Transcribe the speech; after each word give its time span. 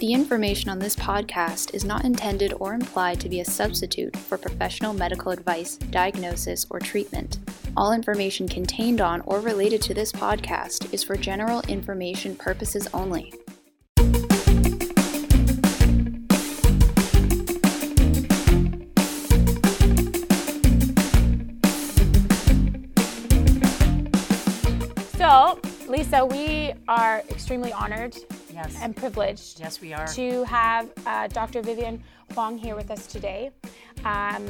The 0.00 0.14
information 0.14 0.70
on 0.70 0.78
this 0.78 0.96
podcast 0.96 1.74
is 1.74 1.84
not 1.84 2.06
intended 2.06 2.54
or 2.58 2.72
implied 2.72 3.20
to 3.20 3.28
be 3.28 3.40
a 3.40 3.44
substitute 3.44 4.16
for 4.16 4.38
professional 4.38 4.94
medical 4.94 5.30
advice, 5.30 5.76
diagnosis, 5.76 6.66
or 6.70 6.80
treatment. 6.80 7.38
All 7.76 7.92
information 7.92 8.48
contained 8.48 9.02
on 9.02 9.20
or 9.26 9.40
related 9.40 9.82
to 9.82 9.92
this 9.92 10.10
podcast 10.10 10.94
is 10.94 11.04
for 11.04 11.16
general 11.16 11.60
information 11.68 12.34
purposes 12.34 12.88
only. 12.94 13.34
So, 25.18 25.60
Lisa, 25.86 26.24
we 26.24 26.72
are 26.88 27.22
extremely 27.28 27.74
honored 27.74 28.16
Yes. 28.52 28.76
and 28.80 28.96
privileged 28.96 29.60
yes, 29.60 29.80
we 29.80 29.92
are. 29.92 30.06
to 30.08 30.44
have 30.44 30.90
uh, 31.06 31.28
Dr. 31.28 31.62
Vivian 31.62 32.02
Huang 32.34 32.58
here 32.58 32.76
with 32.76 32.90
us 32.90 33.06
today. 33.06 33.50
Um, 34.04 34.46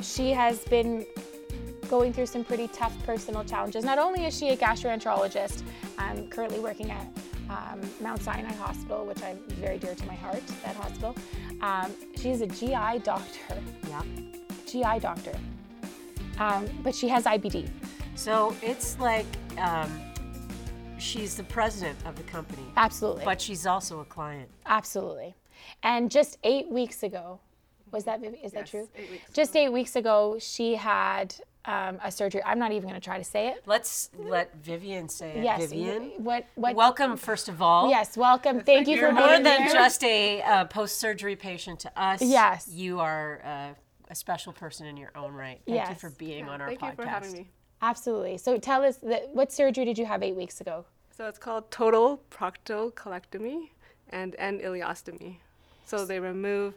she 0.00 0.30
has 0.30 0.60
been 0.64 1.06
going 1.88 2.12
through 2.12 2.26
some 2.26 2.44
pretty 2.44 2.68
tough 2.68 2.94
personal 3.04 3.44
challenges. 3.44 3.84
Not 3.84 3.98
only 3.98 4.24
is 4.26 4.36
she 4.36 4.48
a 4.48 4.56
gastroenterologist, 4.56 5.62
um, 5.98 6.28
currently 6.28 6.58
working 6.58 6.90
at 6.90 7.06
um, 7.48 7.80
Mount 8.00 8.22
Sinai 8.22 8.52
Hospital, 8.54 9.06
which 9.06 9.22
I'm 9.22 9.38
very 9.48 9.78
dear 9.78 9.94
to 9.94 10.06
my 10.06 10.14
heart, 10.14 10.42
that 10.64 10.76
hospital. 10.76 11.14
Um, 11.60 11.92
she 12.16 12.30
is 12.30 12.40
a 12.40 12.46
GI 12.46 13.00
doctor, 13.04 13.56
yeah. 13.88 14.02
GI 14.66 15.00
doctor. 15.00 15.32
Um, 16.38 16.66
but 16.82 16.94
she 16.94 17.08
has 17.08 17.24
IBD. 17.24 17.68
So 18.14 18.54
it's 18.62 18.98
like 18.98 19.26
um, 19.58 20.00
she's 20.98 21.34
the 21.36 21.44
president 21.44 21.98
of 22.06 22.16
the 22.16 22.22
company, 22.24 22.62
Absolutely. 22.76 23.24
but 23.24 23.40
she's 23.40 23.66
also 23.66 24.00
a 24.00 24.04
client. 24.04 24.48
Absolutely. 24.66 25.34
And 25.82 26.10
just 26.10 26.38
eight 26.44 26.68
weeks 26.68 27.02
ago, 27.02 27.40
was 27.92 28.04
that 28.04 28.20
Vivi- 28.20 28.38
is 28.38 28.52
that 28.52 28.66
true? 28.66 28.88
eight 28.96 29.10
weeks 29.10 29.24
just 29.32 29.56
eight 29.56 29.68
weeks 29.70 29.96
ago, 29.96 30.36
she 30.40 30.74
had 30.74 31.34
um, 31.64 31.98
a 32.04 32.10
surgery. 32.10 32.42
I'm 32.44 32.58
not 32.58 32.72
even 32.72 32.88
going 32.88 33.00
to 33.00 33.04
try 33.04 33.18
to 33.18 33.24
say 33.24 33.48
it. 33.48 33.62
Let's 33.66 34.10
let 34.16 34.54
Vivian 34.62 35.08
say 35.08 35.30
it. 35.38 35.44
Yes. 35.44 35.60
Vivian, 35.62 36.12
What? 36.18 36.46
What? 36.54 36.74
welcome 36.76 37.16
first 37.16 37.48
of 37.48 37.60
all. 37.62 37.88
Yes. 37.90 38.16
Welcome. 38.16 38.60
Thank 38.60 38.86
you 38.88 38.96
You're 38.96 39.08
for 39.08 39.14
more 39.14 39.38
than 39.40 39.62
here. 39.64 39.72
just 39.72 40.02
a 40.04 40.42
uh, 40.42 40.64
post-surgery 40.66 41.36
patient 41.36 41.80
to 41.80 42.00
us. 42.00 42.22
Yes. 42.22 42.68
You 42.70 43.00
are 43.00 43.40
uh, 43.44 43.74
a 44.10 44.14
special 44.14 44.52
person 44.52 44.86
in 44.86 44.96
your 44.96 45.10
own 45.16 45.32
right. 45.32 45.60
Thank 45.66 45.68
you 45.68 45.74
Yes. 45.74 46.00
for 46.00 46.10
being 46.10 46.48
on 46.48 46.60
our 46.60 46.68
Thank 46.68 46.80
podcast. 46.80 46.90
you 46.90 46.96
for 46.96 47.06
having 47.08 47.32
me. 47.32 47.48
Absolutely. 47.82 48.38
So 48.38 48.58
tell 48.58 48.82
us 48.82 48.96
that, 48.98 49.28
what 49.34 49.52
surgery 49.52 49.84
did 49.84 49.98
you 49.98 50.06
have 50.06 50.22
eight 50.22 50.36
weeks 50.36 50.60
ago? 50.60 50.84
So 51.16 51.26
it's 51.26 51.38
called 51.38 51.70
total 51.70 52.20
proctocolectomy 52.30 53.70
and 54.10 54.36
end 54.38 54.60
ileostomy. 54.60 55.36
So 55.84 56.04
they 56.04 56.20
remove 56.20 56.74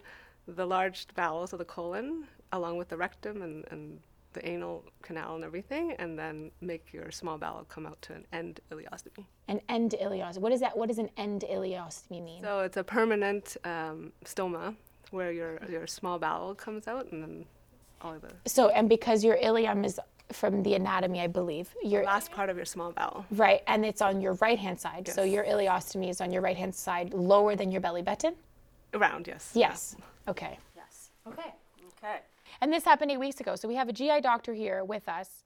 the 0.48 0.66
large 0.66 1.08
bowels 1.16 1.54
of 1.54 1.60
the 1.60 1.66
colon 1.66 2.26
along 2.52 2.78
with 2.78 2.90
the 2.90 2.98
rectum 2.98 3.42
and, 3.42 3.66
and 3.72 4.00
the 4.34 4.48
anal 4.48 4.84
canal 5.02 5.36
and 5.36 5.44
everything, 5.44 5.94
and 5.94 6.18
then 6.18 6.52
make 6.62 6.94
your 6.94 7.10
small 7.12 7.38
bowel 7.38 7.66
come 7.68 7.86
out 7.86 8.00
to 8.04 8.14
an 8.14 8.26
end 8.32 8.60
ileostomy. 8.72 9.26
An 9.48 9.60
end 9.70 9.96
ileostomy. 10.02 10.40
What 10.40 10.52
is 10.52 10.60
that? 10.60 10.78
What 10.78 10.88
does 10.88 11.00
an 11.00 11.10
end 11.18 11.44
ileostomy 11.50 12.24
mean? 12.24 12.44
So 12.44 12.60
it's 12.60 12.78
a 12.78 12.84
permanent 12.84 13.58
um, 13.64 14.12
stoma 14.26 14.76
where 15.12 15.32
your 15.32 15.60
your 15.68 15.88
small 15.88 16.20
bowel 16.20 16.54
comes 16.54 16.88
out 16.88 17.12
and 17.12 17.24
then 17.24 17.46
all 18.02 18.14
of 18.14 18.22
the 18.22 18.30
So, 18.46 18.70
and 18.70 18.88
because 18.88 19.24
your 19.24 19.38
ileum 19.38 19.84
is 19.84 20.00
from 20.32 20.64
the 20.64 20.76
anatomy, 20.76 21.22
I 21.22 21.28
believe, 21.28 21.74
your 21.84 22.04
last 22.04 22.32
part 22.32 22.50
of 22.50 22.56
your 22.56 22.66
small 22.66 22.92
bowel. 22.92 23.26
right, 23.32 23.62
and 23.68 23.86
it's 23.86 24.02
on 24.02 24.22
your 24.22 24.34
right 24.34 24.60
hand 24.60 24.80
side. 24.80 25.08
So 25.08 25.24
your 25.24 25.44
ileostomy 25.44 26.10
is 26.10 26.22
on 26.22 26.32
your 26.32 26.42
right 26.42 26.58
hand 26.58 26.76
side, 26.76 27.14
lower 27.14 27.56
than 27.56 27.72
your 27.72 27.82
belly 27.82 28.02
button. 28.04 28.36
Around, 28.94 29.28
yes. 29.28 29.52
Yes. 29.54 29.96
Okay. 30.28 30.58
Yes. 30.76 31.10
Okay. 31.28 31.54
Okay. 31.98 32.20
And 32.62 32.72
this 32.72 32.84
happened 32.86 33.12
eight 33.12 33.18
weeks 33.20 33.40
ago. 33.40 33.56
So 33.56 33.68
we 33.68 33.76
have 33.76 33.90
a 33.90 33.94
GI 33.94 34.22
doctor 34.22 34.54
here 34.54 34.84
with 34.84 35.08
us. 35.10 35.44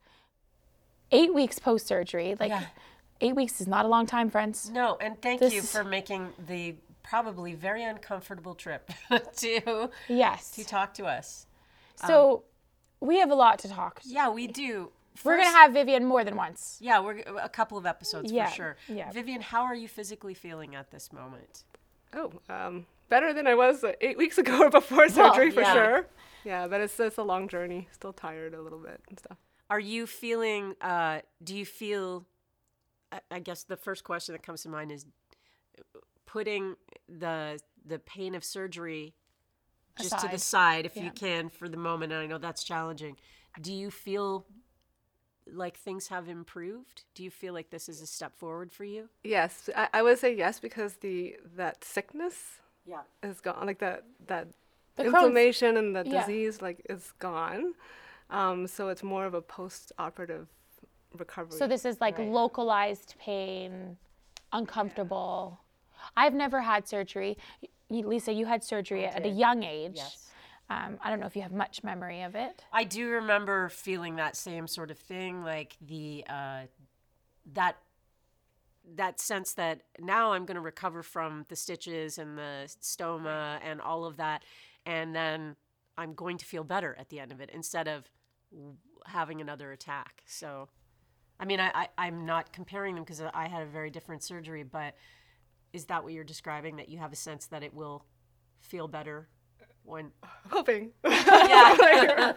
Eight 1.12 1.34
weeks 1.34 1.60
post 1.60 1.88
surgery. 1.88 2.36
Like, 2.40 2.50
Yeah. 2.50 2.66
eight 3.22 3.36
weeks 3.36 3.62
is 3.62 3.68
not 3.68 3.86
a 3.86 3.88
long 3.88 4.06
time, 4.06 4.30
friends. 4.30 4.70
No, 4.70 4.98
and 5.00 5.22
thank 5.22 5.40
This 5.40 5.54
you 5.54 5.62
for 5.62 5.84
making 5.84 6.30
the 6.48 6.76
probably 7.04 7.54
very 7.54 7.84
uncomfortable 7.84 8.56
trip 8.56 8.90
to 9.38 9.90
Yes. 10.08 10.52
to 10.52 10.64
talk 10.64 10.94
to 10.96 11.06
us. 11.06 11.46
So 11.96 12.34
um, 12.36 12.40
we 13.04 13.20
have 13.20 13.32
a 13.32 13.36
lot 13.36 13.60
to 13.60 13.68
talk. 13.68 14.02
Yeah, 14.04 14.30
we 14.30 14.48
do. 14.48 14.92
We're 15.24 15.38
gonna 15.38 15.50
have 15.50 15.74
Vivian 15.74 16.06
more 16.06 16.24
than 16.24 16.36
once. 16.36 16.78
Yeah, 16.82 17.00
we're 17.00 17.20
a 17.20 17.50
couple 17.50 17.78
of 17.78 17.86
episodes 17.86 18.32
Yeah, 18.32 18.48
for 18.48 18.56
sure. 18.56 18.78
yeah. 18.88 19.12
Vivian, 19.12 19.42
how 19.42 19.64
are 19.64 19.76
you 19.76 19.88
physically 19.88 20.34
feeling 20.34 20.74
at 20.76 20.90
this 20.90 21.14
moment? 21.14 21.66
Oh, 22.14 22.32
um, 22.50 22.86
better 23.10 23.34
than 23.34 23.46
I 23.46 23.54
was 23.56 23.84
uh, 23.84 23.92
eight 24.02 24.18
weeks 24.18 24.38
ago 24.44 24.64
or 24.64 24.70
before 24.80 25.10
surgery 25.10 25.52
for 25.52 25.62
yeah. 25.62 25.74
sure. 25.74 26.08
Yeah, 26.44 26.68
but 26.68 26.82
it's 26.82 27.00
it's 27.00 27.18
a 27.18 27.24
long 27.24 27.48
journey. 27.48 27.88
Still 27.92 28.14
tired 28.14 28.54
a 28.54 28.62
little 28.62 28.80
bit 28.80 29.02
and 29.10 29.20
stuff. 29.20 29.38
Are 29.70 29.80
you 29.80 30.08
feeling? 30.08 30.76
Uh, 30.82 31.20
do 31.44 31.56
you 31.56 31.66
feel? 31.66 32.26
I, 33.12 33.20
I 33.32 33.40
guess 33.40 33.64
the 33.64 33.78
first 33.78 34.04
question 34.04 34.34
that 34.34 34.44
comes 34.44 34.64
to 34.64 34.70
mind 34.70 34.92
is 34.92 35.06
putting 36.26 36.76
the 37.08 37.60
the 37.86 38.00
pain 38.00 38.34
of 38.34 38.44
surgery 38.44 39.14
just 40.00 40.18
to 40.20 40.28
the 40.28 40.38
side, 40.40 40.86
if 40.86 40.96
Yeah. 40.96 41.04
you 41.04 41.12
can, 41.12 41.50
for 41.50 41.70
the 41.70 41.78
moment. 41.78 42.12
And 42.14 42.22
I 42.22 42.26
know 42.26 42.38
that's 42.38 42.64
challenging. 42.64 43.18
Do 43.62 43.72
you 43.74 43.92
feel 43.92 44.46
like 45.52 45.78
things 45.78 46.08
have 46.08 46.28
improved? 46.30 47.04
Do 47.16 47.24
you 47.24 47.30
feel 47.30 47.54
like 47.54 47.70
this 47.70 47.90
is 47.90 48.02
a 48.02 48.08
step 48.08 48.36
forward 48.36 48.72
for 48.72 48.86
you? 48.86 49.10
Yes, 49.24 49.70
I, 49.76 49.90
I 49.94 50.02
would 50.02 50.18
say 50.18 50.36
yes 50.36 50.60
because 50.60 50.96
the 50.96 51.36
that 51.56 51.84
sickness 51.84 52.62
Yeah. 52.86 53.02
is 53.22 53.42
gone. 53.42 53.66
Like 53.66 53.80
that 53.80 54.04
that 54.28 54.48
The 54.96 55.04
Crohn's- 55.04 55.14
inflammation 55.14 55.78
and 55.78 55.96
the 55.96 56.04
yeah. 56.06 56.22
disease 56.22 56.62
like 56.62 56.86
is 56.90 57.12
gone. 57.20 57.74
Um, 58.30 58.68
so 58.68 58.90
it's 58.90 59.04
more 59.04 59.26
of 59.26 59.34
a 59.34 59.42
post-operative 59.42 60.48
recovery. 61.18 61.58
So 61.58 61.68
this 61.68 61.86
is 61.86 62.00
like 62.02 62.18
localized 62.18 63.16
pain, 63.20 63.98
uncomfortable. 64.52 65.60
I've 66.18 66.34
never 66.34 66.62
had 66.62 66.88
surgery. 66.88 67.38
Lisa, 68.02 68.34
you 68.34 68.46
had 68.46 68.64
surgery 68.64 69.06
at 69.06 69.26
a 69.26 69.30
young 69.30 69.64
age. 69.64 69.94
Yes. 69.96 70.30
Um, 70.70 70.98
I 71.04 71.10
don't 71.10 71.20
know 71.20 71.26
if 71.26 71.36
you 71.36 71.42
have 71.42 71.52
much 71.52 71.84
memory 71.84 72.22
of 72.22 72.36
it. 72.36 72.64
I 72.72 72.84
do 72.84 73.10
remember 73.10 73.70
feeling 73.70 74.16
that 74.16 74.36
same 74.36 74.66
sort 74.66 74.90
of 74.92 74.98
thing, 74.98 75.44
like 75.44 75.76
the 75.82 76.24
uh, 76.28 76.62
that 77.54 77.78
that 78.96 79.20
sense 79.20 79.54
that 79.54 79.82
now 80.00 80.34
I'm 80.34 80.46
going 80.46 80.56
to 80.56 80.62
recover 80.62 81.04
from 81.04 81.46
the 81.50 81.56
stitches 81.56 82.18
and 82.18 82.38
the 82.38 82.74
stoma 82.82 83.60
and 83.64 83.82
all 83.82 84.06
of 84.06 84.18
that, 84.18 84.44
and 84.86 85.16
then 85.16 85.56
I'm 85.98 86.14
going 86.14 86.38
to 86.38 86.46
feel 86.46 86.64
better 86.64 86.96
at 86.98 87.10
the 87.10 87.20
end 87.20 87.32
of 87.32 87.40
it 87.42 87.50
instead 87.54 87.88
of 87.88 88.10
having 89.06 89.42
another 89.42 89.72
attack. 89.72 90.24
So, 90.26 90.70
I 91.40 91.46
mean, 91.46 91.60
I, 91.60 91.72
I 91.74 91.88
I'm 91.98 92.26
not 92.26 92.54
comparing 92.54 92.96
them 92.96 93.04
because 93.04 93.22
I 93.34 93.48
had 93.48 93.64
a 93.64 93.68
very 93.68 93.90
different 93.90 94.24
surgery, 94.24 94.64
but 94.64 94.96
is 95.74 95.86
that 95.86 96.04
what 96.04 96.14
you're 96.14 96.24
describing? 96.24 96.78
That 96.78 96.90
you 96.90 97.00
have 97.00 97.12
a 97.12 97.16
sense 97.16 97.48
that 97.48 97.64
it 97.64 97.74
will 97.74 98.06
feel 98.60 98.88
better 98.88 99.28
when 99.84 100.12
hoping. 100.50 100.92
yeah. 101.06 102.34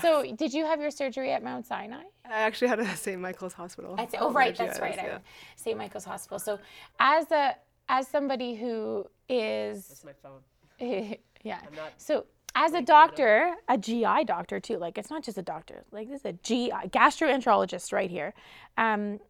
So, 0.00 0.24
did 0.34 0.54
you 0.54 0.64
have 0.64 0.80
your 0.80 0.90
surgery 0.90 1.32
at 1.32 1.42
Mount 1.42 1.66
Sinai? 1.66 2.04
I 2.24 2.40
actually 2.40 2.68
had 2.68 2.78
it 2.78 2.86
at 2.86 2.98
St. 2.98 3.20
Michael's 3.20 3.52
Hospital. 3.52 3.96
I'd 3.98 4.10
say, 4.10 4.18
oh, 4.20 4.32
right, 4.32 4.56
that's 4.56 4.80
right. 4.80 4.96
yeah. 4.96 5.18
St. 5.56 5.76
Michael's 5.76 6.04
Hospital. 6.04 6.38
So, 6.38 6.58
as 6.98 7.30
a 7.30 7.56
as 7.88 8.08
somebody 8.08 8.54
who 8.54 9.04
is 9.28 9.88
That's 9.88 10.04
my 10.04 10.12
phone. 10.22 10.40
yeah. 11.42 11.60
not 11.76 11.92
So 11.96 12.26
as 12.54 12.72
a 12.74 12.82
doctor, 12.82 13.54
a 13.68 13.78
GI 13.78 14.24
doctor 14.24 14.60
too, 14.60 14.78
like 14.78 14.98
it's 14.98 15.10
not 15.10 15.22
just 15.22 15.38
a 15.38 15.42
doctor, 15.42 15.84
like 15.90 16.08
this 16.08 16.20
is 16.20 16.26
a 16.26 16.32
GI 16.32 16.70
gastroenterologist 16.88 17.92
right 17.92 18.10
here. 18.10 18.34
Um, 18.76 19.20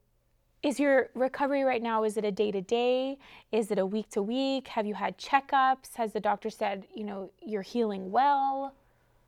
is 0.63 0.79
your 0.79 1.11
recovery 1.15 1.65
right 1.65 1.83
now? 1.83 2.05
Is 2.05 2.17
it 2.17 2.25
a 2.25 2.31
day 2.31 2.51
to 2.53 2.61
day? 2.61 3.19
Is 3.51 3.71
it 3.71 3.79
a 3.79 3.87
week 3.87 4.11
to 4.11 4.23
week? 4.23 4.69
Have 4.69 4.87
you 4.87 4.95
had 4.95 5.19
checkups? 5.19 5.97
Has 5.97 6.13
the 6.13 6.21
doctor 6.21 6.51
said, 6.51 6.87
you 6.95 7.05
know, 7.05 7.31
you're 7.45 7.63
healing 7.63 8.11
well? 8.11 8.75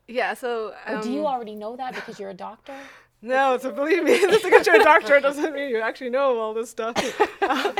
Yeah, 0.07 0.33
so 0.33 0.73
Or 0.87 1.01
do 1.01 1.11
you 1.11 1.21
um, 1.21 1.33
already 1.33 1.55
know 1.55 1.75
that 1.75 1.95
because 1.95 2.19
you're 2.19 2.29
a 2.29 2.35
doctor? 2.35 2.75
No, 3.21 3.57
so 3.57 3.71
believe 3.71 4.03
me, 4.03 4.19
just 4.29 4.43
because 4.43 4.67
you're 4.67 4.79
a 4.79 4.83
doctor 4.83 5.19
doesn't 5.19 5.51
mean 5.53 5.69
you 5.69 5.79
actually 5.79 6.11
know 6.11 6.37
all 6.37 6.53
this 6.53 6.69
stuff. 6.69 6.95
Um, 7.41 7.75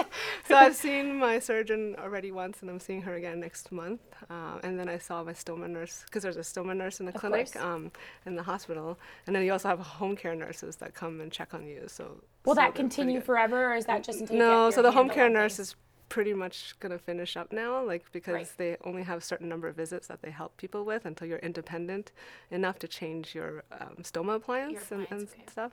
so 0.48 0.56
I've 0.56 0.76
seen 0.76 1.18
my 1.18 1.40
surgeon 1.40 1.96
already 1.98 2.32
once, 2.32 2.62
and 2.62 2.70
I'm 2.70 2.80
seeing 2.80 3.02
her 3.02 3.16
again 3.16 3.40
next 3.40 3.72
month. 3.72 4.00
Um, 4.30 4.60
and 4.64 4.80
then 4.80 4.88
I 4.88 5.00
saw 5.00 5.24
my 5.24 5.34
stoma 5.34 5.68
nurse 5.68 6.04
because 6.06 6.22
there's 6.22 6.38
a 6.38 6.42
stoma 6.42 6.78
nurse 6.78 7.00
in 7.00 7.08
the 7.08 7.12
clinic 7.12 7.56
um, 7.56 7.92
in 8.28 8.36
the 8.36 8.44
hospital, 8.44 9.00
and 9.26 9.36
then 9.36 9.44
you 9.44 9.52
also 9.52 9.68
have 9.68 9.80
home 9.80 10.16
care 10.16 10.36
nurses 10.36 10.76
that 10.78 10.94
come 10.94 11.20
and 11.20 11.32
check 11.32 11.56
on 11.56 11.66
you. 11.66 11.86
So 11.88 12.22
Will 12.46 12.56
so 12.56 12.62
that 12.62 12.76
continue 12.76 13.22
forever, 13.22 13.72
or 13.72 13.76
is 13.76 13.86
that 13.86 14.04
just 14.04 14.20
until 14.22 14.36
you 14.36 14.42
No, 14.42 14.70
so 14.70 14.82
the 14.82 14.92
home 14.92 15.10
care 15.10 15.30
nurse 15.30 15.60
is 15.60 15.76
pretty 16.08 16.34
much 16.34 16.76
gonna 16.80 17.00
finish 17.00 17.36
up 17.36 17.52
now, 17.52 17.84
like 17.84 18.12
because 18.12 18.34
Right. 18.34 18.54
they 18.58 18.78
only 18.84 19.04
have 19.04 19.18
a 19.18 19.22
certain 19.22 19.50
number 19.50 19.68
of 19.68 19.76
visits 19.76 20.08
that 20.08 20.22
they 20.22 20.30
help 20.30 20.56
people 20.58 20.86
with 20.86 21.06
until 21.06 21.28
you're 21.28 21.40
independent 21.40 22.12
enough 22.52 22.78
to 22.80 22.88
change 22.88 23.34
your 23.34 23.64
um, 23.72 23.98
stoma 24.04 24.36
appliance, 24.36 24.92
and, 24.92 25.04
appliance, 25.04 25.32
and 25.34 25.42
okay. 25.42 25.52
stuff. 25.52 25.72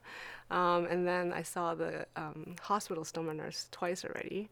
Um, 0.50 0.86
and 0.86 1.06
then 1.06 1.32
I 1.32 1.42
saw 1.42 1.74
the 1.74 2.06
um, 2.16 2.56
hospital 2.62 3.04
stoma 3.04 3.36
nurse 3.36 3.68
twice 3.70 4.04
already. 4.04 4.48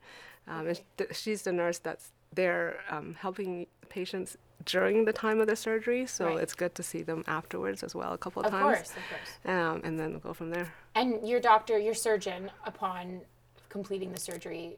Um, 0.46 0.66
and 0.68 0.80
th- 0.98 1.16
she's 1.16 1.42
the 1.42 1.52
nurse 1.52 1.78
that's 1.78 2.12
they're 2.32 2.80
um, 2.90 3.14
helping 3.14 3.66
patients 3.88 4.36
during 4.64 5.04
the 5.04 5.12
time 5.12 5.40
of 5.40 5.46
the 5.46 5.56
surgery, 5.56 6.06
so 6.06 6.26
Right. 6.26 6.38
it's 6.42 6.54
good 6.54 6.74
to 6.74 6.82
see 6.82 7.02
them 7.02 7.24
afterwards 7.26 7.82
as 7.82 7.94
well, 7.94 8.12
a 8.12 8.18
couple 8.18 8.40
of, 8.42 8.46
Of 8.46 8.52
times. 8.52 8.76
course, 8.76 8.90
of 8.90 9.02
course. 9.08 9.30
Um, 9.46 9.80
and 9.84 9.98
then 9.98 10.18
go 10.18 10.32
from 10.34 10.50
there. 10.50 10.72
And 10.94 11.26
your 11.26 11.40
doctor, 11.40 11.78
your 11.78 11.94
surgeon, 11.94 12.50
upon 12.64 13.22
completing 13.68 14.12
the 14.12 14.20
surgery, 14.20 14.76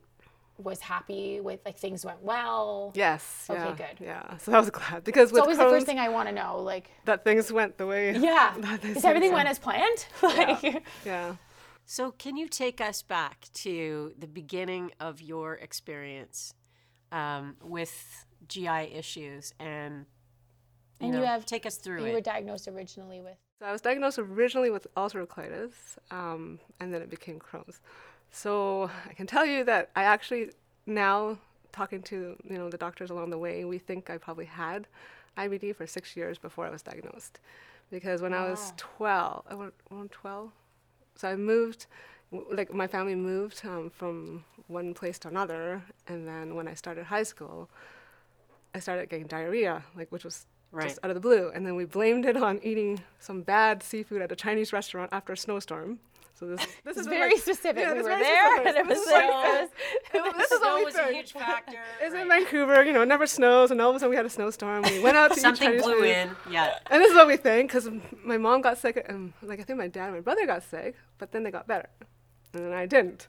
was 0.59 0.81
happy 0.81 1.41
with 1.41 1.61
like 1.65 1.77
things 1.79 2.05
went 2.05 2.23
well. 2.23 2.93
Yes. 2.95 3.47
Okay, 3.51 3.59
yeah, 3.61 3.75
good. 3.75 4.05
Yeah. 4.05 4.37
So 4.37 4.53
I 4.53 4.59
was 4.61 4.71
glad 4.71 5.03
because 5.03 5.31
It's 5.31 5.33
with 5.33 5.41
always 5.43 5.59
the 5.59 5.65
first 5.65 5.87
thing 5.87 5.99
I 5.99 6.09
want 6.11 6.29
to 6.29 6.35
know. 6.35 6.61
Like, 6.61 6.91
that 7.07 7.25
things 7.25 7.51
went 7.51 7.79
the 7.79 7.87
way. 7.87 8.13
yeah, 8.17 8.55
that 8.59 8.83
they 8.83 8.91
is 8.91 9.05
everything 9.05 9.31
so. 9.31 9.35
went 9.37 9.49
as 9.49 9.59
planned? 9.59 10.07
Like, 10.23 10.85
Yeah. 11.05 11.37
So, 11.85 12.13
can 12.13 12.37
you 12.37 12.47
take 12.49 12.81
us 12.81 13.03
back 13.03 13.49
to 13.55 14.13
the 14.17 14.29
beginning 14.29 14.93
of 15.01 15.21
your 15.21 15.55
experience 15.55 16.55
um, 17.11 17.57
with 17.61 18.25
GI 18.49 18.93
issues 18.95 19.55
and 19.59 20.07
you, 21.01 21.07
And 21.07 21.15
you 21.15 21.21
know, 21.21 21.27
have- 21.27 21.47
take 21.47 21.67
us 21.67 21.77
through 21.77 22.01
you 22.03 22.07
it? 22.07 22.13
were 22.13 22.21
diagnosed 22.21 22.69
originally 22.69 23.21
with. 23.21 23.37
So 23.59 23.67
I 23.67 23.73
was 23.73 23.81
diagnosed 23.81 24.19
originally 24.19 24.71
with 24.71 24.87
ulcerative 24.97 25.29
colitis, 25.29 25.73
um, 26.11 26.59
and 26.81 26.93
then 26.93 27.01
it 27.03 27.11
became 27.11 27.39
Crohn's. 27.39 27.81
So 28.31 28.91
I 29.09 29.13
can 29.15 29.27
tell 29.27 29.45
you 29.47 29.63
that 29.65 29.91
I 29.95 30.05
actually 30.05 30.51
now 30.87 31.39
talking 31.73 32.03
to 32.03 32.37
you 32.45 32.59
know 32.59 32.69
the 32.69 32.77
doctors 32.79 33.11
along 33.11 33.31
the 33.31 33.39
way, 33.39 33.65
we 33.65 33.79
think 33.79 34.11
I 34.11 34.19
probably 34.19 34.45
had 34.47 34.87
IBD 35.37 35.75
for 35.75 35.87
six 35.87 36.17
years 36.17 36.39
before 36.39 36.67
I 36.67 36.71
was 36.71 36.83
diagnosed, 36.83 37.41
because 37.91 38.21
when 38.21 38.35
I 38.35 38.49
was 38.51 38.73
twelve, 38.77 39.45
I 39.49 39.55
was 39.55 39.73
twelve, 40.11 40.51
so 41.15 41.29
I 41.29 41.37
moved, 41.37 41.87
like 42.51 42.73
my 42.75 42.87
family 42.87 43.15
moved 43.15 43.63
um, 43.65 43.91
from 43.91 44.45
one 44.67 44.93
place 44.95 45.19
to 45.21 45.29
another, 45.29 45.83
and 46.09 46.27
then 46.27 46.55
when 46.55 46.67
I 46.69 46.75
started 46.75 47.05
high 47.05 47.23
school, 47.23 47.71
I 48.75 48.81
started 48.81 49.09
getting 49.11 49.27
diarrhea, 49.27 49.83
like 49.97 50.11
which 50.11 50.25
was 50.25 50.47
Right. 50.75 50.85
just 50.89 51.01
out 51.05 51.11
of 51.11 51.15
the 51.15 51.21
blue, 51.21 51.51
and 51.55 51.67
then 51.67 51.77
we 51.77 51.85
blamed 51.85 52.25
it 52.25 52.35
on 52.35 52.59
eating 52.63 53.03
some 53.21 53.43
bad 53.43 53.83
seafood 53.83 54.23
at 54.23 54.33
a 54.33 54.37
Chinese 54.37 54.73
restaurant 54.73 55.11
after 55.13 55.35
a 55.35 55.37
snowstorm. 55.37 55.99
So 56.33 56.47
this 56.47 56.67
this 56.85 56.97
is 56.97 57.07
very 57.07 57.37
specific. 57.37 57.83
yeah, 57.83 57.93
we 57.93 57.99
were 58.03 58.09
there, 58.09 58.57
specific. 58.57 58.67
and 58.69 58.77
it 58.79 58.87
was 58.87 58.97
This 58.99 59.07
is 59.07 59.13
like, 59.13 59.25
we 60.15 60.19
it 60.31 60.37
this 60.39 60.51
is 60.51 60.59
Snow 60.63 60.83
was 60.83 60.95
a 60.95 61.13
huge 61.13 61.33
factor. 61.35 61.77
It's 62.01 62.15
in. 62.15 62.27
Vancouver, 62.27 62.83
you 62.85 62.95
know, 62.95 63.03
it 63.03 63.07
never 63.07 63.27
snows, 63.27 63.71
and 63.71 63.83
all 63.83 63.91
of 63.91 63.97
a 63.97 63.99
sudden 63.99 64.09
we 64.11 64.17
had 64.17 64.25
a 64.25 64.31
snowstorm. 64.31 64.83
We 64.85 65.01
went 65.01 65.19
out 65.19 65.33
to 65.33 65.37
eat 65.37 65.43
Something 65.43 65.69
Chinese 65.69 65.83
blew 65.83 65.99
food. 65.99 66.05
in. 66.09 66.31
Yeah. 66.51 66.79
And 66.91 67.03
this 67.03 67.11
is 67.11 67.17
what 67.17 67.27
we 67.27 67.37
think, 67.37 67.71
because 67.71 67.91
my 68.25 68.39
mom 68.39 68.63
got 68.63 68.79
sick, 68.79 69.05
and 69.07 69.35
like 69.43 69.61
I 69.61 69.65
think 69.65 69.79
my 69.79 69.89
dad 69.89 70.07
and 70.07 70.15
my 70.15 70.21
brother 70.21 70.47
got 70.47 70.63
sick, 70.63 70.97
but 71.19 71.33
then 71.33 71.43
they 71.43 71.51
got 71.51 71.67
better, 71.67 71.91
and 72.55 72.65
then 72.65 72.73
I 72.73 72.87
didn't. 72.87 73.29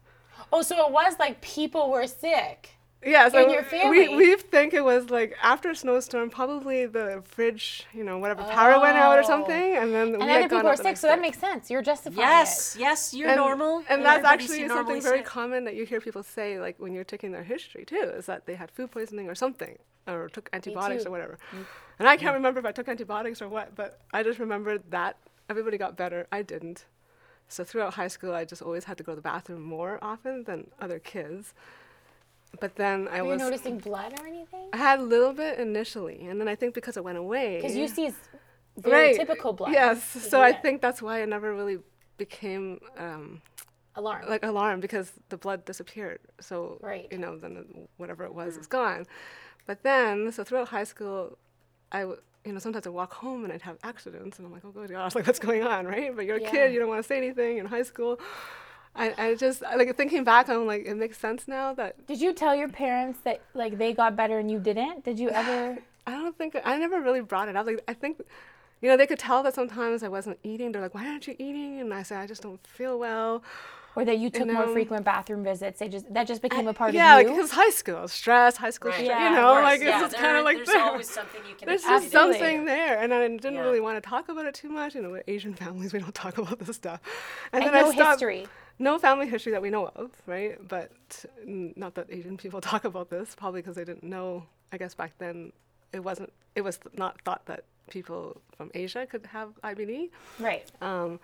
oh, 0.54 0.62
so 0.62 0.88
it 0.88 0.94
was 0.94 1.20
like 1.20 1.42
people 1.42 1.92
were 1.92 2.08
sick. 2.08 2.70
Yeah, 3.06 3.30
so 3.30 3.44
In 3.44 3.50
your 3.50 3.64
family? 3.64 4.08
we 4.10 4.16
we 4.16 4.36
think 4.36 4.74
it 4.74 4.84
was 4.84 5.10
like 5.10 5.36
after 5.42 5.72
a 5.72 5.76
snowstorm, 5.76 6.30
probably 6.30 6.86
the 6.86 7.24
fridge, 7.26 7.86
you 7.94 8.04
know, 8.04 8.18
whatever 8.18 8.44
power 8.44 8.80
went 8.80 8.98
out 8.98 9.18
or 9.18 9.22
Oh. 9.22 9.28
something, 9.28 9.76
and 9.76 9.94
then 9.94 10.10
oh. 10.10 10.20
And 10.20 10.24
we 10.24 10.32
other 10.32 10.42
had 10.42 10.50
gone 10.50 10.60
people 10.60 10.72
are 10.72 10.76
sick, 10.76 10.98
so 10.98 11.08
that 11.08 11.22
makes 11.22 11.40
sense. 11.40 11.70
You're 11.70 11.82
justifying 11.82 12.28
Yes. 12.28 12.76
Yes. 12.80 13.14
You're 13.14 13.30
and, 13.30 13.38
normal. 13.38 13.84
And 13.90 14.04
that's 14.06 14.26
actually 14.26 14.68
something 14.68 15.02
very 15.02 15.20
sick. 15.20 15.26
common 15.26 15.64
that 15.66 15.76
you 15.76 15.86
hear 15.86 16.02
people 16.02 16.24
say, 16.24 16.60
like 16.60 16.80
when 16.80 16.94
you're 16.94 17.04
taking 17.04 17.32
their 17.32 17.44
history 17.44 17.86
too, 17.86 18.12
is 18.16 18.26
that 18.26 18.46
they 18.46 18.56
had 18.56 18.72
food 18.72 18.92
poisoning 18.92 19.30
or 19.30 19.36
something, 19.36 19.78
or 20.08 20.30
took 20.30 20.50
antibiotics 20.54 21.06
or 21.06 21.12
whatever. 21.12 21.38
Mm. 21.52 21.66
And 22.00 22.08
I 22.08 22.18
can't 22.18 22.32
mm. 22.32 22.36
remember 22.36 22.60
if 22.60 22.66
I 22.66 22.72
took 22.72 22.88
antibiotics 22.88 23.42
or 23.42 23.50
what, 23.50 23.76
but 23.76 24.00
I 24.14 24.24
just 24.24 24.40
remember 24.40 24.78
that 24.90 25.18
everybody 25.50 25.78
got 25.78 25.98
better. 25.98 26.28
I 26.32 26.42
didn't. 26.42 26.86
So 27.48 27.64
throughout 27.64 27.94
high 27.96 28.08
school, 28.08 28.34
I 28.34 28.46
just 28.46 28.62
always 28.62 28.86
had 28.86 28.98
to 28.98 29.04
go 29.04 29.12
to 29.12 29.18
the 29.18 29.22
bathroom 29.22 29.62
more 29.62 30.00
often 30.02 30.46
than 30.46 30.72
other 30.80 31.00
kids. 31.00 31.54
But 32.60 32.76
then 32.76 33.08
I 33.10 33.22
Were 33.22 33.28
you 33.28 33.34
was. 33.34 33.40
noticing 33.42 33.78
blood 33.80 34.14
or 34.20 34.26
anything? 34.28 34.70
I 34.74 34.78
had 34.78 35.00
a 35.00 35.04
little 35.04 35.34
bit 35.34 35.60
initially, 35.60 36.26
and 36.28 36.40
then 36.40 36.48
I 36.48 36.56
think 36.56 36.74
because 36.74 36.98
it 36.98 37.04
went 37.04 37.18
away. 37.18 37.58
Because 37.58 37.76
you 37.76 37.88
see 37.88 38.12
very 38.78 39.14
typical 39.16 39.54
blood. 39.54 39.74
Yes, 39.74 40.04
so 40.04 40.42
I 40.42 40.54
think 40.54 40.82
that's 40.82 41.02
why 41.02 41.22
I 41.22 41.26
never 41.26 41.54
really 41.54 41.80
became 42.18 42.80
um, 42.98 43.42
alarm. 43.96 44.26
like 44.28 44.44
alarmed 44.44 44.82
because 44.82 45.12
the 45.30 45.38
blood 45.38 45.66
disappeared. 45.66 46.20
So 46.40 46.80
Right. 46.82 47.08
you 47.12 47.18
know, 47.18 47.38
then 47.38 47.88
whatever 47.98 48.24
it 48.24 48.34
was 48.34 48.58
is 48.58 48.68
gone. 48.68 49.06
But 49.66 49.84
then, 49.84 50.32
so 50.32 50.44
throughout 50.44 50.68
high 50.70 50.84
school, 50.84 51.38
I 51.92 52.02
w- 52.02 52.22
you 52.46 52.52
know 52.54 52.60
sometimes 52.60 52.86
I 52.86 52.90
walk 52.90 53.14
home 53.14 53.44
and 53.44 53.54
I'd 53.54 53.62
have 53.64 53.78
accidents, 53.84 54.38
and 54.38 54.46
I'm 54.48 54.54
like, 54.54 54.64
oh 54.66 54.72
gosh, 54.88 55.16
like 55.16 55.26
what's 55.28 55.40
going 55.40 55.64
on, 55.64 55.86
right? 55.86 56.16
But 56.16 56.26
you're 56.26 56.38
a 56.38 56.42
Yeah. 56.42 56.50
kid, 56.52 56.74
you 56.74 56.80
don't 56.80 56.90
want 56.90 57.02
to 57.04 57.08
say 57.08 57.18
anything 57.18 57.58
in 57.58 57.66
high 57.66 57.84
school. 57.84 58.20
I, 58.96 59.14
I 59.18 59.36
just 59.36 59.62
like 59.62 59.96
thinking 59.98 60.24
back, 60.24 60.50
I'm 60.50 60.68
like, 60.68 60.86
it 60.86 60.96
makes 60.96 61.18
sense 61.18 61.48
now 61.48 61.74
that 61.74 62.06
Did 62.06 62.22
you 62.22 62.32
tell 62.34 62.56
your 62.56 62.70
parents 62.70 63.20
that 63.24 63.42
like 63.54 63.78
they 63.78 63.92
got 63.94 64.16
better 64.16 64.38
and 64.40 64.52
you 64.52 64.60
didn't? 64.60 65.04
Did 65.04 65.18
you 65.20 65.30
ever? 65.30 65.78
I 66.08 66.12
don't 66.12 66.38
think 66.38 66.56
I 66.64 66.78
never 66.78 67.00
really 67.02 67.22
brought 67.22 67.48
it 67.50 67.56
up. 67.56 67.66
Like 67.66 67.82
I 67.88 67.94
think, 67.94 68.22
you 68.82 68.90
know, 68.90 68.98
they 68.98 69.08
could 69.08 69.20
tell 69.20 69.42
that 69.44 69.56
sometimes 69.56 70.04
I 70.04 70.10
wasn't 70.10 70.38
eating. 70.44 70.72
They're 70.74 70.82
like, 70.82 70.94
"Why 70.94 71.08
aren't 71.08 71.26
you 71.28 71.36
eating?" 71.40 71.80
And 71.80 71.94
I 71.94 72.04
said, 72.04 72.18
"I 72.20 72.28
just 72.28 72.42
don't 72.44 72.66
feel 72.68 73.00
well." 73.00 73.42
Or 73.96 74.04
that 74.06 74.18
you 74.18 74.32
took 74.32 74.48
more 74.48 74.66
know- 74.66 74.74
frequent 74.74 75.06
bathroom 75.06 75.44
visits? 75.44 75.80
They 75.80 75.88
just 75.88 76.12
that 76.14 76.26
just 76.28 76.42
became 76.42 76.68
a 76.68 76.74
part 76.74 76.94
yeah, 76.94 77.14
of 77.14 77.18
like 77.20 77.28
you. 77.28 77.36
because 77.36 77.52
high 77.52 77.70
school 77.70 78.08
stress, 78.08 78.58
high 78.58 78.72
school 78.72 78.90
Right. 78.92 79.06
stress. 79.06 79.08
Yeah, 79.20 79.30
you 79.30 79.36
know, 79.36 79.52
course, 79.54 79.64
like 79.64 79.82
yeah, 79.82 80.04
it's 80.04 80.12
just 80.14 80.18
kind 80.24 80.36
of 80.38 80.44
like 80.46 80.58
there's 80.58 80.68
there. 80.68 80.82
always 80.84 81.10
something 81.10 81.42
you 81.48 81.56
can 81.56 81.68
There's 81.68 81.84
just 81.84 82.04
to 82.04 82.08
it. 82.08 82.12
something 82.12 82.66
there, 82.66 83.00
and 83.00 83.14
I 83.14 83.28
didn't 83.28 83.54
Yeah. 83.54 83.62
really 83.62 83.80
want 83.80 84.02
to 84.04 84.08
talk 84.10 84.30
about 84.30 84.46
it 84.48 84.56
too 84.56 84.70
much. 84.70 84.94
You 84.96 85.04
know, 85.04 85.12
with 85.12 85.24
Asian 85.28 85.54
families, 85.64 85.94
we 85.94 86.00
don't 86.00 86.14
talk 86.16 86.38
about 86.38 86.60
this 86.60 86.76
stuff. 86.76 87.00
And, 87.54 87.64
and 87.64 87.74
then 87.74 87.82
no 87.84 87.90
I 87.92 87.94
stopped. 87.94 88.12
history. 88.20 88.48
No 88.84 89.00
family 89.00 89.28
history 89.28 89.52
that 89.54 89.62
we 89.62 89.70
know 89.70 89.88
of, 89.96 90.12
right? 90.26 90.56
But 90.68 90.92
n- 91.42 91.74
not 91.76 91.96
that 91.96 92.08
Asian 92.10 92.38
people 92.38 92.60
talk 92.72 92.84
about 92.86 93.10
this, 93.10 93.34
probably 93.36 93.62
because 93.62 93.76
they 93.76 93.86
didn't 93.86 94.04
know. 94.04 94.46
I 94.72 94.78
guess 94.78 94.94
back 94.94 95.14
then, 95.20 95.54
it 95.94 96.02
wasn't. 96.04 96.32
It 96.56 96.62
was 96.62 96.80
not 96.98 97.22
thought 97.22 97.46
that 97.46 97.64
people 97.90 98.42
from 98.58 98.72
Asia 98.74 99.06
could 99.06 99.26
have 99.28 99.50
IBD. 99.64 100.10
Right. 100.40 100.70
Um, 100.82 101.20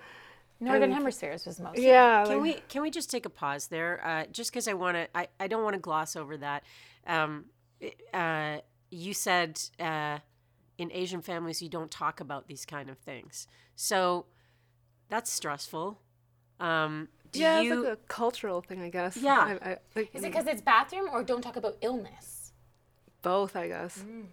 Northern 0.61 0.91
hemispheres 0.91 1.45
was 1.45 1.59
most. 1.59 1.77
yeah, 1.79 2.23
Can 2.25 2.33
like- 2.33 2.41
we 2.41 2.53
can 2.67 2.81
we 2.81 2.89
just 2.91 3.09
take 3.09 3.25
a 3.25 3.29
pause 3.29 3.67
there? 3.67 3.99
Uh, 4.05 4.25
just 4.31 4.51
because 4.51 4.67
I 4.67 4.73
want 4.73 4.95
to, 4.97 5.07
I, 5.17 5.27
I 5.39 5.47
don't 5.47 5.63
want 5.63 5.73
to 5.75 5.79
gloss 5.79 6.15
over 6.15 6.37
that. 6.37 6.63
Um, 7.07 7.45
uh, 8.13 8.57
you 8.91 9.13
said 9.13 9.59
uh, 9.79 10.19
in 10.77 10.91
Asian 10.91 11.21
families 11.21 11.61
you 11.61 11.69
don't 11.69 11.91
talk 11.91 12.19
about 12.19 12.47
these 12.47 12.65
kind 12.65 12.89
of 12.89 12.97
things, 12.97 13.47
so 13.75 14.25
that's 15.09 15.31
stressful. 15.31 15.99
Um, 16.59 17.07
do 17.31 17.39
yeah, 17.39 17.59
you? 17.61 17.73
it's 17.73 17.83
like 17.85 17.93
a 17.93 17.97
cultural 18.07 18.61
thing, 18.61 18.81
I 18.81 18.89
guess. 18.89 19.17
Yeah. 19.17 19.57
I, 19.61 19.69
I, 19.69 19.77
like, 19.95 20.09
Is 20.13 20.23
it 20.23 20.31
because 20.31 20.47
it's 20.47 20.61
bathroom 20.61 21.09
or 21.11 21.23
don't 21.23 21.41
talk 21.41 21.55
about 21.55 21.77
illness? 21.81 22.51
both, 23.21 23.55
I 23.55 23.67
guess. 23.67 23.99
Mm. 23.99 24.23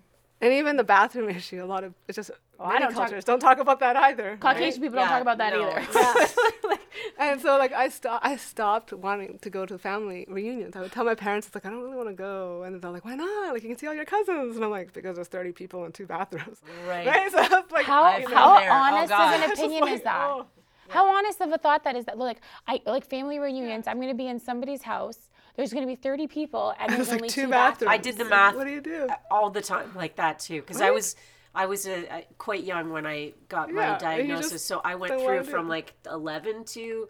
And 0.41 0.53
even 0.53 0.77
the 0.77 0.85
bathroom 0.85 1.29
issue, 1.41 1.63
a 1.63 1.67
lot 1.67 1.85
of 1.85 1.95
it's 2.09 2.17
just 2.17 2.31
I 2.59 2.75
many 2.75 2.81
don't 2.81 2.93
talk- 2.93 3.03
cultures 3.09 3.25
don't 3.25 3.41
talk 3.41 3.59
about 3.59 3.81
that 3.81 3.97
either. 3.97 4.37
Caucasian 4.41 4.81
people 4.81 4.99
don't 4.99 5.09
talk 5.09 5.23
about 5.23 5.39
that 5.39 5.53
no. 5.53 5.71
either. 5.71 6.79
And 7.19 7.41
so 7.41 7.57
like 7.59 7.73
I 7.73 7.89
stopped 7.89 8.25
I 8.25 8.37
stopped 8.37 8.93
wanting 8.93 9.39
to 9.41 9.51
go 9.51 9.65
to 9.65 9.79
family 9.79 10.27
reunions. 10.29 10.77
I 10.77 10.81
would 10.81 10.93
tell 10.93 11.05
my 11.05 11.15
parents 11.15 11.47
it's 11.47 11.55
like 11.55 11.65
I 11.65 11.71
don't 11.71 11.83
really 11.83 11.97
want 11.97 12.09
to 12.09 12.15
go 12.15 12.63
and 12.63 12.81
they're 12.81 12.91
like, 12.91 13.05
Why 13.05 13.15
not? 13.15 13.55
Like 13.55 13.63
you 13.63 13.69
can 13.69 13.79
see 13.79 13.87
all 13.87 13.95
your 13.95 14.05
cousins 14.05 14.57
and 14.57 14.65
I'm 14.65 14.71
like, 14.71 14.93
Because 14.93 15.17
there's 15.17 15.29
thirty 15.29 15.53
people 15.53 15.85
in 15.85 15.93
two 15.93 16.07
bathrooms. 16.07 16.61
Right. 16.87 17.07
Right? 17.07 17.31
So 17.33 17.39
like 17.71 17.87
How, 17.87 18.05
I've 18.05 18.23
been 18.23 18.33
how 18.33 18.59
there. 18.59 18.71
Oh, 18.71 18.75
honest 18.75 19.13
of 19.13 19.21
an 19.21 19.41
it's 19.43 19.49
just 19.49 19.63
opinion 19.63 19.89
is 19.89 20.03
that? 20.03 20.27
oh. 20.29 20.47
How 20.91 21.07
honest 21.17 21.41
of 21.41 21.53
a 21.53 21.59
thought 21.59 21.85
that 21.85 21.97
is 21.97 22.05
that? 22.07 22.19
Like 22.19 22.41
I 22.67 22.81
like 22.87 23.05
family 23.05 23.39
reunions. 23.39 23.87
I'm 23.87 23.97
going 23.97 24.09
to 24.09 24.15
be 24.15 24.27
in 24.29 24.39
somebody's 24.39 24.83
house. 24.83 25.19
There's 25.57 25.73
going 25.73 25.85
to 25.85 25.91
be 25.91 25.97
30 25.97 26.27
people, 26.27 26.75
and 26.79 26.93
there's 26.93 27.01
It's 27.01 27.11
like 27.11 27.21
only 27.21 27.29
two 27.31 27.43
two 27.43 27.49
bathrooms. 27.49 27.93
I 27.93 27.97
did 27.97 28.17
the 28.17 28.25
math. 28.25 28.57
What 28.57 28.65
do 28.65 28.71
you 28.71 28.81
do? 28.81 29.11
all 29.31 29.51
the 29.51 29.61
time 29.63 29.91
like 29.95 30.17
that 30.17 30.39
too 30.39 30.61
because 30.61 30.81
I 30.81 30.91
was 30.91 31.17
I 31.55 31.67
was 31.67 31.87
uh, 31.87 32.03
uh, 32.11 32.21
quite 32.39 32.65
young 32.65 32.91
when 32.91 33.07
I 33.07 33.33
got 33.49 33.69
Yeah, 33.69 33.75
my 33.75 33.99
diagnosis, 33.99 34.53
just 34.53 34.67
so 34.67 34.81
I 34.85 34.95
went 34.95 35.15
through 35.15 35.25
wanna 35.25 35.45
from 35.45 35.69
like 35.69 35.95
11 36.11 36.65
to 36.65 37.09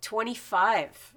25 0.00 1.14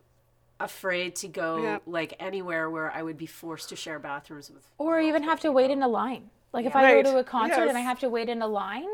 afraid 0.60 1.16
to 1.16 1.28
go 1.28 1.62
Yeah. 1.64 1.80
like 1.88 2.14
anywhere 2.20 2.70
where 2.70 2.92
I 2.92 3.02
would 3.04 3.18
be 3.18 3.26
forced 3.26 3.70
to 3.70 3.76
share 3.76 4.00
bathrooms 4.00 4.52
with 4.52 4.64
or 4.78 5.00
even 5.00 5.24
have 5.24 5.40
to 5.42 5.52
wait 5.52 5.72
in 5.72 5.82
a 5.82 5.88
line. 5.88 6.30
Like 6.54 6.66
if 6.66 6.76
I 6.76 6.84
Right, 6.84 7.04
go 7.04 7.12
to 7.12 7.18
a 7.20 7.24
concert 7.24 7.68
and 7.68 7.78
I 7.78 7.82
have 7.82 8.00
to 8.00 8.10
wait 8.10 8.30
in 8.30 8.42
a 8.42 8.48
line, 8.48 8.90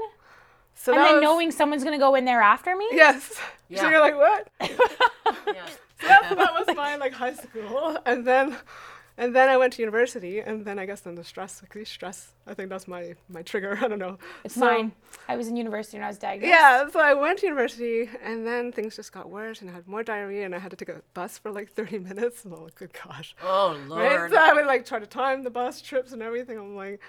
So 0.79 0.93
and 0.93 1.01
then 1.03 1.15
was- 1.15 1.21
knowing 1.23 1.51
someone's 1.51 1.83
going 1.83 1.97
to 1.99 2.03
go 2.07 2.15
in 2.15 2.23
there 2.25 2.41
after 2.41 2.75
me. 2.75 2.87
Yes. 2.91 3.33
Yeah. 3.69 3.81
So 3.81 3.89
you're 3.89 3.99
like, 3.99 4.15
What? 4.15 4.47
yeah. 4.61 5.67
So 6.29 6.35
that 6.35 6.53
was 6.53 6.73
my 6.77 6.95
like 6.95 7.11
high 7.11 7.33
school, 7.33 7.97
and 8.05 8.25
then, 8.25 8.55
and 9.17 9.35
then 9.35 9.49
I 9.49 9.57
went 9.57 9.73
to 9.73 9.81
university, 9.81 10.39
and 10.39 10.63
then 10.63 10.77
I 10.79 10.85
guess 10.85 11.01
then 11.01 11.15
the 11.15 11.23
stress, 11.25 11.61
like 11.61 11.73
the 11.73 11.83
stress. 11.83 12.31
I 12.45 12.53
think 12.53 12.69
that's 12.69 12.87
my 12.87 13.15
my 13.27 13.41
trigger. 13.41 13.77
I 13.81 13.87
don't 13.89 13.99
know. 13.99 14.19
It's 14.45 14.55
So- 14.55 14.61
mine. 14.71 14.91
I 15.27 15.35
was 15.35 15.47
in 15.49 15.57
university 15.57 15.97
and 15.97 16.05
I 16.05 16.07
was 16.07 16.17
diagnosed. 16.17 16.49
Yeah, 16.49 16.87
so 16.93 17.01
I 17.01 17.13
went 17.13 17.39
to 17.39 17.45
university, 17.47 18.09
and 18.23 18.47
then 18.47 18.71
things 18.71 18.95
just 18.95 19.11
got 19.11 19.29
worse, 19.29 19.59
and 19.61 19.69
I 19.69 19.73
had 19.73 19.85
more 19.87 20.03
diarrhea, 20.03 20.45
and 20.45 20.55
I 20.55 20.59
had 20.59 20.71
to 20.71 20.77
take 20.77 20.87
a 20.89 21.01
bus 21.13 21.37
for 21.37 21.51
like 21.51 21.69
30 21.73 21.99
minutes. 21.99 22.45
And 22.45 22.53
I'm 22.53 22.63
like, 22.63 22.75
good 22.75 22.93
gosh. 22.93 23.35
oh 23.43 23.75
lord. 23.89 24.01
Right? 24.01 24.17
lord 24.17 24.31
So 24.31 24.37
I 24.37 24.53
would 24.53 24.65
like 24.67 24.85
try 24.85 24.99
to 24.99 25.07
time 25.07 25.43
the 25.43 25.49
bus 25.49 25.81
trips 25.81 26.13
and 26.13 26.21
everything. 26.21 26.57
I'm 26.57 26.75
like, 26.77 27.01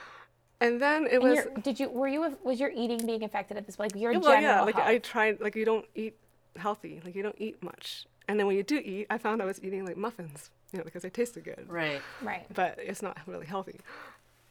and 0.60 0.80
then 0.80 1.06
it 1.06 1.14
And 1.14 1.22
was. 1.22 1.46
did 1.62 1.78
you 1.80 1.88
were 1.90 2.08
you 2.08 2.36
was 2.42 2.58
your 2.60 2.70
eating 2.70 3.04
being 3.06 3.24
affected 3.24 3.56
at 3.56 3.66
this 3.66 3.76
Point? 3.76 3.94
like 3.94 4.00
your 4.02 4.12
Yeah, 4.12 4.18
well, 4.18 4.32
general 4.32 4.42
yeah, 4.56 4.60
like 4.62 4.74
health? 4.76 4.88
I 4.88 4.98
tried, 4.98 5.40
like 5.40 5.54
you 5.56 5.64
don't 5.64 5.86
eat 5.94 6.16
healthy, 6.56 7.00
like 7.04 7.14
you 7.14 7.22
don't 7.22 7.36
eat 7.38 7.62
much. 7.62 8.06
And 8.28 8.38
then 8.38 8.46
when 8.46 8.56
you 8.56 8.62
do 8.62 8.76
eat, 8.76 9.06
I 9.08 9.18
found 9.18 9.40
I 9.40 9.46
was 9.46 9.62
eating 9.62 9.86
like 9.86 9.96
muffins, 9.96 10.50
you 10.72 10.78
know, 10.78 10.84
because 10.84 11.02
they 11.02 11.10
tasted 11.10 11.44
good. 11.44 11.66
Right. 11.68 12.02
Right. 12.22 12.46
But 12.52 12.78
it's 12.78 13.00
not 13.02 13.16
really 13.26 13.46
healthy. 13.46 13.80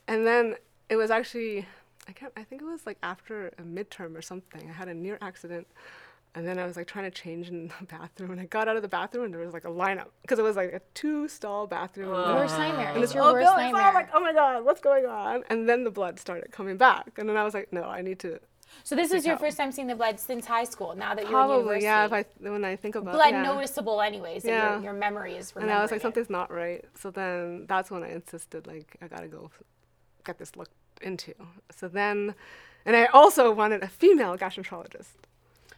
And 0.08 0.26
then 0.26 0.56
it 0.90 0.96
was 0.96 1.12
actually, 1.12 1.68
I 2.08 2.14
can't, 2.14 2.34
I 2.36 2.44
think 2.44 2.62
it 2.62 2.66
was 2.66 2.86
like 2.88 2.98
after 3.04 3.48
a 3.60 3.62
midterm 3.62 4.18
or 4.18 4.22
something. 4.22 4.68
I 4.68 4.74
had 4.74 4.88
a 4.88 4.94
near 4.96 5.18
accident. 5.22 5.68
And 6.38 6.48
then 6.48 6.60
I 6.60 6.68
was 6.68 6.78
like 6.78 6.86
trying 6.86 7.06
to 7.06 7.12
change 7.24 7.50
in 7.50 7.68
the 7.80 7.86
bathroom, 7.88 8.30
and 8.32 8.40
I 8.40 8.46
got 8.46 8.68
out 8.68 8.76
of 8.76 8.84
the 8.84 8.88
bathroom, 8.88 9.26
and 9.26 9.34
there 9.34 9.42
was 9.42 9.54
like 9.54 9.66
a 9.66 9.70
lineup 9.70 10.10
because 10.22 10.38
it 10.38 10.44
was 10.44 10.56
like 10.56 10.72
a 10.72 10.82
two-stall 10.94 11.66
bathroom. 11.66 12.14
and 12.14 12.36
Worst 12.36 12.58
nightmare. 12.60 12.90
and 12.90 12.98
It's 13.04 13.12
this 13.14 13.16
your 13.16 13.34
worst 13.34 13.44
building, 13.48 13.72
so 13.74 13.82
I'm 13.82 13.94
like, 13.96 14.10
oh 14.14 14.20
my 14.20 14.34
god, 14.34 14.64
what's 14.64 14.80
going 14.80 15.08
on? 15.08 15.44
And 15.50 15.68
then 15.68 15.84
the 15.84 15.90
blood 15.92 16.20
started 16.20 16.52
coming 16.52 16.78
back, 16.78 17.10
and 17.18 17.28
then 17.28 17.38
I 17.38 17.44
was 17.44 17.56
like, 17.56 17.74
no, 17.74 17.84
I 17.84 18.02
need 18.04 18.20
to 18.20 18.40
So 18.84 18.96
this 18.96 19.12
is 19.12 19.26
your 19.26 19.34
out. 19.36 19.42
first 19.42 19.58
time 19.58 19.72
seeing 19.72 19.88
the 19.88 19.96
blood 19.96 20.20
since 20.20 20.46
high 20.46 20.66
school. 20.66 20.94
Now 20.96 21.16
that 21.16 21.24
you're 21.24 21.42
in 21.42 21.48
probably, 21.48 21.80
university. 21.80 21.86
yeah. 21.86 22.06
If 22.06 22.14
I 22.14 22.26
when 22.56 22.64
I 22.66 22.76
think 22.76 22.96
about 22.96 23.14
blood 23.16 23.32
yeah. 23.34 23.42
noticeable 23.42 24.00
anyways. 24.02 24.44
and 24.44 24.52
Yeah. 24.54 24.74
Your, 24.76 24.84
your 24.84 24.94
memory 24.94 25.36
is 25.38 25.48
and 25.52 25.56
remembering 25.64 25.80
I 25.80 25.82
was 25.82 25.92
like, 25.92 26.02
it. 26.02 26.04
something's 26.04 26.30
not 26.30 26.52
right. 26.52 26.86
So 27.02 27.10
then 27.10 27.66
that's 27.68 27.90
when 27.90 28.04
I 28.04 28.12
insisted, 28.12 28.68
like, 28.68 28.96
I 29.02 29.08
gotta 29.08 29.28
go 29.28 29.50
get 30.24 30.38
this 30.38 30.56
looked 30.56 30.76
into. 31.02 31.34
So 31.76 31.88
then, 31.88 32.36
and 32.86 32.96
I 32.96 33.06
also 33.08 33.52
wanted 33.52 33.82
a 33.84 33.88
female 33.88 34.38
gastroenterologist, 34.38 35.14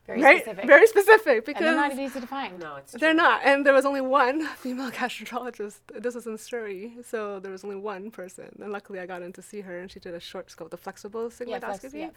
very 0.10 0.22
right? 0.22 0.42
specific. 0.42 0.66
Very 0.66 0.88
specific 0.88 1.36
and 1.38 1.46
because 1.46 1.62
they're 1.64 1.76
not 1.76 1.98
easy 1.98 2.20
to 2.20 2.28
find. 2.28 2.60
No, 2.60 2.76
it's 2.78 2.94
They're 2.94 3.14
not, 3.14 3.42
and 3.44 3.66
there 3.66 3.74
was 3.74 3.86
only 3.86 4.02
one 4.02 4.46
female 4.64 4.92
gastroenterologist. 4.92 5.80
This 5.96 6.16
was 6.16 6.26
in 6.28 6.38
Surrey, 6.38 6.94
so 7.04 7.40
there 7.40 7.52
was 7.52 7.64
only 7.64 7.76
one 7.76 8.12
person. 8.12 8.50
And 8.62 8.72
luckily, 8.72 9.00
I 9.00 9.06
got 9.06 9.22
in 9.22 9.32
to 9.34 9.42
see 9.42 9.62
her, 9.62 9.80
and 9.80 9.90
she 9.92 10.00
did 10.00 10.14
a 10.14 10.20
short 10.20 10.50
scope, 10.52 10.70
the 10.72 10.78
flexible 10.78 11.32
Yeah, 11.46 11.60
flex- 11.60 11.80
sigmoidoscopy. 11.86 12.00
yeah. 12.00 12.10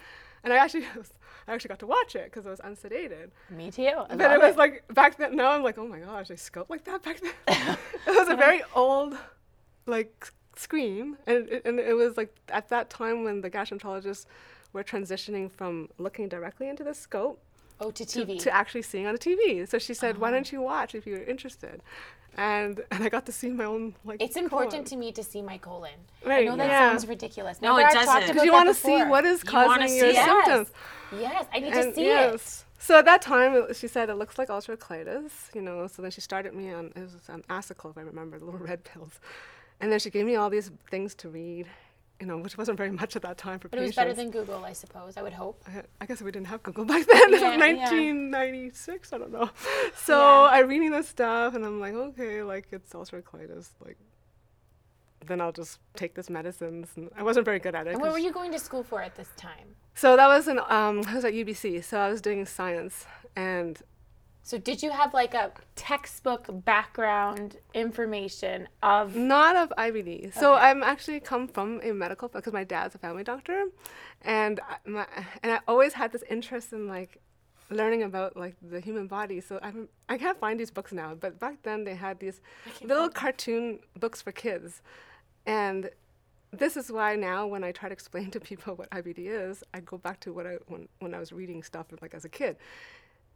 And 0.44 0.52
I 0.52 0.56
actually, 0.56 0.86
I 1.48 1.52
actually 1.54 1.68
got 1.68 1.78
to 1.80 1.86
watch 1.86 2.16
it 2.16 2.24
because 2.24 2.46
it 2.46 2.50
was 2.50 2.60
unsedated. 2.60 3.30
Me 3.50 3.70
too. 3.70 3.82
I 3.86 4.16
But 4.16 4.18
love 4.18 4.32
it 4.32 4.40
was 4.48 4.56
like 4.56 4.84
back 4.94 5.16
then. 5.18 5.36
Now 5.36 5.50
I'm 5.52 5.62
like, 5.62 5.78
oh 5.78 5.86
my 5.86 5.98
gosh, 6.00 6.30
I 6.30 6.34
scope 6.36 6.70
like 6.70 6.84
that 6.84 7.02
back 7.02 7.20
then. 7.20 7.32
it 8.06 8.16
was 8.20 8.28
a 8.28 8.36
very 8.36 8.62
old, 8.74 9.16
like 9.86 10.28
screen, 10.56 11.16
and 11.26 11.48
it, 11.48 11.62
and 11.64 11.78
it 11.78 11.94
was 11.94 12.16
like 12.16 12.34
at 12.48 12.68
that 12.70 12.90
time 12.90 13.24
when 13.24 13.40
the 13.40 13.50
gastroenterologists 13.50 14.26
were 14.72 14.82
transitioning 14.84 15.50
from 15.50 15.88
looking 15.98 16.28
directly 16.28 16.68
into 16.68 16.82
the 16.84 16.94
scope 16.94 17.38
oh, 17.80 17.90
to 17.90 18.04
to, 18.04 18.24
TV. 18.26 18.38
to 18.40 18.54
actually 18.54 18.82
seeing 18.82 19.06
on 19.06 19.12
the 19.14 19.18
TV. 19.18 19.68
So 19.68 19.78
she 19.78 19.94
said, 19.94 20.18
"Why 20.18 20.30
don't 20.30 20.50
you 20.52 20.60
watch 20.62 20.94
if 20.94 21.06
you're 21.06 21.22
interested?" 21.24 21.82
And 22.36 22.80
and 22.90 23.02
I 23.04 23.08
got 23.08 23.26
to 23.26 23.32
see 23.32 23.50
my 23.50 23.64
own 23.64 23.94
like. 24.04 24.20
it's 24.22 24.36
important 24.36 24.72
colon. 24.72 24.84
to 24.86 24.96
me 24.96 25.12
to 25.12 25.22
see 25.22 25.42
my 25.42 25.58
colon. 25.58 25.98
I 26.24 26.28
Right, 26.28 26.46
know 26.46 26.56
that 26.56 26.66
yeah. 26.68 26.90
sounds 26.90 27.06
ridiculous. 27.06 27.60
No, 27.60 27.70
Now 27.72 27.78
it 27.78 27.82
that 27.82 27.96
I've 27.96 28.04
talked 28.06 28.20
doesn't. 28.20 28.36
about 28.36 28.44
you 28.46 28.52
want 28.52 28.68
to 28.68 28.74
see 28.74 28.96
before. 28.96 29.08
what 29.10 29.24
is 29.24 29.42
You 29.44 29.50
causing 29.50 29.96
your 29.96 30.10
see 30.12 30.18
it. 30.18 30.24
symptoms. 30.24 30.70
Yes, 31.18 31.46
I 31.52 31.58
need 31.60 31.72
And 31.74 31.90
to 31.90 31.94
see 31.94 32.02
it. 32.02 32.06
yes. 32.06 32.64
So 32.78 32.98
at 32.98 33.04
that 33.04 33.22
time, 33.22 33.72
she 33.74 33.86
said 33.86 34.08
it 34.10 34.14
looks 34.16 34.38
like 34.38 34.48
ulcerative 34.48 34.78
colitis, 34.78 35.30
you 35.54 35.62
know. 35.62 35.86
So 35.86 36.02
then 36.02 36.10
she 36.10 36.20
started 36.20 36.52
me 36.54 36.72
on 36.72 36.86
it 36.96 37.00
was 37.02 37.14
um, 37.28 37.42
Asacol, 37.50 37.90
if 37.90 37.98
I 37.98 38.00
remember, 38.00 38.38
the 38.38 38.44
little 38.46 38.58
red 38.60 38.82
pills, 38.82 39.20
and 39.80 39.92
then 39.92 39.98
she 40.00 40.10
gave 40.10 40.24
me 40.26 40.34
all 40.36 40.50
these 40.50 40.70
things 40.90 41.14
to 41.16 41.28
read, 41.28 41.66
you 42.22 42.28
know, 42.28 42.38
which 42.38 42.56
wasn't 42.56 42.78
very 42.78 42.92
much 42.92 43.16
at 43.16 43.22
that 43.22 43.36
time 43.36 43.58
for 43.58 43.68
But 43.68 43.80
it 43.80 43.82
was 43.82 43.96
better 43.96 44.14
than 44.14 44.30
Google, 44.30 44.64
I 44.64 44.74
suppose. 44.74 45.16
I 45.16 45.22
would 45.22 45.32
hope. 45.32 45.60
I, 45.66 45.82
I 46.00 46.06
guess 46.06 46.22
we 46.22 46.30
didn't 46.30 46.46
have 46.46 46.62
Google 46.62 46.84
back 46.92 47.04
then. 47.04 47.18
Yeah, 47.18 47.26
was 47.32 47.40
yeah. 47.40 47.58
1996. 47.58 49.12
I 49.12 49.18
don't 49.18 49.32
know. 49.32 49.50
So 49.96 50.16
Yeah. 50.16 50.50
I'm 50.52 50.68
reading 50.68 50.92
this 50.92 51.08
stuff, 51.08 51.56
and 51.56 51.64
I'm 51.66 51.80
like, 51.80 51.94
okay, 51.94 52.44
like 52.44 52.68
it's 52.70 52.92
ulcerative 52.92 53.24
colitis, 53.24 53.70
like. 53.84 53.98
Then 55.26 55.40
I'll 55.40 55.52
just 55.52 55.80
take 55.94 56.14
this 56.14 56.30
medicines, 56.30 56.90
and 56.96 57.10
I 57.16 57.24
wasn't 57.24 57.44
very 57.44 57.58
good 57.58 57.74
at 57.74 57.88
it. 57.88 57.94
And 57.94 58.00
what 58.00 58.12
were 58.12 58.18
you 58.18 58.32
going 58.32 58.52
to 58.52 58.58
school 58.60 58.84
for 58.84 59.02
at 59.02 59.16
this 59.16 59.30
time? 59.36 59.74
So 59.94 60.16
that 60.16 60.28
was 60.28 60.46
an 60.46 60.60
um, 60.68 61.02
I 61.08 61.14
was 61.16 61.24
at 61.24 61.32
UBC, 61.32 61.82
so 61.82 61.98
I 61.98 62.08
was 62.08 62.20
doing 62.20 62.46
science, 62.46 63.04
and 63.36 63.80
So 64.42 64.58
did 64.58 64.82
you 64.82 64.90
have 64.90 65.14
like 65.14 65.34
a 65.34 65.52
textbook 65.76 66.46
background 66.64 67.56
information 67.74 68.68
of 68.82 69.16
Not 69.16 69.56
of 69.56 69.72
IBD. 69.76 70.32
So 70.34 70.54
I'm 70.54 70.82
actually 70.82 71.20
come 71.20 71.48
from 71.48 71.80
a 71.82 71.92
medical 71.92 72.28
because 72.28 72.52
my 72.52 72.64
dad's 72.64 72.94
a 72.94 72.98
family 72.98 73.24
doctor, 73.24 73.66
and 74.22 74.60
I, 74.68 74.88
my, 74.88 75.06
and 75.42 75.52
I 75.52 75.60
always 75.66 75.92
had 75.94 76.12
this 76.12 76.22
interest 76.30 76.72
in 76.72 76.88
like 76.88 77.20
learning 77.70 78.02
about 78.02 78.36
like 78.36 78.56
the 78.62 78.80
human 78.80 79.06
body. 79.06 79.40
So 79.40 79.58
I'm 79.62 79.88
I 80.08 80.18
can't 80.18 80.38
find 80.38 80.58
these 80.58 80.70
books 80.70 80.92
now, 80.92 81.14
but 81.14 81.38
back 81.38 81.62
then 81.62 81.84
they 81.84 81.94
had 81.94 82.20
these 82.20 82.40
little 82.82 83.08
cartoon 83.08 83.80
books 83.98 84.22
for 84.22 84.32
kids, 84.32 84.82
and 85.46 85.90
this 86.52 86.76
is 86.76 86.92
why 86.92 87.16
now 87.16 87.46
when 87.46 87.64
I 87.64 87.72
try 87.72 87.88
to 87.88 87.92
explain 87.92 88.30
to 88.36 88.40
people 88.40 88.74
what 88.74 88.90
IBD 88.90 89.18
is, 89.18 89.64
I 89.74 89.80
go 89.80 89.98
back 89.98 90.20
to 90.20 90.32
what 90.32 90.46
I 90.46 90.58
when 90.66 90.88
when 91.00 91.14
I 91.14 91.18
was 91.18 91.32
reading 91.32 91.62
stuff 91.62 91.86
like 92.00 92.14
as 92.14 92.24
a 92.24 92.28
kid. 92.28 92.56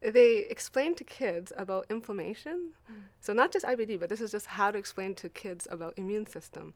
They 0.00 0.46
explain 0.50 0.94
to 0.96 1.04
kids 1.04 1.52
about 1.56 1.86
inflammation. 1.90 2.72
So 3.20 3.32
not 3.32 3.52
just 3.52 3.64
IBD, 3.64 3.98
but 3.98 4.08
this 4.08 4.20
is 4.20 4.30
just 4.30 4.46
how 4.46 4.70
to 4.70 4.78
explain 4.78 5.14
to 5.16 5.28
kids 5.28 5.66
about 5.70 5.94
immune 5.96 6.26
system. 6.26 6.74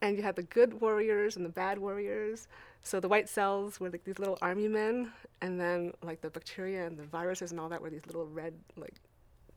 And 0.00 0.16
you 0.16 0.22
had 0.22 0.36
the 0.36 0.42
good 0.42 0.80
warriors 0.80 1.36
and 1.36 1.44
the 1.44 1.50
bad 1.50 1.78
warriors. 1.78 2.46
So 2.82 3.00
the 3.00 3.08
white 3.08 3.28
cells 3.28 3.80
were 3.80 3.90
like 3.90 4.04
these 4.04 4.18
little 4.18 4.38
army 4.42 4.68
men, 4.68 5.12
and 5.40 5.58
then 5.60 5.92
like 6.02 6.20
the 6.20 6.30
bacteria 6.30 6.86
and 6.86 6.98
the 6.98 7.04
viruses 7.04 7.50
and 7.50 7.60
all 7.60 7.68
that 7.70 7.80
were 7.80 7.90
these 7.90 8.06
little 8.06 8.26
red 8.26 8.54
like 8.76 8.94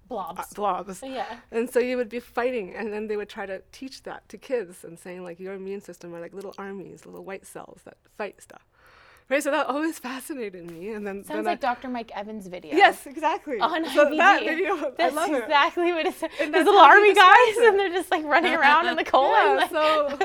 blobs? 0.07 0.39
uh, 0.39 0.43
blobs. 0.55 1.03
yeah. 1.03 1.37
And 1.51 1.69
so 1.69 1.79
you 1.79 1.97
would 1.97 2.09
be 2.09 2.19
fighting, 2.19 2.73
and 2.75 2.91
then 2.91 3.07
they 3.07 3.17
would 3.17 3.29
try 3.29 3.45
to 3.45 3.61
teach 3.71 4.03
that 4.03 4.27
to 4.29 4.37
kids 4.37 4.83
and 4.83 4.97
saying 4.97 5.23
like 5.23 5.39
your 5.39 5.53
immune 5.53 5.81
system 5.81 6.15
are 6.15 6.21
like 6.21 6.33
little 6.33 6.53
armies, 6.57 7.05
little 7.05 7.23
white 7.23 7.45
cells 7.45 7.81
that 7.85 7.97
fight 8.17 8.41
stuff. 8.41 8.65
Right. 9.29 9.43
So 9.43 9.51
that 9.51 9.67
always 9.67 9.99
fascinated 10.09 10.69
me. 10.71 10.91
And 10.91 11.05
then 11.05 11.23
Sounds 11.23 11.37
then 11.39 11.43
like 11.45 11.57
I, 11.63 11.73
Dr. 11.73 11.89
Mike 11.89 12.11
Evans' 12.15 12.47
video. 12.47 12.75
yes, 12.75 13.05
exactly. 13.05 13.59
On 13.59 13.85
so 13.89 14.05
IBD. 14.05 14.17
that 14.17 14.43
video, 14.43 14.93
That's 14.97 15.13
I 15.13 15.15
love 15.15 15.31
it. 15.31 15.43
exactly 15.43 15.91
what 15.91 16.05
it's. 16.05 16.23
And 16.23 16.31
These 16.39 16.51
that's 16.51 16.65
little 16.65 16.79
army 16.79 17.13
guys, 17.13 17.57
it. 17.57 17.67
and 17.69 17.79
they're 17.79 17.89
just 17.89 18.09
like 18.11 18.23
running 18.25 18.53
around 18.53 18.87
in 18.87 18.95
the 18.95 19.03
colon. 19.13 19.31
Yeah, 19.31 19.53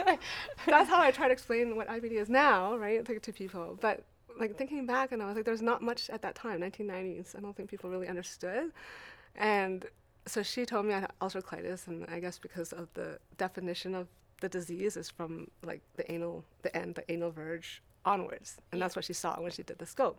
like- 0.06 0.20
so 0.64 0.70
that's 0.70 0.88
how 0.88 1.00
I 1.00 1.10
try 1.10 1.26
to 1.26 1.32
explain 1.32 1.74
what 1.76 1.88
IBD 1.88 2.12
is 2.12 2.28
now, 2.28 2.76
right, 2.76 3.04
to, 3.04 3.18
to 3.18 3.32
people. 3.32 3.76
But 3.80 4.04
like 4.38 4.56
thinking 4.56 4.86
back, 4.86 5.12
and 5.12 5.22
I 5.22 5.26
was 5.26 5.36
like, 5.36 5.44
there's 5.44 5.62
not 5.62 5.82
much 5.82 6.08
at 6.08 6.22
that 6.22 6.34
time, 6.34 6.60
1990s. 6.60 7.36
I 7.36 7.40
don't 7.40 7.56
think 7.56 7.68
people 7.68 7.90
really 7.90 8.08
understood. 8.08 8.72
And 9.36 9.84
so 10.26 10.42
she 10.42 10.64
told 10.64 10.86
me 10.86 10.94
I 10.94 11.00
had 11.00 11.10
ulcerative 11.20 11.44
colitis, 11.44 11.86
and 11.88 12.06
I 12.08 12.20
guess 12.20 12.38
because 12.38 12.72
of 12.72 12.88
the 12.94 13.18
definition 13.36 13.94
of 13.94 14.06
the 14.40 14.48
disease 14.48 14.96
is 14.96 15.10
from 15.10 15.48
like 15.64 15.82
the 15.96 16.10
anal, 16.10 16.44
the 16.62 16.74
end, 16.76 16.94
the 16.94 17.10
anal 17.12 17.30
verge 17.30 17.82
onwards, 18.04 18.56
and 18.70 18.80
that's 18.80 18.96
what 18.96 19.04
she 19.04 19.12
saw 19.12 19.40
when 19.40 19.50
she 19.52 19.62
did 19.62 19.78
the 19.78 19.86
scope. 19.86 20.18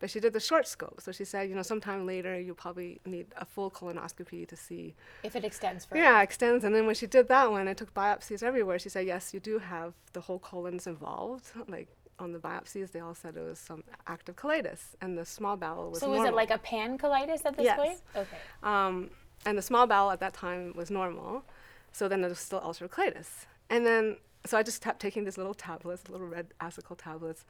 But 0.00 0.10
she 0.10 0.20
did 0.20 0.32
the 0.32 0.38
short 0.40 0.68
scope, 0.68 1.00
so 1.00 1.10
she 1.10 1.24
said, 1.24 1.48
you 1.48 1.56
know, 1.56 1.62
sometime 1.62 2.06
later 2.06 2.38
you 2.38 2.54
probably 2.54 3.00
need 3.04 3.26
a 3.36 3.44
full 3.44 3.68
colonoscopy 3.68 4.46
to 4.46 4.54
see 4.56 4.94
if 5.24 5.34
it 5.34 5.44
extends 5.44 5.84
further. 5.84 6.00
yeah, 6.02 6.22
extends. 6.22 6.62
And 6.62 6.72
then 6.72 6.86
when 6.86 6.94
she 6.94 7.08
did 7.08 7.26
that 7.28 7.50
one, 7.50 7.66
I 7.66 7.74
took 7.74 7.92
biopsies 7.94 8.44
everywhere. 8.44 8.78
She 8.78 8.88
said, 8.90 9.06
yes, 9.06 9.34
you 9.34 9.40
do 9.40 9.58
have 9.58 9.94
the 10.12 10.20
whole 10.20 10.38
colons 10.38 10.86
involved. 10.86 11.46
Like 11.66 11.88
on 12.20 12.32
the 12.32 12.38
biopsies, 12.38 12.92
they 12.92 13.00
all 13.00 13.14
said 13.16 13.36
it 13.36 13.40
was 13.40 13.58
some 13.58 13.82
active 14.06 14.36
colitis, 14.36 14.94
and 15.00 15.18
the 15.18 15.24
small 15.24 15.56
bowel 15.56 15.90
was 15.90 15.98
So 16.00 16.10
was 16.10 16.24
it 16.24 16.34
like 16.34 16.50
a 16.52 16.58
pan 16.58 16.96
colitis 16.96 17.44
at 17.44 17.56
this 17.56 17.64
Yes. 17.64 17.76
point? 17.78 18.00
Okay. 18.14 18.36
Um, 18.62 19.10
and 19.46 19.58
the 19.58 19.62
small 19.62 19.86
bowel 19.88 20.12
at 20.12 20.20
that 20.20 20.32
time 20.34 20.74
was 20.76 20.90
normal, 20.92 21.44
so 21.90 22.06
then 22.06 22.22
it 22.22 22.28
was 22.28 22.38
still 22.38 22.60
ulcerative 22.60 22.90
colitis. 22.90 23.46
And 23.68 23.84
then, 23.84 24.16
so 24.48 24.58
I 24.58 24.62
just 24.62 24.80
kept 24.82 24.98
taking 25.00 25.24
these 25.24 25.38
little 25.38 25.54
tablets, 25.54 26.08
little 26.08 26.26
red 26.26 26.46
Asacol 26.60 26.96
tablets, 26.96 27.44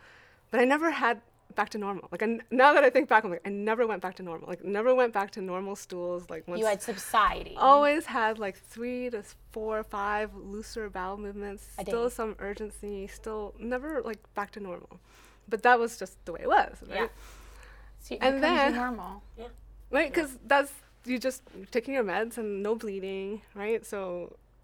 but 0.51 0.61
I 0.61 0.65
never 0.65 0.91
had 0.91 1.21
back 1.55 1.71
to 1.71 1.79
normal. 1.79 2.07
Like 2.13 2.23
I 2.23 2.27
n 2.27 2.43
now 2.51 2.71
that 2.75 2.85
I 2.85 2.91
think 2.91 3.09
back, 3.09 3.25
I'm 3.25 3.31
like, 3.31 3.47
I 3.51 3.53
never 3.71 3.87
went 3.87 4.03
back 4.07 4.15
to 4.17 4.23
normal. 4.23 4.47
Like 4.53 4.63
never 4.79 4.95
went 4.95 5.13
back 5.19 5.31
to 5.37 5.41
normal 5.53 5.77
stools. 5.77 6.23
Like 6.33 6.43
once 6.49 6.61
You 6.61 6.67
had 6.67 6.83
subsiding. 6.83 7.57
always 7.57 8.05
had 8.19 8.39
like 8.47 8.57
three 8.75 9.03
to 9.15 9.21
four 9.55 9.73
or 9.83 9.87
five 9.99 10.29
looser 10.53 10.87
bowel 10.91 11.17
movements, 11.27 11.63
A 11.79 11.85
day. 11.85 11.91
still 11.91 12.11
some 12.11 12.33
urgency, 12.49 13.07
still 13.21 13.55
never 13.59 13.91
like 14.11 14.21
back 14.39 14.51
to 14.57 14.61
normal. 14.61 14.95
But 15.53 15.63
that 15.67 15.77
was 15.83 15.99
just 16.03 16.15
the 16.27 16.33
way 16.35 16.41
it 16.47 16.51
was, 16.59 16.75
right? 16.91 17.01
Yeah. 17.01 17.09
So 18.07 18.17
and 18.27 18.43
then- 18.45 18.75
normal. 18.75 19.23
Yeah. 19.43 19.49
Right? 19.91 20.11
Because 20.13 20.33
that's 20.53 20.73
you 21.11 21.19
just 21.29 21.41
taking 21.71 21.95
your 21.95 22.05
meds 22.13 22.37
and 22.41 22.63
no 22.63 22.75
bleeding, 22.83 23.41
right? 23.63 23.83
So 23.93 24.03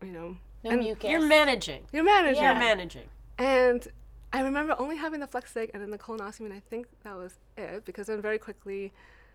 you 0.06 0.12
know, 0.18 0.36
No 0.64 0.70
and 0.70 0.80
mucus. 0.80 1.10
You're 1.10 1.20
managing. 1.20 1.82
you're 1.92 2.04
managing. 2.04 2.42
Yeah. 2.42 2.52
You're 2.52 2.60
managing. 2.60 3.04
And 3.38 3.86
I 4.32 4.40
remember 4.40 4.74
only 4.78 4.96
having 4.96 5.20
the 5.20 5.26
flex 5.26 5.52
sig 5.52 5.70
and 5.74 5.82
then 5.82 5.90
the 5.90 5.98
colonoscopy, 5.98 6.40
and 6.46 6.52
I 6.52 6.60
think 6.70 6.86
that 7.04 7.16
was 7.16 7.38
it 7.56 7.84
because 7.84 8.06
then 8.06 8.20
very 8.20 8.38
quickly, 8.38 8.92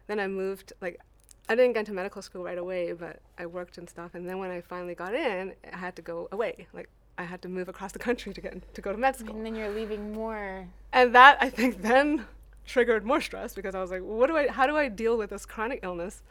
then 0.08 0.20
I 0.20 0.28
moved. 0.28 0.74
Like, 0.82 1.00
I 1.48 1.56
didn't 1.56 1.74
get 1.74 1.82
into 1.82 1.94
medical 1.94 2.22
school 2.22 2.44
right 2.44 2.58
away, 2.58 2.94
but 2.94 3.22
I 3.38 3.46
worked 3.46 3.78
and 3.78 3.90
stuff. 3.90 4.16
And 4.16 4.28
then 4.28 4.40
when 4.40 4.52
I 4.52 4.62
finally 4.62 4.96
got 4.96 5.14
in, 5.14 5.54
I 5.72 5.78
had 5.78 5.96
to 5.98 6.02
go 6.02 6.28
away. 6.32 6.68
Like, 6.74 6.90
I 7.18 7.24
had 7.24 7.42
to 7.44 7.50
move 7.50 7.70
across 7.70 7.92
the 7.92 8.00
country 8.00 8.34
to 8.34 8.42
get 8.42 8.74
to 8.74 8.82
go 8.82 8.92
to 8.92 8.98
med 8.98 9.16
school. 9.16 9.36
and 9.36 9.46
then 9.46 9.56
you're 9.56 9.70
leaving 9.70 10.14
more. 10.14 10.68
And 10.92 11.14
that 11.14 11.38
I 11.42 11.50
think 11.50 11.82
then 11.82 12.26
triggered 12.66 13.06
more 13.06 13.22
stress 13.22 13.54
because 13.54 13.76
I 13.76 13.82
was 13.82 13.92
like, 13.92 14.02
what 14.02 14.28
do 14.28 14.38
I? 14.38 14.48
How 14.48 14.66
do 14.66 14.76
I 14.76 14.88
deal 14.88 15.18
with 15.18 15.30
this 15.30 15.46
chronic 15.46 15.80
illness 15.84 16.24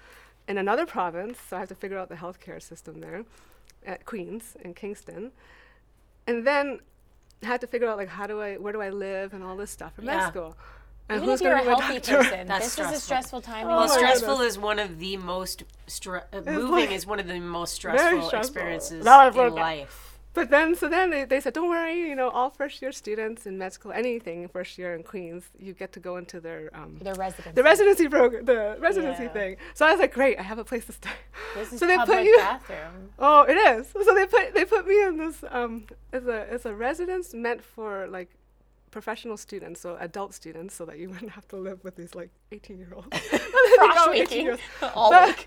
in 0.48 0.58
another 0.58 0.86
province? 0.86 1.38
So 1.48 1.56
I 1.56 1.60
have 1.60 1.68
to 1.68 1.74
figure 1.74 1.98
out 1.98 2.08
the 2.08 2.16
healthcare 2.16 2.60
system 2.60 3.00
there 3.00 3.24
at 3.86 4.04
Queens 4.04 4.56
in 4.64 4.74
Kingston, 4.74 5.32
and 6.26 6.46
then 6.46 6.80
had 7.42 7.60
to 7.60 7.66
figure 7.66 7.88
out 7.88 7.96
like 7.96 8.08
how 8.08 8.26
do 8.26 8.40
I, 8.40 8.56
where 8.56 8.72
do 8.72 8.80
I 8.82 8.90
live, 8.90 9.32
and 9.32 9.42
all 9.44 9.56
this 9.56 9.70
stuff 9.70 9.98
in 9.98 10.04
Yeah. 10.04 10.16
med 10.16 10.28
school. 10.28 10.56
And 11.10 11.22
Even 11.22 11.28
if 11.30 11.32
who's 11.40 11.40
you're 11.42 11.52
a 11.56 11.64
gonna 11.64 11.64
be 11.70 11.80
my 11.80 11.80
healthy 11.86 12.00
doctor? 12.12 12.30
person, 12.30 12.46
That's 12.48 12.64
this 12.64 12.72
is 12.72 12.78
a 12.78 12.82
stressful. 13.00 13.00
stressful 13.00 13.40
time. 13.42 13.64
Oh 13.66 13.68
well, 13.70 13.78
your 13.86 13.86
my 13.86 14.08
life. 14.08 14.16
stressful 14.18 14.40
is 14.42 14.58
one 14.58 14.78
of 14.78 14.98
the 14.98 15.16
most 15.16 15.62
stre- 15.86 16.24
uh, 16.32 16.40
moving 16.42 16.70
like- 16.70 16.90
is 16.90 17.06
one 17.06 17.18
of 17.18 17.26
the 17.26 17.40
most 17.40 17.74
stressful, 17.74 18.08
stressful. 18.28 18.38
experiences 18.40 19.06
in 19.06 19.54
life. 19.54 20.07
But 20.38 20.50
then, 20.50 20.74
so 20.76 20.88
then 20.88 21.10
they, 21.10 21.24
they 21.24 21.40
said, 21.40 21.52
don't 21.54 21.68
worry, 21.68 21.98
you 22.10 22.14
know, 22.20 22.28
all 22.30 22.50
first 22.50 22.80
year 22.82 22.92
students 22.92 23.46
in 23.46 23.58
med 23.58 23.72
school, 23.72 23.92
anything 23.92 24.48
first 24.48 24.78
year 24.78 24.94
in 24.96 25.02
Queens, 25.02 25.44
you 25.58 25.72
get 25.72 25.90
to 25.96 26.00
go 26.00 26.12
into 26.16 26.40
their 26.40 26.70
um, 26.74 26.98
Their 27.02 27.14
residence. 27.14 27.54
the 27.54 27.62
residency 27.72 28.08
program, 28.08 28.44
the 28.44 28.76
residency 28.88 29.24
Yeah. 29.24 29.32
thing. 29.38 29.56
So 29.74 29.86
I 29.86 29.90
was 29.92 30.00
like, 30.00 30.14
great, 30.14 30.38
I 30.38 30.42
have 30.42 30.58
a 30.58 30.64
place 30.70 30.84
to 30.86 30.92
stay. 30.92 31.10
This 31.56 31.72
is 31.72 31.80
so 31.80 31.86
they 31.86 31.96
put 31.96 32.06
public 32.06 32.24
you- 32.26 32.38
bathroom. 32.52 33.10
Oh, 33.18 33.42
it 33.42 33.58
is. 33.72 33.88
So 34.06 34.14
they 34.14 34.26
put 34.26 34.54
they 34.54 34.64
put 34.64 34.86
me 34.86 34.96
in 35.08 35.16
this 35.18 35.36
um 35.50 35.72
as 36.12 36.24
a 36.26 36.38
as 36.54 36.62
a 36.66 36.74
residence 36.74 37.26
meant 37.34 37.62
for 37.74 38.06
like 38.08 38.30
professional 38.90 39.36
students, 39.36 39.80
so 39.82 39.96
adult 40.00 40.32
students, 40.34 40.74
so 40.74 40.82
that 40.86 40.98
you 40.98 41.08
wouldn't 41.10 41.32
have 41.32 41.46
to 41.48 41.56
live 41.56 41.78
with 41.84 41.94
these 41.96 42.14
like 42.14 42.30
eighteen 42.52 42.78
year 42.78 42.92
olds. 42.94 43.08
Frosh 43.08 44.10
making 44.18 44.56
all 44.94 45.10
But- 45.10 45.28
week. 45.28 45.46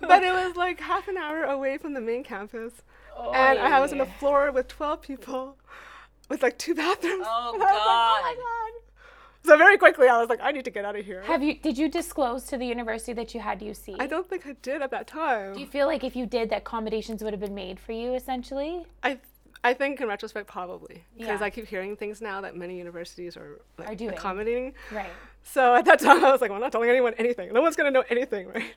but 0.00 0.22
it 0.22 0.32
was 0.32 0.56
like 0.56 0.80
half 0.80 1.06
an 1.08 1.16
hour 1.18 1.42
away 1.44 1.76
from 1.78 1.92
the 1.94 2.00
main 2.00 2.24
campus, 2.24 2.72
And 3.34 3.58
I 3.58 3.80
was 3.80 3.92
on 3.92 3.98
the 3.98 4.06
floor 4.06 4.50
with 4.52 4.68
twelve 4.68 5.02
people, 5.02 5.56
with 6.28 6.42
like 6.42 6.58
two 6.58 6.74
bathrooms. 6.74 7.26
Oh, 7.28 7.52
And 7.54 7.62
I 7.62 7.66
was 7.66 7.72
like, 7.72 7.72
oh 7.72 8.20
my 8.22 8.34
God. 8.34 8.42
god. 8.42 8.82
So 9.44 9.56
very 9.56 9.78
quickly, 9.78 10.08
I 10.08 10.18
was 10.18 10.28
like, 10.28 10.40
I 10.42 10.50
need 10.50 10.64
to 10.64 10.70
get 10.70 10.84
out 10.84 10.96
of 10.96 11.04
here. 11.04 11.22
Have 11.22 11.42
you? 11.42 11.54
Did 11.58 11.78
you 11.78 11.88
disclose 11.88 12.44
to 12.46 12.58
the 12.58 12.66
university 12.66 13.12
that 13.14 13.34
you 13.34 13.40
had 13.40 13.60
UC? 13.60 13.96
I 13.98 14.06
don't 14.06 14.28
think 14.28 14.46
I 14.46 14.54
did 14.62 14.82
at 14.82 14.90
that 14.90 15.06
time. 15.06 15.54
Do 15.54 15.60
you 15.60 15.66
feel 15.66 15.86
like 15.86 16.04
if 16.04 16.14
you 16.16 16.26
did, 16.26 16.50
that 16.50 16.58
accommodations 16.58 17.22
would 17.22 17.32
have 17.32 17.40
been 17.40 17.54
made 17.54 17.78
for 17.80 17.92
you, 17.92 18.14
essentially? 18.14 18.84
I 19.02 19.18
I 19.64 19.74
think 19.74 20.00
in 20.00 20.08
retrospect 20.08 20.46
probably 20.48 21.04
because 21.16 21.40
Yeah. 21.40 21.46
I 21.46 21.50
keep 21.50 21.66
hearing 21.66 21.96
things 21.96 22.20
now 22.20 22.40
that 22.42 22.56
many 22.56 22.76
universities 22.78 23.36
are 23.36 23.60
like 23.78 23.88
Are 23.88 23.94
doing. 23.94 24.10
accommodating. 24.10 24.74
Right. 24.92 25.10
So 25.44 25.74
at 25.74 25.84
that 25.86 25.98
time 26.00 26.24
I 26.24 26.30
was 26.30 26.40
like, 26.40 26.50
well, 26.50 26.56
I'm 26.56 26.62
not 26.62 26.70
telling 26.72 26.90
anyone 26.90 27.14
anything. 27.18 27.52
No 27.52 27.60
one's 27.62 27.74
gonna 27.76 27.90
know 27.90 28.04
anything, 28.10 28.48
right? 28.54 28.72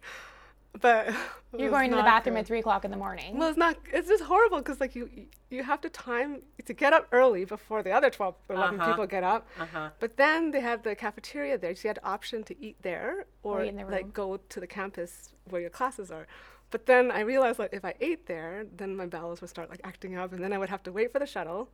But 0.80 1.14
You're 1.58 1.70
going 1.70 1.90
to 1.92 1.98
the 1.98 2.04
bathroom 2.04 2.36
good. 2.36 2.42
at 2.42 2.48
three 2.48 2.60
o'clock 2.60 2.86
in 2.86 2.92
the 2.92 2.98
morning. 2.98 3.38
Well, 3.38 3.50
it's 3.50 3.58
not. 3.58 3.76
It's 3.92 4.08
just 4.08 4.24
horrible 4.24 4.60
because 4.60 4.80
like 4.80 4.96
you 4.96 5.10
you 5.50 5.64
have 5.64 5.82
to 5.82 5.90
time 5.90 6.42
to 6.66 6.74
get 6.74 6.94
up 6.94 7.08
early 7.12 7.44
before 7.44 7.84
the 7.84 7.92
other 7.92 8.10
12, 8.10 8.36
11 8.50 8.80
Uh-huh. 8.80 8.90
people 8.90 9.06
get 9.06 9.24
up. 9.24 9.48
Uh-huh. 9.60 9.90
But 10.00 10.16
then 10.16 10.52
they 10.52 10.62
have 10.62 10.84
the 10.84 10.96
cafeteria 10.96 11.58
there, 11.58 11.76
so 11.76 11.82
you 11.84 11.90
had 11.90 11.98
the 11.98 12.06
option 12.08 12.44
to 12.46 12.56
eat 12.66 12.78
there 12.82 13.26
or 13.44 13.66
eat 13.66 13.78
the 13.78 13.84
like 13.86 14.14
go 14.14 14.38
to 14.38 14.60
the 14.62 14.68
campus 14.68 15.34
where 15.50 15.60
your 15.62 15.70
classes 15.70 16.10
are. 16.10 16.26
But 16.70 16.86
then 16.86 17.12
I 17.12 17.20
realized 17.20 17.60
like 17.60 17.74
if 17.74 17.84
I 17.84 17.96
ate 18.00 18.28
there, 18.28 18.66
then 18.78 18.96
my 18.96 19.06
bowels 19.08 19.42
would 19.42 19.50
start 19.50 19.70
like 19.70 19.82
acting 19.84 20.16
up, 20.16 20.32
and 20.32 20.42
then 20.42 20.54
I 20.54 20.58
would 20.58 20.70
have 20.70 20.84
to 20.84 20.92
wait 20.94 21.12
for 21.12 21.20
the 21.20 21.26
shuttle. 21.28 21.68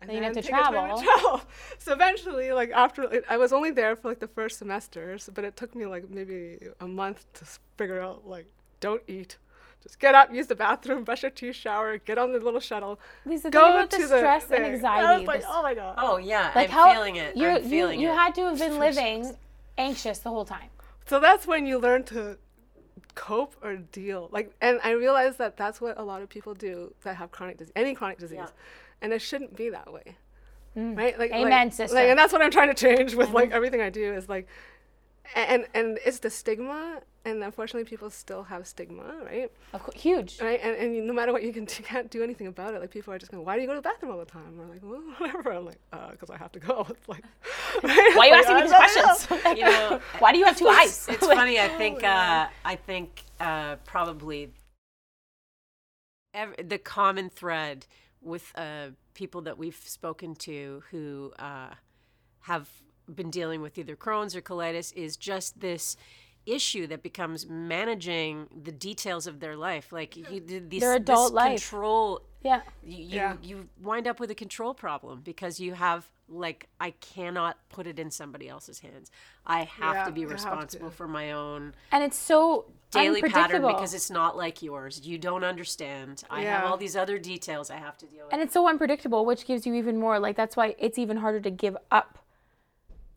And 0.00 0.08
Then 0.08 0.16
you'd 0.16 0.24
have 0.24 0.34
to 0.34 0.42
take 0.42 0.52
a 0.52 0.56
time 0.56 0.72
travel. 0.72 1.02
travel. 1.02 1.42
So 1.78 1.92
eventually, 1.92 2.52
like 2.52 2.70
after 2.70 3.02
it, 3.02 3.24
I 3.28 3.36
was 3.36 3.52
only 3.52 3.70
there 3.72 3.96
for 3.96 4.08
like 4.08 4.20
the 4.20 4.28
first 4.28 4.58
semesters, 4.58 5.28
but 5.34 5.44
it 5.44 5.56
took 5.56 5.74
me 5.74 5.86
like 5.86 6.08
maybe 6.08 6.58
a 6.80 6.86
month 6.86 7.24
to 7.34 7.44
figure 7.76 8.00
out 8.00 8.26
like 8.26 8.46
don't 8.80 9.02
eat. 9.08 9.38
Just 9.82 10.00
get 10.00 10.14
up, 10.14 10.32
use 10.34 10.48
the 10.48 10.56
bathroom, 10.56 11.04
brush 11.04 11.22
your 11.22 11.30
teeth, 11.30 11.54
shower, 11.54 11.98
get 11.98 12.18
on 12.18 12.32
the 12.32 12.40
little 12.40 12.58
shuttle, 12.60 12.98
Lisa, 13.24 13.48
go 13.48 13.60
think 13.60 13.74
about 13.74 13.90
to 13.92 13.96
the 13.98 14.08
the 14.08 14.18
stress 14.18 14.42
and 14.42 14.50
thing. 14.50 14.62
I 14.64 14.74
anxiety. 14.74 15.06
Oh 15.06 15.18
was 15.18 15.26
like, 15.26 15.44
oh 15.48 15.62
my 15.62 15.74
god. 15.74 15.94
Oh 15.98 16.16
yeah, 16.16 16.50
like 16.54 16.68
I'm 16.68 16.74
how 16.74 16.92
feeling 16.92 17.16
it. 17.16 17.36
You, 17.36 17.48
I'm 17.48 17.62
you, 17.62 17.68
feeling 17.70 18.00
you 18.00 18.10
it. 18.10 18.14
had 18.14 18.34
to 18.36 18.42
have 18.46 18.58
been 18.58 18.78
living 18.78 19.36
anxious 19.78 20.18
the 20.18 20.30
whole 20.30 20.44
time. 20.44 20.68
So 21.06 21.20
that's 21.20 21.46
when 21.46 21.64
you 21.66 21.78
learn 21.78 22.02
to 22.04 22.38
cope 23.14 23.54
or 23.62 23.76
deal. 23.76 24.28
Like, 24.32 24.52
and 24.60 24.80
I 24.84 24.90
realized 24.92 25.38
that 25.38 25.56
that's 25.56 25.80
what 25.80 25.98
a 25.98 26.02
lot 26.02 26.22
of 26.22 26.28
people 26.28 26.54
do 26.54 26.92
that 27.02 27.16
have 27.16 27.30
chronic 27.30 27.56
disease, 27.58 27.72
any 27.76 27.94
chronic 27.94 28.18
disease, 28.18 28.38
Yeah. 28.38 28.48
And 29.02 29.12
it 29.12 29.20
shouldn't 29.22 29.56
be 29.56 29.70
that 29.70 29.92
way, 29.92 30.16
right? 30.74 31.18
Like, 31.18 31.30
Mm. 31.32 31.46
Amen, 31.46 31.66
like, 31.68 31.72
sister. 31.72 31.94
Like, 31.94 32.08
and 32.08 32.18
that's 32.18 32.32
what 32.32 32.42
I'm 32.42 32.50
trying 32.50 32.68
to 32.68 32.74
change 32.74 33.14
with 33.14 33.30
like 33.30 33.50
everything 33.52 33.80
I 33.80 33.90
do 33.90 34.12
is 34.14 34.28
like, 34.28 34.46
and 35.34 35.66
and 35.74 35.98
it's 36.06 36.20
the 36.20 36.30
stigma, 36.30 37.00
and 37.26 37.44
unfortunately, 37.44 37.84
people 37.88 38.08
still 38.08 38.44
have 38.44 38.66
stigma, 38.66 39.04
right? 39.24 39.52
Of 39.74 39.82
course, 39.82 40.00
huge. 40.00 40.40
Right, 40.40 40.58
and, 40.62 40.74
and 40.76 40.96
you- 40.96 41.02
no 41.02 41.12
matter 41.12 41.32
what 41.34 41.42
you 41.42 41.52
can, 41.52 41.64
you 41.64 41.84
can't 41.92 42.10
do 42.10 42.22
anything 42.22 42.46
about 42.46 42.72
it. 42.74 42.80
Like 42.80 42.90
people 42.90 43.12
are 43.12 43.18
just 43.18 43.30
going, 43.30 43.44
"Why 43.44 43.54
do 43.56 43.60
you 43.60 43.66
go 43.66 43.74
to 43.74 43.78
the 43.80 43.88
bathroom 43.90 44.12
all 44.12 44.18
the 44.18 44.24
time?" 44.24 44.58
Or 44.58 44.64
like, 44.66 44.80
"Well, 44.82 45.02
whatever." 45.18 45.52
I'm 45.52 45.66
like, 45.66 45.78
"Uh, 45.92 46.10
because 46.12 46.30
I 46.30 46.38
have 46.38 46.52
to 46.52 46.58
go." 46.60 46.86
It's 46.90 47.08
like, 47.08 47.24
right? 47.82 48.12
Why 48.16 48.24
are 48.24 48.26
you 48.26 48.32
Like, 48.32 48.46
asking 48.46 48.56
me 48.56 48.62
these 48.62 48.72
questions? 48.72 49.58
You 49.58 49.64
know, 49.64 50.00
Why 50.18 50.32
do 50.32 50.38
you 50.38 50.46
have 50.46 50.56
two 50.56 50.68
eyes? 50.68 51.06
it's 51.10 51.26
funny. 51.26 51.60
I 51.60 51.68
think. 51.68 52.02
Uh, 52.02 52.46
I 52.64 52.76
think 52.76 53.22
uh, 53.38 53.76
probably 53.84 54.50
ev- 56.34 56.54
the 56.68 56.78
common 56.78 57.28
thread 57.28 57.86
with 58.22 58.52
uh, 58.56 58.88
people 59.14 59.40
that 59.42 59.58
we've 59.58 59.80
spoken 59.84 60.34
to 60.36 60.82
who 60.90 61.32
uh, 61.38 61.70
have 62.40 62.68
been 63.14 63.30
dealing 63.30 63.60
with 63.62 63.78
either 63.78 63.96
Crohn's 63.96 64.34
or 64.36 64.40
colitis 64.42 64.92
is 64.94 65.16
just 65.16 65.60
this 65.60 65.96
issue 66.46 66.86
that 66.86 67.02
becomes 67.02 67.46
managing 67.48 68.46
the 68.64 68.72
details 68.72 69.26
of 69.26 69.40
their 69.40 69.56
life, 69.56 69.92
like 69.92 70.16
you, 70.16 70.40
th- 70.40 70.62
this, 70.68 70.80
Their 70.80 70.94
adult 70.94 71.28
this 71.28 71.34
life. 71.34 71.70
control. 71.70 72.22
yeah. 72.42 72.62
You, 72.84 72.96
you, 72.96 73.04
Yeah. 73.16 73.36
you 73.42 73.68
wind 73.82 74.06
up 74.06 74.18
with 74.20 74.30
a 74.30 74.34
control 74.34 74.72
problem 74.74 75.20
because 75.22 75.60
you 75.60 75.74
have 75.74 76.08
like 76.28 76.68
I 76.80 76.90
cannot 76.92 77.56
put 77.68 77.86
it 77.86 77.98
in 77.98 78.10
somebody 78.10 78.48
else's 78.48 78.80
hands. 78.80 79.10
I 79.46 79.64
have 79.64 79.96
Yeah, 79.96 80.04
to 80.04 80.12
be 80.12 80.26
responsible 80.26 80.90
to. 80.90 80.94
for 80.96 81.08
my 81.08 81.32
own 81.32 81.74
And 81.90 82.04
it's 82.04 82.18
so 82.18 82.66
daily 82.90 83.22
pattern 83.22 83.66
because 83.66 83.94
it's 83.94 84.10
not 84.10 84.36
like 84.36 84.62
yours. 84.62 85.06
You 85.06 85.18
don't 85.18 85.44
understand. 85.44 86.24
I 86.30 86.42
have 86.42 86.64
all 86.64 86.76
these 86.76 86.96
other 86.96 87.18
details 87.18 87.70
I 87.70 87.76
have 87.76 87.96
to 87.98 88.06
deal 88.06 88.24
with. 88.26 88.32
and 88.34 88.42
it's 88.42 88.52
so 88.52 88.68
unpredictable, 88.68 89.24
which 89.24 89.46
gives 89.46 89.66
you 89.66 89.74
even 89.74 89.98
more 89.98 90.18
like 90.18 90.36
that's 90.36 90.56
why 90.56 90.74
it's 90.78 90.98
even 90.98 91.18
harder 91.18 91.40
to 91.40 91.50
give 91.50 91.76
up. 91.90 92.18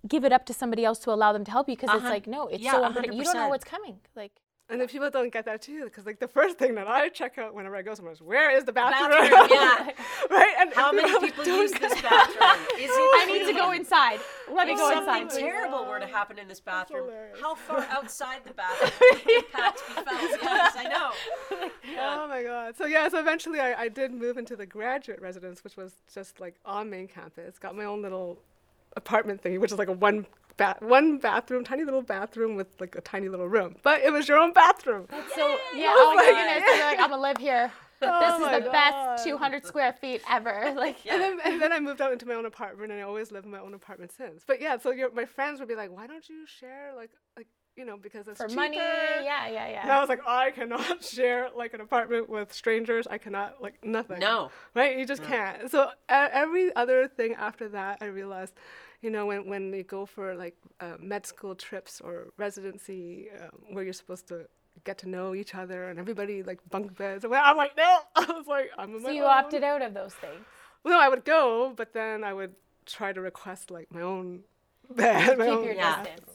Give 0.08 0.24
it 0.26 0.32
up 0.34 0.46
to 0.48 0.54
somebody 0.54 0.84
else 0.84 0.98
to 1.00 1.12
allow 1.12 1.32
them 1.32 1.44
to 1.46 1.52
help 1.52 1.70
you 1.70 1.76
because 1.76 1.90
it's 1.94 2.04
Uh-huh. 2.04 2.10
like 2.10 2.28
no, 2.28 2.48
it's 2.48 2.64
Yeah, 2.64 2.72
so 2.72 2.84
unpredictable. 2.84 3.18
You 3.20 3.24
don't 3.26 3.38
know 3.38 3.50
what's 3.50 3.64
coming. 3.66 4.00
Like 4.16 4.32
And 4.72 4.80
then 4.80 4.88
people 4.88 5.10
don't 5.10 5.34
get 5.34 5.44
that 5.46 5.62
too, 5.62 5.84
because 5.84 6.06
like 6.06 6.20
the 6.20 6.30
first 6.30 6.58
thing 6.58 6.76
that 6.76 6.88
I 6.88 7.10
check 7.10 7.38
out 7.38 7.54
whenever 7.54 7.76
I 7.76 7.82
go 7.82 7.94
somewhere 7.94 8.14
is 8.14 8.22
where 8.22 8.56
is 8.56 8.64
the 8.64 8.72
bathroom? 8.72 9.10
Bathroom, 9.12 9.50
yeah. 9.52 9.92
right? 10.30 10.54
And 10.60 10.74
How 10.74 10.94
many 10.94 11.12
people 11.20 11.44
don't 11.44 11.58
use 11.62 11.72
this 11.74 12.02
bathroom? 12.02 12.60
Is 12.80 12.90
it 12.90 12.94
I 12.94 13.26
need 13.28 13.48
to 13.48 13.54
go 13.54 13.72
inside. 13.72 14.22
Let 14.50 14.68
me 14.68 14.74
If 14.74 14.80
go 14.80 14.90
something 14.94 15.24
inside. 15.24 15.40
terrible 15.40 15.86
were 15.86 16.00
to 16.00 16.08
happen 16.08 16.40
in 16.40 16.48
this 16.48 16.62
bathroom, 16.62 17.10
how 17.42 17.56
far 17.56 17.80
outside 17.92 18.42
the 18.46 18.54
bathroom 18.54 18.92
would 19.02 19.26
the 19.26 19.36
impact 19.36 19.82
be 19.88 19.94
felt? 19.94 20.42
Yes, 20.42 20.76
I 20.78 20.84
know. 20.88 21.12
Oh 22.00 22.28
my 22.30 22.42
god. 22.42 22.78
So 22.78 22.86
yeah, 22.86 23.10
so 23.10 23.20
eventually 23.20 23.60
I, 23.60 23.74
I 23.84 23.88
did 23.90 24.14
move 24.14 24.38
into 24.38 24.56
the 24.56 24.66
graduate 24.66 25.22
residence, 25.22 25.66
which 25.66 25.76
was 25.76 25.96
just 26.14 26.40
like 26.40 26.56
on 26.66 26.90
main 26.90 27.10
campus. 27.10 27.60
Got 27.60 27.76
my 27.76 27.84
own 27.84 28.02
little 28.02 28.40
apartment 28.96 29.44
thingy, 29.44 29.60
which 29.60 29.72
is 29.72 29.78
like 29.78 29.88
a 29.90 29.94
one 29.94 30.26
ba- 30.62 30.78
one 30.86 31.18
bathroom, 31.18 31.64
tiny 31.64 31.84
little 31.84 32.02
bathroom 32.02 32.56
with 32.56 32.68
like 32.80 32.96
a 32.96 33.02
tiny 33.02 33.28
little 33.30 33.48
room. 33.48 33.76
But 33.84 34.02
it 34.02 34.12
was 34.12 34.28
your 34.28 34.38
own 34.38 34.54
bathroom. 34.54 35.08
So 35.36 35.58
yeah, 35.76 35.88
I 35.88 35.96
oh 35.98 36.10
was 36.10 36.18
my 36.18 36.32
like- 36.32 36.36
goodness, 36.64 36.78
you're 36.78 36.86
like 36.86 37.00
I'm 37.00 37.10
gonna 37.10 37.22
live 37.22 37.38
here. 37.38 37.72
this 38.02 38.10
Oh 38.12 38.46
is 38.46 38.52
the 38.64 38.64
God. 38.66 38.72
best 38.72 39.24
200 39.26 39.66
square 39.66 39.94
feet 39.94 40.22
ever. 40.30 40.74
Like 40.76 40.98
And 41.06 41.22
then, 41.22 41.40
and 41.46 41.62
then 41.62 41.72
I 41.72 41.80
moved 41.80 42.02
out 42.02 42.12
into 42.12 42.26
my 42.26 42.34
own 42.34 42.46
apartment, 42.48 42.92
and 42.92 43.00
I 43.00 43.04
always 43.04 43.32
live 43.32 43.44
in 43.46 43.52
my 43.52 43.60
own 43.60 43.74
apartment 43.76 44.12
since. 44.12 44.44
But 44.48 44.60
yeah, 44.62 44.78
so 44.80 44.90
your, 44.92 45.12
my 45.14 45.26
friends 45.26 45.60
would 45.60 45.70
be 45.70 45.76
like, 45.76 45.92
"Why 45.92 46.08
don't 46.08 46.28
you 46.28 46.46
share 46.48 46.94
like 46.96 47.12
like 47.38 47.48
you 47.78 47.86
know 47.86 47.98
because 47.98 48.28
it's 48.28 48.38
for 48.42 48.48
cheaper. 48.48 48.60
money, 48.62 48.78
yeah, 48.78 49.48
yeah, 49.48 49.68
yeah. 49.70 49.82
And 49.84 49.92
I 49.92 50.00
was 50.00 50.10
like, 50.10 50.22
I 50.28 50.50
cannot 50.52 51.04
share 51.04 51.50
like 51.56 51.74
an 51.76 51.82
apartment 51.82 52.28
with 52.28 52.52
strangers. 52.52 53.06
I 53.08 53.18
cannot 53.20 53.62
like 53.62 53.84
nothing. 53.86 54.20
No. 54.20 54.50
Right? 54.74 54.98
You 54.98 55.06
just 55.06 55.24
can't. 55.24 55.70
So 55.72 55.90
uh, 56.10 56.28
every 56.34 56.76
other 56.76 57.08
thing 57.08 57.36
after 57.36 57.70
that, 57.70 58.00
I 58.02 58.06
realized, 58.06 58.54
you 59.02 59.10
know, 59.10 59.26
when 59.26 59.48
when 59.48 59.72
they 59.72 59.84
go 59.84 60.06
for 60.06 60.36
like 60.36 60.56
uh, 60.80 60.96
med 61.00 61.26
school 61.26 61.56
trips 61.56 62.02
or 62.02 62.28
residency, 62.38 63.30
um, 63.42 63.74
where 63.74 63.84
you're 63.84 63.94
supposed 63.94 64.28
to 64.28 64.48
get 64.84 64.98
to 65.00 65.10
know 65.10 65.36
each 65.36 65.54
other 65.56 65.90
and 65.90 66.00
everybody 66.00 66.44
like 66.44 66.60
bunk 66.70 66.98
beds. 66.98 67.26
Well, 67.28 67.42
I'm 67.44 67.58
like, 67.58 67.76
no. 67.78 68.00
I 68.16 68.26
was 68.32 68.48
like, 68.48 68.70
I'm 68.78 68.96
in 68.96 69.02
So 69.02 69.10
you 69.10 69.24
own. 69.24 69.30
opted 69.30 69.64
out 69.64 69.82
of 69.82 69.94
those 69.94 70.14
things. 70.14 70.46
Well, 70.84 70.94
no, 70.96 71.00
I 71.00 71.10
would 71.10 71.26
go, 71.26 71.74
but 71.76 71.94
then 71.94 72.24
I 72.24 72.34
would 72.34 72.56
try 72.86 73.12
to 73.14 73.22
request 73.22 73.70
like 73.72 73.88
my 73.92 74.02
own 74.02 74.42
bed. 74.96 75.38
my 75.38 75.46
Keep 75.46 75.54
own 75.56 75.64
your 75.66 75.74
Yeah. 75.74 76.04
distance. 76.04 76.32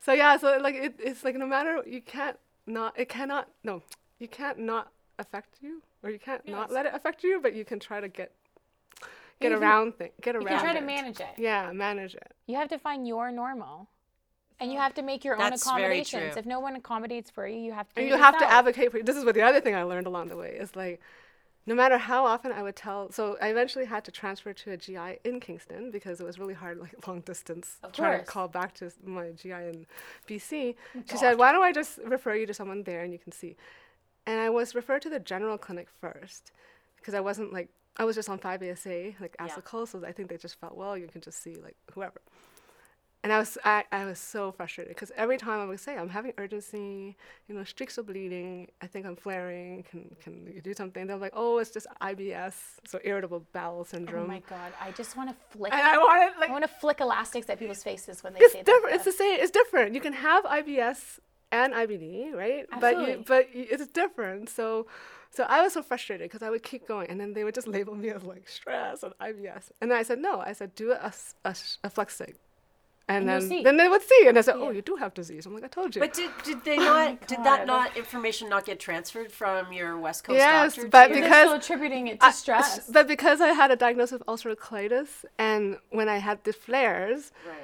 so 0.00 0.12
yeah, 0.12 0.36
so 0.36 0.58
like 0.58 0.74
it, 0.74 0.94
it's 0.98 1.24
like 1.24 1.36
no 1.36 1.46
matter 1.46 1.82
you 1.86 2.00
can't 2.00 2.38
not 2.66 2.98
it 2.98 3.08
cannot 3.08 3.48
no 3.62 3.82
you 4.18 4.28
can't 4.28 4.58
not 4.58 4.90
affect 5.18 5.58
you 5.60 5.82
or 6.02 6.10
you 6.10 6.18
can't 6.18 6.46
not 6.48 6.70
let 6.70 6.86
it 6.86 6.94
affect 6.94 7.22
you, 7.24 7.40
but 7.42 7.54
you 7.54 7.64
can 7.64 7.78
try 7.78 8.00
to 8.00 8.08
get 8.08 8.32
get 9.40 9.52
You 9.52 9.58
around 9.58 9.96
things. 9.96 10.12
get 10.22 10.34
You 10.34 10.40
around. 10.40 10.48
can 10.58 10.64
try 10.64 10.74
to 10.74 10.80
manage 10.80 11.20
it. 11.20 11.34
Yeah, 11.38 11.72
manage 11.72 12.14
it. 12.14 12.32
You 12.46 12.56
have 12.56 12.68
to 12.68 12.78
find 12.78 13.06
your 13.06 13.30
normal. 13.30 13.88
And 14.60 14.72
you 14.72 14.78
have 14.78 14.94
to 14.94 15.02
make 15.02 15.24
your 15.24 15.34
own 15.34 15.40
That's 15.40 15.64
very 15.64 15.82
accommodations. 15.82 16.32
true. 16.32 16.38
If 16.40 16.46
no 16.46 16.60
one 16.60 16.76
accommodates 16.76 17.28
for 17.30 17.46
you, 17.46 17.58
you 17.58 17.72
have 17.72 17.88
to. 17.88 18.00
And 18.00 18.04
do 18.06 18.08
you 18.08 18.14
it 18.14 18.20
have 18.24 18.38
to 18.38 18.48
advocate 18.50 18.92
for. 18.92 19.02
This 19.02 19.16
is 19.16 19.24
what 19.24 19.34
the 19.34 19.42
other 19.42 19.60
thing 19.60 19.74
I 19.74 19.82
learned 19.82 20.06
along 20.06 20.28
the 20.28 20.36
way 20.36 20.50
is 20.50 20.76
like, 20.76 21.00
no 21.66 21.74
matter 21.74 21.98
how 21.98 22.24
often 22.24 22.52
I 22.52 22.62
would 22.62 22.76
tell. 22.76 23.10
So 23.10 23.36
I 23.42 23.48
eventually 23.48 23.84
had 23.86 24.04
to 24.04 24.12
transfer 24.12 24.52
to 24.52 24.70
a 24.72 24.76
GI 24.76 25.18
in 25.24 25.40
Kingston 25.40 25.90
because 25.90 26.20
it 26.20 26.24
was 26.24 26.38
really 26.38 26.54
hard, 26.54 26.78
like 26.78 27.06
long 27.06 27.20
distance, 27.20 27.78
Of 27.82 27.92
trying 27.92 28.20
to 28.20 28.24
call 28.24 28.46
back 28.48 28.74
to 28.74 28.92
my 29.04 29.30
GI 29.30 29.50
in 29.52 29.86
BC. 30.28 30.76
Oh 30.96 31.02
She 31.10 31.16
said, 31.16 31.36
"Why 31.36 31.50
don't 31.50 31.62
I 31.62 31.72
just 31.72 31.98
refer 32.04 32.34
you 32.36 32.46
to 32.46 32.54
someone 32.54 32.84
there 32.84 33.02
and 33.02 33.12
you 33.12 33.18
can 33.18 33.32
see?" 33.32 33.56
And 34.26 34.40
I 34.40 34.50
was 34.50 34.74
referred 34.74 35.02
to 35.02 35.10
the 35.10 35.18
general 35.20 35.58
clinic 35.58 35.88
first 36.00 36.52
because 36.96 37.12
I 37.14 37.20
wasn't 37.20 37.52
like 37.52 37.70
I 37.96 38.04
was 38.04 38.16
just 38.16 38.28
on 38.28 38.38
5 38.38 38.62
ASA 38.62 39.12
like 39.20 39.36
as 39.38 39.50
Yeah. 39.50 39.56
Asacol, 39.62 39.86
so 39.88 40.04
I 40.06 40.12
think 40.12 40.28
they 40.28 40.36
just 40.36 40.58
felt 40.60 40.76
well 40.76 40.96
you 40.98 41.06
can 41.06 41.20
just 41.20 41.42
see 41.42 41.54
like 41.56 41.76
whoever. 41.94 42.20
And 43.22 43.32
I 43.32 43.38
was 43.38 43.56
I, 43.64 43.84
I 43.90 44.04
was 44.04 44.18
so 44.18 44.52
frustrated 44.52 44.94
because 44.94 45.10
every 45.16 45.38
time 45.38 45.58
I 45.58 45.64
would 45.64 45.80
say 45.80 45.96
I'm 45.96 46.10
having 46.10 46.34
urgency, 46.36 47.16
you 47.48 47.54
know, 47.54 47.64
streaks 47.64 47.96
of 47.96 48.04
bleeding, 48.06 48.68
I 48.82 48.86
think 48.86 49.06
I'm 49.06 49.16
flaring. 49.16 49.82
Can 49.90 50.14
can 50.22 50.46
you 50.54 50.60
do 50.60 50.74
something? 50.74 51.06
They're 51.06 51.16
like, 51.16 51.32
oh, 51.34 51.56
it's 51.56 51.70
just 51.70 51.86
IBS, 52.02 52.52
so 52.86 52.98
irritable 53.02 53.46
bowel 53.54 53.84
syndrome. 53.86 54.24
Oh 54.24 54.26
my 54.28 54.40
god, 54.40 54.72
I 54.78 54.90
just 54.90 55.16
want 55.16 55.30
to 55.30 55.36
flick. 55.56 55.72
and 55.72 55.80
I 55.80 55.96
wanted 55.96 56.38
like 56.38 56.50
I 56.50 56.52
want 56.52 56.64
to 56.64 56.74
flick 56.82 57.00
elastics 57.00 57.48
at 57.48 57.58
people's 57.58 57.82
faces 57.82 58.22
when 58.22 58.34
they 58.34 58.40
it's 58.40 58.52
say 58.52 58.58
that. 58.58 58.66
different. 58.66 58.94
It's 58.96 59.04
the 59.06 59.12
same. 59.12 59.40
It's 59.40 59.50
different. 59.50 59.94
You 59.94 60.02
can 60.02 60.12
have 60.12 60.44
IBS 60.44 61.18
and 61.50 61.72
IBD, 61.72 62.34
right? 62.34 62.66
But 62.78 62.84
Absolutely. 62.94 63.12
you, 63.12 63.24
but 63.26 63.46
y- 63.54 63.66
it's 63.70 63.86
different. 63.86 64.50
So, 64.50 64.86
so 65.34 65.44
I 65.48 65.62
was 65.62 65.72
so 65.72 65.82
frustrated 65.82 66.24
because 66.30 66.42
I 66.46 66.50
would 66.50 66.62
keep 66.62 66.86
going, 66.86 67.08
and 67.10 67.20
then 67.20 67.32
they 67.34 67.44
would 67.44 67.54
just 67.54 67.68
label 67.68 67.94
me 67.94 68.08
as 68.10 68.22
like 68.22 68.48
stress 68.48 69.02
and 69.02 69.12
IBS, 69.20 69.70
and 69.80 69.90
then 69.90 69.98
I 69.98 70.02
said 70.02 70.18
no. 70.20 70.40
I 70.40 70.52
said 70.52 70.74
do 70.74 70.92
a 70.92 71.90
flex 71.90 72.16
sig. 72.16 72.36
And, 73.06 73.28
And 73.28 73.50
then, 73.50 73.62
then 73.64 73.76
they 73.76 73.86
would 73.86 74.00
see, 74.00 74.22
and 74.28 74.38
I 74.38 74.40
said, 74.40 74.54
"Oh, 74.56 74.70
Yeah. 74.70 74.76
you 74.76 74.82
do 74.82 74.96
have 74.96 75.12
disease." 75.12 75.44
I'm 75.44 75.52
like, 75.52 75.62
"I 75.62 75.68
told 75.68 75.94
you." 75.94 76.00
But 76.00 76.14
did, 76.14 76.30
did 76.42 76.64
they 76.64 76.78
oh 76.78 76.84
not? 76.84 77.26
did 77.26 77.44
that 77.44 77.66
not 77.66 77.94
information 77.98 78.48
not 78.48 78.64
get 78.64 78.80
transferred 78.80 79.30
from 79.30 79.70
your 79.74 79.98
West 79.98 80.24
Coast 80.24 80.38
Yes, 80.38 80.76
doctor? 80.76 80.88
but 80.88 81.08
to 81.08 81.14
you? 81.16 81.20
Because 81.22 81.48
still 81.48 81.58
attributing 81.58 82.06
it 82.06 82.20
to 82.20 82.26
I- 82.26 82.30
stress. 82.30 82.88
but 82.88 83.06
because 83.06 83.42
I 83.42 83.48
had 83.48 83.70
a 83.70 83.76
diagnosis 83.76 84.22
of 84.22 84.26
ulcerative 84.26 84.56
colitis, 84.56 85.26
and 85.38 85.76
when 85.90 86.08
I 86.08 86.16
had 86.16 86.42
the 86.44 86.54
flares, 86.54 87.30
right. 87.46 87.56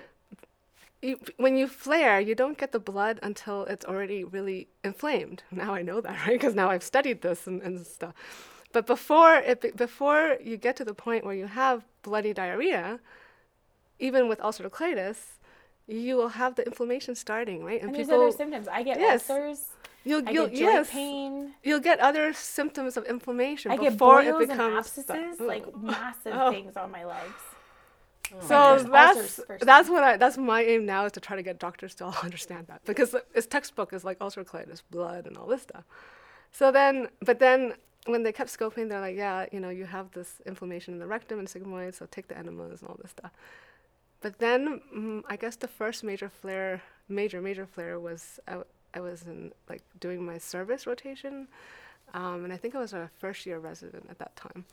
You, 1.03 1.19
when 1.39 1.57
you 1.57 1.67
flare, 1.67 2.21
you 2.21 2.35
don't 2.35 2.59
get 2.59 2.73
the 2.73 2.79
blood 2.79 3.19
until 3.23 3.65
it's 3.65 3.85
already 3.87 4.25
really 4.25 4.69
inflamed. 4.85 5.43
Now 5.51 5.75
I 5.75 5.83
know 5.83 6.01
that, 6.01 6.19
right? 6.27 6.33
Because 6.39 6.55
now 6.55 6.71
I've 6.71 6.83
studied 6.83 7.23
this 7.23 7.47
and, 7.47 7.63
and 7.63 7.85
stuff. 7.87 8.15
But 8.73 8.87
before 8.87 9.35
it, 9.37 9.77
before 9.77 10.37
you 10.43 10.57
get 10.57 10.77
to 10.77 10.85
the 10.85 10.95
point 10.95 11.25
where 11.25 11.35
you 11.35 11.47
have 11.47 11.85
bloody 12.03 12.33
diarrhea, 12.33 13.01
even 13.99 14.29
with 14.29 14.39
ulcerative 14.41 14.71
colitis, 14.71 15.17
you 15.89 16.15
will 16.17 16.29
have 16.29 16.55
the 16.55 16.65
inflammation 16.65 17.15
starting, 17.15 17.65
right? 17.65 17.83
and 17.83 17.93
there's 17.95 18.07
people, 18.07 18.23
other 18.23 18.33
symptoms. 18.37 18.69
I 18.69 18.83
get 18.85 19.01
Yes. 19.01 19.29
ulcers. 19.29 19.67
you'll, 20.05 20.23
you'll, 20.31 20.47
get 20.47 20.59
joint 20.59 20.73
yes, 20.75 20.91
pain. 20.91 21.55
you'll 21.65 21.81
get 21.81 21.99
other 21.99 22.33
symptoms 22.33 22.97
of 22.97 23.05
inflammation 23.07 23.73
I 23.73 23.77
get 23.77 23.93
before 23.93 24.23
boils 24.23 24.43
it 24.45 24.49
becomes 24.49 24.61
and 24.61 24.79
abscesses, 25.09 25.41
like 25.41 25.77
massive 25.83 26.33
Oh. 26.35 26.51
things 26.53 26.77
on 26.77 26.91
my 26.93 27.05
legs. 27.05 27.35
So 28.39 28.83
that's 28.85 29.41
that's 29.61 29.89
what 29.89 30.03
I 30.03 30.17
that's 30.17 30.37
my 30.39 30.63
aim 30.63 30.87
now 30.87 31.05
is 31.07 31.13
to 31.13 31.21
try 31.21 31.37
to 31.37 31.43
get 31.43 31.59
doctors 31.59 31.95
to 31.97 32.07
all 32.07 32.17
understand 32.23 32.67
that. 32.69 32.85
Because 32.85 33.15
its 33.35 33.47
textbook 33.47 33.93
is 33.93 34.05
like 34.05 34.19
ulcerative 34.21 34.47
colitis, 34.47 34.83
blood, 34.91 35.27
and 35.27 35.37
all 35.37 35.47
this 35.47 35.63
stuff. 35.63 35.85
So 36.53 36.73
then, 36.73 37.09
but 37.21 37.39
then 37.39 37.75
when 38.07 38.23
they 38.23 38.33
kept 38.33 38.51
scoping, 38.57 38.89
they're 38.89 39.01
like, 39.01 39.17
yeah, 39.17 39.47
you 39.53 39.61
know, 39.61 39.69
you 39.71 39.85
have 39.87 40.11
this 40.13 40.41
inflammation 40.47 40.95
in 40.95 41.01
the 41.01 41.07
rectum 41.07 41.39
and 41.39 41.49
sigmoid, 41.49 41.95
so 41.95 42.07
take 42.11 42.29
the 42.29 42.37
enemas 42.37 42.81
and 42.81 42.91
all 42.91 42.99
this 43.01 43.13
stuff. 43.13 43.31
But 44.21 44.39
then 44.39 44.81
mm, 44.95 45.23
I 45.29 45.37
guess 45.37 45.57
the 45.57 45.69
first 45.69 46.05
major 46.05 46.29
flare, 46.29 46.83
major 47.09 47.41
major 47.41 47.67
flare 47.67 47.99
was 48.01 48.41
I, 48.49 48.53
w- 48.53 48.67
I 48.95 49.01
was 49.01 49.23
in 49.23 49.53
like 49.69 49.83
doing 49.99 50.25
my 50.25 50.39
service 50.39 50.87
rotation, 50.87 51.49
um, 52.15 52.45
and 52.45 52.53
I 52.53 52.57
think 52.57 52.75
I 52.75 52.79
was 52.79 52.93
a 52.93 53.11
first 53.19 53.47
year 53.47 53.59
resident 53.59 54.07
at 54.11 54.19
that 54.19 54.35
time 54.37 54.65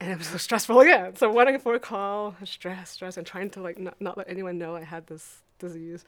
and 0.00 0.10
it 0.10 0.18
was 0.18 0.26
so 0.28 0.36
stressful 0.36 0.80
again. 0.80 1.16
So 1.16 1.30
waiting 1.30 1.58
for 1.58 1.74
a 1.74 1.80
call, 1.80 2.34
stress, 2.44 2.90
stress, 2.90 3.16
and 3.16 3.26
trying 3.26 3.50
to 3.50 3.60
like 3.60 3.78
not, 3.78 4.00
not 4.00 4.18
let 4.18 4.28
anyone 4.28 4.58
know 4.58 4.76
I 4.76 4.84
had 4.84 5.06
this 5.06 5.42
disease. 5.58 6.04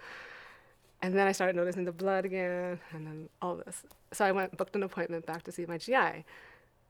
And 1.02 1.14
then 1.14 1.26
I 1.26 1.32
started 1.32 1.56
noticing 1.56 1.84
the 1.84 1.92
blood 1.92 2.24
again, 2.24 2.80
and 2.92 3.06
then 3.06 3.28
all 3.42 3.56
this. 3.56 3.82
So 4.12 4.24
I 4.24 4.32
went 4.32 4.56
booked 4.56 4.74
an 4.74 4.82
appointment 4.82 5.26
back 5.26 5.42
to 5.44 5.52
see 5.52 5.66
my 5.66 5.78
GI, 5.78 6.24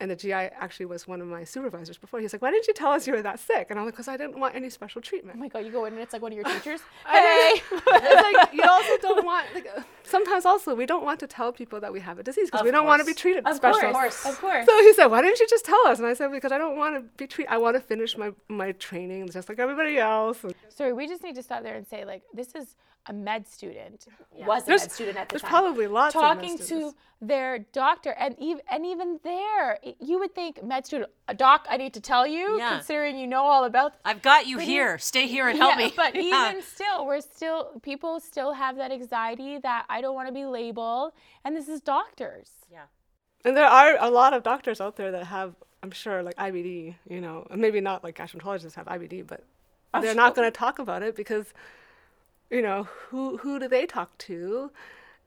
and 0.00 0.10
the 0.10 0.16
GI 0.16 0.32
actually 0.32 0.86
was 0.86 1.08
one 1.08 1.20
of 1.22 1.26
my 1.26 1.42
supervisors 1.44 1.96
before. 1.98 2.20
He's 2.20 2.32
like, 2.32 2.42
"Why 2.42 2.50
didn't 2.50 2.66
you 2.68 2.74
tell 2.74 2.92
us 2.92 3.06
you 3.06 3.14
were 3.14 3.22
that 3.22 3.38
sick?" 3.40 3.68
And 3.70 3.78
I'm 3.78 3.86
like, 3.86 3.96
"Cause 3.96 4.08
I 4.08 4.16
didn't 4.16 4.38
want 4.38 4.54
any 4.54 4.68
special 4.70 5.00
treatment." 5.00 5.36
Oh 5.36 5.40
treatment." 5.40 5.54
my 5.54 5.60
god, 5.60 5.66
you 5.66 5.72
go 5.72 5.84
in 5.86 5.94
and 5.94 6.02
it's 6.02 6.12
like 6.12 6.22
one 6.22 6.32
of 6.32 6.36
your 6.36 6.44
teachers. 6.54 6.80
Hey, 7.06 7.62
it's 7.72 8.22
like 8.28 8.52
you 8.52 8.62
also 8.62 8.96
don't 8.98 9.24
want 9.24 9.46
like 9.54 9.68
sometimes 10.04 10.44
also 10.44 10.74
we 10.74 10.86
don't 10.86 11.04
want 11.04 11.18
to 11.20 11.26
tell 11.26 11.50
people 11.52 11.80
that 11.80 11.92
we 11.92 12.00
have 12.00 12.18
a 12.18 12.22
disease 12.22 12.50
because 12.50 12.64
we 12.64 12.70
don't 12.70 12.86
want 12.86 13.00
to 13.00 13.04
be 13.06 13.12
course. 13.12 13.20
treated 13.22 13.46
of 13.46 13.56
special. 13.56 13.92
course, 13.92 14.26
of 14.26 14.38
course. 14.40 14.66
So 14.66 14.78
he 14.82 14.92
said, 14.92 15.06
"Why 15.06 15.22
didn't 15.22 15.40
you 15.40 15.48
just 15.48 15.64
tell 15.64 15.86
us?" 15.88 15.98
And 15.98 16.06
I 16.06 16.14
said, 16.14 16.30
"Because 16.30 16.52
I 16.52 16.58
don't 16.58 16.76
want 16.76 16.94
to 16.96 17.00
be 17.16 17.26
treated. 17.26 17.50
I 17.52 17.58
want 17.58 17.74
to 17.76 17.80
finish 17.80 18.16
my 18.18 18.32
my 18.48 18.72
training 18.72 19.28
just 19.30 19.48
like 19.48 19.58
everybody 19.58 19.98
else." 19.98 20.44
And 20.44 20.54
Sorry, 20.68 20.92
we 20.92 21.06
just 21.08 21.22
need 21.22 21.36
to 21.36 21.42
stop 21.42 21.62
there 21.62 21.74
and 21.74 21.86
say 21.86 22.04
like 22.04 22.22
this 22.34 22.54
is 22.54 22.76
a 23.08 23.12
med 23.12 23.46
student, 23.46 24.06
was 24.32 24.64
a 24.64 24.66
There's- 24.66 24.82
med 24.82 24.90
student 24.92 25.16
at 25.16 25.28
the 25.28 25.34
there's 25.34 25.42
time. 25.42 25.50
probably 25.50 25.86
lots 25.86 26.16
of 26.16 26.22
med 26.22 26.34
talking 26.34 26.58
to 26.58 26.92
their 27.20 27.60
doctor, 27.72 28.10
and 28.18 28.34
even 28.40 28.62
and 28.68 28.84
even 28.84 29.20
there, 29.22 29.78
i- 29.84 29.85
you 30.00 30.18
would 30.18 30.34
think 30.34 30.62
med 30.62 30.86
student, 30.86 31.10
uh, 31.28 31.32
doc. 31.32 31.66
I 31.68 31.76
need 31.76 31.94
to 31.94 32.00
tell 32.00 32.26
you, 32.26 32.58
Yeah. 32.58 32.70
considering 32.76 33.16
you 33.18 33.26
know 33.26 33.44
all 33.44 33.64
about. 33.64 33.94
I've 34.04 34.22
got 34.22 34.46
you 34.46 34.56
But 34.56 34.64
here. 34.64 34.98
Stay 34.98 35.26
here 35.26 35.48
and 35.48 35.58
help 35.64 35.78
yeah, 35.78 35.86
me. 35.86 35.92
but 35.96 36.14
Yeah. 36.30 36.50
even 36.50 36.62
still, 36.62 37.06
we're 37.06 37.20
still 37.20 37.58
people 37.82 38.20
still 38.20 38.52
have 38.52 38.76
that 38.76 38.90
anxiety 38.92 39.58
that 39.58 39.86
I 39.88 40.00
don't 40.00 40.14
want 40.14 40.28
to 40.28 40.34
be 40.34 40.44
labeled, 40.44 41.12
and 41.44 41.56
this 41.56 41.68
is 41.68 41.80
doctors. 41.80 42.50
yeah. 42.70 42.86
And 43.44 43.56
there 43.56 43.66
are 43.66 43.96
a 44.00 44.10
lot 44.10 44.32
of 44.34 44.42
doctors 44.42 44.80
out 44.80 44.96
there 44.96 45.12
that 45.12 45.26
have, 45.26 45.54
I'm 45.82 45.92
sure, 45.92 46.22
like 46.22 46.34
IBD. 46.36 46.96
You 47.08 47.20
know, 47.20 47.46
maybe 47.54 47.80
not 47.80 48.02
like 48.02 48.16
gastroenterologists 48.18 48.74
have 48.74 48.86
IBD, 48.86 49.26
but 49.26 49.44
oh, 49.94 50.00
they're 50.00 50.14
not 50.24 50.34
going 50.34 50.46
to 50.50 50.58
talk 50.64 50.78
about 50.80 51.02
it 51.04 51.14
because, 51.14 51.46
you 52.50 52.60
know, 52.62 52.84
who 53.08 53.36
who 53.38 53.58
do 53.60 53.68
they 53.68 53.86
talk 53.86 54.16
to, 54.18 54.70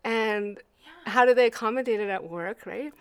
and 0.03 0.59
how 1.05 1.23
do 1.25 1.33
they 1.33 1.45
accommodate 1.45 1.99
it 2.01 2.09
at 2.09 2.23
work, 2.29 2.65
right? 2.65 2.91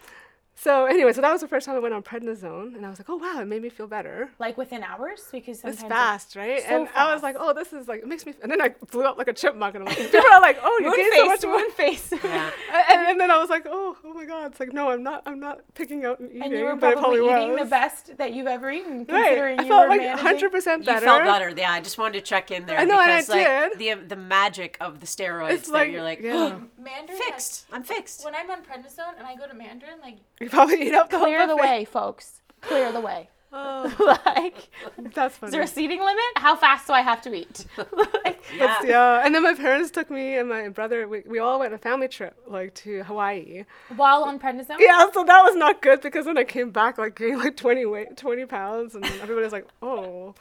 So 0.60 0.86
anyway, 0.86 1.12
so 1.12 1.20
that 1.20 1.30
was 1.30 1.40
the 1.40 1.46
first 1.46 1.66
time 1.66 1.76
I 1.76 1.78
went 1.78 1.94
on 1.94 2.02
prednisone, 2.02 2.74
and 2.74 2.84
I 2.84 2.90
was 2.90 2.98
like, 2.98 3.08
oh 3.08 3.16
wow, 3.16 3.40
it 3.40 3.44
made 3.46 3.62
me 3.62 3.68
feel 3.68 3.86
better. 3.86 4.28
Like 4.40 4.58
within 4.58 4.82
hours, 4.82 5.20
because 5.30 5.60
sometimes 5.60 5.76
It's 5.76 5.84
it- 5.84 5.88
fast, 5.88 6.34
right? 6.34 6.62
so 6.62 6.68
and 6.68 6.88
I 6.96 7.14
was 7.14 7.22
like, 7.22 7.36
oh, 7.38 7.54
this 7.54 7.72
is 7.72 7.86
like, 7.86 8.00
it 8.00 8.08
makes 8.08 8.26
me, 8.26 8.34
and 8.42 8.50
then 8.50 8.60
I 8.60 8.70
blew 8.90 9.04
up 9.04 9.16
like 9.18 9.28
a 9.28 9.32
chipmunk, 9.32 9.76
and 9.76 9.84
I'm 9.84 9.94
like, 9.94 10.10
people 10.10 10.20
are 10.32 10.40
like, 10.40 10.58
oh, 10.60 10.78
you 10.80 10.86
moon 10.90 10.96
gained 10.96 11.40
so 11.40 11.50
much 11.54 11.72
face, 11.76 12.10
weight. 12.10 12.22
moon 12.22 12.22
face. 12.22 12.24
Yeah. 12.24 12.50
And, 12.90 13.06
and 13.08 13.20
then 13.20 13.30
I 13.30 13.38
was 13.38 13.48
like, 13.50 13.66
oh, 13.68 13.96
oh 14.04 14.12
my 14.14 14.24
god, 14.24 14.50
it's 14.50 14.58
like, 14.60 14.72
no, 14.72 14.90
I'm 14.90 15.02
not, 15.04 15.22
I'm 15.26 15.38
not 15.38 15.60
picking 15.74 16.04
out 16.04 16.18
and 16.18 16.30
eating, 16.30 16.42
And 16.42 16.52
you 16.52 16.64
were 16.64 16.76
probably 16.76 16.96
probably 17.20 17.40
eating 17.42 17.52
was. 17.52 17.60
the 17.60 17.66
best 17.70 18.16
that 18.18 18.32
you've 18.32 18.46
ever 18.48 18.68
eaten, 18.70 18.98
Right. 18.98 19.06
considering 19.06 19.60
I 19.60 19.62
you 19.62 19.68
felt 19.68 19.88
were 19.88 19.96
like 19.96 20.18
100% 20.18 20.20
better. 20.20 20.78
You 20.78 20.84
better. 20.84 21.06
felt 21.06 21.24
better. 21.24 21.54
Yeah, 21.56 21.70
I 21.72 21.80
just 21.80 21.98
wanted 21.98 22.14
to 22.18 22.20
check 22.24 22.50
in 22.50 22.66
there. 22.66 22.78
I 22.78 22.84
know, 22.84 23.00
and 23.00 23.12
I 23.12 23.20
because, 23.20 23.28
like, 23.28 23.78
did. 23.78 23.78
The 24.00 24.08
the 24.08 24.16
magic 24.16 24.76
of 24.80 24.98
the 25.00 25.06
steroids. 25.06 25.52
It's 25.52 25.68
that 25.68 25.72
like, 25.72 25.92
you're 25.92 26.02
like, 26.02 26.20
yeah. 26.20 26.34
Oh, 26.58 26.62
Mandarin 26.82 27.18
fixed. 27.20 27.66
I'm 27.72 27.84
fixed. 27.84 28.24
When 28.24 28.34
I'm 28.34 28.50
on 28.50 28.58
prednisone 28.62 29.16
and 29.18 29.26
I 29.26 29.36
go 29.36 29.46
to 29.46 29.54
Mandarin, 29.54 30.00
like 30.02 30.16
you 30.40 30.50
probably 30.50 30.86
eat 30.86 30.94
up 30.94 31.10
the 31.10 31.18
clear 31.18 31.38
whole 31.46 31.56
the 31.56 31.56
way, 31.56 31.84
folks. 31.84 32.40
Clear 32.60 32.92
the 32.92 33.00
way. 33.00 33.28
Oh, 33.50 34.20
like, 34.26 34.68
that's 35.14 35.34
is 35.34 35.38
funny. 35.38 35.52
there 35.52 35.62
a 35.62 35.66
seating 35.66 36.00
limit? 36.00 36.22
How 36.36 36.54
fast 36.54 36.86
do 36.86 36.92
I 36.92 37.00
have 37.00 37.22
to 37.22 37.32
eat? 37.34 37.64
like, 38.24 38.42
Yeah. 38.54 38.78
Yeah. 38.84 39.02
Uh, 39.02 39.22
and 39.24 39.34
then 39.34 39.42
my 39.42 39.54
parents 39.54 39.90
took 39.90 40.10
me 40.10 40.36
and 40.36 40.48
my 40.50 40.68
brother. 40.68 41.08
We, 41.08 41.22
we 41.26 41.38
all 41.38 41.58
went 41.58 41.72
on 41.72 41.76
a 41.76 41.78
family 41.78 42.08
trip, 42.08 42.36
like 42.46 42.74
to 42.76 43.04
Hawaii. 43.04 43.64
while 43.96 44.24
on 44.24 44.38
prednisone. 44.38 44.76
Yeah, 44.78 45.06
so 45.12 45.24
that 45.24 45.42
was 45.42 45.56
not 45.56 45.80
good 45.80 46.02
because 46.02 46.26
when 46.26 46.36
I 46.36 46.44
came 46.44 46.70
back, 46.70 46.98
like 46.98 47.16
gained 47.16 47.38
like 47.38 47.56
20 47.56 47.86
weight, 47.86 48.16
20 48.18 48.44
pounds, 48.44 48.94
and 48.94 49.02
then 49.02 49.12
everybody 49.14 49.44
was 49.44 49.52
like, 49.52 49.66
oh. 49.80 50.34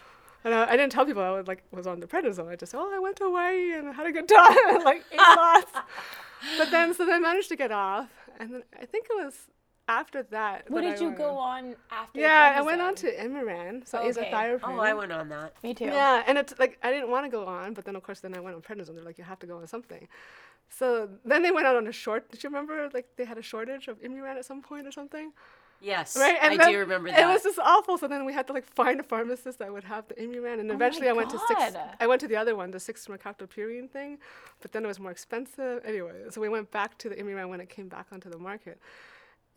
And 0.43 0.53
I, 0.53 0.65
I 0.65 0.71
didn't 0.71 0.91
tell 0.91 1.05
people 1.05 1.23
I 1.23 1.31
was 1.31 1.47
like 1.47 1.63
was 1.71 1.87
on 1.87 2.01
the 2.01 2.07
prednisone. 2.07 2.49
I 2.49 2.55
just 2.57 2.73
said, 2.73 2.79
oh, 2.79 2.93
I 2.93 2.99
went 2.99 3.15
to 3.17 3.23
Hawaii 3.25 3.73
and 3.73 3.93
had 3.95 4.05
a 4.05 4.11
good 4.11 4.27
time, 4.27 4.75
and 4.75 4.83
like 4.83 5.03
ate 5.11 5.17
lots. 5.17 5.71
But 6.57 6.71
then, 6.71 6.93
so 6.93 7.05
then 7.05 7.15
I 7.15 7.19
managed 7.19 7.49
to 7.49 7.55
get 7.55 7.71
off, 7.71 8.09
and 8.39 8.53
then 8.53 8.63
I 8.79 8.85
think 8.85 9.07
it 9.09 9.23
was 9.25 9.33
after 9.87 10.23
that. 10.23 10.69
What 10.69 10.83
that 10.83 10.91
did 10.91 10.97
I 10.97 11.01
you 11.01 11.07
went 11.07 11.17
go 11.17 11.37
on 11.37 11.75
after? 11.91 12.19
Yeah, 12.19 12.53
I 12.57 12.61
went 12.61 12.81
on 12.81 12.95
to 12.95 13.07
Imuran, 13.15 13.87
so 13.87 13.99
Okay. 13.99 14.09
azathioprine. 14.09 14.59
Oh, 14.63 14.79
I 14.79 14.93
went 14.93 15.11
on 15.11 15.29
that. 15.29 15.53
Me 15.63 15.73
too. 15.73 15.85
Yeah, 15.85 16.23
and 16.27 16.37
it's 16.37 16.53
like 16.59 16.77
I 16.83 16.91
didn't 16.91 17.09
want 17.09 17.25
to 17.25 17.29
go 17.29 17.45
on, 17.45 17.73
but 17.73 17.85
then 17.85 17.95
of 17.95 18.03
course 18.03 18.19
then 18.19 18.35
I 18.35 18.39
went 18.39 18.55
on 18.55 18.61
prednisone. 18.61 18.95
They're 18.95 19.03
like, 19.03 19.17
you 19.17 19.23
have 19.23 19.39
to 19.39 19.47
go 19.47 19.57
on 19.57 19.67
something. 19.67 20.07
So 20.69 21.09
then 21.23 21.43
they 21.43 21.51
went 21.51 21.65
out 21.67 21.75
on 21.75 21.87
a 21.87 21.91
short. 21.91 22.29
Did 22.31 22.43
you 22.43 22.49
remember 22.49 22.89
like 22.93 23.07
they 23.15 23.25
had 23.25 23.37
a 23.37 23.41
shortage 23.41 23.87
of 23.87 24.01
Imuran 24.01 24.35
at 24.37 24.45
some 24.45 24.61
point 24.61 24.85
or 24.87 24.91
something? 24.91 25.31
Yes, 25.79 26.17
Right, 26.17 26.35
and 26.41 26.53
I 26.53 26.57
then 26.57 26.71
do 26.71 26.79
remember 26.79 27.11
that. 27.11 27.19
It 27.19 27.27
was 27.27 27.43
just 27.43 27.59
awful. 27.59 27.99
So 27.99 28.07
then 28.07 28.25
we 28.25 28.33
had 28.33 28.47
to 28.47 28.53
like 28.53 28.65
find 28.65 28.99
a 28.99 29.03
pharmacist 29.03 29.59
that 29.59 29.71
would 29.71 29.83
have 29.83 30.07
the 30.07 30.15
Imuran, 30.15 30.59
and 30.59 30.69
Oh 30.71 30.73
my 30.73 30.75
eventually 30.75 31.07
I 31.07 31.13
went 31.13 31.29
to 31.29 31.39
six. 31.47 31.75
I 31.99 32.07
went 32.07 32.19
to 32.21 32.27
the 32.27 32.35
other 32.35 32.55
one, 32.55 32.71
the 32.71 32.79
six 32.79 33.05
mercaptopurine 33.07 33.89
thing, 33.89 34.17
but 34.61 34.71
then 34.71 34.83
it 34.83 34.87
was 34.87 34.99
more 34.99 35.11
expensive. 35.11 35.85
Anyway, 35.85 36.13
so 36.31 36.41
we 36.41 36.49
went 36.49 36.71
back 36.71 36.97
to 36.97 37.09
the 37.09 37.15
Imuran 37.15 37.49
when 37.49 37.61
it 37.61 37.69
came 37.69 37.87
back 37.89 38.07
onto 38.11 38.27
the 38.29 38.39
market, 38.39 38.79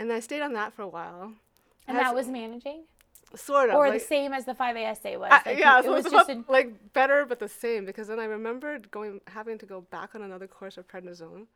and 0.01 0.13
I 0.13 0.21
stayed 0.21 0.43
on 0.43 0.53
that 0.55 0.73
for 0.73 0.83
a 0.83 0.89
while. 0.89 1.33
And 1.87 1.97
that 1.99 2.15
was 2.15 2.27
managing, 2.29 2.85
sort 3.35 3.71
of 3.71 3.77
or 3.77 3.89
like, 3.89 4.01
the 4.01 4.07
same 4.07 4.33
as 4.33 4.45
the 4.45 4.55
5-ASA 4.55 5.19
was. 5.19 5.29
I- 5.31 5.43
Like, 5.51 5.59
yeah, 5.59 5.77
you- 5.79 5.85
so 5.85 5.95
it 5.95 5.99
it 5.99 6.03
was 6.05 6.13
just 6.13 6.31
a, 6.31 6.45
like 6.49 6.93
better 6.93 7.25
but 7.27 7.39
the 7.39 7.49
same 7.49 7.85
because 7.85 8.07
then 8.09 8.19
I 8.21 8.25
remembered 8.25 8.91
going 8.91 9.21
having 9.29 9.59
to 9.59 9.67
go 9.67 9.81
back 9.83 10.15
on 10.15 10.23
another 10.23 10.47
course 10.47 10.77
of 10.79 10.87
prednisone. 10.89 11.47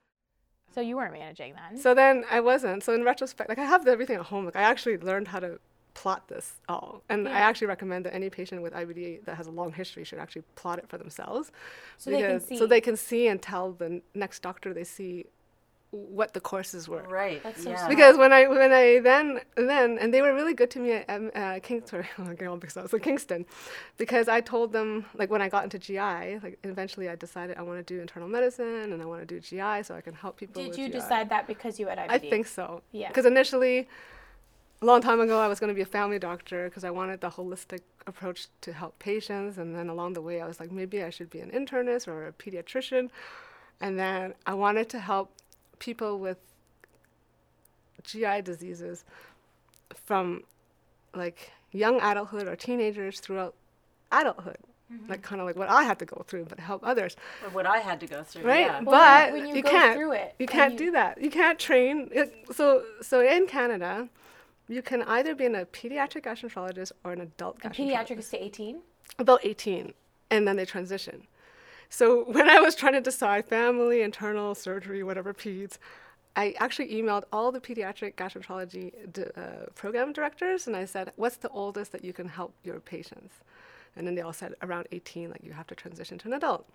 so 0.75 0.81
you 0.81 0.97
weren't 0.97 1.13
managing 1.13 1.55
then. 1.55 1.79
So 1.79 1.95
then 1.95 2.25
I 2.31 2.41
wasn't. 2.41 2.83
So 2.83 2.93
in 2.95 3.05
retrospect, 3.05 3.49
like 3.49 3.59
I 3.59 3.65
have 3.65 3.87
everything 3.87 4.17
at 4.17 4.27
home. 4.27 4.45
Like 4.45 4.57
I 4.57 4.63
actually 4.63 4.99
learned 4.99 5.29
how 5.29 5.41
to 5.41 5.61
plot 5.95 6.27
this 6.27 6.47
all, 6.69 7.03
and 7.09 7.29
I 7.29 7.39
actually 7.49 7.69
recommend 7.69 8.05
that 8.07 8.13
any 8.21 8.29
patient 8.29 8.61
with 8.63 8.73
IBD 8.73 9.25
that 9.27 9.37
has 9.37 9.47
a 9.47 9.53
long 9.53 9.73
history 9.73 10.03
should 10.03 10.19
actually 10.19 10.43
plot 10.57 10.81
it 10.81 10.89
for 10.89 10.99
themselves, 10.99 11.53
So 11.99 12.11
they 12.11 12.21
can 12.23 12.41
see. 12.41 12.57
so 12.59 12.67
they 12.67 12.81
can 12.81 12.97
see 12.97 13.29
and 13.29 13.41
tell 13.41 13.71
the 13.71 14.03
next 14.15 14.43
doctor 14.43 14.75
they 14.75 14.83
see 14.83 15.27
what 15.95 16.35
the 16.35 16.41
courses 16.41 16.89
were. 16.89 17.03
Right. 17.09 17.43
That's 17.43 17.63
so 17.63 17.71
yeah. 17.71 17.77
smart. 17.77 17.91
Because 17.91 18.17
when 18.17 18.33
I 18.33 18.47
when 18.49 18.73
I 18.73 19.01
then 19.01 19.41
then 19.57 19.99
and 19.99 20.13
they 20.13 20.23
were 20.23 20.35
really 20.35 20.55
good 20.55 20.71
to 20.73 20.81
me 20.81 20.93
at 20.93 21.09
um, 21.09 21.31
uh, 21.35 21.61
King 21.63 21.83
sorry 21.85 22.07
I'm 22.19 22.27
getting 22.33 22.49
all 22.49 22.57
mixed 22.57 22.77
up 22.77 22.89
so 22.89 22.99
Kingston, 22.99 23.47
because 23.97 24.29
I 24.29 24.41
told 24.41 24.73
them 24.73 25.07
like 25.15 25.31
when 25.31 25.43
I 25.43 25.49
got 25.49 25.65
into 25.65 25.79
GI 25.79 26.41
like 26.43 26.59
eventually 26.65 27.09
I 27.09 27.17
decided 27.17 27.57
I 27.57 27.63
want 27.63 27.85
to 27.85 27.95
do 27.95 28.01
internal 28.01 28.29
medicine 28.29 28.93
and 28.93 29.01
I 29.01 29.07
want 29.07 29.21
to 29.21 29.27
do 29.27 29.41
GI 29.41 29.83
so 29.85 29.95
I 29.95 30.01
can 30.01 30.15
help 30.15 30.37
people. 30.37 30.63
Did 30.63 30.71
with 30.71 30.79
you 30.79 30.89
GI. 30.89 30.93
decide 30.93 31.29
that 31.31 31.47
because 31.47 31.79
you 31.79 31.87
had 31.87 31.99
IBD? 31.99 32.11
I 32.11 32.19
think 32.19 32.47
so. 32.47 32.83
Yeah. 32.93 33.09
Because 33.09 33.27
initially, 33.27 33.89
a 34.83 34.85
long 34.85 35.01
time 35.01 35.21
ago, 35.21 35.41
I 35.41 35.49
was 35.49 35.61
going 35.61 35.69
to 35.69 35.75
be 35.75 35.81
a 35.81 35.87
family 35.87 36.19
doctor 36.19 36.69
because 36.69 36.85
I 36.85 36.91
wanted 36.91 37.21
the 37.21 37.31
holistic 37.31 37.81
approach 38.07 38.49
to 38.63 38.73
help 38.73 38.99
patients. 38.99 39.57
And 39.57 39.75
then 39.75 39.89
along 39.89 40.13
the 40.13 40.21
way, 40.21 40.41
I 40.41 40.47
was 40.47 40.61
like, 40.61 40.71
maybe 40.71 41.03
I 41.03 41.11
should 41.11 41.31
be 41.31 41.41
an 41.41 41.51
internist 41.51 42.07
or 42.07 42.27
a 42.27 42.33
pediatrician. 42.33 43.11
And 43.81 43.99
then 43.99 44.35
I 44.47 44.55
wanted 44.55 44.89
to 44.91 44.99
help 44.99 45.31
people 45.85 46.19
with 46.19 46.39
GI 48.03 48.43
diseases 48.43 49.05
from 49.95 50.43
like 51.15 51.53
young 51.73 52.01
adulthood 52.01 52.49
or 52.49 52.57
teenagers 52.57 53.21
throughout 53.21 53.55
adulthood. 54.11 54.57
Mm-hmm. 54.93 55.11
Like 55.11 55.23
kind 55.23 55.41
of 55.41 55.47
like 55.47 55.57
what 55.57 55.69
I 55.71 55.83
had 55.85 55.99
to 56.01 56.05
go 56.05 56.25
through, 56.27 56.45
but 56.47 56.59
help 56.61 56.83
others. 56.85 57.17
Or 57.45 57.51
what 57.51 57.67
I 57.67 57.79
had 57.79 58.01
to 58.01 58.07
go 58.07 58.23
through. 58.23 58.45
Right, 58.45 58.67
Yeah. 58.67 58.81
Well, 58.83 59.01
but 59.27 59.33
when 59.33 59.47
you 59.49 59.57
you 59.57 59.63
go 59.63 59.71
can't. 59.71 59.97
through 59.97 60.13
it 60.13 60.35
You 60.39 60.47
can't 60.47 60.73
you- 60.75 60.79
do 60.79 60.91
that. 60.93 61.21
You 61.23 61.31
can't 61.31 61.59
train. 61.59 62.09
It, 62.13 62.33
so, 62.53 62.83
so 63.01 63.21
in 63.21 63.47
Canada, 63.47 64.09
you 64.69 64.83
can 64.83 65.03
either 65.03 65.35
be 65.35 65.45
in 65.47 65.55
a 65.55 65.65
pediatric 65.67 66.23
gastroenterologist 66.25 66.93
or 67.05 67.13
an 67.13 67.21
adult 67.23 67.59
And 67.63 67.73
gastroenterologist. 67.73 68.09
pediatric 68.09 68.19
is 68.19 68.29
to 68.31 68.45
18? 68.45 68.81
About 69.19 69.41
18, 69.45 69.93
and 70.31 70.47
then 70.49 70.57
they 70.57 70.65
transition. 70.65 71.27
So 71.89 72.25
when 72.37 72.49
I 72.49 72.61
was 72.61 72.75
trying 72.75 72.95
to 72.95 73.01
decide 73.01 73.47
family, 73.47 74.03
internal, 74.03 74.55
surgery, 74.55 75.03
whatever 75.03 75.33
peds, 75.35 75.79
I 76.37 76.55
actually 76.59 76.89
emailed 76.93 77.25
all 77.33 77.53
the 77.53 77.61
pediatric 77.61 78.17
gastroenterology 78.17 79.13
d- 79.13 79.23
uh, 79.37 79.67
program 79.77 80.13
directors, 80.13 80.67
and 80.67 80.75
I 80.75 80.85
said, 80.85 81.13
"What's 81.15 81.37
the 81.37 81.49
oldest 81.51 81.93
that 81.93 82.05
you 82.05 82.13
can 82.13 82.29
help 82.29 82.53
your 82.65 82.81
patients?" 82.81 83.35
And 83.97 84.07
then 84.07 84.17
they 84.17 84.23
all 84.23 84.33
said 84.33 84.55
around 84.63 84.89
18, 84.91 85.31
like 85.31 85.45
you 85.45 85.53
have 85.53 85.69
to 85.69 85.75
transition 85.75 86.19
to 86.19 86.29
an 86.29 86.35
adult. 86.35 86.67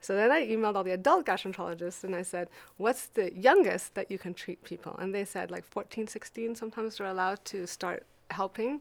So 0.00 0.16
then 0.16 0.30
I 0.30 0.46
emailed 0.46 0.76
all 0.76 0.84
the 0.84 0.92
adult 0.92 1.26
gastroenterologists 1.26 2.04
and 2.04 2.14
I 2.14 2.22
said, 2.22 2.48
what's 2.78 3.06
the 3.08 3.34
youngest 3.34 3.94
that 3.94 4.10
you 4.10 4.18
can 4.18 4.32
treat 4.32 4.62
people? 4.64 4.96
And 4.98 5.14
they 5.14 5.24
said 5.24 5.50
like 5.50 5.64
14, 5.64 6.06
16, 6.06 6.54
sometimes 6.54 6.96
they're 6.96 7.06
allowed 7.06 7.44
to 7.46 7.66
start 7.66 8.04
helping. 8.30 8.80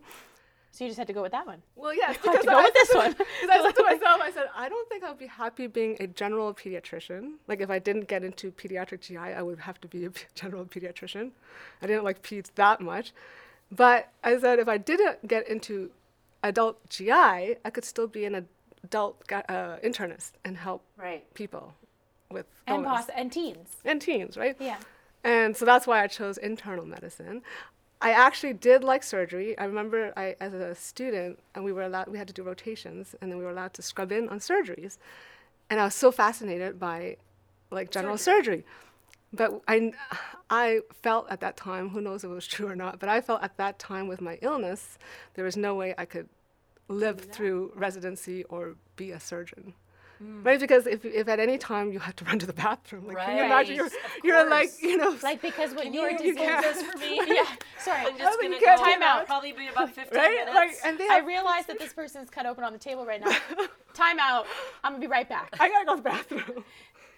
So 0.71 0.83
you 0.83 0.89
just 0.89 0.97
had 0.99 1.07
to 1.07 1.13
go 1.13 1.21
with 1.21 1.31
that 1.31 1.45
one. 1.45 1.61
Well, 1.75 1.93
yes, 1.93 2.09
I 2.09 2.13
have 2.13 2.21
because 2.23 2.41
to 2.41 2.47
go 2.47 2.59
I 2.59 2.63
with 2.63 2.73
this 2.73 2.93
one. 2.95 3.11
Because 3.41 3.49
I 3.49 3.61
said 3.63 3.75
to 3.75 3.83
myself, 3.91 4.21
I 4.21 4.31
said, 4.31 4.49
I 4.55 4.69
don't 4.69 4.87
think 4.87 5.03
I'll 5.03 5.15
be 5.15 5.27
happy 5.27 5.67
being 5.67 5.97
a 5.99 6.07
general 6.07 6.53
pediatrician. 6.53 7.33
Like 7.47 7.59
if 7.61 7.69
I 7.69 7.79
didn't 7.79 8.07
get 8.07 8.23
into 8.23 8.51
pediatric 8.51 9.01
GI, 9.01 9.17
I 9.17 9.41
would 9.41 9.59
have 9.59 9.81
to 9.81 9.87
be 9.87 10.05
a 10.05 10.11
general 10.35 10.65
pediatrician. 10.65 11.31
I 11.81 11.87
didn't 11.87 12.03
like 12.03 12.21
peds 12.21 12.51
that 12.55 12.81
much. 12.81 13.13
But 13.71 14.09
I 14.23 14.37
said 14.39 14.59
if 14.59 14.67
I 14.67 14.77
didn't 14.77 15.27
get 15.27 15.47
into 15.47 15.91
adult 16.43 16.87
GI, 16.89 17.11
I 17.11 17.69
could 17.71 17.83
still 17.85 18.07
be 18.07 18.25
an 18.25 18.47
adult 18.83 19.21
uh, 19.31 19.77
internist 19.83 20.31
and 20.45 20.57
help 20.57 20.83
Right. 20.97 21.31
people 21.33 21.73
with 22.31 22.45
And, 22.67 22.85
and 23.15 23.31
teens. 23.31 23.77
and 23.83 23.99
teens, 24.01 24.37
right? 24.37 24.55
Yeah. 24.59 24.77
And 25.23 25.57
so 25.57 25.65
that's 25.65 25.85
why 25.85 26.01
I 26.03 26.07
chose 26.07 26.37
internal 26.37 26.85
medicine. 26.85 27.41
I 28.01 28.11
actually 28.11 28.53
did 28.53 28.83
like 28.83 29.03
surgery. 29.03 29.57
I 29.57 29.65
remember 29.65 30.13
I, 30.15 30.35
as 30.39 30.53
a 30.53 30.73
student, 30.73 31.39
and 31.53 31.65
we 31.65 31.73
were 31.73 31.83
allowed, 31.83 32.07
we 32.07 32.17
had 32.17 32.27
to 32.27 32.33
do 32.33 32.43
rotations, 32.43 33.15
and 33.21 33.29
then 33.29 33.37
we 33.37 33.43
were 33.43 33.51
allowed 33.51 33.73
to 33.73 33.81
scrub 33.81 34.11
in 34.11 34.29
on 34.29 34.39
surgeries. 34.39 34.97
And 35.69 35.79
I 35.79 35.85
was 35.85 35.95
so 35.95 36.11
fascinated 36.11 36.79
by 36.79 37.17
like 37.71 37.91
general 37.91 38.17
surgery. 38.17 38.63
But 39.33 39.61
I, 39.67 39.93
I 40.49 40.79
felt 41.03 41.29
at 41.29 41.41
that 41.41 41.57
time, 41.57 41.89
who 41.89 42.01
knows 42.01 42.23
if 42.23 42.31
it 42.31 42.33
was 42.33 42.47
true 42.47 42.67
or 42.67 42.75
not, 42.75 42.99
but 42.99 43.09
I 43.09 43.21
felt 43.21 43.43
at 43.43 43.57
that 43.57 43.77
time 43.77 44.07
with 44.07 44.21
my 44.21 44.39
illness, 44.41 44.97
there 45.35 45.45
was 45.45 45.55
no 45.55 45.75
way 45.75 45.93
I 45.97 46.05
could 46.05 46.29
live 46.87 47.19
through 47.19 47.71
residency 47.75 48.43
or 48.45 48.75
be 48.95 49.11
a 49.11 49.19
surgeon. 49.19 49.73
Mm. 50.21 50.45
Right, 50.45 50.59
because 50.59 50.85
if, 50.85 51.05
if 51.05 51.29
at 51.29 51.39
any 51.39 51.57
time 51.57 51.93
you 51.93 51.99
have 51.99 52.15
to 52.17 52.25
run 52.25 52.39
to 52.39 52.45
the 52.45 52.51
bathroom, 52.53 53.07
like 53.07 53.17
can 53.17 53.37
you 53.37 53.43
imagine 53.45 53.75
you're 53.75 53.89
you're 54.23 54.49
like 54.49 54.69
you 54.81 54.97
know 54.97 55.15
Like 55.23 55.41
because 55.41 55.73
what 55.73 55.83
Can 55.83 55.93
you 55.93 56.01
were 56.01 56.09
you, 56.09 56.17
just 56.17 56.25
you 56.25 56.35
this 56.35 56.81
for 56.83 56.97
me? 56.97 57.21
yeah. 57.27 57.43
Sorry. 57.79 58.05
I'm 58.05 58.17
just 58.17 58.39
gonna 58.41 58.55
you 58.55 58.59
can't 58.59 58.79
go. 58.79 58.85
do 58.85 58.91
Time 58.91 59.01
out. 59.01 59.25
Probably 59.27 59.53
be 59.53 59.67
about 59.67 59.93
15 59.93 60.19
right 60.19 60.29
minutes. 60.31 60.53
like 60.55 60.71
and 60.83 60.97
they 60.99 61.07
I 61.07 61.15
have, 61.15 61.25
realize 61.25 61.65
that 61.67 61.79
this 61.83 61.93
person's 61.93 62.29
cut 62.29 62.45
open 62.45 62.65
on 62.65 62.73
the 62.73 62.79
table 62.79 63.05
right 63.05 63.21
now. 63.23 63.31
Time 63.93 64.19
out. 64.19 64.45
I'm 64.83 64.91
gonna 64.93 65.01
be 65.01 65.07
right 65.07 65.27
back. 65.27 65.55
I 65.59 65.69
gotta 65.69 65.85
go 65.85 65.95
to 65.95 66.01
the 66.01 66.09
bathroom. 66.09 66.63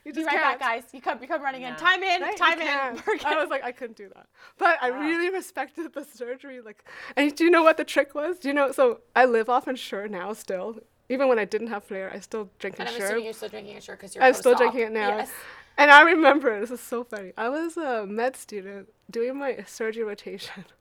You 0.04 0.14
Be 0.14 0.22
just 0.22 0.28
right 0.34 0.42
can't. 0.42 0.60
back, 0.60 0.68
guys. 0.84 0.84
You 0.94 1.02
come, 1.02 1.20
you 1.22 1.28
come 1.28 1.44
running 1.44 1.62
in. 1.62 1.76
Time 1.76 2.02
in, 2.02 2.22
Right? 2.22 2.36
time 2.36 2.60
You 2.60 2.66
in. 2.66 3.20
I 3.24 3.36
was 3.40 3.50
like, 3.52 3.64
I 3.64 3.72
couldn't 3.72 3.98
do 3.98 4.10
that. 4.16 4.26
But 4.58 4.78
I 4.82 4.88
really 4.88 5.30
respected 5.30 5.94
the 5.94 6.04
surgery. 6.04 6.60
Like, 6.60 6.84
and 7.16 7.36
do 7.36 7.44
you 7.44 7.52
know 7.52 7.62
what 7.62 7.78
the 7.78 7.84
trick 7.84 8.16
was? 8.16 8.40
Do 8.40 8.48
you 8.48 8.54
know? 8.56 8.72
So 8.72 9.02
I 9.16 9.26
live 9.26 9.48
off 9.48 9.68
Ensure 9.68 10.08
now 10.08 10.34
still. 10.34 10.80
Even 11.12 11.28
when 11.28 11.38
I 11.38 11.44
didn't 11.44 11.68
have 11.68 11.84
flare, 11.84 12.10
I 12.14 12.22
still 12.22 12.50
drink 12.58 12.78
And 12.80 12.88
I'm 12.88 12.96
assuming 12.96 13.26
you're 13.26 13.34
still 13.34 13.50
drinking 13.50 13.76
it, 13.76 13.84
sure, 13.84 13.98
because 13.98 14.16
you're 14.16 14.24
I'm 14.24 14.34
still 14.34 14.56
drinking 14.56 14.80
it 14.80 14.92
now. 14.94 15.10
Yes. 15.18 15.32
And 15.78 15.92
I 15.92 16.04
remember, 16.04 16.58
this 16.62 16.72
is 16.72 16.80
so 16.80 17.04
funny. 17.04 17.34
I 17.38 17.50
was 17.50 17.76
a 17.76 18.06
med 18.06 18.38
student 18.38 18.88
doing 19.10 19.38
my 19.38 19.64
surgery 19.68 20.04
rotation. 20.04 20.66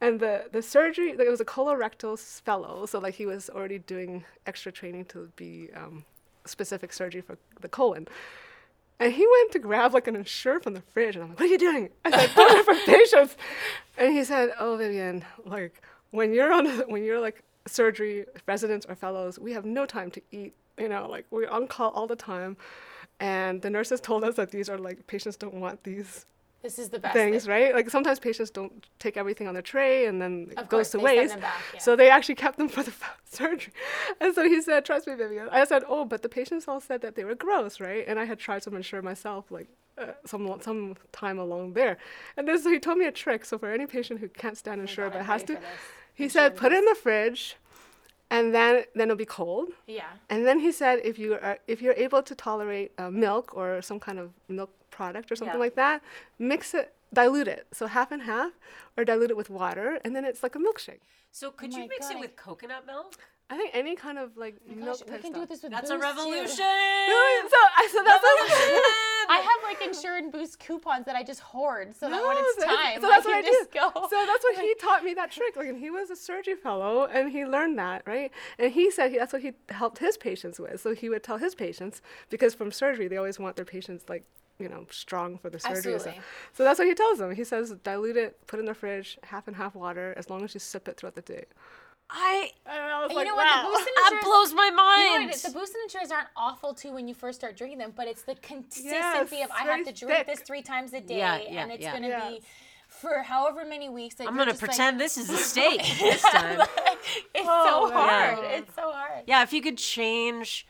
And 0.00 0.20
the, 0.20 0.46
the 0.52 0.60
surgery, 0.60 1.16
like, 1.16 1.26
it 1.26 1.30
was 1.30 1.40
a 1.40 1.46
colorectal 1.46 2.18
fellow. 2.18 2.84
So, 2.84 2.98
like, 2.98 3.14
he 3.14 3.24
was 3.24 3.48
already 3.48 3.78
doing 3.78 4.24
extra 4.44 4.70
training 4.70 5.06
to 5.06 5.30
be 5.36 5.70
um, 5.74 6.04
specific 6.44 6.92
surgery 6.92 7.22
for 7.22 7.38
the 7.60 7.68
colon. 7.68 8.08
And 9.00 9.12
he 9.12 9.26
went 9.26 9.52
to 9.52 9.58
grab 9.60 9.94
like 9.94 10.06
an 10.06 10.16
Ensure 10.16 10.60
from 10.60 10.74
the 10.74 10.82
fridge, 10.82 11.14
and 11.16 11.24
I'm 11.24 11.30
like, 11.30 11.40
"What 11.40 11.46
are 11.46 11.52
you 11.52 11.58
doing?" 11.58 11.88
I 12.04 12.10
said, 12.10 12.30
"Put 12.30 12.50
it 12.50 12.64
for 12.64 12.74
patients." 12.86 13.36
And 13.96 14.12
he 14.12 14.24
said, 14.24 14.50
"Oh, 14.58 14.76
Vivian, 14.76 15.24
like 15.44 15.80
when 16.10 16.34
you're 16.34 16.52
on, 16.52 16.66
a, 16.66 16.70
when 16.86 17.02
you're 17.02 17.20
like 17.20 17.42
surgery 17.66 18.26
residents 18.46 18.86
or 18.88 18.94
fellows, 18.94 19.38
we 19.38 19.52
have 19.52 19.64
no 19.64 19.86
time 19.86 20.10
to 20.12 20.20
eat. 20.32 20.54
You 20.78 20.88
know, 20.88 21.06
like 21.08 21.26
we're 21.30 21.48
on 21.48 21.68
call 21.68 21.90
all 21.90 22.06
the 22.08 22.16
time, 22.16 22.56
and 23.20 23.62
the 23.62 23.70
nurses 23.70 24.00
told 24.00 24.24
us 24.24 24.34
that 24.36 24.50
these 24.50 24.68
are 24.68 24.78
like 24.78 25.06
patients 25.06 25.36
don't 25.36 25.54
want 25.54 25.84
these 25.84 26.26
This 26.62 26.78
is 26.80 26.88
the 26.88 26.98
best 26.98 27.14
things, 27.14 27.44
thing. 27.44 27.50
right? 27.52 27.74
Like 27.74 27.90
sometimes 27.90 28.18
patients 28.18 28.50
don't 28.50 28.86
take 28.98 29.16
everything 29.16 29.46
on 29.46 29.54
their 29.54 29.62
tray, 29.62 30.06
and 30.06 30.20
then 30.20 30.48
it 30.50 30.58
Of 30.58 30.68
goes 30.68 30.90
course, 30.90 30.90
to 30.92 30.98
they 30.98 31.04
send 31.04 31.18
waste. 31.30 31.40
back, 31.40 31.62
yeah. 31.74 31.78
So 31.80 31.94
they 31.94 32.10
actually 32.10 32.34
kept 32.34 32.58
them 32.58 32.68
for 32.74 32.82
the 32.82 32.92
surgery. 33.24 33.72
And 34.20 34.34
so 34.34 34.42
he 34.48 34.60
said, 34.60 34.84
"Trust 34.84 35.06
me, 35.06 35.14
Vivian." 35.14 35.48
I 35.50 35.64
said, 35.64 35.84
"Oh, 35.86 36.04
but 36.04 36.22
the 36.22 36.28
patients 36.28 36.66
all 36.66 36.80
said 36.80 37.02
that 37.02 37.14
they 37.14 37.24
were 37.24 37.36
gross, 37.36 37.78
right?" 37.80 38.04
And 38.08 38.18
I 38.18 38.24
had 38.24 38.38
tried 38.40 38.62
some 38.64 38.74
Ensure 38.74 39.02
myself, 39.02 39.50
like 39.52 39.68
uh, 39.96 40.06
some 40.26 40.60
some 40.60 40.96
time 41.12 41.38
along 41.38 41.74
there. 41.74 41.98
And 42.36 42.48
then 42.48 42.58
so 42.60 42.68
he 42.70 42.80
told 42.80 42.98
me 42.98 43.06
a 43.06 43.12
trick. 43.12 43.44
So 43.44 43.58
for 43.58 43.70
any 43.70 43.86
patient 43.86 44.18
who 44.20 44.28
can't 44.28 44.56
stand 44.56 44.80
Oh 44.80 45.10
but 45.10 45.22
has 45.24 45.42
to. 45.44 45.58
He 46.14 46.28
said, 46.28 46.56
"Put 46.56 46.72
it 46.72 46.78
in 46.78 46.84
the 46.86 46.94
fridge." 46.94 47.56
And 48.30 48.54
then, 48.54 48.84
then 48.94 49.08
it'll 49.08 49.16
be 49.16 49.26
cold. 49.26 49.68
Yeah. 49.86 50.06
And 50.30 50.44
then 50.46 50.58
he 50.58 50.72
said, 50.72 50.98
if 51.04 51.18
you 51.18 51.34
are, 51.34 51.58
if 51.68 51.80
you're 51.82 51.94
able 51.94 52.22
to 52.22 52.34
tolerate 52.34 52.90
uh, 52.98 53.10
milk 53.10 53.54
or 53.54 53.80
some 53.82 54.00
kind 54.00 54.18
of 54.18 54.30
milk 54.48 54.70
product 54.90 55.30
or 55.30 55.36
something 55.36 55.54
Yeah. 55.60 55.66
like 55.66 55.76
that, 55.76 56.02
mix 56.38 56.74
it, 56.74 56.94
dilute 57.12 57.46
it, 57.46 57.66
so 57.70 57.86
half 57.86 58.10
and 58.10 58.22
half, 58.22 58.52
or 58.96 59.04
dilute 59.04 59.30
it 59.30 59.36
with 59.36 59.50
water, 59.50 60.00
and 60.04 60.16
then 60.16 60.24
it's 60.24 60.42
like 60.42 60.56
a 60.56 60.58
milkshake. 60.58 61.00
So 61.30 61.50
could 61.50 61.72
Oh 61.74 61.78
you 61.78 61.86
mix 61.88 62.08
God, 62.08 62.16
it 62.16 62.20
with 62.20 62.34
coconut 62.34 62.86
milk? 62.86 63.18
I 63.50 63.56
think 63.58 63.70
any 63.74 63.94
kind 63.94 64.18
of 64.18 64.36
like 64.36 64.56
oh 64.70 64.74
milk 64.74 65.00
Gosh, 65.00 65.06
we 65.06 65.18
can 65.18 65.32
stuff. 65.32 65.42
do 65.42 65.46
this 65.46 65.62
with 65.62 65.72
That's 65.72 65.90
a 65.90 65.94
Boost, 65.94 66.02
too. 66.02 66.08
revolution. 66.08 66.64
Really? 66.64 67.48
So, 67.50 67.56
I, 67.76 67.88
so 67.92 68.02
that's 68.02 68.24
Revolution! 68.24 68.82
I 69.28 69.36
have 69.38 69.62
like 69.62 69.86
Ensure 69.86 70.16
and 70.16 70.32
Boost 70.32 70.58
coupons 70.58 71.04
that 71.06 71.14
I 71.14 71.22
just 71.22 71.40
hoard 71.40 71.94
so 71.94 72.08
that 72.08 72.22
when 72.22 72.36
it's 72.38 72.56
that's- 72.56 72.76
time, 72.94 73.00
so 73.02 73.08
that's 73.08 73.26
I 73.26 73.28
what 73.28 73.36
I 73.36 73.42
just 73.42 73.70
do. 73.70 73.78
go. 73.80 73.92
So 74.08 74.26
that's 74.26 74.44
what 74.44 74.56
he 74.56 74.74
taught 74.80 75.04
me 75.04 75.12
that 75.14 75.30
trick. 75.30 75.56
Like, 75.56 75.68
and 75.68 75.78
he 75.78 75.90
was 75.90 76.10
a 76.10 76.16
surgery 76.16 76.56
fellow, 76.56 77.04
and 77.04 77.30
he 77.30 77.44
learned 77.44 77.78
that, 77.78 78.02
right? 78.06 78.30
And 78.58 78.72
he 78.72 78.90
said 78.90 79.10
he, 79.12 79.18
that's 79.18 79.32
what 79.32 79.42
he 79.42 79.52
helped 79.68 79.98
his 79.98 80.16
patients 80.16 80.58
with. 80.58 80.80
So 80.80 80.94
he 80.94 81.08
would 81.10 81.22
tell 81.22 81.36
his 81.38 81.54
patients 81.54 82.00
because 82.30 82.54
from 82.54 82.72
surgery 82.72 83.08
they 83.08 83.18
always 83.18 83.38
want 83.38 83.56
their 83.56 83.64
patients 83.66 84.04
like 84.08 84.24
you 84.58 84.68
know 84.68 84.86
strong 84.90 85.36
for 85.38 85.50
the 85.50 85.58
surgery. 85.60 85.92
and 85.92 86.00
stuff. 86.00 86.14
Absolutely. 86.16 86.22
So 86.54 86.64
that's 86.64 86.78
what 86.78 86.88
he 86.88 86.94
tells 86.94 87.18
them. 87.18 87.34
He 87.34 87.44
says 87.44 87.74
dilute 87.84 88.16
it, 88.16 88.46
put 88.46 88.58
it 88.58 88.60
in 88.60 88.66
the 88.66 88.74
fridge, 88.74 89.18
half 89.24 89.46
and 89.48 89.56
half 89.56 89.74
water, 89.74 90.14
as 90.16 90.30
long 90.30 90.42
as 90.44 90.54
you 90.54 90.60
sip 90.60 90.88
it 90.88 90.96
throughout 90.96 91.14
the 91.14 91.22
day. 91.22 91.44
I 92.10 92.50
And 92.66 92.78
I 92.78 93.00
was 93.02 93.10
And 93.10 93.16
like, 93.16 93.26
you 93.26 93.32
know 93.32 93.36
what? 93.36 93.46
wow. 93.46 93.62
The 93.62 93.68
Boost 93.70 93.88
and 93.88 93.96
that 94.18 94.20
blows 94.24 94.54
my 94.54 94.64
You 94.66 94.70
know 94.70 95.18
mind. 95.26 95.32
The 95.32 95.50
boost 95.50 95.74
and 95.74 96.12
aren't 96.12 96.28
awful 96.36 96.74
too 96.74 96.92
when 96.92 97.08
you 97.08 97.14
first 97.14 97.38
start 97.40 97.56
drinking 97.56 97.78
them, 97.78 97.92
but 97.96 98.06
it's 98.08 98.22
the 98.22 98.34
consistency 98.36 98.88
Yes, 99.36 99.44
of 99.44 99.50
I 99.50 99.62
have 99.64 99.84
to 99.86 99.92
drink 99.92 100.18
thick. 100.18 100.26
this 100.26 100.40
three 100.40 100.62
times 100.62 100.92
a 100.92 101.00
day, 101.00 101.18
Yeah, 101.18 101.38
yeah, 101.48 101.62
and 101.62 101.72
it's 101.72 101.82
yeah. 101.82 101.92
gonna 101.92 102.08
Yes. 102.08 102.32
be 102.32 102.42
for 102.88 103.22
however 103.22 103.64
many 103.64 103.88
weeks. 103.88 104.16
That 104.16 104.28
I'm 104.28 104.36
gonna 104.36 104.52
just 104.52 104.62
like- 104.62 104.70
pretend 104.70 105.00
this 105.00 105.16
is 105.16 105.30
a 105.30 105.36
steak 105.50 105.80
this 105.98 106.22
time. 106.30 106.60
it's 107.34 107.48
Oh, 107.48 107.88
so 107.88 107.94
man. 107.94 107.98
hard. 107.98 108.38
Yeah. 108.44 108.56
It's 108.58 108.74
so 108.74 108.92
hard. 108.92 109.24
Yeah, 109.26 109.42
if 109.42 109.52
you 109.52 109.62
could 109.62 109.78
change 109.78 110.66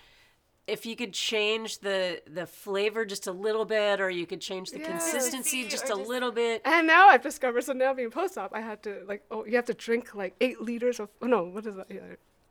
if 0.67 0.87
you 0.87 0.97
could 0.97 1.13
change 1.13 1.81
the 1.81 2.23
the 2.27 2.47
flavor 2.47 3.05
just 3.05 3.27
a 3.27 3.33
little 3.33 3.65
bit 3.65 4.01
or 4.01 4.09
you 4.09 4.27
could 4.27 4.41
change 4.41 4.71
the 4.71 4.79
Yes. 4.79 4.89
consistency 4.89 5.69
just 5.69 5.85
a 5.85 5.89
just- 5.89 6.09
little 6.09 6.33
bit. 6.33 6.63
And 6.65 6.87
now 6.87 7.09
I've 7.09 7.23
discovered. 7.23 7.63
So 7.65 7.73
now 7.75 7.93
being 7.93 8.11
post-op, 8.11 8.53
I 8.55 8.61
had 8.61 8.83
to 8.85 9.03
like, 9.07 9.23
oh, 9.31 9.45
you 9.45 9.57
have 9.57 9.67
to 9.67 9.75
drink 9.75 10.15
like 10.15 10.35
eight 10.41 10.61
liters 10.63 11.01
of. 11.01 11.09
Oh, 11.21 11.27
no, 11.27 11.43
what 11.45 11.67
is 11.67 11.77
that? 11.77 11.91
Yeah, 11.91 12.01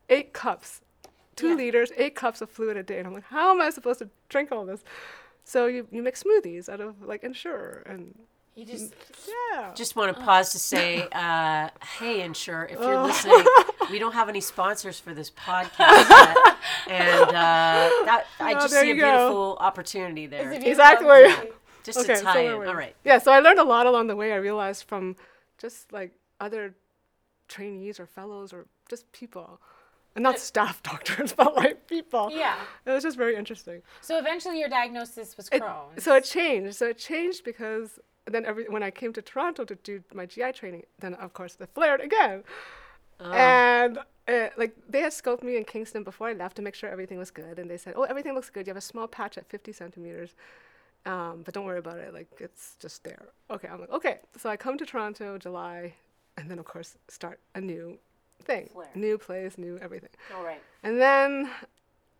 eight 0.08 0.32
cups, 0.32 0.80
two 1.34 1.48
Yeah. 1.50 1.54
liters, 1.56 1.90
eight 1.96 2.14
cups 2.14 2.40
of 2.40 2.50
fluid 2.50 2.76
a 2.76 2.82
day. 2.82 2.98
And 2.98 3.06
I'm 3.08 3.14
like, 3.14 3.24
how 3.24 3.50
am 3.50 3.60
I 3.60 3.70
supposed 3.70 3.98
to 3.98 4.08
drink 4.28 4.52
all 4.52 4.64
this? 4.64 4.84
So 5.44 5.66
you, 5.66 5.86
you 5.90 6.02
make 6.02 6.14
smoothies 6.16 6.68
out 6.68 6.80
of 6.80 7.02
like 7.02 7.24
Ensure 7.24 7.82
and 7.86 8.14
You 8.54 8.64
just 8.64 8.94
yeah. 9.52 9.72
Just 9.74 9.96
want 9.96 10.16
to 10.16 10.22
pause 10.22 10.52
to 10.52 10.58
say, 10.60 11.08
uh, 11.12 11.68
hey, 11.98 12.22
Ensure, 12.22 12.64
if 12.70 12.78
Oh. 12.78 12.88
you're 12.88 13.02
listening, 13.02 13.44
we 13.90 13.98
don't 13.98 14.12
have 14.14 14.28
any 14.28 14.40
sponsors 14.40 14.98
for 15.00 15.14
this 15.14 15.30
podcast 15.30 16.08
yet. 16.08 16.36
And 16.88 17.20
uh, 17.28 17.32
that, 18.04 18.24
I 18.40 18.52
Oh, 18.54 18.60
just 18.60 18.74
see 18.74 18.90
a 18.90 18.94
go. 18.94 19.00
beautiful 19.00 19.56
opportunity 19.60 20.26
there. 20.26 20.52
It's 20.52 20.64
Exactly. 20.64 21.06
beautiful- 21.24 21.50
Just 21.82 21.98
okay, 22.00 22.14
to 22.16 22.22
tie 22.22 22.32
so 22.34 22.38
in. 22.40 22.46
where 22.46 22.58
were 22.58 22.66
All 22.68 22.76
we? 22.76 22.92
Yeah, 23.04 23.18
so 23.18 23.30
I 23.32 23.40
learned 23.40 23.58
a 23.58 23.64
lot 23.64 23.86
along 23.86 24.06
the 24.06 24.16
way. 24.16 24.32
I 24.32 24.36
realized 24.36 24.84
from 24.84 25.16
just 25.58 25.92
like 25.92 26.12
other 26.40 26.74
trainees 27.48 28.00
or 28.00 28.06
fellows 28.06 28.52
or 28.52 28.66
just 28.88 29.10
people, 29.12 29.60
and 30.16 30.22
not 30.22 30.38
staff 30.38 30.82
doctors, 30.92 31.32
but 31.32 31.54
like 31.56 31.86
people. 31.86 32.30
Yeah. 32.32 32.56
It 32.86 32.90
was 32.90 33.02
just 33.02 33.16
very 33.16 33.36
interesting. 33.36 33.82
So 34.00 34.18
eventually 34.18 34.58
your 34.60 34.68
diagnosis 34.68 35.36
was 35.36 35.48
It- 35.52 35.62
Crohn's. 35.62 36.02
so 36.04 36.14
it 36.14 36.24
changed. 36.24 36.74
So 36.76 36.86
it 36.88 36.98
changed 36.98 37.44
because 37.44 37.98
then 38.26 38.46
every 38.46 38.64
when 38.68 38.82
I 38.82 38.90
came 38.90 39.12
to 39.12 39.20
Toronto 39.22 39.64
to 39.64 39.74
do 39.74 40.02
my 40.14 40.24
GI 40.26 40.52
training, 40.52 40.84
then 41.00 41.14
of 41.14 41.32
course 41.34 41.56
it 41.60 41.68
flared 41.74 42.00
again. 42.00 42.44
And 43.20 43.98
uh, 44.26 44.48
like 44.56 44.74
they 44.88 45.00
had 45.00 45.12
scoped 45.12 45.42
me 45.42 45.56
in 45.56 45.64
Kingston 45.64 46.02
before 46.02 46.28
I 46.28 46.32
left 46.32 46.56
to 46.56 46.62
make 46.62 46.74
sure 46.74 46.88
everything 46.88 47.18
was 47.18 47.30
good, 47.30 47.58
and 47.58 47.70
they 47.70 47.76
said, 47.76 47.94
"Oh, 47.96 48.04
everything 48.04 48.34
looks 48.34 48.50
good. 48.50 48.66
You 48.66 48.70
have 48.70 48.78
a 48.78 48.80
small 48.80 49.06
patch 49.06 49.36
at 49.38 49.46
50 49.48 49.72
centimeters, 49.72 50.34
um, 51.06 51.42
but 51.44 51.54
don't 51.54 51.64
worry 51.64 51.78
about 51.78 51.98
it. 51.98 52.14
Like 52.14 52.28
it's 52.38 52.76
just 52.80 53.04
there." 53.04 53.26
Okay, 53.50 53.68
I'm 53.68 53.80
like, 53.80 53.90
okay. 53.90 54.20
So 54.36 54.48
I 54.48 54.56
come 54.56 54.78
to 54.78 54.86
Toronto 54.86 55.38
July, 55.38 55.94
and 56.36 56.50
then 56.50 56.58
of 56.58 56.64
course 56.64 56.96
start 57.08 57.40
a 57.54 57.60
new 57.60 57.98
thing, 58.42 58.70
Flare. 58.72 58.88
new 58.94 59.18
place, 59.18 59.58
new 59.58 59.78
everything. 59.82 60.10
All 60.36 60.44
right. 60.44 60.60
And 60.82 61.00
then 61.00 61.50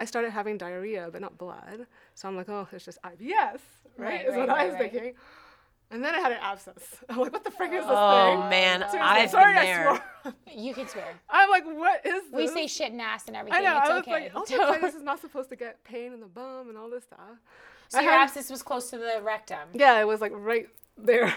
I 0.00 0.04
started 0.04 0.30
having 0.30 0.58
diarrhea, 0.58 1.08
but 1.10 1.20
not 1.20 1.38
blood. 1.38 1.86
So 2.14 2.28
I'm 2.28 2.36
like, 2.36 2.48
oh, 2.48 2.66
it's 2.72 2.84
just 2.84 3.00
IBS, 3.02 3.30
right? 3.30 3.60
Right, 3.96 4.26
is 4.26 4.30
right, 4.30 4.38
what 4.38 4.50
I 4.50 4.66
was 4.66 4.74
right. 4.74 4.92
thinking. 4.92 5.14
And 5.90 6.02
then 6.04 6.14
I 6.14 6.18
had 6.18 6.32
an 6.32 6.38
abscess. 6.40 6.78
I'm 7.08 7.18
like, 7.18 7.32
what 7.32 7.44
the 7.44 7.50
frick 7.50 7.70
is 7.72 7.84
this 7.84 7.86
Oh, 7.88 8.40
thing? 8.40 8.50
man. 8.50 8.80
Seriously, 8.80 8.98
I've 9.00 9.30
sorry 9.30 9.54
been 9.54 9.62
I 9.62 9.64
there. 9.66 10.02
swore. 10.22 10.34
you 10.56 10.74
can 10.74 10.88
swear. 10.88 11.04
I'm 11.30 11.50
like, 11.50 11.64
what 11.66 12.04
is 12.04 12.22
this? 12.24 12.32
We 12.32 12.48
say 12.48 12.66
shit 12.66 12.90
and 12.92 13.00
ass 13.00 13.24
and 13.28 13.36
everything. 13.36 13.64
I 13.64 13.70
everything. 13.70 13.74
know. 13.74 13.80
It's 13.80 13.90
I 13.90 13.94
was 13.94 14.02
okay. 14.02 14.24
like, 14.24 14.34
also, 14.36 14.56
So- 14.56 14.62
like, 14.70 14.80
this 14.80 14.94
is 14.94 15.02
not 15.02 15.20
supposed 15.20 15.50
to 15.50 15.56
get 15.56 15.82
pain 15.84 16.12
in 16.12 16.20
the 16.20 16.26
bum 16.26 16.68
and 16.68 16.76
all 16.78 16.90
this 16.90 17.04
stuff. 17.04 17.18
so 17.88 17.98
I 17.98 18.02
your 18.02 18.12
had- 18.12 18.22
abscess 18.22 18.50
was 18.50 18.62
close 18.62 18.90
to 18.90 18.98
the 18.98 19.20
rectum. 19.22 19.68
Yeah, 19.72 20.00
it 20.00 20.06
was 20.06 20.20
like 20.20 20.32
right 20.34 20.68
there. 20.96 21.34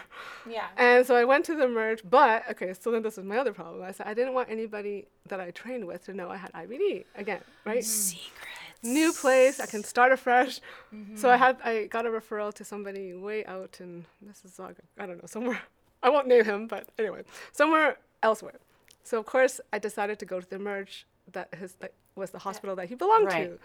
Yeah. 0.49 0.67
And 0.77 1.05
so 1.05 1.15
I 1.15 1.23
went 1.25 1.45
to 1.45 1.55
the 1.55 1.67
merge, 1.67 2.01
but 2.09 2.43
okay, 2.51 2.73
so 2.79 2.89
then 2.91 3.01
this 3.03 3.17
is 3.17 3.23
my 3.25 3.37
other 3.37 3.53
problem. 3.53 3.83
I 3.83 3.91
said 3.91 4.07
I 4.07 4.13
didn't 4.13 4.33
want 4.33 4.49
anybody 4.49 5.07
that 5.27 5.39
I 5.41 5.51
trained 5.51 5.85
with 5.85 6.05
to 6.05 6.13
know 6.13 6.29
I 6.29 6.37
had 6.37 6.51
IBD 6.53 7.05
again, 7.15 7.41
right? 7.65 7.79
Mm. 7.79 7.83
Secrets. 7.83 8.46
New 8.83 9.11
place. 9.13 9.59
I 9.59 9.65
can 9.65 9.83
start 9.83 10.11
afresh. 10.11 10.59
Mm-hmm. 10.93 11.15
So 11.17 11.29
I 11.29 11.37
had 11.37 11.57
I 11.63 11.85
got 11.87 12.05
a 12.05 12.09
referral 12.09 12.53
to 12.53 12.63
somebody 12.63 13.13
way 13.13 13.45
out 13.45 13.77
in 13.79 14.05
Mississauga. 14.25 14.81
I 14.97 15.05
don't 15.05 15.17
know 15.21 15.27
somewhere. 15.27 15.61
I 16.03 16.09
won't 16.09 16.27
name 16.27 16.45
him, 16.45 16.67
but 16.67 16.87
anyway, 16.99 17.23
somewhere 17.51 17.97
elsewhere. 18.21 18.59
So 19.03 19.19
of 19.19 19.25
course 19.25 19.59
I 19.73 19.79
decided 19.79 20.19
to 20.19 20.25
go 20.25 20.39
to 20.39 20.49
the 20.49 20.59
merge 20.59 21.05
that 21.31 21.53
his 21.55 21.73
that 21.79 21.93
was 22.15 22.31
the 22.31 22.39
hospital 22.39 22.75
that 22.75 22.87
he 22.89 22.95
belonged 22.95 23.25
Right. 23.27 23.49
to, 23.49 23.59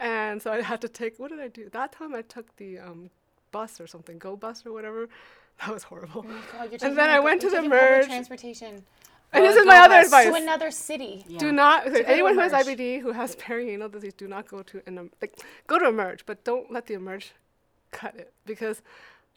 and 0.00 0.40
so 0.42 0.52
I 0.52 0.62
had 0.62 0.80
to 0.82 0.88
take. 0.88 1.18
What 1.18 1.30
did 1.30 1.40
I 1.40 1.48
do? 1.48 1.68
That 1.70 1.92
time 1.92 2.14
I 2.14 2.22
took 2.22 2.54
the 2.56 2.78
um, 2.78 3.10
bus 3.52 3.80
or 3.80 3.86
something, 3.86 4.18
go 4.18 4.36
bus 4.36 4.64
or 4.66 4.72
whatever. 4.72 5.08
That 5.60 5.72
was 5.72 5.84
horrible. 5.84 6.26
Oh 6.28 6.68
And 6.82 6.98
then 6.98 7.08
I 7.08 7.18
went 7.18 7.40
to 7.40 7.48
the 7.48 7.62
merge. 7.62 8.04
Transportation 8.04 8.84
And 9.32 9.44
this 9.44 9.56
Oh, 9.56 9.60
is 9.60 9.66
my 9.66 9.78
other 9.78 9.96
advice. 9.96 10.26
to 10.28 10.34
another 10.34 10.70
city. 10.70 11.24
Yeah. 11.28 11.38
Do 11.38 11.52
not 11.52 11.84
go 11.86 11.92
to 11.92 12.08
anyone 12.08 12.34
who 12.34 12.40
has 12.40 12.52
IBD 12.52 13.00
who 13.00 13.12
has 13.12 13.36
perianal 13.36 13.90
disease, 13.90 14.14
do 14.14 14.26
not 14.28 14.48
go 14.48 14.62
to 14.62 14.82
an 14.86 15.10
like 15.20 15.38
go 15.66 15.78
to 15.78 15.86
emerge, 15.88 16.24
but 16.26 16.44
don't 16.44 16.70
let 16.72 16.86
the 16.86 16.94
emerge 16.94 17.32
cut 17.90 18.14
it 18.16 18.32
because 18.46 18.82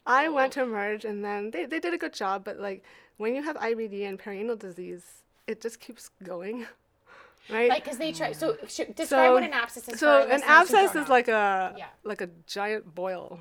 I 0.06 0.30
went 0.30 0.54
to 0.54 0.62
emerge 0.62 1.06
and 1.06 1.23
then 1.25 1.52
they, 1.52 1.65
they 1.65 1.80
did 1.80 1.93
a 1.93 1.97
good 1.97 2.13
job, 2.13 2.43
but 2.45 2.60
like 2.60 2.84
when 3.17 3.36
you 3.36 3.43
have 3.43 3.58
IBD 3.58 4.08
and 4.08 4.17
perianal 4.17 4.58
disease, 4.58 5.04
it 5.47 5.60
just 5.60 5.80
keeps 5.80 6.10
going, 6.23 6.65
right? 7.49 7.69
Like, 7.69 7.84
because 7.84 7.97
they 7.97 8.12
try. 8.13 8.32
So, 8.32 8.56
sh- 8.67 8.82
describe 8.95 9.08
So- 9.28 9.34
what 9.34 9.43
an 9.43 9.54
abscess 9.54 9.89
is. 9.89 9.99
so 9.99 10.25
an 10.28 10.41
abscess 10.45 10.95
is 10.95 11.10
like 11.10 11.28
a 11.28 11.73
Yeah. 11.78 11.88
like 12.04 12.21
a 12.21 12.30
giant 12.47 12.93
boil 12.95 13.39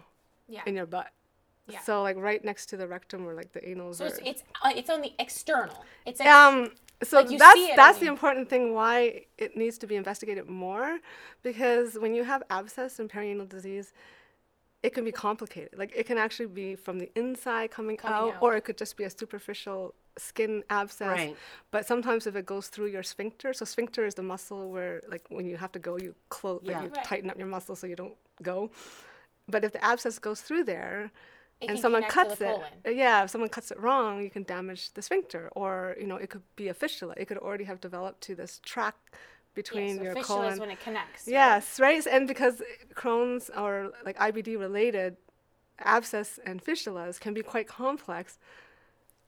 Yeah. 0.49 0.63
in 0.67 0.75
your 0.75 0.87
butt. 0.87 1.09
Yeah. 1.69 1.81
So 1.81 2.03
like 2.03 2.17
right 2.17 2.43
next 2.45 2.67
to 2.71 2.77
the 2.77 2.87
rectum 2.89 3.27
or 3.27 3.35
like 3.35 3.53
the 3.53 3.63
anal. 3.69 3.95
So 3.95 4.07
it's 4.07 4.19
it's, 4.25 4.43
uh, 4.65 4.73
it's 4.75 4.91
on 4.91 5.01
the 5.03 5.13
external. 5.19 5.85
It's 6.07 6.21
ex- 6.21 6.29
um 6.29 6.71
so 7.03 7.19
Like, 7.21 7.39
that's 7.39 7.55
see 7.55 7.67
it, 7.67 7.73
I 7.73 7.77
that's 7.77 7.99
the 7.99 8.07
important 8.07 8.49
thing 8.49 8.75
why 8.75 9.25
it 9.39 9.57
needs 9.57 9.79
to 9.79 9.87
be 9.87 9.95
investigated 9.97 10.49
more 10.49 10.99
because 11.43 11.95
when 12.03 12.13
you 12.15 12.25
have 12.25 12.43
abscess 12.51 12.99
and 12.99 13.09
perianal 13.09 13.49
disease 13.49 13.93
it 14.83 14.95
can 14.95 15.05
be 15.05 15.13
complicated 15.13 15.71
like 15.79 15.93
it 15.95 16.07
can 16.07 16.19
actually 16.19 16.47
be 16.47 16.75
from 16.75 16.99
the 16.99 17.11
inside 17.17 17.71
coming, 17.71 17.97
Coming 17.97 18.15
out, 18.31 18.35
out. 18.37 18.43
or 18.43 18.57
it 18.57 18.63
could 18.65 18.77
just 18.79 18.97
be 18.97 19.05
a 19.05 19.11
superficial 19.11 19.95
skin 20.17 20.65
abscess 20.71 21.07
Right. 21.19 21.37
but 21.71 21.87
sometimes 21.87 22.27
if 22.27 22.35
it 22.35 22.47
goes 22.47 22.67
through 22.67 22.87
your 22.87 23.05
sphincter 23.05 23.53
so 23.53 23.65
sphincter 23.65 24.05
is 24.05 24.15
the 24.17 24.23
muscle 24.25 24.69
where 24.71 25.03
like 25.09 25.25
when 25.29 25.47
you 25.47 25.57
have 25.57 25.71
to 25.73 25.79
go 25.79 25.97
you 25.99 26.15
close 26.31 26.61
like 26.65 26.83
you 26.83 26.89
Right. 26.91 27.05
tighten 27.05 27.31
up 27.31 27.39
your 27.39 27.47
muscle 27.47 27.77
so 27.77 27.87
you 27.87 27.95
don't 27.97 28.17
go 28.43 28.71
but 29.49 29.63
if 29.65 29.71
the 29.73 29.85
abscess 29.85 30.19
goes 30.19 30.41
through 30.41 30.65
there 30.65 31.13
It 31.61 31.71
and 31.71 31.79
someone 31.79 32.05
cuts 32.05 32.41
it, 32.41 32.47
colon. 32.47 32.73
uh, 32.87 32.91
yeah, 32.91 33.25
if 33.25 33.31
someone 33.31 33.51
cuts 33.51 33.73
it 33.73 33.81
wrong, 33.81 34.23
you 34.23 34.31
can 34.31 34.45
damage 34.45 34.93
the 34.93 35.03
sphincter, 35.03 35.51
or 35.57 35.97
you 36.01 36.07
know, 36.07 36.17
it 36.17 36.31
could 36.31 36.43
be 36.55 36.69
a 36.69 36.75
fistula. 36.75 37.15
It 37.17 37.27
could 37.27 37.39
already 37.39 37.65
have 37.65 37.81
developed 37.81 38.21
to 38.23 38.37
this 38.37 38.61
track 38.65 38.95
between 39.55 39.89
yeah, 39.89 39.97
so 39.97 40.03
your 40.03 40.15
fistula 40.15 40.39
colon. 40.39 40.53
is 40.53 40.61
when 40.61 40.71
it 40.71 40.81
connects. 40.81 41.27
right? 41.27 41.33
yes, 41.33 41.81
right, 41.81 42.07
and 42.07 42.29
because 42.29 42.63
Crohn's 42.95 43.51
or 43.57 43.91
like 44.05 44.17
IBD 44.19 44.59
related 44.59 45.17
abscess 45.81 46.39
and 46.45 46.65
fistulas 46.65 47.19
can 47.19 47.35
be 47.35 47.43
quite 47.43 47.67
complex, 47.67 48.39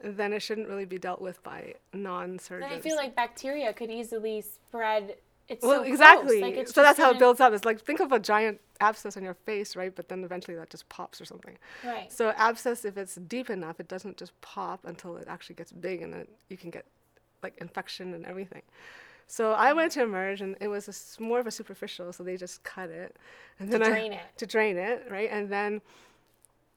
then 0.03 0.33
it 0.33 0.41
shouldn't 0.41 0.69
really 0.69 0.85
be 0.85 0.99
dealt 0.99 1.21
with 1.21 1.43
by 1.43 1.75
non-surgeons. 1.93 2.71
And 2.71 2.79
I 2.79 2.83
feel 2.83 2.97
like 2.97 3.15
bacteria 3.15 3.73
could 3.73 3.91
easily 3.91 4.41
spread. 4.41 5.17
It's 5.51 5.67
well, 5.67 5.81
so 5.81 5.83
exactly. 5.83 6.41
Like 6.41 6.55
it's 6.55 6.73
so 6.73 6.81
that's 6.81 6.99
how 6.99 7.11
it 7.11 7.19
builds 7.19 7.41
up. 7.41 7.53
It's 7.53 7.65
like 7.65 7.81
think 7.81 7.99
of 7.99 8.13
a 8.13 8.21
giant 8.21 8.61
abscess 8.81 9.17
on 9.17 9.25
your 9.25 9.35
face, 9.35 9.75
right? 9.75 9.93
But 9.95 10.09
then 10.09 10.23
eventually 10.23 10.57
that 10.57 10.71
just 10.71 10.89
pops 10.89 11.21
or 11.21 11.25
something. 11.25 11.59
Right. 11.85 12.11
So 12.11 12.33
abscess, 12.37 12.85
if 12.85 12.97
it's 12.97 13.17
deep 13.17 13.51
enough, 13.51 13.81
it 13.81 13.89
doesn't 13.89 14.17
just 14.17 14.41
pop 14.43 14.85
until 14.85 15.17
it 15.17 15.27
actually 15.29 15.57
gets 15.57 15.73
big, 15.73 16.03
and 16.03 16.15
then 16.15 16.29
you 16.49 16.57
can 16.57 16.71
get 16.71 16.85
like 17.43 17.59
infection 17.59 18.15
and 18.15 18.25
everything. 18.27 18.63
So 19.27 19.53
I 19.53 19.69
mm-hmm. 19.69 19.77
went 19.77 19.93
to 19.93 20.03
emerge, 20.03 20.41
and 20.41 20.57
it 20.61 20.69
was 20.69 21.17
a 21.19 21.23
more 21.23 21.41
of 21.41 21.49
a 21.49 21.51
superficial. 21.51 22.13
So 22.13 22.23
they 22.23 22.37
just 22.37 22.63
cut 22.63 22.89
it, 22.89 23.17
and 23.59 23.73
then 23.73 23.83
I, 23.83 23.89
drain 23.89 24.13
it. 24.13 24.21
to 24.37 24.47
drain 24.47 24.77
it, 24.77 25.09
right? 25.11 25.31
And 25.33 25.51
then 25.51 25.81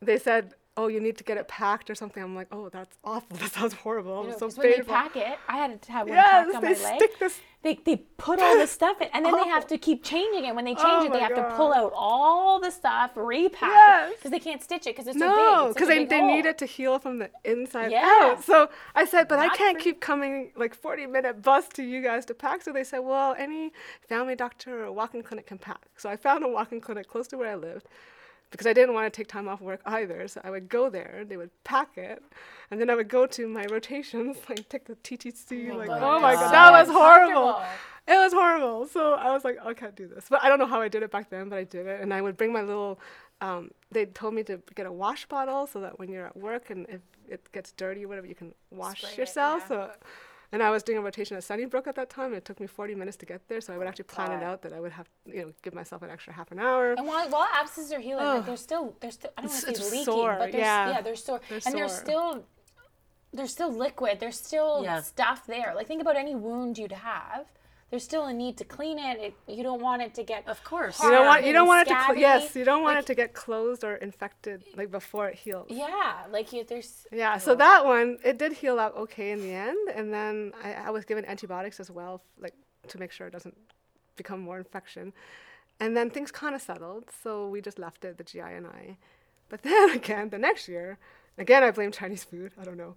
they 0.01 0.17
said, 0.17 0.55
"Oh, 0.75 0.88
you 0.88 0.99
need 0.99 1.17
to 1.17 1.23
get 1.23 1.38
it 1.38 1.47
packed 1.47 1.89
or 1.89 1.95
something." 1.95 2.21
I'm 2.23 2.36
like, 2.36 2.47
"Oh, 2.51 2.69
that's 2.69 2.97
awful. 3.03 3.38
That 3.41 3.51
sounds 3.51 3.73
horrible. 3.73 4.23
You 4.23 4.31
know, 4.31 4.38
so 4.38 4.47
'cause 4.47 4.57
when 4.57 4.71
they 4.71 4.81
pack 4.81 5.15
it, 5.15 5.38
I 5.47 5.57
had 5.57 5.81
to 5.81 5.91
have 5.91 6.07
one 6.07 6.15
yes, 6.17 6.29
packed 6.31 6.55
on 6.55 6.62
they 6.63 6.73
my 6.73 6.83
leg. 6.89 6.97
stick 6.97 7.19
this. 7.19 7.39
They, 7.63 7.75
they 7.86 7.95
put 8.17 8.39
all 8.39 8.57
the 8.57 8.67
stuff 8.67 8.99
in, 8.99 9.07
and 9.13 9.25
then 9.25 9.33
they 9.36 9.41
oh. 9.43 9.49
have 9.49 9.65
to 9.67 9.77
keep 9.77 10.03
changing 10.03 10.43
it. 10.45 10.53
When 10.53 10.65
they 10.65 10.71
oh 10.75 10.83
change 10.83 11.03
Oh 11.03 11.05
it, 11.05 11.13
they 11.13 11.19
have 11.21 11.36
to 11.36 11.55
pull 11.55 11.73
out 11.73 11.93
all 11.95 12.59
the 12.59 12.69
stuff, 12.71 13.12
repack 13.15 13.69
Yes. 13.69 14.12
it, 14.12 14.17
because 14.17 14.31
they 14.31 14.39
can't 14.39 14.62
stitch 14.62 14.86
it 14.86 14.95
because 14.95 15.07
it's 15.07 15.17
so 15.17 15.27
No, 15.27 15.36
big. 15.36 15.67
It's 15.67 15.73
because 15.75 15.88
they, 15.88 16.03
they 16.05 16.21
need 16.21 16.45
it 16.45 16.57
to 16.57 16.65
heal 16.65 16.99
from 16.99 17.19
the 17.19 17.29
inside 17.45 17.91
Yeah. 17.91 18.33
out. 18.33 18.43
So 18.43 18.69
I 18.95 19.05
said, 19.05 19.29
but 19.29 19.39
I 19.39 19.47
can't 19.55 19.79
keep 19.79 20.01
coming 20.01 20.51
like 20.57 20.73
40 20.75 21.05
minute 21.07 21.41
bus 21.41 21.69
to 21.69 21.83
you 21.83 22.01
guys 22.01 22.25
to 22.25 22.33
pack. 22.33 22.63
So 22.63 22.73
they 22.73 22.83
said, 22.83 22.99
well, 22.99 23.33
any 23.38 23.71
family 24.09 24.36
doctor 24.36 24.83
or 24.86 24.91
walk-in 24.91 25.23
clinic 25.23 25.47
can 25.47 25.57
pack. 25.57 25.86
So 25.97 26.09
I 26.09 26.17
found 26.17 26.43
a 26.43 26.49
walk-in 26.49 26.81
clinic 26.81 27.07
close 27.07 27.27
to 27.29 27.38
where 27.38 27.51
I 27.51 27.55
lived 27.55 27.88
because 28.53 28.67
I 28.67 28.73
didn't 28.73 28.93
want 28.93 29.11
to 29.11 29.17
take 29.17 29.27
time 29.27 29.47
off 29.49 29.61
work 29.61 29.81
either. 29.85 30.27
So 30.27 30.39
I 30.43 30.51
would 30.51 30.69
go 30.69 30.87
there, 30.87 31.25
they 31.27 31.37
would 31.37 31.49
pack 31.63 31.97
it, 31.97 32.21
and 32.69 32.79
then 32.79 32.87
I 32.91 32.95
would 32.95 33.09
go 33.09 33.25
to 33.25 33.47
my 33.47 33.65
rotations, 33.65 34.37
like 34.49 34.69
take 34.69 34.85
the 34.85 34.95
TTC, 34.95 35.75
like, 35.75 35.87
God, 35.87 36.03
oh 36.03 36.19
my 36.19 36.35
god, 36.35 36.53
that 36.53 36.71
was 36.71 36.87
horrible. 36.89 37.61
It 38.07 38.15
was 38.17 38.31
horrible. 38.31 38.85
So 38.87 39.13
I 39.13 39.31
was 39.31 39.43
like, 39.43 39.57
"Oh, 39.63 39.69
I 39.69 39.73
can't 39.73 39.95
do 39.95 40.07
this. 40.07 40.25
But 40.29 40.43
I 40.43 40.49
don't 40.49 40.59
know 40.59 40.67
how 40.67 40.81
I 40.81 40.87
did 40.87 41.01
it 41.03 41.09
back 41.11 41.29
then, 41.29 41.49
but 41.49 41.57
I 41.57 41.63
did 41.63 41.87
it. 41.87 42.01
And 42.01 42.13
I 42.13 42.21
would 42.21 42.37
bring 42.37 42.51
my 42.53 42.61
little, 42.61 42.99
um, 43.41 43.71
they 43.91 44.05
told 44.05 44.33
me 44.33 44.43
to 44.43 44.61
get 44.75 44.85
a 44.85 44.91
wash 44.91 45.25
bottle 45.25 45.65
so 45.67 45.79
that 45.81 45.97
when 45.99 46.09
you're 46.09 46.25
at 46.27 46.35
work 46.37 46.69
and 46.69 46.85
if 46.89 47.01
it 47.29 47.49
gets 47.53 47.71
dirty 47.71 48.03
or 48.05 48.09
whatever, 48.09 48.27
you 48.27 48.35
can 48.35 48.53
wash 48.71 48.99
Spray 49.01 49.13
it, 49.13 49.17
yourself. 49.17 49.61
yeah. 49.63 49.67
So, 49.67 49.91
and 50.53 50.61
I 50.61 50.69
was 50.69 50.83
doing 50.83 50.99
a 50.99 51.01
rotation 51.01 51.35
at 51.35 51.43
Sunnybrook 51.43 51.87
at 51.87 51.95
that 51.95 52.11
time. 52.11 52.27
And 52.27 52.35
it 52.35 52.45
took 52.45 52.59
me 52.59 52.67
40 52.67 52.93
minutes 52.93 53.17
to 53.17 53.25
get 53.25 53.47
there. 53.49 53.59
So 53.59 53.73
I 53.73 53.77
would 53.77 53.87
oh, 53.87 53.89
actually 53.89 54.03
plan 54.05 54.31
it 54.31 54.43
out 54.43 54.61
that 54.61 54.71
I 54.71 54.79
would 54.79 54.91
have, 54.91 55.09
you 55.25 55.41
know, 55.41 55.51
give 55.63 55.73
myself 55.73 56.03
an 56.03 56.11
extra 56.11 56.31
half 56.31 56.51
an 56.51 56.59
hour. 56.59 56.93
And 56.93 57.07
while, 57.07 57.27
while 57.29 57.47
abscesses 57.51 57.91
are 57.91 57.99
healing, 57.99 58.23
like 58.23 58.39
Ugh. 58.41 58.45
they're 58.45 58.55
still 58.57 58.95
they're 59.01 59.11
still 59.11 59.31
I 59.35 59.41
don't 59.41 59.49
want 59.51 59.63
It's- 59.63 59.75
to 59.75 59.81
say 59.81 59.85
it's 59.85 59.91
leaking, 59.91 60.05
sore, 60.05 60.35
but 60.37 60.51
they're 60.51 60.61
yeah. 60.61 60.89
yeah 60.91 61.01
they're 61.01 61.15
sore, 61.15 61.41
They're 61.49 61.59
and 61.65 61.75
there's 61.75 61.91
sore. 61.91 62.01
still 62.05 62.45
there's 63.34 63.51
still 63.51 63.73
liquid. 63.73 64.19
There's 64.19 64.38
still 64.38 64.82
Yeah. 64.84 65.01
stuff 65.01 65.47
there. 65.47 65.73
Like 65.75 65.88
think 65.88 66.01
about 66.01 66.17
any 66.17 66.36
wound 66.36 66.78
you'd 66.78 66.91
have. 66.91 67.47
There's 67.93 68.03
still 68.03 68.25
a 68.25 68.33
need 68.33 68.57
to 68.57 68.65
clean 68.65 68.97
it. 68.97 69.19
it 69.19 69.33
you 69.45 69.61
don't 69.61 69.79
want 69.79 70.01
it 70.01 70.15
to 70.15 70.23
get 70.23 70.47
Of 70.47 70.63
course. 70.63 70.99
You 70.99 71.11
don't 71.11 71.27
want 71.27 71.45
you 71.45 71.53
don't 71.53 71.61
and 71.61 71.67
want 71.67 71.87
it 71.87 71.93
to 71.93 72.01
cl- 72.01 72.17
yes 72.17 72.55
you 72.55 72.65
don't 72.65 72.81
want 72.81 72.95
Like, 72.95 73.03
it 73.03 73.05
to 73.05 73.13
get 73.13 73.33
closed 73.33 73.83
or 73.83 73.97
infected 73.97 74.63
like 74.75 74.89
before 74.89 75.27
it 75.27 75.35
heals. 75.35 75.67
Yeah, 75.69 76.13
like 76.31 76.51
you, 76.51 76.63
there's 76.63 77.05
Yeah, 77.11 77.37
so 77.37 77.53
that 77.53 77.85
one 77.85 78.17
it 78.23 78.39
did 78.39 78.53
heal 78.53 78.79
out 78.79 78.97
okay 78.97 79.29
in 79.29 79.41
the 79.41 79.53
end, 79.53 79.77
and 79.93 80.11
then 80.11 80.53
I, 80.63 80.73
I 80.87 80.89
was 80.89 81.05
given 81.05 81.23
antibiotics 81.25 81.79
as 81.79 81.91
well, 81.91 82.23
like 82.39 82.55
to 82.87 82.97
make 82.97 83.11
sure 83.11 83.27
it 83.27 83.33
doesn't 83.33 83.55
become 84.15 84.39
more 84.39 84.57
infection. 84.57 85.13
And 85.79 85.95
then 85.95 86.09
things 86.09 86.31
kind 86.31 86.55
of 86.55 86.63
settled, 86.63 87.11
so 87.21 87.47
we 87.47 87.61
just 87.61 87.77
left 87.77 88.05
it, 88.05 88.17
the 88.17 88.23
GI 88.23 88.39
and 88.59 88.65
I. 88.65 88.97
But 89.49 89.61
then 89.61 89.91
again, 90.01 90.29
the 90.29 90.39
next 90.39 90.67
year, 90.67 90.97
again 91.37 91.61
I 91.63 91.69
blame 91.69 91.91
Chinese 91.91 92.23
food. 92.23 92.53
I 92.59 92.63
don't 92.63 92.77
know. 92.77 92.95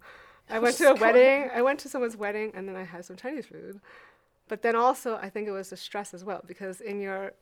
I 0.49 0.57
went 0.57 0.75
to 0.77 0.89
a 0.89 0.95
wedding. 1.05 1.51
I 1.53 1.61
went 1.61 1.79
to 1.81 1.87
someone's 1.89 2.17
wedding, 2.17 2.51
and 2.55 2.67
then 2.67 2.75
I 2.75 2.83
had 2.83 3.05
some 3.05 3.15
Chinese 3.15 3.45
food. 3.45 3.79
But 4.47 4.61
then 4.61 4.75
also, 4.75 5.17
I 5.17 5.29
think 5.29 5.47
it 5.47 5.51
was 5.51 5.69
the 5.69 5.77
stress 5.77 6.13
as 6.13 6.23
well 6.23 6.43
because 6.47 6.81
in 6.81 7.01
your, 7.01 7.33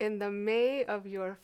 in 0.00 0.18
the 0.18 0.30
May 0.30 0.84
of 0.84 1.06
your, 1.06 1.38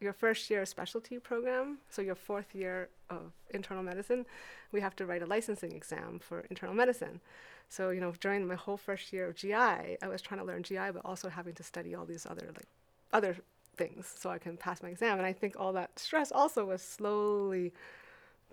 your 0.00 0.12
first 0.12 0.50
year 0.50 0.64
specialty 0.64 1.18
program, 1.18 1.78
so 1.90 2.02
your 2.02 2.14
fourth 2.14 2.54
year 2.54 2.88
of 3.10 3.32
internal 3.50 3.82
medicine, 3.82 4.24
we 4.70 4.80
have 4.80 4.94
to 4.96 5.06
write 5.06 5.22
a 5.22 5.26
licensing 5.26 5.72
exam 5.72 6.20
for 6.20 6.40
internal 6.50 6.74
medicine. 6.74 7.20
So 7.68 7.90
you 7.90 8.00
know, 8.00 8.12
during 8.20 8.46
my 8.46 8.54
whole 8.54 8.76
first 8.76 9.12
year 9.12 9.28
of 9.28 9.34
GI, 9.36 9.52
I 9.54 10.08
was 10.08 10.22
trying 10.22 10.40
to 10.40 10.46
learn 10.46 10.62
GI, 10.62 10.90
but 10.92 11.02
also 11.04 11.28
having 11.28 11.54
to 11.54 11.62
study 11.62 11.94
all 11.94 12.04
these 12.06 12.24
other 12.26 12.46
like, 12.56 12.68
other 13.12 13.36
things 13.76 14.12
so 14.18 14.30
I 14.30 14.38
can 14.38 14.56
pass 14.56 14.82
my 14.82 14.88
exam. 14.90 15.18
And 15.18 15.26
I 15.26 15.32
think 15.32 15.54
all 15.58 15.72
that 15.74 15.98
stress 15.98 16.30
also 16.32 16.64
was 16.64 16.82
slowly 16.82 17.72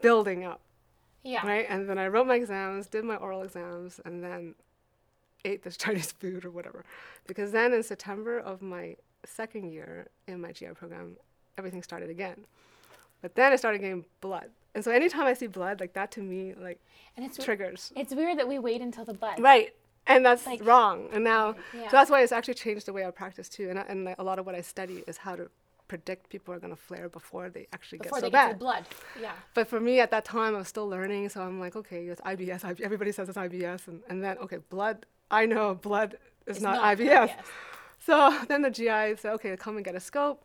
building 0.02 0.44
up 0.44 0.60
Yeah. 1.24 1.46
right? 1.48 1.66
And 1.70 1.90
then 1.90 1.98
I 1.98 2.08
wrote 2.08 2.28
my 2.28 2.36
exams, 2.36 2.88
did 2.88 3.04
my 3.06 3.16
oral 3.16 3.44
exams, 3.44 4.00
and 4.06 4.24
then 4.24 4.56
ate 5.46 5.64
this 5.64 5.78
Chinese 5.86 6.12
food 6.12 6.44
or 6.46 6.52
whatever. 6.52 6.84
Because 7.28 7.52
then 7.52 7.74
in 7.74 7.84
September 7.84 8.38
of 8.40 8.62
my 8.62 8.96
second 9.26 9.72
year 9.72 10.08
in 10.28 10.42
my 10.42 10.52
GI 10.52 10.68
program, 10.76 11.18
everything 11.58 11.82
started 11.84 12.10
again. 12.10 12.46
But 13.22 13.36
then 13.36 13.52
I 13.54 13.56
started 13.56 13.80
getting 13.80 14.06
blood. 14.22 14.50
And 14.76 14.84
so 14.84 14.92
anytime 14.92 15.26
I 15.26 15.34
see 15.34 15.48
blood, 15.48 15.80
like 15.80 15.94
that 15.94 16.12
to 16.12 16.22
me, 16.22 16.54
like 16.60 16.80
And 17.16 17.26
it's 17.26 17.38
triggers. 17.44 17.94
it's 17.96 18.14
weird 18.14 18.38
that 18.40 18.48
we 18.48 18.60
wait 18.60 18.82
until 18.82 19.06
the 19.06 19.14
blood. 19.14 19.40
Right. 19.40 19.74
And 20.08 20.24
that's 20.26 20.46
Like- 20.46 20.64
wrong. 20.64 21.10
And 21.14 21.24
now, 21.24 21.56
Yeah. 21.74 21.86
so 21.90 21.98
that's 21.98 22.12
why 22.12 22.22
it's 22.22 22.32
actually 22.34 22.54
changed 22.56 22.86
the 22.86 22.94
way 22.94 23.06
I 23.06 23.12
practice 23.12 23.48
too. 23.50 23.70
And, 23.70 23.80
I, 23.80 23.84
and 23.84 24.06
like, 24.06 24.20
a 24.20 24.24
lot 24.24 24.38
of 24.38 24.46
what 24.46 24.54
I 24.54 24.62
study 24.62 25.04
is 25.08 25.18
how 25.18 25.36
to 25.36 25.50
predict 25.88 26.30
people 26.30 26.54
are 26.54 26.60
going 26.60 26.76
to 26.76 26.82
flare 26.90 27.08
before 27.10 27.50
they 27.50 27.68
actually 27.74 28.00
Before 28.00 28.18
get 28.18 28.20
so 28.20 28.26
they 28.28 28.32
get 28.32 28.48
bad. 28.48 28.56
the 28.56 28.60
blood. 28.60 28.86
Yeah. 29.20 29.32
But 29.54 29.68
for 29.68 29.80
me 29.80 30.00
at 30.00 30.12
that 30.12 30.26
time, 30.26 30.56
I 30.56 30.58
was 30.60 30.68
still 30.68 30.88
learning, 30.90 31.30
so 31.30 31.42
I'm 31.42 31.60
like, 31.60 31.76
okay, 31.76 32.06
it's 32.08 32.22
IBS. 32.22 32.64
IB- 32.66 32.84
everybody 32.84 33.12
says 33.12 33.30
it's 33.30 33.38
IBS, 33.38 33.88
and, 33.88 34.02
and 34.10 34.24
then 34.24 34.38
okay, 34.40 34.58
blood. 34.70 35.06
I 35.32 35.46
know 35.46 35.76
blood 35.76 36.18
is 36.46 36.58
It's 36.58 36.62
not, 36.62 36.76
not 36.76 36.98
IBS. 36.98 37.30
IBS. 37.30 37.34
So 38.00 38.40
then 38.48 38.62
the 38.62 38.70
GI 38.70 39.18
said, 39.18 39.34
okay, 39.34 39.56
come 39.58 39.76
and 39.76 39.86
get 39.86 39.96
a 39.96 40.00
scope. 40.00 40.44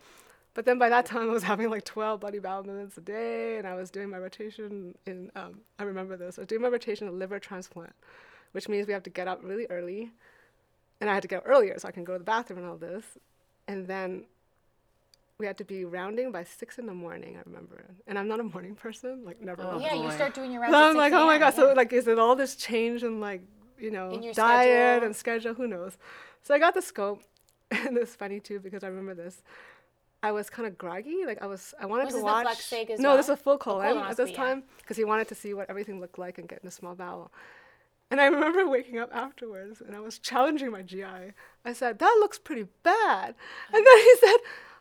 But 0.55 0.65
then 0.65 0.79
by 0.79 0.89
that 0.89 1.07
time, 1.07 1.31
I 1.31 1.33
was 1.33 1.45
having 1.45 1.71
like 1.71 1.85
12 1.85 2.21
bloody 2.21 2.41
bowel 2.41 2.65
movements 2.65 2.99
a 2.99 3.01
day, 3.01 3.57
and 3.59 3.67
I 3.67 3.75
was 3.75 3.91
doing 3.91 4.11
my 4.11 4.19
rotation 4.19 4.97
in. 5.07 5.31
Um, 5.37 5.61
I 5.79 5.85
remember 5.85 6.17
this. 6.17 6.39
I 6.39 6.43
was 6.43 6.49
doing 6.49 6.61
my 6.61 6.69
rotation 6.69 7.07
in 7.07 7.19
liver 7.19 7.39
transplant, 7.39 7.93
which 8.53 8.69
means 8.69 8.89
we 8.89 8.93
have 8.93 9.05
to 9.05 9.11
get 9.11 9.29
up 9.29 9.41
really 9.45 9.67
early, 9.71 10.11
and 11.01 11.09
I 11.09 11.15
had 11.15 11.23
to 11.23 11.29
get 11.29 11.39
up 11.39 11.45
earlier 11.47 11.79
so 11.79 11.87
I 11.87 11.93
can 11.93 12.03
go 12.03 12.15
to 12.15 12.19
the 12.19 12.25
bathroom 12.25 12.59
and 12.59 12.69
all 12.69 12.77
this, 12.77 13.05
and 13.69 13.87
then 13.87 14.25
we 15.39 15.47
had 15.47 15.57
to 15.59 15.65
be 15.65 15.85
rounding 15.85 16.33
by 16.33 16.43
six 16.43 16.79
in 16.79 16.87
the 16.87 16.95
morning. 16.95 17.37
I 17.37 17.43
remember, 17.47 17.85
and 18.09 18.19
I'm 18.19 18.27
not 18.27 18.41
a 18.41 18.45
morning 18.45 18.75
person, 18.75 19.25
like 19.25 19.41
never. 19.41 19.63
Oh, 19.63 19.79
yeah, 19.79 19.95
you 19.95 20.11
start 20.11 20.35
doing 20.35 20.51
your 20.51 20.63
rounds. 20.63 20.75
So 20.75 20.79
I'm 20.83 20.97
like, 20.97 21.13
oh 21.13 21.27
my 21.27 21.39
god. 21.39 21.55
So 21.55 21.73
like, 21.75 21.93
is 21.93 22.09
it 22.09 22.19
all 22.19 22.35
this 22.35 22.57
change 22.57 23.05
in 23.05 23.21
like, 23.21 23.43
you 23.81 23.91
know, 23.91 24.11
diet 24.33 24.35
schedule. 24.35 25.07
and 25.07 25.17
schedule? 25.17 25.55
Who 25.55 25.67
knows? 25.67 25.97
So 26.43 26.55
I 26.55 26.59
got 26.59 26.75
the 26.75 26.83
scope, 26.83 27.23
and 27.71 27.97
it's 27.97 28.15
funny 28.15 28.41
too 28.41 28.61
because 28.61 28.85
I 28.85 28.89
remember 28.89 29.15
this. 29.15 29.43
I 30.23 30.33
was 30.33 30.51
kind 30.51 30.69
of 30.69 30.77
groggy. 30.77 31.25
Like 31.25 31.41
I 31.43 31.47
was, 31.47 31.73
I 31.81 31.87
wanted 31.87 32.07
Was 32.07 32.15
to 32.17 32.23
watch. 32.23 32.45
flex 32.45 32.65
sig 32.67 32.91
as 32.91 33.01
no, 33.01 33.17
this 33.17 33.27
is 33.27 33.31
a 33.31 33.37
full 33.37 33.57
colon 33.57 33.97
at 33.97 34.17
this 34.17 34.33
time 34.33 34.65
because 34.79 34.97
he 34.97 35.05
wanted 35.05 35.29
to 35.29 35.35
see 35.35 35.55
what 35.55 35.71
everything 35.71 35.99
looked 35.99 36.19
like 36.19 36.37
and 36.39 36.47
get 36.49 36.61
in 36.63 36.69
a 36.69 36.71
small 36.71 36.95
bowel. 36.95 37.33
And 38.11 38.21
I 38.21 38.27
remember 38.37 38.69
waking 38.69 38.99
up 38.99 39.11
afterwards 39.15 39.81
and 39.81 39.97
I 39.97 40.01
was 40.01 40.19
challenging 40.19 40.71
my 40.73 40.83
GI. 40.83 41.33
I 41.65 41.73
said, 41.73 41.99
"That 42.01 42.17
looks 42.21 42.39
pretty 42.39 42.67
bad," 42.83 43.35
and 43.73 43.87
then 43.87 43.99
he 43.99 44.15
said. 44.21 44.37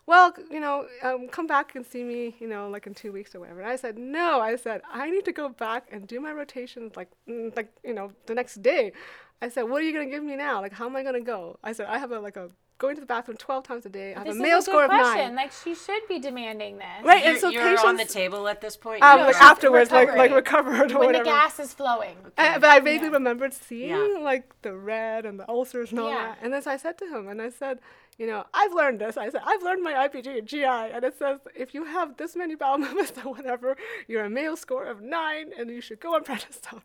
Well, 0.09 0.33
you 0.49 0.59
know, 0.59 0.87
um, 1.03 1.27
come 1.27 1.45
back 1.45 1.75
and 1.75 1.85
see 1.85 2.03
me, 2.03 2.35
you 2.39 2.47
know, 2.47 2.67
like 2.67 2.87
in 2.87 2.95
two 2.95 3.11
weeks 3.11 3.35
or 3.35 3.39
whatever. 3.41 3.61
And 3.61 3.69
I 3.69 3.75
said, 3.75 3.95
no. 3.95 4.39
I 4.41 4.55
said, 4.55 4.81
I 4.91 5.07
need 5.11 5.23
to 5.25 5.31
go 5.31 5.49
back 5.49 5.87
and 5.91 6.07
do 6.07 6.19
my 6.19 6.31
rotations, 6.31 6.93
like, 6.95 7.09
mm, 7.29 7.55
like 7.55 7.69
you 7.83 7.93
know, 7.93 8.11
the 8.25 8.33
next 8.33 8.63
day. 8.63 8.91
I 9.39 9.49
said, 9.49 9.63
what 9.69 9.81
are 9.81 9.85
you 9.85 9.93
gonna 9.93 10.09
give 10.09 10.23
me 10.23 10.35
now? 10.35 10.61
Like, 10.61 10.73
how 10.73 10.87
am 10.87 10.95
I 10.95 11.03
gonna 11.03 11.21
go? 11.21 11.59
I 11.63 11.73
said, 11.73 11.85
I 11.87 11.99
have 11.99 12.11
a 12.11 12.19
like 12.19 12.37
a 12.37 12.49
going 12.79 12.95
to 12.95 13.01
the 13.01 13.05
bathroom 13.05 13.37
12 13.37 13.63
times 13.63 13.85
a 13.85 13.89
day. 13.89 14.15
I 14.15 14.19
have 14.19 14.27
This 14.27 14.33
a 14.33 14.37
is 14.37 14.41
Mayo 14.41 14.55
a 14.55 14.57
good 14.59 14.63
score 14.65 14.83
of 14.85 14.89
question. 14.89 15.25
nine. 15.25 15.35
Like 15.35 15.51
she 15.51 15.75
should 15.75 16.01
be 16.07 16.17
demanding 16.17 16.77
this. 16.79 17.03
Right, 17.03 17.23
and 17.23 17.33
You're, 17.33 17.39
so 17.41 17.49
you're 17.49 17.61
patients, 17.61 17.83
on 17.85 17.97
the 17.97 18.05
table 18.05 18.47
at 18.47 18.61
this 18.61 18.75
point. 18.77 19.03
um, 19.03 19.17
You're 19.19 19.27
like 19.27 19.35
she's 19.35 19.43
afterwards, 19.43 19.91
like 19.91 20.09
like 20.15 20.31
recovered 20.31 20.91
or 20.91 20.97
When 20.99 21.07
whatever. 21.07 21.25
the 21.25 21.29
gas 21.29 21.59
is 21.59 21.71
flowing. 21.73 22.15
I, 22.35 22.57
but 22.57 22.69
I 22.69 22.79
vaguely 22.79 23.07
Yeah. 23.09 23.13
remembered 23.13 23.53
seeing 23.53 23.89
Yeah. 23.89 24.17
like 24.21 24.59
the 24.63 24.73
red 24.73 25.25
and 25.27 25.39
the 25.39 25.47
ulcers 25.47 25.91
and 25.91 25.99
all 25.99 26.09
Yeah. 26.09 26.29
that. 26.29 26.39
And 26.41 26.51
then 26.51 26.63
so 26.63 26.71
I 26.71 26.77
said 26.77 26.97
to 26.99 27.05
him, 27.05 27.27
and 27.27 27.39
I 27.41 27.49
said, 27.49 27.79
you 28.19 28.27
know, 28.27 28.43
I've 28.53 28.73
learned 28.73 28.99
this. 28.99 29.15
I 29.17 29.29
said, 29.29 29.41
I've 29.45 29.63
learned 29.63 29.81
my 29.81 29.93
IPG 29.93 30.39
and 30.39 30.45
GI, 30.47 30.65
and 30.65 31.03
it 31.05 31.17
says 31.17 31.39
if 31.55 31.73
you 31.73 31.85
have 31.85 32.17
this 32.17 32.35
many 32.35 32.53
bowel 32.53 32.77
movements 32.77 33.13
or 33.25 33.31
whatever, 33.33 33.77
you're 34.09 34.25
a 34.25 34.29
Mayo 34.29 34.55
score 34.55 34.85
of 34.85 35.01
nine, 35.01 35.51
and 35.57 35.69
you 35.69 35.79
should 35.79 36.01
go 36.01 36.15
on 36.15 36.23
prednisone. 36.25 36.81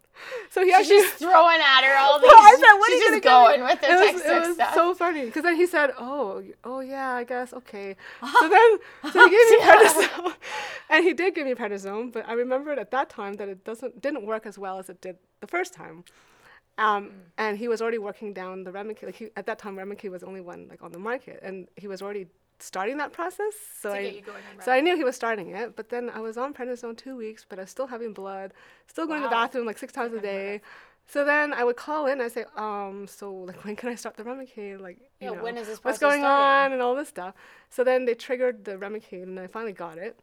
So 0.49 0.61
he 0.63 0.69
She's 0.69 0.75
actually. 0.77 0.97
just 1.01 1.15
throwing 1.17 1.61
at 1.61 1.83
her 1.83 1.97
all 1.99 2.21
these. 2.21 2.31
Well, 2.35 2.43
I 2.43 2.55
said, 2.55 2.79
what 2.79 2.91
she's 2.91 3.03
are 3.03 3.05
you 3.05 3.21
just 3.21 3.25
going 3.25 3.63
with 3.65 3.81
the 3.81 3.91
it 3.91 4.15
was, 4.15 4.23
it 4.23 4.47
was 4.49 4.55
stuff. 4.55 4.75
so 4.75 4.95
funny 4.95 5.25
because 5.27 5.43
then 5.43 5.57
he 5.57 5.67
said, 5.67 5.91
"Oh, 5.99 6.43
oh 6.63 6.81
yeah, 6.81 7.11
I 7.11 7.25
guess 7.25 7.53
okay." 7.53 7.97
So 8.41 8.49
then, 8.49 8.79
so 9.13 9.29
he 9.29 9.31
gave 9.31 9.51
me 9.51 9.59
prednisone, 9.69 10.35
and 10.89 11.05
he 11.05 11.13
did 11.15 11.35
give 11.35 11.47
me 11.47 11.55
prednisone. 11.55 12.13
But 12.13 12.29
I 12.29 12.35
remembered 12.35 12.79
at 12.79 12.91
that 12.93 13.11
time 13.11 13.35
that 13.35 13.49
it 13.49 13.65
doesn't 13.65 14.01
didn't 14.01 14.25
work 14.25 14.47
as 14.47 14.57
well 14.57 14.79
as 14.79 14.89
it 14.89 15.01
did 15.01 15.17
the 15.41 15.49
first 15.49 15.75
time. 15.75 16.05
Um, 16.77 17.13
and 17.39 17.57
he 17.59 17.69
was 17.69 17.81
already 17.81 17.99
working 17.99 18.33
down 18.33 18.65
the 18.65 18.73
Remicade. 18.73 19.05
Like 19.05 19.17
he, 19.17 19.29
at 19.37 19.47
that 19.47 19.59
time, 19.59 19.77
Remicade 19.77 20.11
was 20.11 20.23
the 20.23 20.27
only 20.27 20.41
one 20.41 20.67
like 20.69 20.83
on 20.83 20.93
the 20.93 20.99
market, 20.99 21.41
and 21.43 21.69
he 21.77 21.87
was 21.87 22.03
already 22.03 22.27
starting 22.59 22.97
that 22.99 23.13
process. 23.13 23.55
So 23.81 23.93
I, 23.93 23.99
you 24.01 24.23
so 24.61 24.73
I 24.73 24.81
knew 24.81 24.97
he 24.97 25.05
was 25.05 25.17
starting 25.17 25.51
it. 25.51 25.77
But 25.77 25.89
then 25.91 26.11
I 26.11 26.21
was 26.21 26.37
on 26.37 26.53
prednisone 26.55 26.97
two 26.97 27.17
weeks, 27.17 27.45
but 27.49 27.59
I 27.59 27.63
was 27.63 27.71
still 27.71 27.87
having 27.87 28.13
blood, 28.13 28.53
still 28.87 29.07
going 29.07 29.21
to 29.23 29.29
the 29.29 29.31
bathroom 29.31 29.67
like 29.67 29.79
six 29.79 29.93
times 29.93 30.13
a 30.15 30.21
day. 30.21 30.61
So 31.07 31.25
then 31.25 31.53
I 31.53 31.65
would 31.65 31.77
call 31.77 32.07
in. 32.07 32.21
I 32.21 32.29
say, 32.29 32.45
um, 32.57 33.07
so 33.09 33.33
like 33.33 33.65
when 33.65 33.77
can 33.77 33.91
I 33.91 33.95
start 33.95 34.17
the 34.17 34.25
Remicade? 34.25 34.81
Like, 34.81 34.99
you 35.21 35.27
Yeah, 35.27 35.33
know, 35.33 35.45
when 35.45 35.57
is 35.57 35.67
this 35.67 35.79
what's 35.83 35.99
going 35.99 36.23
starting? 36.23 36.31
on 36.31 36.73
and 36.73 36.83
all 36.83 36.95
this 36.95 37.09
stuff. 37.09 37.35
So 37.71 37.85
then 37.85 38.05
they 38.05 38.15
triggered 38.15 38.65
the 38.65 38.73
Remicade, 38.73 39.23
and 39.23 39.39
I 39.39 39.47
finally 39.47 39.73
got 39.73 39.99
it. 39.99 40.19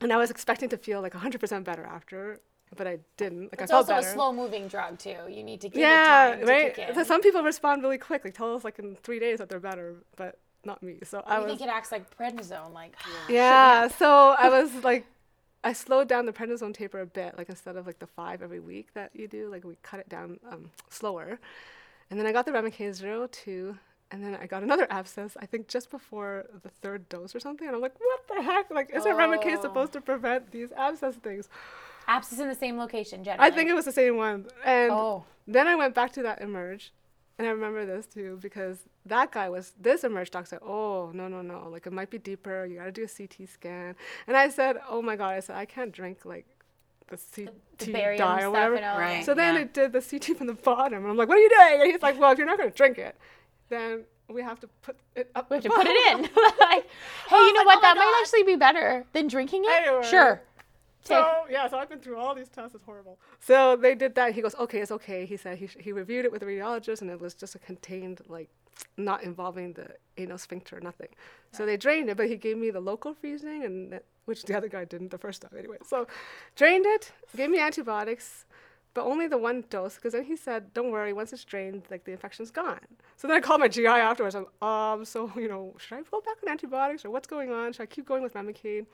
And 0.00 0.12
I 0.12 0.16
was 0.16 0.30
expecting 0.30 0.68
to 0.70 0.76
feel 0.76 1.00
like 1.00 1.14
100% 1.14 1.64
better 1.64 1.84
after, 1.84 2.40
but 2.76 2.86
I 2.86 2.98
didn't. 3.16 3.52
Like 3.52 3.60
It's 3.60 3.62
I 3.62 3.66
felt 3.66 3.90
also 3.90 3.94
better. 3.94 4.06
a 4.08 4.12
slow-moving 4.12 4.68
drug 4.68 4.98
too. 4.98 5.16
You 5.28 5.42
need 5.42 5.60
to 5.62 5.68
give 5.68 5.78
it 5.78 5.80
yeah, 5.80 6.36
time 6.36 6.46
right. 6.46 6.74
to 6.74 6.80
kick 6.80 6.88
in. 6.90 6.94
So 6.94 7.02
some 7.04 7.20
people 7.20 7.42
respond 7.42 7.82
really 7.82 7.98
quick. 7.98 8.24
Like 8.24 8.34
tell 8.34 8.54
us 8.54 8.64
like 8.64 8.78
in 8.78 8.96
three 8.96 9.18
days 9.18 9.38
that 9.38 9.48
they're 9.48 9.60
better, 9.60 9.96
but 10.16 10.38
not 10.64 10.82
me. 10.82 10.98
So 11.04 11.22
I 11.26 11.36
I 11.36 11.38
was. 11.40 11.48
think 11.48 11.60
it 11.60 11.68
acts 11.68 11.92
like 11.92 12.16
prednisone. 12.16 12.72
Like 12.72 12.94
Yeah, 13.28 13.88
so 13.88 14.34
I 14.38 14.48
was 14.48 14.72
like, 14.84 15.06
I 15.64 15.72
slowed 15.72 16.08
down 16.08 16.26
the 16.26 16.32
prednisone 16.32 16.74
taper 16.74 17.00
a 17.00 17.06
bit, 17.06 17.36
like 17.38 17.48
instead 17.48 17.76
of 17.76 17.86
like 17.86 17.98
the 18.00 18.06
five 18.06 18.42
every 18.42 18.60
week 18.60 18.94
that 18.94 19.10
you 19.14 19.28
do, 19.28 19.48
like 19.50 19.64
we 19.64 19.76
cut 19.82 20.00
it 20.00 20.08
down 20.08 20.38
um, 20.50 20.70
slower. 20.88 21.38
And 22.10 22.18
then 22.18 22.26
I 22.26 22.32
got 22.32 22.46
the 22.46 22.52
Remicade 22.52 22.94
zero 22.94 23.26
two, 23.28 23.78
and 24.10 24.22
then 24.24 24.34
I 24.34 24.46
got 24.46 24.62
another 24.62 24.86
abscess, 24.90 25.36
I 25.40 25.46
think 25.46 25.68
just 25.68 25.90
before 25.90 26.46
the 26.62 26.68
third 26.68 27.08
dose 27.08 27.34
or 27.34 27.40
something. 27.40 27.66
And 27.66 27.74
I'm 27.76 27.80
like, 27.82 27.94
what 27.98 28.20
the 28.28 28.42
heck? 28.42 28.70
Like, 28.70 28.90
isn't 28.92 29.10
Remicade 29.16 29.58
Oh. 29.58 29.62
supposed 29.62 29.92
to 29.94 30.00
prevent 30.00 30.50
these 30.50 30.72
abscess 30.72 31.14
things? 31.16 31.48
Abscess 32.08 32.38
in 32.40 32.48
the 32.48 32.54
same 32.54 32.78
location. 32.78 33.24
Generally. 33.24 33.50
I 33.50 33.54
think 33.54 33.70
it 33.70 33.74
was 33.74 33.84
the 33.84 33.92
same 33.92 34.16
one. 34.16 34.46
And 34.64 34.90
Oh. 34.92 35.24
then 35.46 35.66
I 35.68 35.74
went 35.74 35.94
back 35.94 36.12
to 36.14 36.22
that 36.22 36.40
emerge, 36.40 36.92
and 37.38 37.46
I 37.46 37.50
remember 37.50 37.84
this 37.86 38.06
too 38.06 38.38
because 38.40 38.78
that 39.06 39.32
guy 39.32 39.48
was 39.48 39.72
this 39.80 40.04
emerge 40.04 40.30
doc 40.30 40.46
said, 40.46 40.60
"Oh 40.62 41.10
no 41.14 41.28
no 41.28 41.42
no, 41.42 41.68
like 41.70 41.86
it 41.86 41.92
might 41.92 42.10
be 42.10 42.18
deeper. 42.18 42.64
You 42.66 42.76
got 42.78 42.84
to 42.84 42.92
do 42.92 43.04
a 43.04 43.08
CT 43.08 43.48
scan." 43.48 43.96
And 44.26 44.36
I 44.36 44.48
said, 44.48 44.78
"Oh 44.88 45.02
my 45.02 45.16
god!" 45.16 45.30
I 45.34 45.40
said, 45.40 45.56
"I 45.56 45.64
can't 45.64 45.92
drink 45.92 46.24
like 46.24 46.46
the 47.08 47.16
CT 47.16 47.50
the 47.78 47.92
barium 47.92 48.18
dye 48.18 48.42
or 48.42 48.50
whatever." 48.50 48.74
and 48.76 48.84
all 48.84 48.98
Right. 48.98 49.24
So 49.24 49.34
then 49.34 49.54
Yeah. 49.54 49.60
it 49.62 49.74
did 49.74 49.92
the 49.92 50.00
CT 50.00 50.34
from 50.36 50.46
the 50.46 50.54
bottom, 50.54 51.02
and 51.02 51.10
I'm 51.10 51.16
like, 51.16 51.28
"What 51.28 51.38
are 51.38 51.40
you 51.42 51.50
doing?" 51.50 51.80
And 51.82 51.90
he's 51.92 52.02
like, 52.02 52.18
"Well, 52.18 52.30
if 52.32 52.38
you're 52.38 52.46
not 52.46 52.58
going 52.58 52.70
to 52.70 52.76
drink 52.76 52.98
it, 52.98 53.16
then 53.70 54.04
we 54.28 54.40
have 54.42 54.60
to 54.60 54.68
put 54.82 54.96
it 55.16 55.30
up. 55.34 55.50
We 55.50 55.56
have 55.56 55.64
to 55.64 55.70
put 55.70 55.86
it 55.86 56.12
in. 56.12 56.22
like, 56.22 56.30
hey, 57.28 57.36
you 57.36 57.52
know 57.52 57.62
like, 57.64 57.66
what? 57.66 57.78
"Oh 57.78 57.80
my 57.80 57.80
that 57.82 57.94
might 57.96 58.18
actually 58.22 58.44
be 58.44 58.56
better 58.56 59.04
than 59.12 59.26
drinking 59.26 59.64
it. 59.64 59.86
Anyway. 59.88 60.02
Sure. 60.08 60.40
So 61.04 61.44
yeah, 61.50 61.68
so 61.68 61.78
I've 61.78 61.88
been 61.88 61.98
through 61.98 62.16
all 62.16 62.34
these 62.34 62.48
tests. 62.48 62.74
It's 62.74 62.84
horrible. 62.84 63.18
So 63.40 63.76
they 63.76 63.94
did 63.94 64.14
that. 64.14 64.34
He 64.34 64.42
goes, 64.42 64.54
okay, 64.54 64.80
it's 64.80 64.92
okay. 64.92 65.26
He 65.26 65.36
said 65.36 65.58
he, 65.58 65.66
sh- 65.66 65.76
he 65.80 65.92
reviewed 65.92 66.24
it 66.24 66.32
with 66.32 66.40
the 66.40 66.46
radiologist, 66.46 67.00
and 67.00 67.10
it 67.10 67.20
was 67.20 67.34
just 67.34 67.54
a 67.54 67.58
contained, 67.58 68.20
like, 68.28 68.48
not 68.96 69.22
involving 69.22 69.72
the 69.72 69.88
anal 70.16 70.38
sphincter, 70.38 70.80
nothing. 70.80 71.08
So 71.50 71.66
they 71.66 71.76
drained 71.76 72.08
it, 72.08 72.16
but 72.16 72.28
he 72.28 72.36
gave 72.36 72.56
me 72.56 72.70
the 72.70 72.80
local 72.80 73.14
freezing, 73.14 73.64
and 73.64 73.92
that, 73.92 74.04
which 74.26 74.44
the 74.44 74.56
other 74.56 74.68
guy 74.68 74.84
didn't 74.84 75.10
the 75.10 75.18
first 75.18 75.42
time 75.42 75.52
anyway. 75.58 75.78
So 75.84 76.06
drained 76.56 76.86
it, 76.86 77.12
gave 77.36 77.50
me 77.50 77.58
antibiotics, 77.58 78.46
but 78.94 79.04
only 79.04 79.26
the 79.26 79.38
one 79.38 79.64
dose, 79.70 79.96
because 79.96 80.12
then 80.12 80.24
he 80.24 80.36
said, 80.36 80.72
don't 80.74 80.90
worry, 80.90 81.12
once 81.12 81.32
it's 81.32 81.44
drained, 81.44 81.82
like 81.90 82.04
the 82.04 82.12
infection's 82.12 82.50
gone. 82.50 82.80
So 83.16 83.26
then 83.26 83.36
I 83.36 83.40
called 83.40 83.60
my 83.60 83.68
GI 83.68 83.86
afterwards. 83.86 84.36
I'm, 84.36 84.46
um, 84.66 85.04
so 85.04 85.32
you 85.36 85.48
know, 85.48 85.74
should 85.78 85.98
I 85.98 86.02
go 86.02 86.20
back 86.20 86.36
on 86.44 86.50
antibiotics 86.50 87.04
or 87.04 87.10
what's 87.10 87.26
going 87.26 87.50
on? 87.50 87.72
Should 87.72 87.82
I 87.82 87.86
keep 87.86 88.06
going 88.06 88.22
with 88.22 88.34
Remicade? 88.34 88.86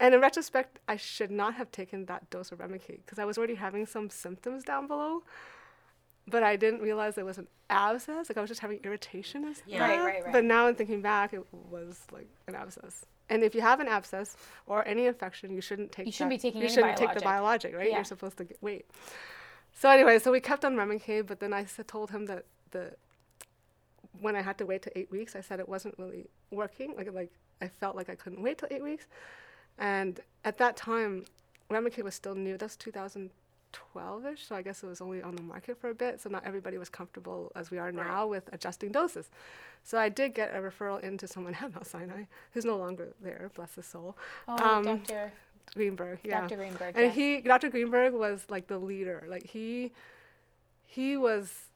And 0.00 0.14
in 0.14 0.20
retrospect, 0.20 0.78
I 0.88 0.96
should 0.96 1.30
not 1.30 1.54
have 1.54 1.72
taken 1.72 2.04
that 2.06 2.30
dose 2.30 2.52
of 2.52 2.58
Remicade 2.58 3.00
because 3.04 3.18
I 3.18 3.24
was 3.24 3.36
already 3.36 3.56
having 3.56 3.84
some 3.86 4.10
symptoms 4.10 4.64
down 4.64 4.86
below. 4.86 5.22
but 6.30 6.42
I 6.42 6.56
didn't 6.56 6.82
realize 6.82 7.16
it 7.16 7.24
was 7.24 7.38
an 7.38 7.48
abscess. 7.70 8.28
Like 8.28 8.36
I 8.36 8.42
was 8.42 8.50
just 8.50 8.60
having 8.60 8.80
irritation 8.84 9.44
and 9.44 9.56
Yeah. 9.66 9.80
Right, 9.80 9.98
right, 10.04 10.24
right. 10.24 10.32
But 10.32 10.44
now 10.44 10.66
in 10.68 10.74
thinking 10.74 11.00
back, 11.00 11.32
it 11.32 11.42
was 11.70 12.02
like 12.12 12.28
an 12.46 12.54
abscess. 12.54 13.06
And 13.30 13.42
if 13.42 13.54
you 13.54 13.62
have 13.62 13.80
an 13.80 13.88
abscess 13.88 14.36
or 14.66 14.86
any 14.86 15.06
infection, 15.06 15.50
you 15.54 15.62
shouldn't 15.62 15.90
take. 15.90 16.04
You 16.06 16.12
shouldn't 16.12 16.30
that- 16.32 16.36
be 16.42 16.48
taking 16.48 16.60
You 16.62 16.68
shouldn't 16.68 16.98
take 16.98 17.14
the 17.14 17.20
biologic. 17.20 17.72
biologic, 17.72 17.74
right? 17.76 17.88
Yeah. 17.90 17.96
You're 17.96 18.04
supposed 18.04 18.36
to 18.38 18.44
get, 18.44 18.58
wait. 18.60 18.84
So 19.72 19.88
anyway, 19.88 20.18
so 20.18 20.30
we 20.30 20.40
kept 20.40 20.64
on 20.66 20.76
Remicade, 20.76 21.26
but 21.26 21.40
then 21.40 21.52
I 21.54 21.64
told 21.86 22.10
him 22.10 22.26
that 22.26 22.44
the 22.72 22.94
when 24.20 24.34
I 24.36 24.42
had 24.42 24.58
to 24.58 24.66
wait 24.66 24.82
to 24.82 24.98
eight 24.98 25.10
weeks, 25.10 25.34
I 25.36 25.40
said 25.40 25.60
it 25.60 25.68
wasn't 25.68 25.94
really 25.98 26.26
working. 26.50 26.94
Like 26.96 27.10
like 27.12 27.32
I 27.62 27.68
felt 27.68 27.96
like 27.96 28.10
I 28.10 28.16
couldn't 28.16 28.42
wait 28.42 28.58
till 28.58 28.68
eight 28.70 28.82
weeks, 28.82 29.06
and 29.78 30.20
at 30.44 30.58
that 30.58 30.76
time, 30.76 31.24
Remicade 31.70 32.04
was 32.04 32.14
still 32.14 32.34
new. 32.34 32.56
That's 32.56 32.76
2012ish, 32.76 34.46
so 34.48 34.54
I 34.54 34.62
guess 34.62 34.82
it 34.82 34.86
was 34.86 35.00
only 35.00 35.22
on 35.22 35.36
the 35.36 35.42
market 35.42 35.78
for 35.80 35.90
a 35.90 35.94
bit. 35.94 36.20
So 36.20 36.28
not 36.30 36.44
everybody 36.46 36.78
was 36.78 36.88
comfortable 36.88 37.52
as 37.54 37.70
we 37.70 37.78
are 37.78 37.92
now 37.92 38.26
with 38.26 38.48
adjusting 38.52 38.92
doses. 38.92 39.30
So 39.84 39.98
I 39.98 40.08
did 40.08 40.34
get 40.34 40.54
a 40.54 40.58
referral 40.58 41.00
into 41.02 41.26
someone 41.26 41.54
at 41.54 41.72
Mount 41.74 41.86
Sinai, 41.86 42.24
who's 42.52 42.64
no 42.64 42.76
longer 42.76 43.08
there, 43.20 43.50
bless 43.54 43.74
his 43.74 43.86
soul, 43.86 44.16
Oh, 44.46 44.56
Um, 44.78 44.84
Dr. 44.84 45.32
Greenberg. 45.74 46.18
Yeah. 46.24 46.40
Dr. 46.42 46.56
Greenberg. 46.56 46.94
And 46.96 47.06
yes. 47.06 47.14
he, 47.14 47.40
Dr. 47.40 47.68
Greenberg, 47.70 48.12
was 48.14 48.44
like 48.48 48.66
the 48.66 48.78
leader. 48.78 49.24
Like 49.28 49.46
he, 49.46 49.92
he 50.84 51.16
was 51.16 51.67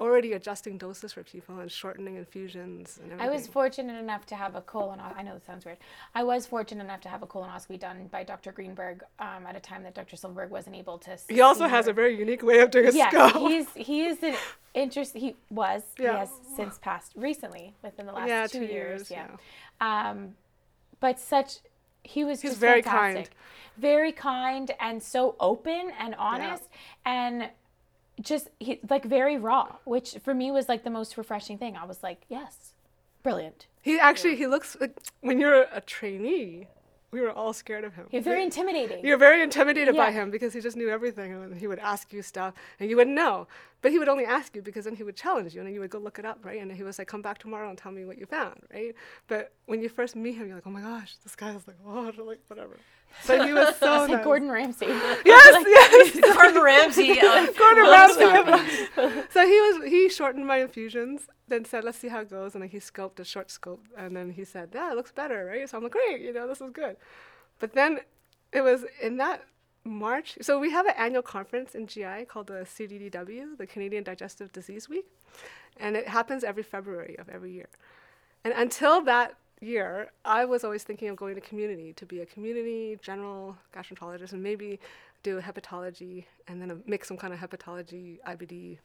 already 0.00 0.32
adjusting 0.32 0.78
doses 0.78 1.12
for 1.12 1.24
people 1.24 1.58
and 1.58 1.70
shortening 1.70 2.16
infusions 2.16 2.98
and 3.02 3.12
everything. 3.12 3.28
I 3.28 3.32
was 3.32 3.46
fortunate 3.46 3.98
enough 3.98 4.26
to 4.26 4.36
have 4.36 4.54
a 4.54 4.60
colon. 4.60 5.00
I 5.00 5.22
know 5.22 5.34
this 5.34 5.44
sounds 5.44 5.64
weird. 5.64 5.78
I 6.14 6.22
was 6.22 6.46
fortunate 6.46 6.84
enough 6.84 7.00
to 7.02 7.08
have 7.08 7.22
a 7.22 7.26
colonoscopy 7.26 7.80
done 7.80 8.08
by 8.10 8.22
Dr. 8.22 8.52
Greenberg 8.52 9.02
um, 9.18 9.46
at 9.46 9.56
a 9.56 9.60
time 9.60 9.82
that 9.82 9.94
Dr. 9.94 10.16
Silverberg 10.16 10.50
wasn't 10.50 10.76
able 10.76 10.98
to. 10.98 11.18
He 11.28 11.40
also 11.40 11.66
has 11.66 11.86
her. 11.86 11.90
a 11.90 11.94
very 11.94 12.16
unique 12.16 12.42
way 12.42 12.60
of 12.60 12.70
doing 12.70 12.86
a 12.88 12.92
yeah. 12.92 13.32
He's 13.38 13.66
he 13.74 14.04
is 14.04 14.22
an 14.22 14.36
interest. 14.74 15.16
He 15.16 15.34
was. 15.50 15.82
Yeah. 15.98 16.12
He 16.12 16.18
has 16.18 16.30
since 16.56 16.78
passed 16.78 17.12
recently 17.16 17.74
within 17.82 18.06
the 18.06 18.12
last 18.12 18.28
yeah, 18.28 18.46
two, 18.46 18.60
two 18.60 18.72
years. 18.72 19.10
years. 19.10 19.26
Yeah. 19.80 20.10
Um, 20.10 20.34
but 21.00 21.18
such. 21.18 21.58
He 22.04 22.24
was 22.24 22.40
He's 22.40 22.52
just 22.52 22.60
very 22.60 22.80
fantastic. 22.80 23.24
kind. 23.24 23.28
very 23.76 24.12
kind, 24.12 24.70
and 24.80 25.02
so 25.02 25.34
open 25.40 25.90
and 25.98 26.14
honest, 26.14 26.62
and 27.04 27.50
just 28.20 28.48
he, 28.58 28.80
like 28.88 29.04
very 29.04 29.36
raw, 29.36 29.76
which 29.84 30.16
for 30.22 30.34
me 30.34 30.50
was 30.50 30.68
like 30.68 30.84
the 30.84 30.90
most 30.90 31.16
refreshing 31.16 31.58
thing. 31.58 31.76
I 31.76 31.84
was 31.84 32.02
like, 32.02 32.22
yes, 32.28 32.74
brilliant. 33.22 33.66
He 33.80 33.98
actually 33.98 34.36
he 34.36 34.46
looks 34.46 34.76
like 34.80 34.98
when 35.20 35.38
you're 35.38 35.66
a 35.72 35.80
trainee, 35.80 36.68
we 37.10 37.20
were 37.20 37.30
all 37.30 37.52
scared 37.52 37.84
of 37.84 37.94
him. 37.94 38.06
He's 38.10 38.24
very 38.24 38.42
intimidating. 38.42 39.04
You're 39.04 39.16
very 39.16 39.42
intimidated 39.42 39.96
by 39.96 40.10
him 40.10 40.30
because 40.30 40.52
he 40.52 40.60
just 40.60 40.76
knew 40.76 40.90
everything 40.90 41.32
and 41.32 41.56
he 41.58 41.66
would 41.66 41.78
ask 41.78 42.12
you 42.12 42.22
stuff 42.22 42.54
and 42.78 42.90
you 42.90 42.96
wouldn't 42.96 43.16
know. 43.16 43.46
But 43.80 43.92
he 43.92 43.98
would 43.98 44.08
only 44.08 44.24
ask 44.24 44.56
you 44.56 44.62
because 44.62 44.86
then 44.86 44.96
he 44.96 45.04
would 45.04 45.16
challenge 45.16 45.54
you 45.54 45.60
and 45.60 45.68
then 45.68 45.74
you 45.74 45.80
would 45.80 45.90
go 45.90 45.98
look 45.98 46.18
it 46.18 46.24
up, 46.24 46.44
right? 46.44 46.60
And 46.60 46.72
he 46.72 46.82
was 46.82 46.98
like, 46.98 47.06
come 47.06 47.22
back 47.22 47.38
tomorrow 47.38 47.68
and 47.68 47.78
tell 47.78 47.92
me 47.92 48.04
what 48.04 48.18
you 48.18 48.26
found, 48.26 48.60
right? 48.72 48.94
But 49.28 49.52
when 49.66 49.80
you 49.80 49.88
first 49.88 50.16
meet 50.16 50.34
him, 50.34 50.46
you're 50.46 50.56
like, 50.56 50.66
oh 50.66 50.70
my 50.70 50.80
gosh, 50.80 51.14
this 51.22 51.36
guy 51.36 51.54
is 51.54 51.66
like, 51.66 51.76
oh, 51.86 52.12
like 52.24 52.40
whatever. 52.48 52.76
But 53.26 53.46
he 53.46 53.52
was 53.52 53.76
so 53.76 53.86
like 54.00 54.10
nice. 54.10 54.24
Gordon 54.24 54.50
Ramsay. 54.50 54.86
Yes, 55.24 55.64
yes. 55.66 56.20
Gordon 56.20 56.62
Ramsay. 56.62 57.14
Gordon. 57.56 57.84
Ramsay. 57.84 59.28
so 59.30 59.46
he 59.46 59.60
was 59.60 59.84
he 59.90 60.08
shortened 60.08 60.46
my 60.46 60.58
infusions, 60.58 61.28
then 61.46 61.64
said, 61.64 61.84
let's 61.84 61.98
see 61.98 62.08
how 62.08 62.20
it 62.20 62.30
goes, 62.30 62.54
and 62.54 62.62
then 62.62 62.68
he 62.70 62.78
scoped 62.78 63.20
a 63.20 63.24
short 63.24 63.50
scope, 63.50 63.86
and 63.96 64.16
then 64.16 64.30
he 64.30 64.44
said, 64.44 64.70
yeah, 64.74 64.90
it 64.90 64.96
looks 64.96 65.12
better, 65.12 65.46
right? 65.46 65.68
So 65.68 65.76
I'm 65.76 65.84
like, 65.84 65.92
great, 65.92 66.20
you 66.20 66.32
know, 66.32 66.46
this 66.46 66.60
is 66.60 66.70
good. 66.70 66.96
But 67.58 67.72
then 67.72 68.00
it 68.52 68.62
was 68.62 68.84
in 69.02 69.16
that 69.18 69.44
March. 69.84 70.36
So 70.42 70.58
we 70.58 70.70
have 70.70 70.86
an 70.86 70.94
annual 70.96 71.22
conference 71.22 71.74
in 71.74 71.86
GI 71.86 72.26
called 72.28 72.48
the 72.48 72.66
CDDW, 72.66 73.56
the 73.56 73.66
Canadian 73.66 74.04
Digestive 74.04 74.52
Disease 74.52 74.88
Week, 74.88 75.06
and 75.78 75.96
it 75.96 76.08
happens 76.08 76.44
every 76.44 76.62
February 76.62 77.16
of 77.18 77.28
every 77.28 77.52
year. 77.52 77.68
And 78.44 78.52
until 78.54 79.00
that 79.02 79.34
year, 79.60 80.10
I 80.24 80.44
was 80.44 80.62
always 80.64 80.84
thinking 80.84 81.08
of 81.08 81.16
going 81.16 81.34
to 81.34 81.40
community 81.40 81.92
to 81.94 82.06
be 82.06 82.20
a 82.20 82.26
community 82.26 82.98
general 83.02 83.56
gastroenterologist 83.74 84.32
and 84.32 84.42
maybe 84.42 84.78
do 85.22 85.40
hepatology 85.40 86.24
and 86.46 86.60
then 86.62 86.70
a, 86.70 86.76
make 86.86 87.04
some 87.04 87.16
kind 87.16 87.34
of 87.34 87.40
hepatology 87.40 88.18
IBD 88.26 88.78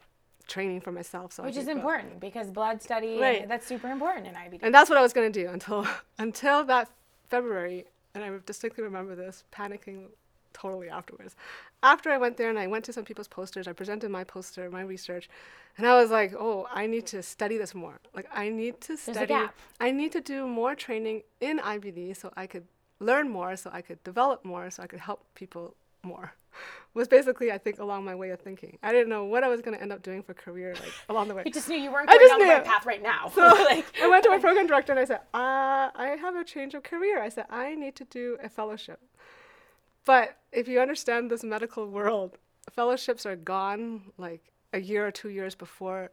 training 0.47 0.81
for 0.81 0.91
myself. 0.91 1.31
So 1.33 1.43
Which 1.43 1.57
is 1.57 1.67
important 1.67 2.19
because 2.19 2.49
blood 2.49 2.81
study, 2.81 3.19
Right. 3.19 3.47
that's 3.47 3.65
super 3.67 3.89
important 3.89 4.27
in 4.27 4.33
IBD. 4.33 4.59
And 4.63 4.73
that's 4.73 4.89
what 4.89 4.97
I 4.97 5.01
was 5.01 5.13
going 5.13 5.31
to 5.31 5.43
do 5.43 5.49
until 5.49 5.87
until 6.17 6.63
that 6.65 6.89
February. 7.29 7.85
And 8.15 8.23
I 8.23 8.31
distinctly 8.45 8.83
remember 8.83 9.15
this, 9.15 9.43
panicking 9.53 10.05
totally 10.53 10.89
afterwards. 10.89 11.35
After 11.81 12.09
I 12.11 12.17
went 12.17 12.37
there 12.37 12.49
and 12.49 12.57
I 12.57 12.67
went 12.67 12.85
to 12.85 12.93
some 12.93 13.03
people's 13.03 13.27
posters, 13.27 13.67
I 13.67 13.73
presented 13.73 14.09
my 14.09 14.23
poster, 14.23 14.69
my 14.69 14.81
research, 14.81 15.29
and 15.77 15.87
I 15.87 15.95
was 15.95 16.11
like, 16.11 16.33
oh, 16.37 16.67
I 16.71 16.87
need 16.87 17.05
to 17.07 17.21
study 17.23 17.57
this 17.57 17.73
more. 17.73 17.99
Like, 18.13 18.27
I 18.33 18.49
need 18.49 18.79
to 18.81 18.95
study. 18.97 19.35
I 19.79 19.91
need 19.91 20.11
to 20.13 20.21
do 20.21 20.47
more 20.47 20.75
training 20.75 21.23
in 21.41 21.59
IBD 21.59 22.15
so 22.15 22.31
I 22.37 22.47
could 22.47 22.65
learn 22.99 23.29
more, 23.29 23.55
so 23.55 23.69
I 23.73 23.81
could 23.81 24.03
develop 24.03 24.45
more, 24.45 24.69
so 24.69 24.83
I 24.83 24.87
could 24.87 24.99
help 24.99 25.25
people 25.35 25.75
more. 26.03 26.33
Was 26.93 27.07
basically, 27.07 27.51
I 27.51 27.57
think, 27.57 27.79
along 27.79 28.05
my 28.05 28.13
way 28.13 28.29
of 28.29 28.39
thinking. 28.39 28.77
I 28.83 28.91
didn't 28.91 29.09
know 29.09 29.23
what 29.25 29.43
I 29.43 29.47
was 29.47 29.61
going 29.61 29.75
to 29.75 29.81
end 29.81 29.91
up 29.91 30.03
doing 30.03 30.21
for 30.21 30.35
career, 30.35 30.75
like 30.79 30.93
along 31.09 31.27
the 31.27 31.33
way. 31.33 31.41
you 31.43 31.51
just 31.51 31.67
knew 31.67 31.75
you 31.75 31.91
weren't 31.91 32.07
going 32.07 32.27
down 32.27 32.39
the 32.39 32.45
right 32.45 32.63
path 32.63 32.85
right 32.85 33.01
now. 33.01 33.31
So 33.33 33.41
like, 33.71 33.85
I 33.99 34.07
went 34.07 34.23
to 34.25 34.29
my 34.29 34.37
program 34.37 34.67
director 34.67 34.91
and 34.91 34.99
I 34.99 35.05
said, 35.05 35.21
uh, 35.33 35.89
I 35.95 36.15
have 36.21 36.35
a 36.35 36.43
change 36.43 36.75
of 36.75 36.83
career. 36.83 37.19
I 37.19 37.29
said, 37.29 37.45
I 37.49 37.73
need 37.73 37.95
to 37.95 38.05
do 38.05 38.37
a 38.43 38.47
fellowship. 38.47 38.99
But 40.05 40.37
if 40.51 40.67
you 40.67 40.79
understand 40.79 41.31
this 41.31 41.43
medical 41.43 41.87
world, 41.87 42.37
fellowships 42.71 43.25
are 43.25 43.35
gone 43.35 44.11
like 44.17 44.41
a 44.73 44.79
year 44.79 45.05
or 45.07 45.11
two 45.11 45.29
years 45.29 45.55
before 45.55 46.11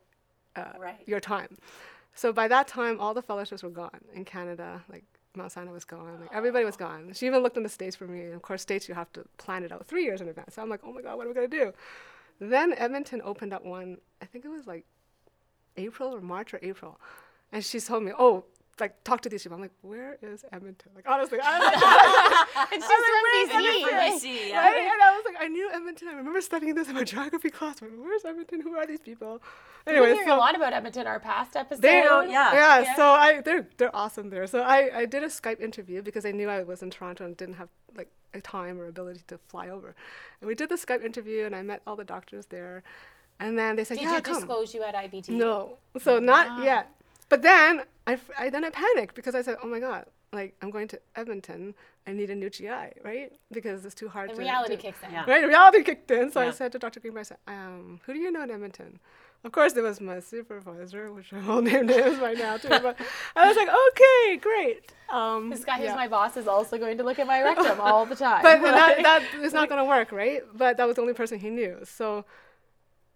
uh, 0.57 0.72
Right. 0.78 1.01
your 1.07 1.20
time. 1.20 1.57
So 2.14 2.32
by 2.32 2.49
that 2.49 2.68
time, 2.68 3.01
all 3.01 3.14
the 3.14 3.22
fellowships 3.22 3.62
were 3.62 3.70
gone 3.70 4.01
in 4.14 4.24
Canada. 4.24 4.82
Like 4.91 5.05
Mount 5.34 5.53
Sinai 5.53 5.72
was 5.72 5.84
gone. 5.84 6.20
Like 6.20 6.30
everybody 6.32 6.64
was 6.64 6.76
gone. 6.76 7.12
She 7.14 7.26
even 7.26 7.43
looked 7.43 7.57
in 7.57 7.62
the 7.62 7.68
states 7.68 7.97
for 7.97 8.07
me. 8.07 8.24
And 8.24 8.34
of 8.34 8.43
course, 8.43 8.62
states 8.62 8.88
you 8.88 8.95
have 8.95 9.12
to 9.12 9.24
plan 9.38 9.62
it 9.64 9.72
out 9.72 9.86
three 9.86 10.05
years 10.05 10.20
in 10.20 10.28
advance. 10.28 10.55
So 10.55 10.62
I'm 10.62 10.68
like, 10.68 10.80
oh 10.84 10.93
my 10.93 11.03
god, 11.03 11.16
what 11.16 11.26
are 11.26 11.30
we 11.30 11.34
gonna 11.34 11.49
do? 11.49 11.72
Then 12.41 12.72
Edmonton 12.76 13.20
opened 13.24 13.53
up 13.53 13.64
one. 13.64 13.99
I 14.20 14.24
think 14.26 14.45
it 14.45 14.49
was 14.49 14.66
like 14.66 14.84
April 15.76 16.14
or 16.14 16.20
March 16.20 16.53
or 16.53 16.59
April, 16.62 17.01
and 17.53 17.64
she 17.64 17.80
told 17.80 18.03
me, 18.03 18.12
oh. 18.18 18.45
Like 18.81 19.03
talk 19.05 19.20
to 19.22 19.28
these 19.28 19.43
people. 19.43 19.57
I'm 19.57 19.62
like, 19.62 19.72
where 19.83 20.16
is 20.22 20.45
Edmonton? 20.53 20.91
Like 20.95 21.09
honestly, 21.09 21.39
I 21.43 21.59
was 21.59 21.66
like, 21.66 22.72
it's 22.72 22.87
just 22.89 22.93
I 22.93 23.51
from 23.51 23.51
was 23.51 23.55
like, 23.55 23.64
BC. 23.74 23.83
where's 23.83 24.22
BC, 24.22 24.49
yeah. 24.49 24.59
Right? 24.66 24.76
And 24.93 25.03
I 25.03 25.16
was 25.16 25.24
like, 25.26 25.37
I 25.41 25.49
knew 25.49 25.70
Edmonton. 25.72 26.09
I 26.09 26.12
remember 26.14 26.41
studying 26.41 26.74
this 26.74 26.89
in 26.89 26.95
my 26.95 27.05
geography 27.05 27.51
class. 27.51 27.81
But 27.81 27.91
where's 27.99 28.24
Edmonton? 28.24 28.61
Who 28.62 28.74
are 28.76 28.87
these 28.87 29.01
people? 29.01 29.43
We've 29.87 29.95
Anyway, 29.97 30.07
been 30.09 30.16
hearing 30.16 30.31
a 30.31 30.37
lot 30.37 30.55
about 30.57 30.72
Edmonton 30.72 31.07
our 31.07 31.20
past 31.20 31.57
episode. 31.57 31.83
they, 31.83 31.99
yeah. 32.03 32.24
yeah, 32.28 32.81
Yeah. 32.81 32.97
So 32.97 33.05
I, 33.05 33.41
they're 33.43 33.66
they're 33.76 33.95
awesome 33.95 34.31
there. 34.31 34.47
So 34.47 34.61
I, 34.61 34.91
I 35.01 35.05
did 35.07 35.22
a 35.22 35.28
Skype 35.28 35.61
interview 35.61 36.03
because 36.03 36.24
I 36.26 36.33
knew 36.33 36.49
I 36.49 36.62
was 36.62 36.83
in 36.83 36.91
Toronto 36.91 37.24
and 37.24 37.37
didn't 37.37 37.55
have 37.55 37.68
like 37.97 38.09
a 38.35 38.41
time 38.41 38.81
or 38.81 38.87
ability 38.87 39.22
to 39.28 39.39
fly 39.49 39.68
over. 39.68 39.95
And 40.41 40.49
we 40.49 40.55
did 40.55 40.68
the 40.68 40.76
Skype 40.76 41.05
interview, 41.05 41.45
and 41.45 41.55
I 41.57 41.62
met 41.62 41.83
all 41.87 41.97
the 41.97 42.05
doctors 42.05 42.47
there. 42.47 42.83
And 43.41 43.59
then 43.59 43.76
they 43.76 43.85
said, 43.85 43.97
Did 43.99 44.05
"Yeah, 44.05 44.16
you 44.16 44.22
come." 44.22 44.35
disclose 44.35 44.74
you 44.74 44.83
at 44.83 44.95
IBD? 44.95 45.31
No, 45.31 45.78
so 45.99 46.18
not 46.18 46.62
yet. 46.62 46.91
But 47.31 47.43
then 47.43 47.83
I, 48.11 48.12
f- 48.14 48.30
I 48.38 48.50
then 48.50 48.64
I 48.64 48.70
panicked 48.70 49.14
because 49.14 49.34
I 49.34 49.42
said, 49.42 49.56
"Oh 49.62 49.68
my 49.68 49.80
god." 49.80 50.04
Like 50.32 50.54
I'm 50.62 50.70
going 50.70 50.86
to 50.88 51.00
Edmonton, 51.16 51.74
I 52.06 52.12
need 52.12 52.30
a 52.30 52.36
new 52.36 52.50
GI, 52.50 52.68
right? 53.11 53.32
Because 53.50 53.84
it's 53.84 53.96
too 53.96 54.08
hard 54.08 54.30
The 54.30 54.34
to 54.34 54.40
reality 54.40 54.76
do. 54.76 54.82
kicks 54.82 54.98
in. 55.04 55.11
Yeah. 55.11 55.24
Right, 55.26 55.44
reality 55.44 55.82
kicked 55.82 56.08
in. 56.12 56.30
So 56.30 56.40
I 56.40 56.52
said 56.52 56.70
to 56.72 56.78
Dr. 56.78 57.00
Greenberg, 57.00 57.22
I 57.22 57.28
said, 57.30 57.38
um, 57.48 57.98
who 58.04 58.12
do 58.14 58.20
you 58.20 58.30
know 58.30 58.42
in 58.44 58.50
Edmonton? 58.56 59.00
Of 59.42 59.50
course, 59.50 59.72
there 59.72 59.82
was 59.82 60.00
my 60.00 60.20
supervisor, 60.20 61.12
which 61.12 61.32
I 61.32 61.40
won't 61.44 61.64
name 61.72 61.86
names 61.86 62.18
right 62.20 62.38
now 62.38 62.58
too. 62.58 62.68
But 62.68 62.94
I 63.34 63.48
was 63.48 63.56
like, 63.56 63.70
okay, 63.88 64.36
great. 64.36 64.92
Um, 65.11 65.50
This 65.50 65.64
guy 65.64 65.78
who's 65.78 65.86
yeah. 65.86 65.96
my 65.96 66.06
boss 66.06 66.36
is 66.36 66.46
also 66.46 66.78
going 66.78 66.96
to 66.98 67.02
look 67.08 67.18
at 67.18 67.26
my 67.26 67.42
rectum 67.42 67.80
all 67.80 68.06
the 68.06 68.14
time. 68.26 68.42
But 68.44 68.61
that, 68.62 69.02
that 69.08 69.22
is 69.42 69.52
not 69.52 69.68
going 69.68 69.80
to 69.82 69.88
work, 69.96 70.12
right? 70.12 70.42
But 70.54 70.76
that 70.76 70.86
was 70.86 70.94
the 70.94 71.02
only 71.02 71.14
person 71.14 71.40
he 71.40 71.50
knew. 71.50 71.78
So 71.84 72.24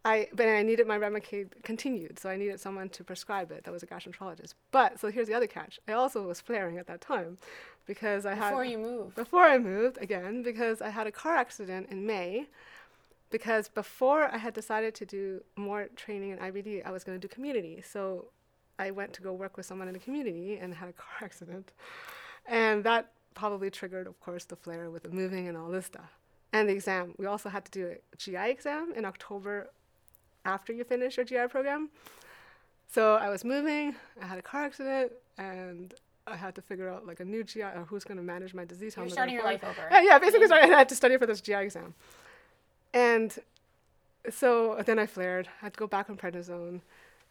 I, 0.05 0.29
but 0.35 0.47
I 0.47 0.63
needed 0.63 0.87
my 0.87 0.99
Remicade 0.99 1.63
continued. 1.63 2.19
So 2.19 2.29
I 2.29 2.37
needed 2.37 2.61
someone 2.61 2.91
to 2.91 3.03
prescribe 3.03 3.51
it 3.51 3.65
that 3.65 3.73
was 3.73 3.83
a 3.83 3.87
gastroenterologist. 3.87 4.55
But, 4.71 5.01
so 5.01 5.11
here's 5.11 5.29
the 5.29 5.35
other 5.35 5.47
catch. 5.47 5.81
I 5.89 5.93
also 5.93 6.27
was 6.27 6.41
flaring 6.41 6.77
at 6.77 6.87
that 6.89 7.01
time 7.01 7.39
because 7.87 8.27
I 8.27 8.35
had. 8.35 8.51
Before 8.51 8.65
you 8.65 8.79
move. 8.79 9.15
before 9.15 9.45
I 9.45 9.59
moved 9.59 9.99
again 10.01 10.43
because 10.43 10.83
I 10.83 10.91
had 10.91 11.07
a 11.07 11.13
car 11.13 11.37
accident 11.37 11.89
in 11.91 12.07
May. 12.07 12.47
Because 13.31 13.69
before 13.69 14.33
I 14.33 14.37
had 14.37 14.55
decided 14.55 14.95
to 14.97 15.07
do 15.07 15.43
more 15.57 15.89
training 15.97 16.31
in 16.31 16.39
IBD, 16.39 16.87
I 16.87 16.93
was 16.93 17.03
going 17.03 17.19
to 17.19 17.27
do 17.27 17.33
community. 17.33 17.83
So 17.85 18.27
I 18.79 18.91
went 18.91 19.13
to 19.15 19.23
go 19.23 19.33
work 19.33 19.57
with 19.57 19.67
someone 19.67 19.89
in 19.89 19.95
the 19.95 20.01
community 20.01 20.59
and 20.59 20.75
had 20.75 20.91
a 20.91 20.93
car 21.05 21.17
accident. 21.23 21.73
And 22.47 22.85
that 22.85 23.11
probably 23.35 23.71
triggered, 23.71 24.07
of 24.07 24.21
course, 24.21 24.45
the 24.45 24.55
flare 24.55 24.91
with 24.91 25.05
the 25.05 25.09
moving 25.09 25.49
and 25.49 25.57
all 25.57 25.71
this 25.71 25.87
stuff. 25.87 26.19
And 26.53 26.69
the 26.69 26.75
exam. 26.75 27.15
We 27.19 27.27
also 27.27 27.49
had 27.49 27.65
to 27.65 27.71
do 27.71 27.97
a 28.13 28.17
GI 28.17 28.51
exam 28.51 28.93
in 28.95 29.05
October 29.05 29.71
after 30.45 30.73
you 30.73 30.85
finish 30.85 31.17
your 31.17 31.25
GI 31.25 31.49
program. 31.49 31.91
So 32.87 33.15
I 33.15 33.29
was 33.29 33.45
moving, 33.45 33.95
I 34.21 34.27
had 34.27 34.39
a 34.39 34.43
car 34.43 34.65
accident, 34.65 35.13
and 35.39 35.95
I 36.27 36.37
had 36.37 36.55
to 36.55 36.63
figure 36.63 36.89
out 36.89 37.07
like 37.07 37.21
a 37.21 37.25
new 37.25 37.45
GI 37.45 37.63
or 37.63 37.87
who's 37.89 38.05
going 38.05 38.17
to 38.19 38.23
manage 38.23 38.55
my 38.55 38.65
disease. 38.65 38.95
You're 38.97 39.09
starting 39.09 39.35
your 39.35 39.45
life 39.45 39.65
over. 39.65 39.89
yeah, 39.91 40.03
yeah, 40.03 40.19
basically, 40.19 40.47
sorry, 40.47 40.63
I 40.63 40.67
had 40.67 40.89
to 40.91 40.95
study 40.95 41.17
for 41.17 41.27
this 41.27 41.41
GI 41.41 41.55
exam. 41.55 41.95
And 42.93 43.37
so 44.31 44.81
then 44.87 44.99
I 44.99 45.07
flared. 45.07 45.49
I 45.61 45.67
had 45.67 45.75
to 45.75 45.79
go 45.79 45.87
back 45.87 46.09
on 46.09 46.17
prednisone, 46.17 46.81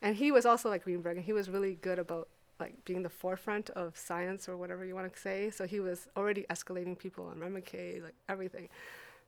and 0.01 0.15
he 0.15 0.31
was 0.31 0.45
also 0.45 0.69
like 0.69 0.83
Greenberg, 0.83 1.17
and 1.17 1.25
he 1.25 1.33
was 1.33 1.49
really 1.49 1.75
good 1.75 1.97
about 1.99 2.27
like 2.59 2.85
being 2.85 3.01
the 3.01 3.09
forefront 3.09 3.69
of 3.71 3.97
science 3.97 4.47
or 4.47 4.57
whatever 4.57 4.85
you 4.85 4.93
want 4.93 5.11
to 5.11 5.19
say. 5.19 5.49
So 5.49 5.65
he 5.65 5.79
was 5.79 6.07
already 6.15 6.45
escalating 6.49 6.97
people 6.97 7.25
on 7.25 7.37
Remicade, 7.37 8.03
like 8.03 8.15
everything. 8.29 8.69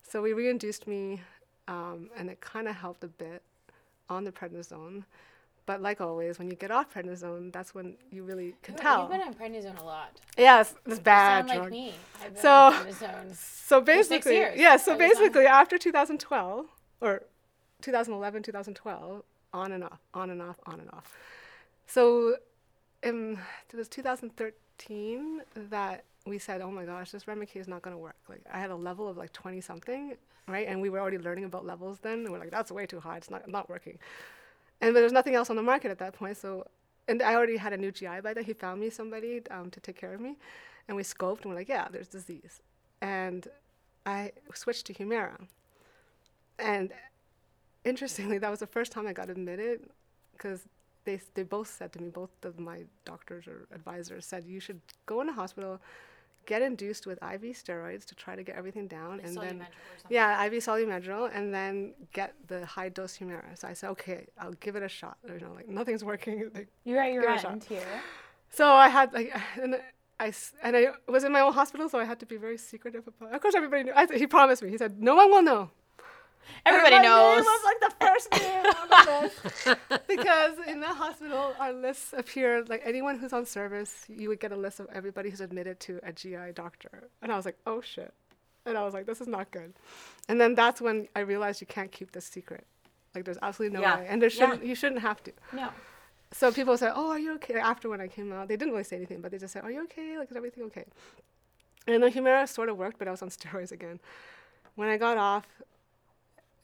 So 0.03 0.21
we 0.21 0.33
reinduced 0.33 0.85
me, 0.87 1.21
um, 1.67 2.09
and 2.15 2.29
it 2.29 2.39
kind 2.41 2.67
of 2.67 2.75
helped 2.75 3.03
a 3.03 3.07
bit 3.07 3.41
on 4.09 4.23
the 4.23 4.31
prednisone. 4.31 5.03
But 5.65 5.81
like 5.81 5.99
always, 5.99 6.37
when 6.37 6.49
you 6.51 6.55
get 6.55 6.69
off 6.69 6.93
prednisone, 6.93 7.51
that's 7.51 7.73
when 7.73 7.95
you 8.11 8.23
really 8.23 8.53
can 8.61 8.75
tell. 8.75 9.01
You've 9.01 9.11
been 9.11 9.21
on 9.21 9.33
prednisone 9.33 9.79
a 9.79 9.83
lot. 9.83 10.11
Yes, 10.37 10.75
it's 10.85 10.99
bad 10.99 11.47
Sound 11.47 11.59
like 11.61 11.71
me. 11.71 11.93
I've 12.23 12.33
been 12.33 12.41
So- 12.41 12.49
on 12.51 12.73
prednisone. 12.85 13.35
So 13.65 13.79
six 13.83 13.85
basically, 14.09 14.35
years. 14.35 14.59
yeah. 14.59 14.77
So 14.77 14.95
basically, 14.95 15.47
after 15.47 15.79
2012 15.79 16.67
or 17.01 17.23
2011, 17.81 18.43
2012, 18.43 19.23
on 19.53 19.71
and 19.71 19.83
off, 19.83 19.99
on 20.13 20.29
and 20.29 20.39
off, 20.39 20.57
on 20.67 20.79
and 20.79 20.89
off. 20.91 21.11
So, 21.87 22.35
um, 23.03 23.39
it 23.71 23.75
was 23.75 23.87
2013 23.87 25.41
that 25.55 26.03
we 26.25 26.39
said, 26.39 26.61
"Oh 26.61 26.71
my 26.71 26.85
gosh, 26.85 27.11
this 27.11 27.25
Remicade 27.25 27.57
is 27.57 27.67
not 27.67 27.81
going 27.81 27.95
to 27.95 27.97
work." 27.97 28.15
Like, 28.27 28.41
I 28.51 28.59
had 28.59 28.71
a 28.71 28.75
level 28.75 29.07
of 29.07 29.17
like 29.17 29.31
20 29.33 29.61
something, 29.61 30.15
right? 30.47 30.67
And 30.67 30.81
we 30.81 30.89
were 30.89 30.99
already 30.99 31.17
learning 31.17 31.45
about 31.45 31.65
levels 31.65 31.99
then. 31.99 32.19
And 32.19 32.29
we're 32.31 32.39
like, 32.39 32.51
"That's 32.51 32.71
way 32.71 32.85
too 32.85 32.99
high. 32.99 33.17
It's 33.17 33.29
not 33.29 33.47
not 33.47 33.69
working." 33.69 33.97
And 34.81 34.89
but 34.89 34.95
there 34.95 35.03
was 35.03 35.13
nothing 35.13 35.35
else 35.35 35.49
on 35.49 35.55
the 35.55 35.63
market 35.63 35.91
at 35.91 35.99
that 35.99 36.13
point. 36.13 36.37
So, 36.37 36.67
and 37.07 37.21
I 37.21 37.35
already 37.35 37.57
had 37.57 37.73
a 37.73 37.77
new 37.77 37.91
GI 37.91 38.21
by 38.21 38.33
then. 38.33 38.43
He 38.43 38.53
found 38.53 38.81
me 38.81 38.89
somebody 38.89 39.41
um, 39.51 39.69
to 39.71 39.79
take 39.79 39.97
care 39.97 40.13
of 40.13 40.21
me, 40.21 40.35
and 40.87 40.97
we 40.97 41.03
scoped 41.03 41.41
and 41.41 41.51
we're 41.51 41.55
like, 41.55 41.69
"Yeah, 41.69 41.87
there's 41.91 42.07
disease." 42.07 42.61
And 43.01 43.47
I 44.05 44.31
switched 44.53 44.85
to 44.87 44.93
Humira. 44.93 45.37
And 46.59 46.91
interestingly, 47.83 48.37
that 48.37 48.49
was 48.49 48.59
the 48.59 48.67
first 48.67 48.91
time 48.91 49.07
I 49.07 49.13
got 49.13 49.29
admitted 49.29 49.89
because 50.33 50.61
they, 51.05 51.19
they 51.33 51.43
both 51.43 51.67
said 51.67 51.91
to 51.93 52.01
me, 52.01 52.09
both 52.09 52.29
of 52.43 52.59
my 52.59 52.81
doctors 53.05 53.47
or 53.47 53.67
advisors 53.73 54.25
said, 54.25 54.43
you 54.45 54.59
should 54.59 54.81
go 55.05 55.21
in 55.21 55.29
a 55.29 55.33
hospital, 55.33 55.79
get 56.45 56.61
induced 56.61 57.05
with 57.07 57.17
IV 57.23 57.41
steroids 57.63 58.05
to 58.05 58.15
try 58.15 58.35
to 58.35 58.43
get 58.43 58.55
everything 58.55 58.87
down. 58.87 59.19
and 59.23 59.35
then, 59.37 59.65
yeah, 60.09 60.43
IV 60.45 60.53
Solumedrol, 60.63 61.31
and 61.33 61.53
then 61.53 61.93
get 62.13 62.33
the 62.47 62.65
high 62.65 62.89
dose 62.89 63.17
Humira. 63.17 63.57
So 63.59 63.67
I 63.67 63.73
said, 63.73 63.89
okay, 63.91 64.27
I'll 64.39 64.53
give 64.53 64.75
it 64.75 64.83
a 64.83 64.89
shot. 64.89 65.17
You 65.27 65.39
know, 65.39 65.53
like 65.53 65.67
nothing's 65.67 66.03
working. 66.03 66.49
Like, 66.55 66.67
You're 66.83 66.99
at 67.01 67.11
your 67.13 67.23
Give 67.23 67.31
it 67.31 67.41
shot. 67.41 67.51
end 67.53 67.63
here. 67.63 68.01
so 68.49 68.65
I 68.71 68.87
had 68.89 69.11
like, 69.13 69.35
and 69.61 69.75
I 70.19 70.27
s- 70.29 70.53
and 70.63 70.77
I 70.77 70.87
was 71.07 71.23
in 71.25 71.31
my 71.33 71.41
own 71.41 71.53
hospital, 71.53 71.89
so 71.89 71.99
I 71.99 72.05
had 72.05 72.19
to 72.21 72.25
be 72.25 72.37
very 72.37 72.57
secretive 72.57 73.05
about. 73.07 73.33
Of 73.33 73.41
course, 73.41 73.55
everybody 73.55 73.83
knew. 73.83 73.93
I, 73.95 74.05
he 74.15 74.27
promised 74.27 74.61
me. 74.63 74.69
He 74.69 74.77
said, 74.77 75.01
"No 75.01 75.15
one 75.15 75.29
will 75.29 75.41
know." 75.41 75.71
Everybody 76.65 76.99
knows. 76.99 77.37
Name 77.37 77.45
was 77.45 77.63
like 77.63 77.79
the 77.79 78.05
first 78.05 78.31
name 78.31 78.65
on 78.65 78.87
the 78.89 79.21
list 79.95 80.07
because 80.07 80.53
in 80.67 80.79
the 80.79 80.87
hospital, 80.87 81.53
our 81.59 81.73
lists 81.73 82.13
appeared 82.15 82.69
like 82.69 82.81
anyone 82.85 83.17
who's 83.19 83.33
on 83.33 83.45
service. 83.45 84.05
You 84.07 84.29
would 84.29 84.39
get 84.39 84.51
a 84.51 84.55
list 84.55 84.79
of 84.79 84.87
everybody 84.93 85.29
who's 85.29 85.41
admitted 85.41 85.79
to 85.81 85.99
a 86.03 86.11
GI 86.11 86.53
doctor, 86.53 87.09
and 87.21 87.31
I 87.31 87.35
was 87.35 87.45
like, 87.45 87.57
"Oh 87.67 87.81
shit!" 87.81 88.13
And 88.65 88.77
I 88.77 88.83
was 88.83 88.93
like, 88.93 89.05
"This 89.05 89.21
is 89.21 89.27
not 89.27 89.51
good." 89.51 89.73
And 90.27 90.39
then 90.41 90.55
that's 90.55 90.81
when 90.81 91.07
I 91.15 91.19
realized 91.21 91.61
you 91.61 91.67
can't 91.67 91.91
keep 91.91 92.11
this 92.11 92.25
secret. 92.25 92.65
Like, 93.13 93.23
there's 93.25 93.37
absolutely 93.41 93.77
no 93.77 93.81
Yeah. 93.81 93.99
way, 93.99 94.07
and 94.09 94.21
there 94.21 94.29
shouldn't. 94.29 94.63
You 94.65 94.75
shouldn't 94.75 95.01
have 95.01 95.23
to. 95.23 95.31
No. 95.53 95.69
So 96.31 96.51
people 96.51 96.77
said, 96.77 96.91
"Oh, 96.95 97.11
are 97.11 97.19
you 97.19 97.33
okay?" 97.35 97.55
After 97.59 97.89
when 97.89 98.01
I 98.01 98.07
came 98.07 98.33
out, 98.33 98.47
they 98.47 98.57
didn't 98.57 98.71
really 98.73 98.83
say 98.83 98.95
anything, 98.97 99.21
but 99.21 99.31
they 99.31 99.37
just 99.37 99.53
said, 99.53 99.63
"Are 99.63 99.71
you 99.71 99.83
okay? 99.83 100.17
Like, 100.17 100.31
is 100.31 100.35
everything 100.37 100.63
okay?" 100.65 100.85
And 101.87 102.01
the 102.01 102.09
Humira 102.09 102.47
sort 102.49 102.69
of 102.69 102.77
worked, 102.77 102.97
but 102.97 103.07
I 103.07 103.11
was 103.11 103.21
on 103.21 103.29
steroids 103.37 103.71
again. 103.71 103.99
When 104.75 104.89
I 104.89 104.97
got 104.97 105.17
off, 105.17 105.45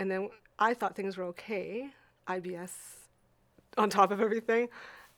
and 0.01 0.09
then 0.09 0.29
I 0.57 0.73
thought 0.73 0.95
things 0.95 1.15
were 1.15 1.25
okay, 1.25 1.91
IBS 2.27 2.71
on 3.77 3.91
top 3.91 4.09
of 4.11 4.19
everything. 4.19 4.67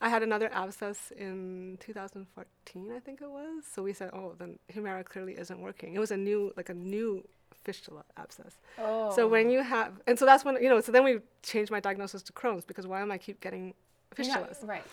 I 0.01 0.09
had 0.09 0.21
another 0.21 0.49
abscess 0.51 1.13
in 1.15 1.77
2014, 1.79 2.91
I 2.93 2.99
think 2.99 3.21
it 3.21 3.29
was. 3.29 3.63
So 3.73 3.81
we 3.81 3.93
said, 3.93 4.09
"Oh, 4.11 4.35
then 4.37 4.59
Humira 4.73 5.05
clearly 5.05 5.35
isn't 5.39 5.59
working." 5.61 5.95
It 5.95 5.99
was 5.99 6.11
a 6.11 6.17
new, 6.17 6.51
like 6.57 6.67
a 6.67 6.73
new 6.73 7.25
fistula 7.63 8.03
abscess. 8.17 8.59
Oh. 8.77 9.15
So 9.15 9.25
when 9.25 9.49
you 9.49 9.63
have, 9.63 9.93
and 10.05 10.19
so 10.19 10.25
that's 10.25 10.43
when 10.43 10.61
you 10.61 10.67
know. 10.67 10.81
So 10.81 10.91
then 10.91 11.05
we 11.05 11.19
changed 11.43 11.71
my 11.71 11.79
diagnosis 11.79 12.21
to 12.23 12.33
Crohn's 12.33 12.65
because 12.65 12.85
why 12.85 13.01
am 13.01 13.09
I 13.09 13.17
keep 13.17 13.39
getting 13.39 13.73
fistulas? 14.13 14.67
right. 14.67 14.83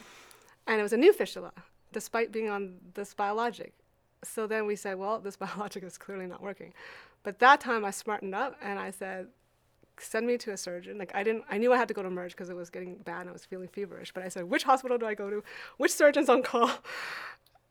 and 0.69 0.79
it 0.79 0.85
was 0.85 0.93
a 0.93 1.03
new 1.05 1.13
fistula, 1.13 1.53
despite 1.93 2.31
being 2.31 2.49
on 2.49 2.77
this 2.95 3.13
biologic. 3.13 3.73
So 4.23 4.47
then 4.47 4.67
we 4.67 4.77
said, 4.77 4.99
well, 5.01 5.19
this 5.19 5.37
biologic 5.45 5.83
is 5.83 5.99
clearly 5.99 6.29
not 6.29 6.41
working. 6.41 6.73
But 7.25 7.41
that 7.41 7.61
time 7.61 7.85
I 7.85 7.91
smartened 7.91 8.37
up 8.37 8.57
and 8.63 8.79
I 8.79 8.93
said, 8.93 9.27
send 10.03 10.27
me 10.27 10.39
to 10.39 10.53
a 10.53 10.57
surgeon. 10.57 10.99
Like 10.99 11.13
I 11.15 11.23
didn't, 11.23 11.45
I 11.51 11.59
knew 11.59 11.73
I 11.73 11.77
had 11.77 11.89
to 11.89 11.95
go 11.95 12.03
to 12.03 12.11
Merge 12.11 12.33
because 12.33 12.51
it 12.51 12.57
was 12.57 12.71
getting 12.71 12.97
bad 12.97 13.23
and 13.23 13.31
I 13.31 13.33
was 13.33 13.45
feeling 13.45 13.69
feverish. 13.69 14.13
But 14.13 14.23
I 14.23 14.29
said, 14.29 14.45
which 14.45 14.65
hospital 14.65 14.99
do 14.99 15.07
I 15.07 15.15
go 15.15 15.31
to? 15.31 15.43
Which 15.77 15.93
surgeon's 15.93 16.29
on 16.29 16.43
call? 16.43 16.71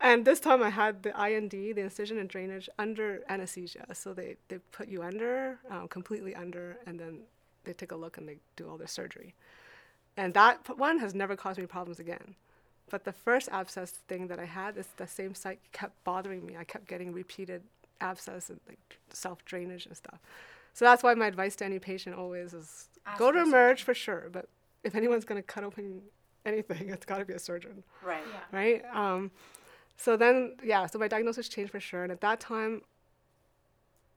And 0.02 0.24
this 0.24 0.40
time 0.40 0.64
I 0.64 0.70
had 0.70 1.04
the 1.04 1.10
IND, 1.22 1.52
the 1.52 1.82
incision 1.82 2.20
and 2.20 2.30
drainage, 2.30 2.70
under 2.80 3.22
anesthesia. 3.28 3.86
So 3.94 4.14
they, 4.14 4.38
they 4.48 4.60
put 4.72 4.88
you 4.88 5.04
under, 5.04 5.60
um, 5.70 5.90
completely 5.90 6.34
under, 6.34 6.78
and 6.86 6.98
then 6.98 7.20
they 7.66 7.74
take 7.74 7.92
a 7.92 7.98
look 7.98 8.18
and 8.18 8.26
they 8.26 8.38
do 8.56 8.70
all 8.70 8.78
their 8.78 8.88
surgery. 8.88 9.36
And 10.16 10.34
that 10.36 10.78
one 10.78 11.00
has 11.00 11.14
never 11.14 11.36
caused 11.36 11.60
me 11.60 11.66
problems 11.66 12.00
again. 12.00 12.36
But 12.90 13.04
the 13.04 13.12
first 13.12 13.50
abscess 13.52 13.92
thing 14.08 14.28
that 14.28 14.40
I 14.40 14.46
had, 14.46 14.78
is 14.78 14.88
the 14.96 15.06
same 15.06 15.36
site 15.36 15.60
kept 15.74 16.02
bothering 16.06 16.46
me. 16.46 16.56
I 16.58 16.64
kept 16.64 16.88
getting 16.88 17.12
repeated 17.12 17.62
abscess 18.02 18.50
and 18.50 18.60
like 18.68 18.80
self 19.12 19.44
drainage 19.46 19.86
and 19.86 19.96
stuff. 19.96 20.20
So 20.74 20.86
that's 20.86 21.04
why 21.04 21.14
my 21.14 21.28
advice 21.28 21.56
to 21.58 21.66
any 21.66 21.80
patient 21.80 22.16
always 22.16 22.54
is 22.54 22.90
Ask 23.06 23.20
go 23.20 23.32
to 23.32 23.40
a 23.40 23.44
emerge 23.44 23.84
for 23.84 23.94
sure. 23.94 24.30
But 24.32 24.48
if 24.84 24.96
anyone's 24.96 25.26
going 25.26 25.42
to 25.42 25.46
cut 25.46 25.64
open 25.64 26.02
anything, 26.46 26.90
it's 26.96 27.06
got 27.06 27.18
to 27.18 27.26
be 27.26 27.34
a 27.34 27.40
surgeon, 27.40 27.84
Right. 28.04 28.24
Yeah. 28.32 28.58
right? 28.58 28.84
Um, 28.94 29.32
so 29.98 30.16
then, 30.16 30.56
yeah, 30.64 30.86
so 30.86 30.98
my 31.00 31.08
diagnosis 31.08 31.50
changed 31.50 31.72
for 31.72 31.80
sure. 31.80 32.04
And 32.04 32.12
at 32.12 32.22
that 32.22 32.40
time, 32.40 32.82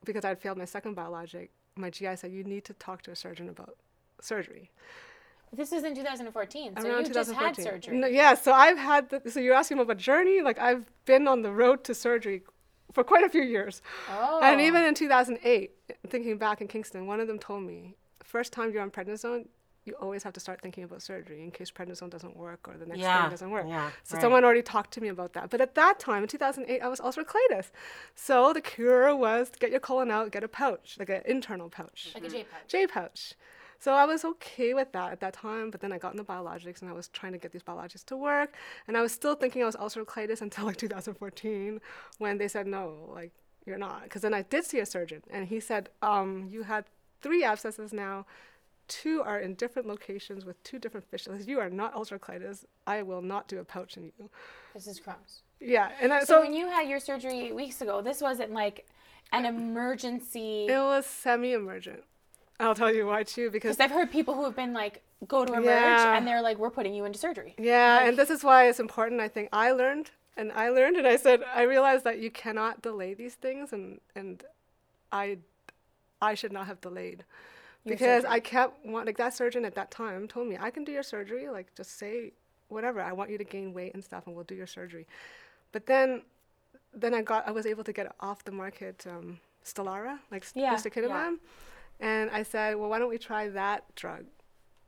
because 0.05 0.25
I 0.25 0.29
had 0.29 0.41
failed 0.41 0.59
my 0.59 0.65
second 0.65 0.95
biologic, 0.95 1.51
my 1.75 1.91
GI 1.91 2.17
said, 2.17 2.31
you 2.33 2.45
need 2.45 2.65
to 2.67 2.75
talk 2.75 3.03
to 3.03 3.11
a 3.11 3.17
surgeon 3.17 3.49
about 3.49 3.77
surgery. 4.21 4.71
This 5.55 5.71
was 5.71 5.85
in 5.85 5.95
2014, 5.95 6.77
so 6.81 6.89
around 6.89 7.09
you 7.09 7.13
just 7.13 7.33
had 7.33 7.55
surgery. 7.57 7.99
No, 7.99 8.07
yeah, 8.07 8.35
so 8.35 8.53
I've 8.53 8.79
had. 8.79 9.11
The, 9.11 9.31
so 9.31 9.39
you're 9.39 9.55
asking 9.55 9.79
about 9.79 9.93
a 9.93 10.01
journey? 10.01 10.41
Like 10.41 10.59
I've 10.59 10.87
been 11.05 11.29
on 11.29 11.43
the 11.43 11.53
road 11.53 11.85
to 11.85 11.95
surgery 11.95 12.43
for 12.93 13.05
quite 13.05 13.25
a 13.25 13.29
few 13.29 13.43
years, 13.43 13.83
Oh. 14.11 14.41
and 14.43 14.61
even 14.61 14.85
in 14.85 14.95
2008, 14.95 15.71
thinking 16.09 16.37
back 16.39 16.61
in 16.61 16.69
Kingston, 16.69 17.07
one 17.07 17.21
of 17.21 17.27
them 17.27 17.39
told 17.39 17.63
me, 17.65 17.97
first 18.23 18.53
time 18.53 18.73
you're 18.73 18.83
on 18.83 18.91
prednisone, 18.91 19.49
you 19.85 19.95
always 20.01 20.23
have 20.23 20.33
to 20.33 20.39
start 20.39 20.61
thinking 20.61 20.85
about 20.85 21.03
surgery 21.03 21.43
in 21.43 21.51
case 21.51 21.69
prednisone 21.73 22.09
doesn't 22.09 22.37
work 22.37 22.69
or 22.69 22.77
the 22.79 22.87
next 22.87 23.01
Yeah, 23.01 23.23
thing 23.23 23.31
doesn't 23.31 23.51
work. 23.51 23.67
yeah, 23.69 23.91
so 24.05 24.15
right. 24.15 24.21
someone 24.23 24.45
already 24.45 24.63
talked 24.63 24.93
to 24.93 25.01
me 25.01 25.09
about 25.09 25.33
that. 25.33 25.51
But 25.51 25.61
at 25.61 25.75
that 25.75 25.99
time, 25.99 26.23
in 26.23 26.29
2008, 26.29 26.81
I 26.81 26.87
was 26.87 27.01
ulcerative 27.01 27.27
colitis. 27.27 27.71
So 28.15 28.53
the 28.53 28.61
cure 28.61 29.15
was 29.17 29.51
to 29.51 29.59
get 29.59 29.71
your 29.73 29.81
colon 29.81 30.11
out, 30.11 30.31
get 30.31 30.45
a 30.45 30.49
pouch, 30.49 30.97
like 31.01 31.09
an 31.09 31.23
internal 31.25 31.69
pouch. 31.69 32.13
like 32.15 32.25
a 32.25 32.29
J 32.29 32.45
pouch. 32.45 32.61
J 32.69 32.87
pouch. 32.87 33.35
So 33.83 33.95
I 33.95 34.05
was 34.05 34.25
okay 34.25 34.75
with 34.75 34.93
that 34.93 35.11
at 35.11 35.19
that 35.23 35.33
time, 35.33 35.73
but 35.73 35.81
then 35.81 35.91
I 35.91 35.99
got 35.99 36.13
into 36.13 36.23
biologics 36.23 36.83
and 36.83 36.89
I 36.89 36.93
was 36.93 37.09
trying 37.09 37.33
to 37.33 37.39
get 37.39 37.51
these 37.51 37.65
biologics 37.65 38.05
to 38.05 38.17
work. 38.17 38.55
And 38.87 38.97
I 38.97 39.03
was 39.03 39.11
still 39.11 39.35
thinking 39.35 39.61
I 39.61 39.67
was 39.67 39.75
ulcerative 39.75 40.05
colitis 40.05 40.41
until 40.41 40.67
like 40.67 40.77
2014 40.87 41.81
when 42.19 42.39
they 42.39 42.47
said, 42.47 42.69
no, 42.69 43.11
like 43.13 43.33
you're 43.67 43.79
not. 43.79 44.05
Because 44.05 44.23
then 44.23 44.35
I 44.35 44.43
did 44.43 44.65
see 44.65 44.79
a 44.79 44.87
surgeon 44.87 45.25
and 45.33 45.49
he 45.49 45.59
said, 45.59 45.89
um, 46.01 46.47
you 46.49 46.63
had 46.63 46.85
three 47.23 47.43
abscesses 47.43 47.93
now. 47.93 48.25
Two 48.87 49.21
are 49.21 49.41
in 49.41 49.55
different 49.55 49.89
locations 49.89 50.45
with 50.45 50.63
two 50.63 50.79
different 50.79 51.11
fistulas. 51.11 51.49
You 51.49 51.59
are 51.59 51.69
not 51.69 51.93
ulcerative 51.93 52.21
colitis. 52.21 52.65
I 52.87 53.03
will 53.03 53.23
not 53.23 53.49
do 53.49 53.59
a 53.59 53.65
pouch 53.65 53.97
in 53.97 54.05
you. 54.05 54.31
This 54.75 54.87
is 54.87 55.01
Crohn's. 55.01 55.43
Yeah. 55.59 55.91
And 56.01 56.13
I, 56.13 56.21
So, 56.21 56.27
so, 56.27 56.41
when 56.43 56.55
you 56.55 56.69
had 56.69 56.89
your 56.89 57.01
surgery 57.01 57.41
eight 57.41 57.57
weeks 57.57 57.81
ago, 57.81 58.01
this 58.01 58.21
wasn't 58.21 58.53
like 58.53 58.87
an 59.33 59.45
emergency. 59.45 60.67
it 60.67 60.79
was 60.79 61.05
semi 61.05 61.53
emergent. 61.53 62.05
I'll 62.61 62.75
tell 62.75 62.93
you 62.95 63.07
why 63.07 63.23
too, 63.25 63.51
because 63.51 63.79
I've 63.81 63.91
heard 63.91 64.11
people 64.11 64.35
who 64.35 64.45
have 64.45 64.55
been 64.57 64.73
like, 64.73 65.03
go 65.27 65.45
to 65.45 65.53
emerge, 65.53 65.65
Yeah. 65.65 66.17
and 66.17 66.27
they're 66.27 66.43
like, 66.43 66.59
we're 66.59 66.71
putting 66.71 66.95
you 66.95 67.05
into 67.05 67.19
surgery. 67.19 67.55
Yeah, 67.59 68.05
and 68.07 68.17
this 68.17 68.31
is 68.31 68.45
why 68.45 68.69
it's 68.69 68.81
important. 68.81 69.21
I 69.21 69.29
think 69.29 69.49
I 69.53 69.73
learned, 69.73 70.11
and 70.37 70.53
I 70.53 70.69
learned, 70.69 70.97
and 70.97 71.07
I 71.07 71.17
said 71.17 71.41
I 71.55 71.63
realized 71.63 72.05
that 72.05 72.19
you 72.21 72.31
cannot 72.31 72.83
delay 72.83 73.15
these 73.15 73.35
things, 73.35 73.73
and 73.73 74.01
and 74.15 74.43
I, 75.11 75.39
I 76.21 76.35
should 76.35 76.53
not 76.53 76.67
have 76.67 76.81
delayed, 76.81 77.25
because 77.85 78.23
surgery. 78.23 78.31
I 78.37 78.41
kept 78.41 78.87
want 78.87 79.07
like 79.07 79.17
that 79.19 79.35
surgeon 79.35 79.65
at 79.65 79.75
that 79.75 79.91
time 79.91 80.29
told 80.29 80.47
me 80.49 80.57
I 80.61 80.71
can 80.71 80.85
do 80.85 80.93
your 80.93 81.03
surgery, 81.03 81.49
like 81.49 81.75
just 81.75 81.99
say 81.99 82.33
whatever 82.69 83.01
I 83.01 83.13
want 83.13 83.31
you 83.31 83.39
to 83.39 83.45
gain 83.45 83.73
weight 83.75 83.93
and 83.95 84.03
stuff, 84.05 84.27
and 84.27 84.35
we'll 84.35 84.45
do 84.45 84.55
your 84.55 84.67
surgery, 84.69 85.07
but 85.73 85.87
then, 85.87 86.23
then 86.95 87.13
I 87.15 87.23
got 87.23 87.47
I 87.47 87.51
was 87.51 87.67
able 87.67 87.85
to 87.85 87.93
get 87.93 88.15
off 88.21 88.45
the 88.45 88.53
market 88.53 89.05
um, 89.09 89.39
Stelara 89.65 90.19
like 90.31 90.45
Yeah, 90.55 90.75
ustekinumab, 90.75 91.39
and 92.01 92.31
I 92.31 92.43
said, 92.43 92.77
well, 92.77 92.89
why 92.89 92.99
don't 92.99 93.11
we 93.11 93.19
try 93.19 93.49
that 93.51 93.95
drug, 93.95 94.25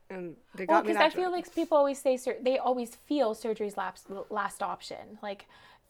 and 0.09 0.35
they 0.55 0.65
Well, 0.65 0.77
got 0.79 0.85
me 0.85 0.93
because 0.93 0.99
that 0.99 1.19
I 1.19 1.21
feel 1.21 1.31
like 1.31 1.53
people 1.53 1.77
always 1.77 1.99
say 1.99 2.17
sur- 2.17 2.37
they 2.41 2.57
always 2.57 2.95
feel 2.95 3.33
surgery's 3.33 3.77
last 3.77 4.07
last 4.29 4.61
option. 4.61 5.17
Like 5.21 5.45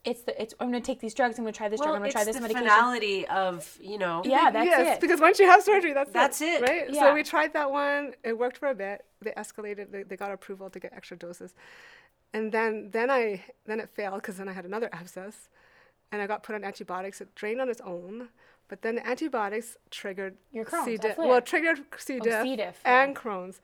it's 0.06 0.22
the 0.22 0.40
it's 0.40 0.54
I'm 0.60 0.68
gonna 0.68 0.82
take 0.82 1.00
these 1.00 1.14
drugs. 1.16 1.38
I'm 1.38 1.44
gonna 1.44 1.52
try 1.52 1.68
this 1.68 1.80
drug. 1.82 1.96
I'm 1.96 2.02
gonna 2.02 2.12
try 2.12 2.24
this 2.24 2.40
medication. 2.40 2.58
It's 2.58 2.60
the 2.60 2.66
medication. 2.66 2.80
finality 2.80 3.28
of 3.28 3.78
you 3.82 3.98
know. 3.98 4.22
Yeah, 4.24 4.52
that's 4.52 4.68
yes, 4.68 4.98
it. 4.98 5.02
because 5.02 5.20
once 5.20 5.40
you 5.40 5.48
have 5.48 5.64
surgery, 5.64 5.94
that's 5.94 6.12
That's 6.12 6.42
it. 6.42 6.62
right? 6.62 6.86
Yeah. 6.94 7.02
So 7.02 7.14
we 7.14 7.24
tried 7.24 7.54
that 7.54 7.72
one. 7.72 8.14
It 8.24 8.38
worked 8.38 8.58
for 8.58 8.70
a 8.70 8.76
bit. 8.76 9.04
They 9.22 9.32
escalated. 9.32 9.92
They, 9.92 10.04
they 10.04 10.16
got 10.16 10.32
approval 10.32 10.70
to 10.70 10.80
get 10.80 10.94
extra 10.94 11.18
doses, 11.18 11.56
and 12.34 12.52
then 12.52 12.90
then 12.92 13.10
I 13.10 13.44
then 13.66 13.80
it 13.80 13.90
failed 13.90 14.22
because 14.22 14.38
then 14.38 14.48
I 14.48 14.54
had 14.54 14.66
another 14.66 14.90
abscess, 14.94 15.50
and 16.12 16.22
I 16.22 16.28
got 16.28 16.44
put 16.44 16.54
on 16.54 16.64
antibiotics. 16.64 17.20
It 17.20 17.34
drained 17.34 17.60
on 17.60 17.70
its 17.70 17.82
own, 17.82 18.30
but 18.68 18.82
then 18.82 18.96
the 18.96 19.08
antibiotics 19.08 19.78
triggered 19.92 20.36
Your 20.52 20.66
Crohn's, 20.66 20.86
C. 20.86 20.98
diff. 20.98 21.18
Well, 21.18 21.42
triggered 21.42 21.80
C. 21.98 22.20
diff, 22.20 22.44
C. 22.44 22.56
diff, 22.56 22.80
yeah. 22.86 23.04
and 23.04 23.16
Crohn's. 23.16 23.62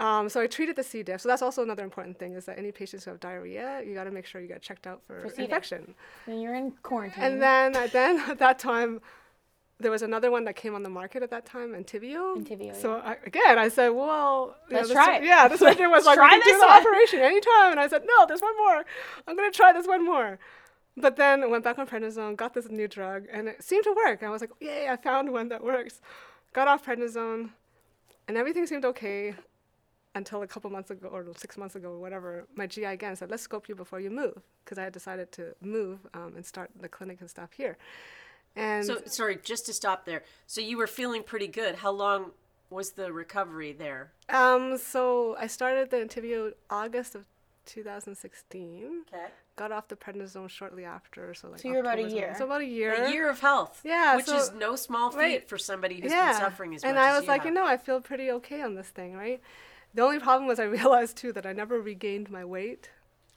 Um, 0.00 0.28
so 0.28 0.40
I 0.40 0.46
treated 0.46 0.76
the 0.76 0.84
C. 0.84 1.02
diff. 1.02 1.20
So 1.20 1.28
that's 1.28 1.42
also 1.42 1.62
another 1.62 1.82
important 1.82 2.18
thing 2.18 2.34
is 2.34 2.44
that 2.46 2.56
any 2.58 2.70
patients 2.70 3.04
who 3.04 3.10
have 3.10 3.18
diarrhea, 3.20 3.82
you 3.84 3.94
got 3.94 4.04
to 4.04 4.12
make 4.12 4.26
sure 4.26 4.40
you 4.40 4.46
get 4.46 4.62
checked 4.62 4.86
out 4.86 5.02
for, 5.06 5.28
For 5.28 5.40
infection. 5.42 5.94
Then 6.26 6.40
you're 6.40 6.54
in 6.54 6.72
quarantine. 6.82 7.22
And 7.24 7.42
then, 7.42 7.72
then 7.92 8.18
at 8.30 8.38
that 8.38 8.60
time, 8.60 9.00
there 9.80 9.90
was 9.90 10.02
another 10.02 10.30
one 10.30 10.44
that 10.44 10.54
came 10.56 10.74
on 10.74 10.82
the 10.84 10.88
market 10.88 11.22
at 11.22 11.30
that 11.30 11.46
time, 11.46 11.72
Entyvio. 11.72 12.36
Entyvio, 12.36 12.74
So 12.80 12.94
I, 12.94 13.16
again, 13.26 13.58
I 13.58 13.68
said, 13.68 13.88
well, 13.90 14.56
Let's 14.70 14.88
the 14.88 14.94
try 14.94 15.18
sur- 15.18 15.22
it. 15.22 15.26
Yeah, 15.26 15.48
this 15.48 15.60
surgeon 15.60 15.90
was 15.90 16.04
like, 16.06 16.16
we 16.16 16.20
try 16.26 16.30
can 16.30 16.40
do 16.40 16.44
this 16.52 16.60
the 16.60 16.66
one." 16.66 16.80
operation 16.80 17.18
anytime. 17.20 17.70
And 17.72 17.80
I 17.80 17.88
said, 17.88 18.02
no, 18.04 18.26
there's 18.26 18.40
one 18.40 18.56
more. 18.56 18.84
I'm 19.26 19.36
gonna 19.36 19.50
try 19.50 19.72
this 19.72 19.86
one 19.86 20.04
more. 20.04 20.38
But 21.00 21.16
then 21.16 21.50
went 21.50 21.64
back 21.64 21.78
on 21.78 21.86
prednisone, 21.86 22.36
got 22.36 22.54
this 22.54 22.68
new 22.68 22.88
drug, 22.88 23.26
and 23.32 23.48
it 23.48 23.62
seemed 23.62 23.84
to 23.84 23.94
work. 23.94 24.22
I 24.22 24.30
was 24.30 24.40
like, 24.40 24.50
yay, 24.60 24.88
I 24.88 24.96
found 24.96 25.32
one 25.32 25.48
that 25.48 25.62
works. 25.62 26.00
Got 26.52 26.66
off 26.68 26.84
prednisone, 26.84 27.50
and 28.26 28.36
everything 28.36 28.66
seemed 28.66 28.84
okay 28.84 29.34
until 30.14 30.42
a 30.42 30.46
couple 30.46 30.68
months 30.70 30.90
ago 30.90 31.08
or 31.08 31.24
six 31.36 31.56
months 31.56 31.76
ago 31.76 31.90
or 31.90 31.98
whatever, 31.98 32.46
my 32.56 32.66
GI 32.66 32.84
again 32.84 33.14
said, 33.16 33.30
let's 33.30 33.42
scope 33.42 33.68
you 33.68 33.74
before 33.74 34.00
you 34.00 34.10
move. 34.10 34.42
Because 34.64 34.78
I 34.78 34.84
had 34.84 34.92
decided 34.92 35.30
to 35.32 35.54
move 35.62 36.00
um, 36.14 36.32
and 36.36 36.44
start 36.44 36.70
the 36.78 36.88
clinic 36.88 37.20
and 37.20 37.30
stuff 37.30 37.52
here. 37.52 37.76
And 38.56 38.84
So 38.84 38.98
sorry, 39.06 39.38
just 39.42 39.66
to 39.66 39.72
stop 39.72 40.04
there. 40.04 40.22
So 40.46 40.60
you 40.60 40.76
were 40.76 40.86
feeling 40.86 41.22
pretty 41.22 41.46
good. 41.46 41.76
How 41.76 41.92
long 41.92 42.32
was 42.70 42.92
the 42.92 43.12
recovery 43.12 43.72
there? 43.72 44.12
um, 44.28 44.76
so 44.76 45.36
I 45.38 45.46
started 45.46 45.90
the 45.90 45.98
Entyvio 45.98 46.52
August 46.68 47.14
of 47.14 47.24
2016. 47.68 49.04
Okay. 49.12 49.26
Got 49.56 49.72
off 49.72 49.88
the 49.88 49.96
prednisone 49.96 50.48
shortly 50.48 50.84
after. 50.84 51.34
So 51.34 51.48
like 51.50 51.60
So 51.60 51.68
you're 51.68 51.80
about 51.80 51.98
a 51.98 52.08
year. 52.08 52.34
So 52.38 52.44
about 52.46 52.60
a 52.62 52.66
year. 52.66 52.92
A 53.04 53.10
year 53.10 53.28
of 53.28 53.40
health. 53.40 53.80
Yeah, 53.84 54.16
Which 54.16 54.26
so- 54.26 54.36
is 54.36 54.52
no 54.52 54.76
small 54.76 55.10
feat 55.10 55.18
right. 55.18 55.48
for 55.48 55.58
somebody 55.58 56.00
who's 56.00 56.10
yeah. 56.12 56.32
been 56.32 56.40
suffering 56.40 56.74
as 56.74 56.82
and 56.82 56.94
much 56.94 56.98
And 57.02 57.04
I 57.04 57.10
as 57.10 57.16
was 57.16 57.24
you 57.24 57.28
like, 57.28 57.40
have. 57.42 57.48
you 57.48 57.54
know, 57.54 57.66
I 57.66 57.76
feel 57.76 58.00
pretty 58.00 58.30
okay 58.32 58.62
on 58.62 58.74
this 58.74 58.88
thing, 58.88 59.14
right? 59.14 59.40
The 59.94 60.02
only 60.02 60.18
problem 60.18 60.46
was 60.48 60.58
I 60.60 60.64
realized 60.80 61.16
too 61.16 61.32
that 61.32 61.46
I 61.46 61.52
never 61.52 61.80
regained 61.80 62.30
my 62.30 62.44
weight, 62.44 62.90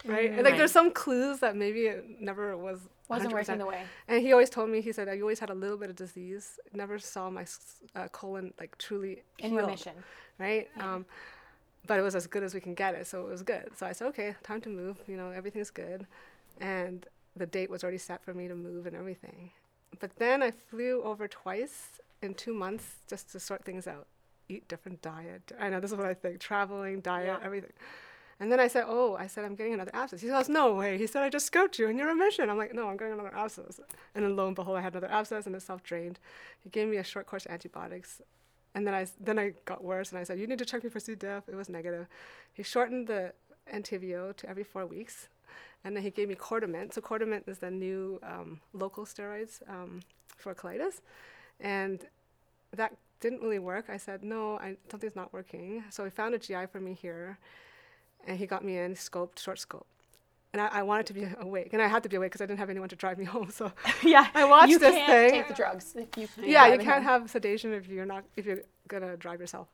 right? 0.06 0.32
And, 0.32 0.44
like 0.44 0.58
there's 0.58 0.72
some 0.72 0.92
clues 0.92 1.40
that 1.40 1.56
maybe 1.56 1.82
it 1.88 2.06
never 2.20 2.56
was. 2.58 2.80
Wasn't 3.10 3.34
working 3.34 3.56
100%. 3.56 3.58
the 3.58 3.66
way. 3.66 3.84
And 4.08 4.22
he 4.22 4.32
always 4.32 4.50
told 4.50 4.70
me, 4.70 4.80
he 4.80 4.94
said, 4.94 5.10
I 5.10 5.20
always 5.20 5.38
had 5.38 5.50
a 5.50 5.54
little 5.54 5.76
bit 5.76 5.90
of 5.90 5.98
disease. 5.98 6.58
Never 6.74 6.98
saw 6.98 7.30
my 7.30 7.46
uh, 7.94 8.08
colon 8.08 8.54
like 8.58 8.78
truly 8.78 9.24
In 9.40 9.50
healed, 9.52 9.64
remission. 9.66 9.92
right? 10.40 10.70
Um, 10.80 11.06
but 11.88 12.00
it 12.00 12.02
was 12.02 12.16
as 12.16 12.28
good 12.28 12.44
as 12.44 12.54
we 12.54 12.60
can 12.62 12.74
get 12.74 12.96
it, 12.96 13.08
so 13.08 13.22
it 13.22 13.30
was 13.30 13.44
good. 13.44 13.70
So 13.78 13.86
I 13.86 13.92
said, 13.92 14.08
okay, 14.10 14.36
time 14.44 14.62
to 14.62 14.70
move. 14.70 14.98
You 15.08 15.18
know, 15.18 15.30
everything's 15.32 15.70
good, 15.72 16.06
and 16.60 17.06
the 17.36 17.46
date 17.46 17.70
was 17.70 17.84
already 17.84 17.98
set 17.98 18.24
for 18.24 18.34
me 18.34 18.48
to 18.48 18.56
move 18.56 18.86
and 18.86 18.96
everything. 18.96 19.52
But 20.00 20.16
then 20.18 20.42
I 20.44 20.52
flew 20.52 21.02
over 21.04 21.28
twice 21.28 22.00
in 22.22 22.34
two 22.34 22.54
months 22.54 22.96
just 23.08 23.32
to 23.32 23.40
sort 23.40 23.64
things 23.66 23.88
out, 23.88 24.08
eat 24.48 24.68
different 24.68 25.02
diet. 25.02 25.52
I 25.60 25.70
know 25.70 25.80
this 25.80 25.92
is 25.92 25.98
what 25.98 26.08
I 26.08 26.14
think: 26.14 26.40
traveling, 26.40 27.02
diet, 27.02 27.28
Yeah. 27.28 27.46
everything. 27.46 27.74
And 28.40 28.52
then 28.52 28.60
I 28.60 28.68
said, 28.68 28.86
"Oh, 28.88 29.16
I 29.16 29.28
said 29.28 29.46
I'm 29.46 29.54
getting 29.54 29.74
another 29.76 29.92
abscess." 29.94 30.22
He 30.22 30.28
goes, 30.28 30.50
"No 30.50 30.74
way." 30.74 30.98
He 30.98 31.06
said, 31.06 31.22
"I 31.22 31.30
just 31.30 31.52
scoped 31.52 31.78
you 31.78 31.88
and 31.88 31.98
you're 32.00 32.10
in 32.10 32.18
remission." 32.18 32.50
I'm 32.50 32.58
like, 32.58 32.74
"No, 32.74 32.88
I'm 32.88 32.98
getting 32.98 33.14
another 33.14 33.36
abscess." 33.36 33.80
And 34.16 34.26
then 34.26 34.36
lo 34.36 34.48
and 34.48 34.56
behold, 34.56 34.78
I 34.78 34.82
had 34.82 34.94
another 34.94 35.12
abscess 35.14 35.46
and 35.46 35.56
it 35.56 35.62
self-drained. 35.62 36.20
He 36.60 36.70
gave 36.72 36.88
me 36.88 36.98
a 36.98 37.04
short 37.04 37.28
course 37.28 37.46
of 37.46 37.52
antibiotics, 37.52 38.20
and 38.74 38.88
then 38.88 38.94
I 38.94 39.06
then 39.20 39.38
I 39.38 39.54
got 39.66 39.84
worse 39.84 40.12
and 40.12 40.20
I 40.20 40.24
said, 40.24 40.40
"You 40.40 40.48
need 40.48 40.60
to 40.60 40.66
check 40.66 40.84
me 40.84 40.90
for 40.90 41.00
C. 41.00 41.16
diff." 41.16 41.48
It 41.48 41.56
was 41.56 41.70
negative. 41.70 42.08
He 42.54 42.64
shortened 42.64 43.08
the 43.08 43.34
Entyvio 43.72 44.36
to 44.38 44.50
every 44.50 44.64
four 44.64 44.86
weeks, 44.86 45.28
and 45.84 45.96
then 45.96 46.04
he 46.04 46.10
gave 46.10 46.30
me 46.30 46.36
Cortiment. 46.36 46.94
So 46.94 47.02
Cortiment 47.02 47.48
is 47.48 47.60
the 47.60 47.72
new 47.72 48.20
um, 48.24 48.62
local 48.74 49.06
steroids 49.06 49.62
um, 49.70 50.02
for 50.28 50.54
colitis, 50.56 51.02
and 51.60 52.06
that 52.72 52.96
didn't 53.20 53.42
really 53.42 53.60
work. 53.60 53.86
I 53.90 53.98
said, 53.98 54.24
"No, 54.24 54.58
I, 54.58 54.78
something's 54.90 55.16
not 55.16 55.34
working." 55.34 55.84
So 55.90 56.04
he 56.06 56.10
found 56.10 56.34
a 56.36 56.40
GI 56.40 56.68
for 56.72 56.80
me 56.80 56.94
here, 56.94 57.38
and 58.26 58.38
he 58.38 58.46
got 58.46 58.64
me 58.64 58.78
in 58.78 58.96
scoped, 58.96 59.40
short 59.40 59.60
scope. 59.60 59.88
And 60.54 60.62
I, 60.62 60.68
I 60.80 60.84
wanted 60.84 61.06
to 61.08 61.14
be 61.14 61.26
awake, 61.40 61.70
and 61.74 61.82
I 61.82 61.88
had 61.88 62.04
to 62.04 62.10
be 62.10 62.18
awake 62.18 62.32
because 62.32 62.42
I 62.42 62.46
didn't 62.46 62.60
have 62.60 62.70
anyone 62.70 62.90
to 62.90 62.96
drive 62.96 63.18
me 63.18 63.26
home. 63.36 63.50
So 63.52 63.72
yeah. 64.04 64.28
I 64.34 64.44
watched 64.46 64.70
you 64.70 64.80
this 64.80 64.94
can't 64.96 65.10
thing. 65.12 65.32
take 65.32 65.48
the 65.48 65.54
drugs 65.54 65.96
if 65.96 66.18
you. 66.18 66.28
yeah, 66.44 66.68
you 66.68 66.78
can't 66.80 67.04
home. 67.06 67.22
have 67.22 67.30
sedation 67.30 67.74
if 67.74 67.88
you're 67.88 68.06
not 68.06 68.24
if 68.36 68.46
you're 68.46 68.62
gonna 68.88 69.16
drive 69.16 69.40
yourself, 69.40 69.70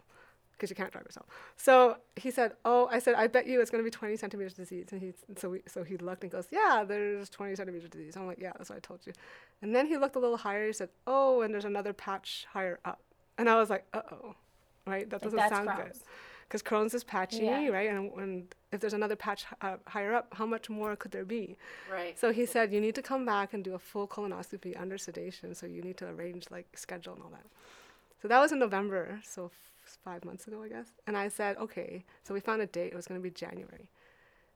because 0.53 0.69
you 0.69 0.75
can't 0.75 0.91
drive 0.91 1.05
yourself. 1.05 1.25
So 1.55 1.97
he 2.15 2.29
said, 2.29 2.53
"Oh, 2.63 2.87
I 2.91 2.99
said, 2.99 3.15
I 3.15 3.25
bet 3.25 3.47
you 3.47 3.59
it's 3.59 3.71
gonna 3.71 3.83
be 3.83 3.89
20 3.89 4.17
centimeters 4.17 4.53
disease." 4.53 4.89
And 4.91 5.01
he 5.01 5.13
so 5.35 5.49
we, 5.49 5.61
so 5.67 5.83
he 5.83 5.97
looked 5.97 6.21
and 6.23 6.31
goes, 6.31 6.47
"Yeah, 6.51 6.83
there's 6.87 7.29
20 7.29 7.55
centimeters 7.55 7.89
disease." 7.89 8.15
I'm 8.15 8.27
like, 8.27 8.39
"Yeah, 8.39 8.51
that's 8.55 8.69
what 8.69 8.75
I 8.75 8.79
told 8.81 8.99
you." 9.07 9.13
And 9.63 9.75
then 9.75 9.87
he 9.87 9.97
looked 9.97 10.15
a 10.15 10.19
little 10.19 10.37
higher. 10.37 10.67
He 10.67 10.73
said, 10.73 10.89
"Oh, 11.07 11.41
and 11.41 11.51
there's 11.51 11.65
another 11.65 11.93
patch 11.93 12.45
higher 12.53 12.79
up." 12.85 12.99
And 13.39 13.49
I 13.49 13.55
was 13.55 13.71
like, 13.71 13.85
"Uh 13.95 14.01
oh, 14.11 14.35
right? 14.85 15.09
That 15.09 15.23
Like, 15.23 15.31
doesn't 15.33 15.49
sound 15.49 15.69
good." 15.75 15.93
Because 16.47 16.63
Crohn's 16.63 16.93
is 16.93 17.03
patchy, 17.03 17.43
Yeah. 17.43 17.67
right? 17.67 17.89
And, 17.89 18.11
and 18.13 18.55
if 18.71 18.79
there's 18.79 18.93
another 18.93 19.17
patch 19.17 19.45
uh, 19.61 19.75
higher 19.85 20.13
up, 20.15 20.27
how 20.33 20.45
much 20.45 20.69
more 20.69 20.95
could 20.95 21.11
there 21.11 21.25
be? 21.25 21.57
Right. 21.91 22.17
So 22.17 22.31
he 22.31 22.45
said, 22.45 22.71
you 22.71 22.79
need 22.79 22.95
to 22.95 23.01
come 23.01 23.25
back 23.25 23.53
and 23.53 23.63
do 23.63 23.73
a 23.75 23.79
full 23.79 24.07
colonoscopy 24.07 24.79
under 24.79 24.97
sedation. 24.97 25.53
So 25.53 25.65
you 25.65 25.81
need 25.81 25.97
to 25.97 26.07
arrange 26.07 26.45
like 26.49 26.67
schedule 26.77 27.13
and 27.15 27.23
all 27.23 27.29
that. 27.31 27.45
So 28.21 28.27
that 28.29 28.39
was 28.39 28.51
in 28.53 28.59
November, 28.59 29.19
so 29.23 29.45
f- 29.45 29.97
five 30.03 30.23
months 30.25 30.47
ago, 30.47 30.63
I 30.63 30.69
guess. 30.69 30.87
And 31.05 31.17
I 31.17 31.27
said, 31.27 31.57
okay. 31.57 32.05
So 32.23 32.33
we 32.33 32.39
found 32.39 32.61
a 32.61 32.65
date. 32.65 32.93
It 32.93 32.95
was 32.95 33.07
going 33.07 33.19
to 33.19 33.23
be 33.23 33.29
January. 33.29 33.89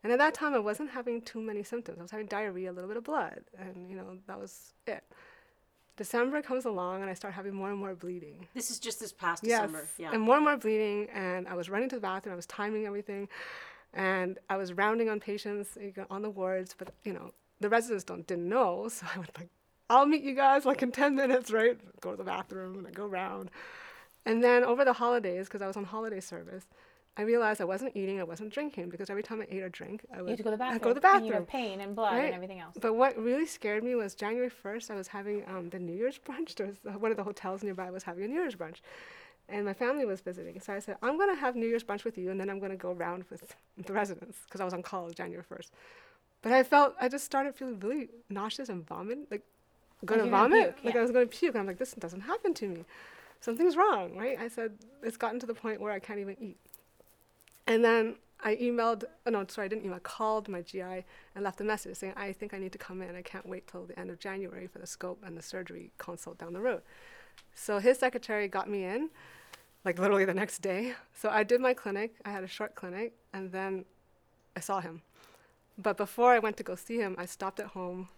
And 0.04 0.12
at 0.12 0.18
that 0.20 0.34
time, 0.34 0.54
I 0.56 0.60
wasn't 0.60 0.90
having 0.92 1.22
too 1.22 1.42
many 1.42 1.62
symptoms. 1.62 2.00
I 2.00 2.02
was 2.02 2.12
having 2.12 2.26
diarrhea, 2.26 2.72
a 2.72 2.74
little 2.74 2.88
bit 2.88 2.98
of 2.98 3.04
blood, 3.04 3.42
and 3.60 3.88
you 3.88 3.96
know 3.96 4.18
that 4.28 4.40
was 4.40 4.74
it. 4.88 5.04
December 6.02 6.42
comes 6.42 6.66
along, 6.66 7.02
and 7.02 7.10
I 7.12 7.14
start 7.14 7.34
having 7.36 7.54
more 7.54 7.70
and 7.70 7.78
more 7.78 7.94
bleeding. 7.94 8.48
This 8.56 8.72
is 8.72 8.80
just 8.80 9.00
this 9.00 9.14
past 9.14 9.44
Yes, 9.44 9.62
December. 9.62 9.88
Yeah. 10.00 10.12
and 10.14 10.20
more 10.22 10.36
and 10.38 10.44
more 10.46 10.58
bleeding, 10.58 11.08
and 11.14 11.48
I 11.48 11.54
was 11.54 11.70
running 11.70 11.90
to 11.90 11.96
the 11.98 12.02
bathroom. 12.02 12.34
I 12.34 12.36
was 12.36 12.48
timing 12.48 12.88
everything, 12.88 13.28
and 13.94 14.40
I 14.50 14.58
was 14.58 14.74
rounding 14.74 15.10
on 15.10 15.20
patients 15.20 15.78
on 16.10 16.24
the 16.24 16.30
wards. 16.32 16.74
But 16.76 16.92
you 17.04 17.14
know, 17.14 17.34
the 17.60 17.70
residents 17.70 18.04
don't 18.04 18.26
didn't 18.26 18.50
know, 18.50 18.88
so 18.96 19.06
I 19.14 19.20
would 19.20 19.30
like, 19.38 19.50
I'll 19.92 20.08
meet 20.08 20.24
you 20.24 20.34
guys 20.34 20.66
like 20.66 20.82
in 20.82 20.92
ten 20.92 21.16
minutes, 21.16 21.52
right? 21.52 21.78
Go 22.02 22.12
to 22.12 22.18
the 22.18 22.24
bathroom 22.24 22.80
and 22.80 22.88
I 22.88 22.92
go 22.92 23.06
round, 23.06 23.52
and 24.26 24.44
then 24.44 24.64
over 24.64 24.84
the 24.84 24.94
holidays, 24.94 25.46
because 25.46 25.62
I 25.62 25.68
was 25.68 25.78
on 25.78 25.84
holiday 25.84 26.20
service, 26.20 26.66
I 27.18 27.24
realized 27.24 27.60
I 27.60 27.66
wasn't 27.66 27.96
eating, 27.96 28.20
I 28.22 28.24
wasn't 28.24 28.54
drinking, 28.54 28.88
because 28.90 29.10
every 29.10 29.22
time 29.22 29.42
I 29.42 29.48
ate 29.54 29.62
or 29.62 29.68
drank, 29.70 30.06
I 30.16 30.22
would 30.22 30.38
go 30.38 30.44
to 30.46 30.52
the 30.52 30.58
bathroom. 30.58 30.76
I'd 30.76 30.82
go 30.82 30.94
to 30.94 31.00
the 31.00 31.08
And 31.10 31.26
you 31.26 31.32
bathroom. 31.34 31.42
have 31.42 31.48
pain 31.48 31.82
and 31.82 31.94
blood 31.96 32.14
Right. 32.16 32.26
and 32.26 32.34
everything 32.36 32.60
else. 32.60 32.78
But 32.80 32.94
what 32.94 33.18
really 33.18 33.46
scared 33.46 33.84
me 33.84 33.96
was 33.96 34.16
January 34.16 34.50
1st, 34.50 34.92
I 34.92 34.96
was 34.96 35.08
having 35.10 35.44
um, 35.48 35.70
the 35.70 35.80
New 35.80 35.94
Year's 35.94 36.18
brunch. 36.18 36.56
There 36.56 36.68
was 36.68 36.78
uh, 36.88 36.98
one 36.98 37.12
of 37.12 37.18
the 37.18 37.24
hotels 37.24 37.64
nearby 37.64 37.92
was 37.92 38.04
having 38.04 38.24
a 38.24 38.28
New 38.30 38.36
Year's 38.36 38.56
brunch. 38.56 38.78
And 39.50 39.66
my 39.66 39.74
family 39.74 40.06
was 40.06 40.22
visiting. 40.22 40.58
So 40.62 40.72
I 40.74 40.80
said, 40.80 40.96
I'm 41.02 41.18
going 41.18 41.34
to 41.36 41.40
have 41.40 41.58
New 41.58 41.68
Year's 41.68 41.84
brunch 41.84 42.06
with 42.06 42.18
you, 42.18 42.32
and 42.32 42.40
then 42.40 42.50
I'm 42.50 42.60
going 42.60 42.72
to 42.72 42.78
go 42.78 42.92
around 42.94 43.26
with 43.30 43.56
the 43.86 43.92
residents 43.92 44.38
because 44.46 44.62
I 44.62 44.64
was 44.64 44.74
on 44.74 44.82
call 44.82 45.10
January 45.10 45.44
1st. 45.52 45.70
But 46.42 46.54
I 46.54 46.64
felt, 46.64 46.96
I 47.00 47.10
just 47.10 47.26
started 47.26 47.56
feeling 47.56 47.78
really 47.82 48.08
nauseous 48.30 48.70
and 48.70 48.88
vomit, 48.88 49.30
like 49.30 49.44
going 50.06 50.24
to 50.24 50.30
vomit. 50.30 50.76
puke, 50.76 50.86
Like 50.86 50.94
yeah. 50.94 51.00
I 51.02 51.04
was 51.04 51.12
going 51.12 51.28
to 51.28 51.38
puke. 51.38 51.56
And 51.56 51.60
I'm 51.62 51.68
like, 51.68 51.78
this 51.78 51.92
doesn't 51.92 52.22
happen 52.22 52.54
to 52.54 52.68
me. 52.70 52.86
Something's 53.42 53.76
wrong, 53.76 54.16
right? 54.16 54.40
I 54.40 54.48
said, 54.48 54.72
it's 55.04 55.18
gotten 55.18 55.40
to 55.42 55.46
the 55.46 55.54
point 55.54 55.82
where 55.82 55.92
I 55.92 56.00
can't 56.00 56.20
even 56.20 56.38
eat. 56.40 56.58
And 57.68 57.84
then 57.84 58.16
I 58.44 58.56
emailed, 58.56 59.04
oh 59.26 59.30
no, 59.30 59.46
sorry, 59.48 59.66
I 59.66 59.68
didn't 59.68 59.86
email, 59.86 59.98
I 59.98 60.00
called 60.00 60.50
my 60.50 60.62
GI 60.62 61.06
and 61.36 61.44
left 61.44 61.62
a 61.62 61.64
message 61.64 61.96
saying, 61.98 62.14
I 62.18 62.34
think 62.34 62.54
I 62.54 62.58
need 62.58 62.72
to 62.72 62.78
come 62.78 63.02
in. 63.02 63.16
I 63.16 63.22
can't 63.22 63.48
wait 63.48 63.68
till 63.68 63.86
the 63.86 63.98
end 64.00 64.10
of 64.10 64.20
January 64.20 64.68
for 64.68 64.80
the 64.80 64.88
scope 64.88 65.22
and 65.26 65.38
the 65.38 65.42
surgery 65.42 65.92
consult 65.98 66.38
down 66.40 66.54
the 66.54 66.62
road. 66.62 66.82
So 67.54 67.80
his 67.80 68.00
secretary 68.00 68.48
got 68.48 68.70
me 68.70 68.84
in, 68.86 69.10
like 69.86 70.00
literally 70.00 70.26
the 70.26 70.34
next 70.34 70.60
day. 70.62 70.94
So 71.14 71.30
I 71.30 71.44
did 71.44 71.62
my 71.62 71.74
clinic. 71.74 72.16
I 72.26 72.32
had 72.32 72.44
a 72.44 72.48
short 72.48 72.76
clinic, 72.76 73.14
and 73.34 73.52
then 73.52 73.86
I 74.56 74.60
saw 74.60 74.80
him. 74.82 75.02
But 75.78 75.98
before 75.98 76.32
I 76.34 76.40
went 76.40 76.58
to 76.58 76.64
go 76.64 76.76
see 76.76 76.98
him, 76.98 77.16
I 77.18 77.26
stopped 77.26 77.60
at 77.60 77.68
home, 77.68 78.10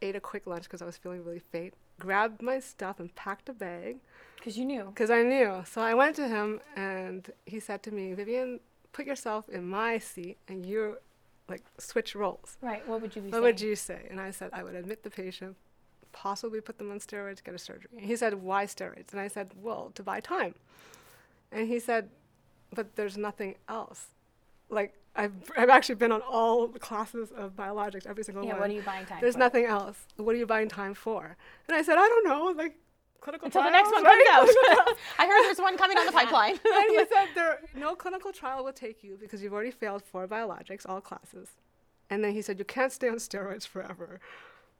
ate 0.00 0.16
a 0.16 0.20
quick 0.20 0.46
lunch 0.46 0.64
because 0.64 0.82
I 0.82 0.86
was 0.86 0.96
feeling 0.96 1.24
really 1.24 1.38
faint, 1.40 1.74
grabbed 1.98 2.42
my 2.42 2.58
stuff 2.60 3.00
and 3.00 3.14
packed 3.14 3.48
a 3.48 3.52
bag 3.52 3.96
Because 4.36 4.56
you 4.56 4.64
knew. 4.64 4.84
because 4.84 5.10
I 5.10 5.22
knew. 5.22 5.62
So 5.66 5.80
I 5.80 5.94
went 5.94 6.16
to 6.16 6.28
him 6.28 6.60
and 6.76 7.30
he 7.46 7.60
said 7.60 7.82
to 7.84 7.90
me, 7.90 8.12
Vivian, 8.14 8.60
put 8.92 9.06
yourself 9.06 9.48
in 9.48 9.66
my 9.68 9.98
seat 9.98 10.38
and 10.48 10.64
you're 10.66 10.98
like 11.48 11.62
switch 11.78 12.14
roles. 12.14 12.56
Right. 12.60 12.86
What 12.88 13.00
would 13.02 13.14
you 13.16 13.22
be 13.22 13.28
What 13.28 13.34
saying? 13.34 13.44
would 13.44 13.60
you 13.60 13.76
say? 13.76 14.06
And 14.10 14.20
I 14.20 14.30
said, 14.30 14.50
I 14.52 14.62
would 14.62 14.74
admit 14.74 15.02
the 15.02 15.10
patient, 15.10 15.56
possibly 16.12 16.60
put 16.60 16.78
them 16.78 16.90
on 16.90 16.98
steroids, 17.00 17.42
get 17.42 17.54
a 17.54 17.58
surgery. 17.58 17.90
And 17.96 18.06
he 18.06 18.16
said, 18.16 18.34
Why 18.34 18.66
steroids? 18.66 19.12
And 19.12 19.20
I 19.20 19.28
said, 19.28 19.50
Well, 19.60 19.90
to 19.94 20.02
buy 20.02 20.20
time. 20.20 20.54
And 21.50 21.68
he 21.68 21.78
said, 21.78 22.08
But 22.74 22.96
there's 22.96 23.16
nothing 23.18 23.56
else. 23.68 24.06
Like, 24.70 24.94
I've, 25.14 25.32
I've 25.58 25.68
actually 25.68 25.96
been 25.96 26.12
on 26.12 26.22
all 26.22 26.66
the 26.66 26.78
classes 26.78 27.30
of 27.36 27.54
biologics, 27.54 28.06
every 28.06 28.24
single 28.24 28.44
Yeah, 28.44 28.52
one. 28.52 28.60
what 28.60 28.70
are 28.70 28.74
you 28.74 28.80
buying 28.82 29.04
time 29.04 29.18
There's 29.20 29.34
for? 29.34 29.40
nothing 29.40 29.66
else. 29.66 30.06
What 30.16 30.34
are 30.34 30.38
you 30.38 30.46
buying 30.46 30.68
time 30.68 30.94
for? 30.94 31.36
And 31.68 31.76
I 31.76 31.82
said, 31.82 31.98
I 31.98 32.08
don't 32.08 32.26
know, 32.26 32.54
like 32.56 32.76
clinical 33.22 33.46
Until 33.46 33.62
the 33.62 33.70
next 33.70 33.90
one 33.92 34.02
right? 34.02 34.26
comes 34.30 34.50
out. 34.70 34.96
I 35.18 35.26
heard 35.26 35.42
there's 35.44 35.58
one 35.58 35.78
coming 35.78 35.96
on 35.96 36.06
the 36.06 36.12
pipeline. 36.20 36.52
and 36.64 36.90
he 36.90 36.98
said 36.98 37.28
there 37.34 37.60
no 37.74 37.94
clinical 37.94 38.32
trial 38.32 38.64
will 38.64 38.72
take 38.72 39.02
you 39.02 39.16
because 39.20 39.42
you've 39.42 39.52
already 39.52 39.70
failed 39.70 40.02
four 40.02 40.26
biologics, 40.28 40.84
all 40.88 41.00
classes. 41.00 41.50
And 42.10 42.22
then 42.22 42.32
he 42.32 42.42
said 42.42 42.58
you 42.58 42.64
can't 42.64 42.92
stay 42.92 43.08
on 43.08 43.16
steroids 43.16 43.66
forever. 43.66 44.20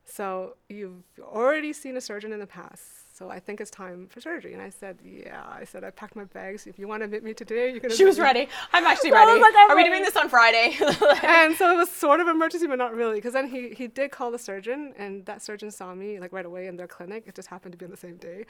So 0.05 0.57
you've 0.68 1.05
already 1.20 1.72
seen 1.72 1.97
a 1.97 2.01
surgeon 2.01 2.32
in 2.32 2.40
the 2.40 2.47
past. 2.47 3.02
So 3.23 3.31
I 3.31 3.39
think 3.39 3.61
it's 3.61 3.70
time 3.70 4.09
for 4.09 4.20
surgery. 4.20 4.53
And 4.53 4.61
I 4.61 4.68
said, 4.68 4.99
yeah. 5.05 5.45
I 5.49 5.62
said 5.62 5.85
I 5.85 5.91
packed 5.91 6.16
my 6.16 6.25
bags. 6.25 6.66
If 6.66 6.77
you 6.77 6.89
want 6.89 7.03
to 7.03 7.05
admit 7.05 7.23
me 7.23 7.33
today, 7.33 7.73
you 7.73 7.81
can. 7.81 7.91
she 7.91 8.05
was 8.05 8.18
me." 8.18 8.25
ready. 8.25 8.49
I'm 8.73 8.85
actually 8.91 9.11
So 9.11 9.16
ready. 9.16 9.41
like, 9.41 9.55
I'm 9.57 9.70
Are 9.70 9.77
we 9.77 9.85
doing 9.85 10.03
this 10.03 10.16
on 10.16 10.29
Friday? 10.29 10.77
and 11.23 11.55
so 11.55 11.70
it 11.73 11.77
was 11.77 11.89
sort 11.89 12.18
of 12.18 12.27
emergency, 12.27 12.66
but 12.66 12.79
not 12.79 12.93
really, 12.97 13.18
because 13.18 13.33
then 13.33 13.47
he, 13.47 13.68
he 13.75 13.87
did 13.87 14.11
call 14.11 14.33
the 14.33 14.41
surgeon, 14.41 14.93
and 14.99 15.25
that 15.27 15.41
surgeon 15.41 15.70
saw 15.70 15.95
me 15.95 16.18
like 16.18 16.33
right 16.33 16.45
away 16.45 16.66
in 16.66 16.77
their 16.77 16.89
clinic. 16.89 17.23
It 17.29 17.37
just 17.37 17.47
happened 17.47 17.70
to 17.75 17.79
be 17.79 17.85
on 17.85 17.93
the 17.93 17.97
same 17.97 18.16
day, 18.16 18.45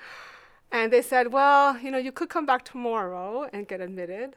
and 0.70 0.90
they 0.90 1.02
said, 1.02 1.34
well, 1.34 1.76
you 1.78 1.90
know, 1.90 1.98
you 1.98 2.10
could 2.10 2.30
come 2.30 2.46
back 2.46 2.64
tomorrow 2.64 3.50
and 3.52 3.68
get 3.68 3.82
admitted, 3.82 4.36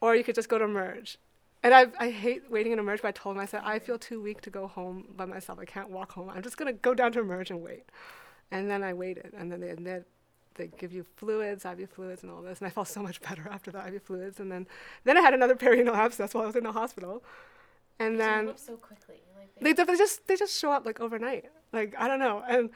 or 0.00 0.16
you 0.16 0.24
could 0.24 0.36
just 0.36 0.48
go 0.48 0.56
to 0.56 0.66
Merge. 0.66 1.18
And 1.62 1.74
I, 1.74 1.88
I 1.98 2.08
hate 2.08 2.50
waiting 2.50 2.72
in 2.72 2.78
a 2.78 2.82
Merge, 2.82 3.02
but 3.02 3.08
I 3.08 3.12
told 3.12 3.36
him 3.36 3.42
I 3.42 3.44
said 3.44 3.60
I 3.62 3.78
feel 3.78 3.98
too 3.98 4.22
weak 4.22 4.40
to 4.40 4.48
go 4.50 4.68
home 4.68 5.04
by 5.14 5.26
myself. 5.26 5.58
I 5.58 5.66
can't 5.66 5.90
walk 5.90 6.12
home. 6.12 6.30
I'm 6.30 6.40
just 6.40 6.56
gonna 6.56 6.72
go 6.72 6.94
down 6.94 7.12
to 7.12 7.22
Merge 7.22 7.50
and 7.50 7.60
wait. 7.60 7.84
And 8.50 8.70
then 8.70 8.82
I 8.82 8.92
waited, 8.92 9.32
and 9.36 9.50
then 9.50 9.60
they 9.60 9.70
admit. 9.70 10.06
They 10.56 10.68
give 10.78 10.92
you 10.92 11.04
fluids, 11.16 11.64
IV 11.64 11.88
fluids, 11.90 12.22
and 12.22 12.30
all 12.30 12.42
this, 12.42 12.58
and 12.58 12.66
I 12.66 12.70
felt 12.70 12.88
so 12.88 13.02
much 13.02 13.22
better 13.22 13.48
after 13.50 13.70
the 13.70 13.86
IV 13.86 14.02
fluids. 14.02 14.40
And 14.40 14.50
then, 14.50 14.66
then 15.04 15.16
I 15.16 15.20
had 15.20 15.32
another 15.32 15.54
perineal 15.54 15.94
abscess 15.94 16.34
while 16.34 16.42
I 16.42 16.46
was 16.46 16.56
in 16.56 16.64
the 16.64 16.72
hospital, 16.72 17.22
and 17.98 18.18
then 18.18 18.52
so 18.56 18.76
quickly. 18.76 19.16
they, 19.60 19.72
they 19.72 19.84
just 19.96 20.26
they 20.26 20.36
just 20.36 20.58
show 20.58 20.72
up 20.72 20.84
like 20.84 21.00
overnight. 21.00 21.46
Like 21.72 21.94
I 21.96 22.08
don't 22.08 22.18
know. 22.18 22.42
And 22.48 22.70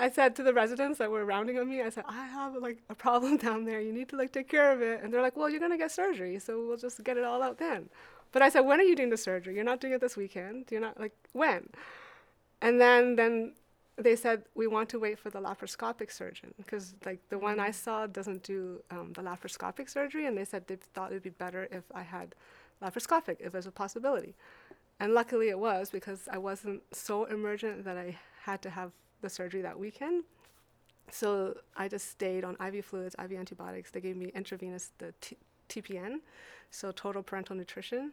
I 0.00 0.08
said 0.08 0.34
to 0.36 0.42
the 0.42 0.54
residents 0.54 0.98
that 0.98 1.10
were 1.10 1.26
rounding 1.26 1.58
on 1.58 1.68
me, 1.68 1.82
I 1.82 1.90
said, 1.90 2.04
I 2.08 2.26
have 2.26 2.56
like 2.56 2.78
a 2.88 2.94
problem 2.94 3.36
down 3.46 3.64
there. 3.64 3.80
You 3.80 3.92
need 3.92 4.08
to 4.08 4.16
like 4.16 4.32
take 4.32 4.48
care 4.48 4.72
of 4.72 4.80
it. 4.80 5.02
And 5.02 5.12
they're 5.12 5.20
like, 5.20 5.36
Well, 5.36 5.50
you're 5.50 5.60
gonna 5.60 5.76
get 5.76 5.92
surgery, 5.92 6.38
so 6.38 6.66
we'll 6.66 6.78
just 6.78 7.04
get 7.04 7.18
it 7.18 7.24
all 7.24 7.42
out 7.42 7.58
then. 7.58 7.90
But 8.32 8.42
I 8.42 8.48
said, 8.48 8.60
When 8.60 8.80
are 8.80 8.84
you 8.84 8.96
doing 8.96 9.10
the 9.10 9.18
surgery? 9.18 9.54
You're 9.54 9.64
not 9.64 9.80
doing 9.80 9.92
it 9.92 10.00
this 10.00 10.16
weekend. 10.16 10.66
You're 10.70 10.80
not 10.80 10.98
like 10.98 11.12
when? 11.32 11.68
And 12.62 12.80
then 12.80 13.16
then 13.16 13.52
they 14.02 14.16
said 14.16 14.44
we 14.54 14.66
want 14.66 14.88
to 14.90 14.98
wait 14.98 15.18
for 15.18 15.30
the 15.30 15.40
laparoscopic 15.40 16.10
surgeon 16.10 16.54
because 16.56 16.94
like 17.04 17.20
the 17.28 17.38
one 17.38 17.60
I 17.60 17.70
saw 17.70 18.06
doesn't 18.06 18.42
do 18.42 18.82
um, 18.90 19.12
the 19.12 19.22
laparoscopic 19.22 19.88
surgery, 19.88 20.26
and 20.26 20.36
they 20.36 20.44
said 20.44 20.66
they 20.66 20.76
thought 20.94 21.10
it'd 21.10 21.22
be 21.22 21.30
better 21.30 21.68
if 21.70 21.84
I 21.94 22.02
had 22.02 22.34
laparoscopic 22.82 23.36
if 23.40 23.52
there's 23.52 23.66
a 23.66 23.72
possibility. 23.72 24.34
And 24.98 25.14
luckily 25.14 25.48
it 25.48 25.58
was 25.58 25.90
because 25.90 26.28
I 26.30 26.38
wasn't 26.38 26.82
so 26.92 27.24
emergent 27.24 27.84
that 27.84 27.96
I 27.96 28.18
had 28.42 28.60
to 28.62 28.70
have 28.70 28.92
the 29.22 29.30
surgery 29.30 29.62
that 29.62 29.78
weekend. 29.78 30.24
So 31.10 31.56
I 31.76 31.88
just 31.88 32.10
stayed 32.10 32.44
on 32.44 32.56
IV 32.64 32.84
fluids, 32.84 33.16
IV 33.22 33.32
antibiotics. 33.32 33.90
They 33.90 34.00
gave 34.00 34.16
me 34.16 34.30
intravenous 34.34 34.92
the 34.98 35.12
T- 35.20 35.36
TPN, 35.68 36.20
so 36.70 36.92
total 36.92 37.22
parenteral 37.22 37.56
nutrition. 37.56 38.12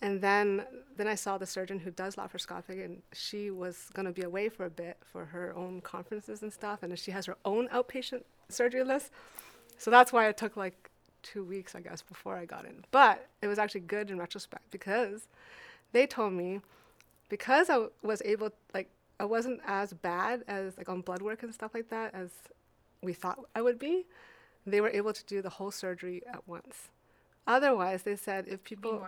And 0.00 0.20
then 0.20 0.64
then 0.96 1.08
I 1.08 1.14
saw 1.16 1.38
the 1.38 1.46
surgeon 1.46 1.80
who 1.80 1.90
does 1.90 2.16
laparoscopic, 2.16 2.84
and 2.84 3.02
she 3.12 3.50
was 3.50 3.88
going 3.94 4.06
to 4.06 4.12
be 4.12 4.22
away 4.22 4.48
for 4.48 4.64
a 4.64 4.70
bit 4.70 4.96
for 5.04 5.24
her 5.26 5.54
own 5.56 5.80
conferences 5.80 6.42
and 6.42 6.52
stuff, 6.52 6.82
and 6.82 6.96
she 6.98 7.10
has 7.10 7.26
her 7.26 7.36
own 7.44 7.68
outpatient 7.68 8.22
surgery 8.48 8.84
list. 8.84 9.10
So 9.76 9.90
that's 9.90 10.12
why 10.12 10.28
it 10.28 10.36
took 10.36 10.56
like 10.56 10.90
two 11.22 11.44
weeks, 11.44 11.74
I 11.74 11.80
guess, 11.80 12.02
before 12.02 12.36
I 12.36 12.44
got 12.44 12.64
in. 12.64 12.84
But 12.90 13.26
it 13.42 13.48
was 13.48 13.58
actually 13.58 13.82
good 13.82 14.10
in 14.10 14.18
retrospect 14.18 14.70
because 14.70 15.28
they 15.92 16.06
told 16.06 16.32
me 16.32 16.60
because 17.28 17.68
I 17.68 17.74
w- 17.74 17.90
was 18.02 18.22
able, 18.24 18.50
like, 18.72 18.88
I 19.20 19.24
wasn't 19.24 19.60
as 19.66 19.92
bad 19.92 20.44
as 20.48 20.76
like 20.78 20.88
on 20.88 21.00
blood 21.00 21.22
work 21.22 21.42
and 21.42 21.52
stuff 21.52 21.74
like 21.74 21.90
that 21.90 22.14
as 22.14 22.30
we 23.02 23.12
thought 23.12 23.38
I 23.54 23.62
would 23.62 23.78
be. 23.78 24.06
They 24.66 24.80
were 24.80 24.90
able 24.90 25.12
to 25.12 25.24
do 25.24 25.42
the 25.42 25.50
whole 25.50 25.70
surgery 25.70 26.22
at 26.26 26.46
once. 26.46 26.88
Otherwise, 27.46 28.02
they 28.02 28.16
said 28.16 28.46
if 28.48 28.62
people, 28.64 29.06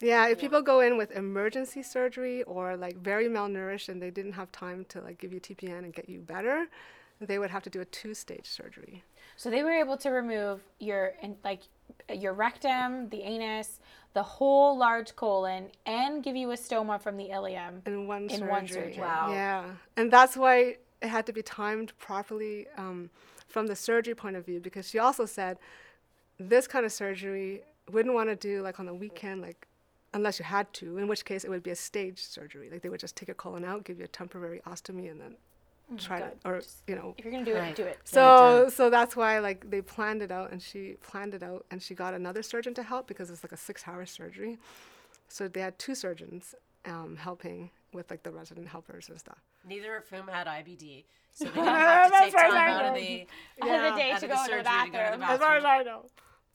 yeah, 0.00 0.28
if 0.28 0.38
people 0.38 0.60
go 0.62 0.80
in 0.80 0.96
with 0.96 1.10
emergency 1.12 1.82
surgery 1.82 2.42
or 2.44 2.76
like 2.76 2.96
very 2.98 3.28
malnourished 3.28 3.88
and 3.88 4.00
they 4.00 4.10
didn't 4.10 4.32
have 4.32 4.52
time 4.52 4.84
to 4.90 5.00
like 5.00 5.18
give 5.18 5.32
you 5.32 5.40
TPN 5.40 5.78
and 5.84 5.94
get 5.94 6.08
you 6.08 6.20
better, 6.20 6.66
they 7.20 7.38
would 7.38 7.50
have 7.50 7.62
to 7.62 7.70
do 7.70 7.80
a 7.80 7.84
two-stage 7.84 8.46
surgery. 8.46 9.02
So 9.36 9.50
they 9.50 9.62
were 9.62 9.72
able 9.72 9.96
to 9.98 10.10
remove 10.10 10.60
your 10.80 11.14
in, 11.22 11.36
like 11.44 11.62
your 12.14 12.34
rectum, 12.34 13.08
the 13.08 13.22
anus, 13.22 13.80
the 14.12 14.22
whole 14.22 14.76
large 14.76 15.16
colon, 15.16 15.68
and 15.86 16.22
give 16.22 16.36
you 16.36 16.50
a 16.50 16.56
stoma 16.56 17.00
from 17.00 17.16
the 17.16 17.28
ileum. 17.30 17.86
in 17.86 18.06
one 18.06 18.24
In 18.24 18.30
surgery. 18.30 18.48
one 18.48 18.68
surgery. 18.68 18.98
Wow. 18.98 19.30
Yeah, 19.30 19.64
and 19.96 20.12
that's 20.12 20.36
why 20.36 20.76
it 21.02 21.08
had 21.08 21.26
to 21.26 21.32
be 21.32 21.42
timed 21.42 21.96
properly 21.98 22.66
um, 22.76 23.10
from 23.48 23.66
the 23.66 23.76
surgery 23.76 24.14
point 24.14 24.36
of 24.36 24.44
view 24.44 24.60
because 24.60 24.88
she 24.88 24.98
also 24.98 25.26
said 25.26 25.58
this 26.38 26.66
kind 26.66 26.84
of 26.84 26.92
surgery 26.92 27.62
wouldn't 27.90 28.14
want 28.14 28.28
to 28.28 28.36
do 28.36 28.62
like 28.62 28.80
on 28.80 28.86
the 28.86 28.94
weekend, 28.94 29.40
like 29.42 29.66
unless 30.14 30.38
you 30.38 30.44
had 30.44 30.72
to. 30.74 30.98
In 30.98 31.08
which 31.08 31.24
case, 31.24 31.44
it 31.44 31.50
would 31.50 31.62
be 31.62 31.70
a 31.70 31.76
staged 31.76 32.18
surgery. 32.30 32.70
Like 32.70 32.82
they 32.82 32.88
would 32.88 33.00
just 33.00 33.16
take 33.16 33.28
your 33.28 33.34
colon 33.34 33.64
out, 33.64 33.84
give 33.84 33.98
you 33.98 34.04
a 34.04 34.08
temporary 34.08 34.60
ostomy, 34.66 35.10
and 35.10 35.20
then 35.20 35.36
try 35.98 36.18
to, 36.20 36.30
or 36.44 36.62
you 36.86 36.94
know, 36.96 37.14
If 37.16 37.24
you're 37.24 37.32
gonna 37.32 37.44
do 37.44 37.54
Right. 37.54 37.68
it, 37.70 37.76
do 37.76 37.84
it. 37.84 37.98
so 38.04 38.68
so 38.68 38.90
that's 38.90 39.14
why 39.14 39.38
like 39.38 39.70
they 39.70 39.80
planned 39.80 40.20
it 40.22 40.30
out 40.32 40.50
and 40.50 40.60
she 40.60 40.96
planned 41.02 41.32
it 41.34 41.42
out 41.42 41.64
and 41.70 41.80
she 41.82 41.94
got 41.94 42.12
another 42.14 42.42
surgeon 42.42 42.74
to 42.74 42.82
help 42.82 43.06
because 43.06 43.30
it's 43.30 43.44
like 43.44 43.52
a 43.52 43.56
six 43.56 43.86
hour 43.86 44.04
surgery. 44.06 44.58
So 45.28 45.48
they 45.48 45.60
had 45.60 45.78
two 45.78 45.94
surgeons 45.94 46.54
um, 46.86 47.16
helping 47.16 47.70
with 47.92 48.10
like 48.10 48.22
the 48.22 48.30
resident 48.30 48.68
helpers 48.68 49.08
and 49.08 49.18
stuff. 49.18 49.38
Neither 49.68 49.96
of 49.96 50.08
whom 50.08 50.28
had 50.28 50.46
IBD, 50.46 51.04
so 51.32 51.44
they 51.46 51.50
didn't 51.50 51.66
have 51.66 52.12
to 52.12 52.18
take 52.18 52.34
time 52.36 52.52
out 52.52 52.84
of 52.86 52.92
know. 52.94 52.98
the. 53.00 53.26
Out 53.62 53.84
of 53.86 53.94
the 53.94 54.00
day 54.00 54.10
out 54.12 54.20
to 54.20 54.26
of 54.26 54.30
go 54.32 54.36
the 54.36 54.48
to 54.56 54.62
the 54.62 54.64
surgery 54.64 54.86
to 54.86 54.90
go 54.92 55.04
to 55.04 55.10
the 55.12 55.18
bathroom. 55.18 55.22
As 55.22 55.38
far 55.40 55.56
as. 55.56 55.64
I 55.64 55.82
know. 55.82 56.04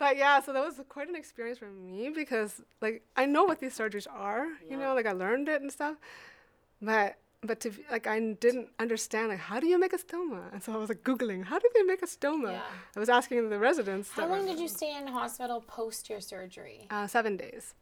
But 0.01 0.17
yeah, 0.17 0.41
so 0.41 0.51
that 0.51 0.65
was 0.65 0.81
quite 0.89 1.09
an 1.09 1.15
experience 1.15 1.59
for 1.59 1.69
me 1.69 2.09
because 2.09 2.59
like 2.81 3.03
I 3.15 3.27
know 3.27 3.43
what 3.43 3.59
these 3.59 3.77
surgeries 3.77 4.07
are, 4.09 4.47
you 4.67 4.75
know, 4.75 4.95
like 4.95 5.05
I 5.05 5.11
learned 5.11 5.47
it 5.47 5.61
and 5.61 5.71
stuff. 5.71 5.95
But 6.81 7.17
but 7.43 7.59
to 7.59 7.69
be- 7.69 7.85
like 7.91 8.07
I 8.07 8.19
didn't 8.45 8.69
understand 8.79 9.29
like 9.29 9.37
how 9.37 9.59
do 9.59 9.67
you 9.67 9.77
make 9.79 9.93
a 9.93 9.99
stoma? 9.99 10.51
And 10.53 10.63
so 10.63 10.73
I 10.73 10.77
was 10.77 10.89
like 10.89 11.03
googling 11.03 11.43
how 11.45 11.59
do 11.59 11.69
they 11.75 11.83
make 11.83 12.01
a 12.01 12.07
stoma? 12.07 12.53
Yeah. 12.53 12.61
I 12.95 12.99
was 12.99 13.09
asking 13.09 13.51
the 13.51 13.59
residents. 13.59 14.09
How 14.09 14.27
long 14.27 14.47
did 14.47 14.57
you 14.57 14.67
stay 14.67 14.97
in 14.97 15.05
hospital 15.05 15.63
post 15.67 16.09
your 16.09 16.19
surgery? 16.19 16.87
Uh, 16.89 17.05
seven 17.05 17.37
days, 17.37 17.75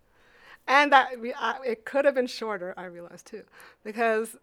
and 0.67 0.91
that 0.91 1.22
we, 1.22 1.32
uh, 1.32 1.53
it 1.65 1.86
could 1.86 2.03
have 2.03 2.15
been 2.15 2.28
shorter. 2.28 2.74
I 2.76 2.84
realized 2.97 3.28
too, 3.28 3.43
because 3.82 4.36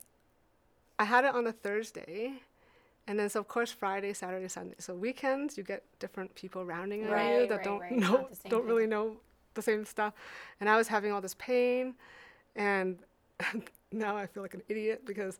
I 0.98 1.04
had 1.04 1.26
it 1.26 1.34
on 1.34 1.46
a 1.46 1.52
Thursday, 1.52 2.40
and 3.06 3.18
then 3.18 3.28
so 3.28 3.40
of 3.40 3.48
course 3.48 3.70
Friday, 3.70 4.12
Saturday, 4.12 4.48
Sunday. 4.48 4.74
So 4.78 4.94
weekends 4.94 5.56
you 5.56 5.62
get 5.62 5.84
different 5.98 6.34
people 6.34 6.64
rounding 6.64 7.02
on 7.02 7.08
you 7.08 7.46
that 7.46 7.56
right, 7.56 7.64
don't 7.64 7.80
right, 7.80 7.92
know, 7.92 8.12
not 8.12 8.30
the 8.30 8.36
same 8.36 8.50
don't 8.50 8.64
really 8.64 8.82
thing. 8.82 8.90
know 8.90 9.16
the 9.54 9.62
same 9.62 9.84
stuff, 9.84 10.14
and 10.60 10.68
I 10.68 10.76
was 10.76 10.88
having 10.88 11.12
all 11.12 11.20
this 11.20 11.34
pain, 11.38 11.94
and 12.54 12.98
now 13.92 14.16
I 14.16 14.26
feel 14.26 14.42
like 14.42 14.54
an 14.54 14.62
idiot 14.68 15.02
because 15.06 15.38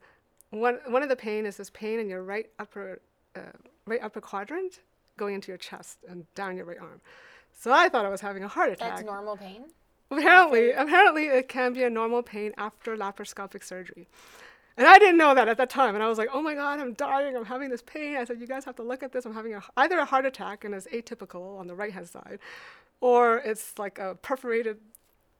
one 0.51 0.79
one 0.89 1.03
of 1.03 1.09
the 1.09 1.17
pain 1.17 1.47
is 1.47 1.57
this 1.57 1.71
pain 1.71 1.99
in 1.99 2.09
your 2.09 2.23
right 2.23 2.49
upper 2.59 3.01
uh, 3.35 3.41
right 3.87 4.03
upper 4.03 4.21
quadrant 4.21 4.81
going 5.17 5.35
into 5.35 5.49
your 5.49 5.59
chest 5.59 5.99
and 6.09 6.27
down 6.35 6.57
your 6.57 6.67
right 6.67 6.79
arm. 6.81 7.01
So 7.59 7.73
I 7.73 7.89
thought 7.89 8.05
I 8.05 8.11
was 8.11 8.21
having 8.21 8.45
a 8.45 8.49
heart 8.49 8.71
attack. 8.71 8.97
That's 8.97 9.03
normal 9.07 9.37
pain. 9.37 9.65
Apparently, 10.11 10.71
apparently 10.73 11.25
it 11.25 11.49
can 11.49 11.73
be 11.73 11.83
a 11.83 11.91
normal 11.91 12.23
pain 12.23 12.53
after 12.57 12.97
laparoscopic 12.97 13.65
surgery. 13.65 14.07
And 14.77 14.87
I 14.87 14.99
didn't 14.99 15.17
know 15.17 15.35
that 15.35 15.49
at 15.49 15.57
that 15.57 15.71
time. 15.71 15.95
And 15.95 16.05
I 16.05 16.09
was 16.09 16.19
like, 16.19 16.29
oh 16.33 16.43
my 16.43 16.55
God, 16.55 16.81
I'm 16.81 16.93
dying. 16.93 17.35
I'm 17.35 17.47
having 17.47 17.71
this 17.71 17.83
pain. 17.83 18.17
I 18.17 18.25
said, 18.25 18.41
you 18.41 18.47
guys 18.47 18.65
have 18.67 18.77
to 18.77 18.83
look 18.83 19.03
at 19.03 19.13
this. 19.13 19.25
I'm 19.25 19.35
having 19.35 19.55
a, 19.55 19.63
either 19.79 19.99
a 19.99 20.05
heart 20.05 20.27
attack 20.27 20.65
and 20.65 20.75
it's 20.75 20.87
atypical 20.89 21.59
on 21.59 21.67
the 21.67 21.75
right 21.75 21.93
hand 21.93 22.09
side, 22.09 22.39
or 23.01 23.39
it's 23.39 23.79
like 23.79 23.99
a 23.99 24.17
perforated, 24.21 24.79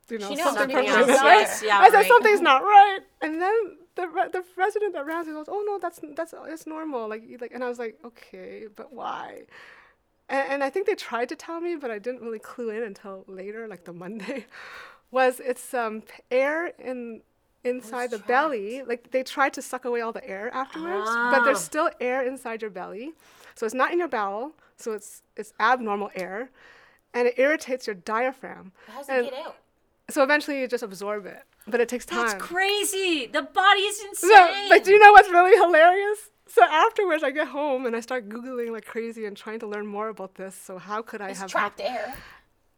you 0.09 0.19
know, 0.19 0.35
something 0.35 0.71
perforated. 0.71 1.09
right? 1.09 1.49
yeah, 1.63 1.81
I 1.81 1.91
said, 1.91 1.97
right. 1.97 2.07
something's 2.07 2.41
not 2.41 2.63
right. 2.63 3.01
And 3.21 3.41
then 3.43 3.77
the, 3.97 4.09
re- 4.09 4.29
the 4.33 4.43
resident 4.57 4.95
that 4.95 5.05
rounds 5.05 5.29
goes, 5.29 5.47
oh 5.49 5.63
no, 5.67 5.79
that's, 5.79 6.01
that's, 6.15 6.33
it's 6.49 6.67
normal. 6.67 7.09
Like, 7.09 7.25
like, 7.41 7.53
and 7.53 7.63
I 7.63 7.69
was 7.69 7.79
like, 7.79 7.99
okay, 8.05 8.65
but 8.75 8.93
why? 8.93 9.43
and, 10.29 10.53
and 10.53 10.65
I 10.65 10.71
think 10.71 10.87
they 10.87 10.95
tried 10.95 11.29
to 11.29 11.37
tell 11.37 11.61
me, 11.61 11.77
but 11.77 11.91
I 11.91 11.99
didn't 11.99 12.23
really 12.23 12.39
clue 12.39 12.71
in 12.71 12.83
until 12.83 13.25
later, 13.27 13.69
like 13.69 13.85
the 13.85 13.93
Monday, 14.05 14.47
was 15.11 15.41
it's 15.41 15.73
um, 15.75 16.03
air 16.31 16.73
in 16.79 17.23
inside 17.65 18.11
the 18.11 18.19
belly. 18.19 18.83
Like 18.87 19.11
they 19.11 19.23
try 19.23 19.49
to 19.51 19.61
suck 19.63 19.85
away 19.85 20.01
all 20.01 20.13
the 20.13 20.27
air 20.29 20.53
afterwards, 20.55 21.09
but 21.33 21.45
there's 21.45 21.59
Ah. 21.59 21.71
still 21.73 21.91
air 22.01 22.23
inside 22.23 22.63
your 22.63 22.71
belly, 22.71 23.15
so 23.55 23.67
it's 23.67 23.75
not 23.75 23.93
in 23.93 23.99
your 23.99 24.09
bowel. 24.09 24.53
So 24.77 24.93
it's 24.93 25.23
it's 25.37 25.53
abnormal 25.59 26.11
air, 26.15 26.51
and 27.15 27.27
it 27.29 27.35
irritates 27.39 27.87
your 27.87 27.95
diaphragm. 27.97 28.73
How 28.89 28.99
does 28.99 29.09
And 29.09 29.27
it 29.27 29.31
get 29.31 29.47
out? 29.47 29.57
So 30.11 30.23
eventually 30.23 30.61
you 30.61 30.69
just 30.69 30.85
absorb 30.85 31.27
it, 31.27 31.43
but 31.67 31.81
it 31.81 31.89
takes 31.89 32.07
time. 32.07 32.27
That's 32.27 32.43
crazy. 32.43 33.27
The 33.27 33.43
body 33.43 33.81
is 33.81 34.01
insane. 34.05 34.31
So, 34.31 34.69
but 34.69 34.85
do 34.85 34.93
you 34.93 34.99
know 35.01 35.13
what's 35.13 35.29
really 35.31 35.57
hilarious? 35.57 36.31
So 36.49 36.63
afterwards, 36.63 37.25
I 37.25 37.33
get 37.33 37.49
home 37.49 37.87
and 37.87 37.97
I 37.97 38.01
start 38.01 38.29
googling 38.29 38.71
like 38.71 38.85
crazy 38.85 39.25
and 39.27 39.37
trying 39.37 39.59
to 39.61 39.67
learn 39.67 39.85
more 39.87 40.09
about 40.09 40.37
this. 40.37 40.55
So 40.55 40.79
how 40.79 41.03
could 41.03 41.21
I 41.21 41.31
It's 41.31 41.41
have 41.41 41.51
trapped 41.51 41.81
air. 41.81 42.15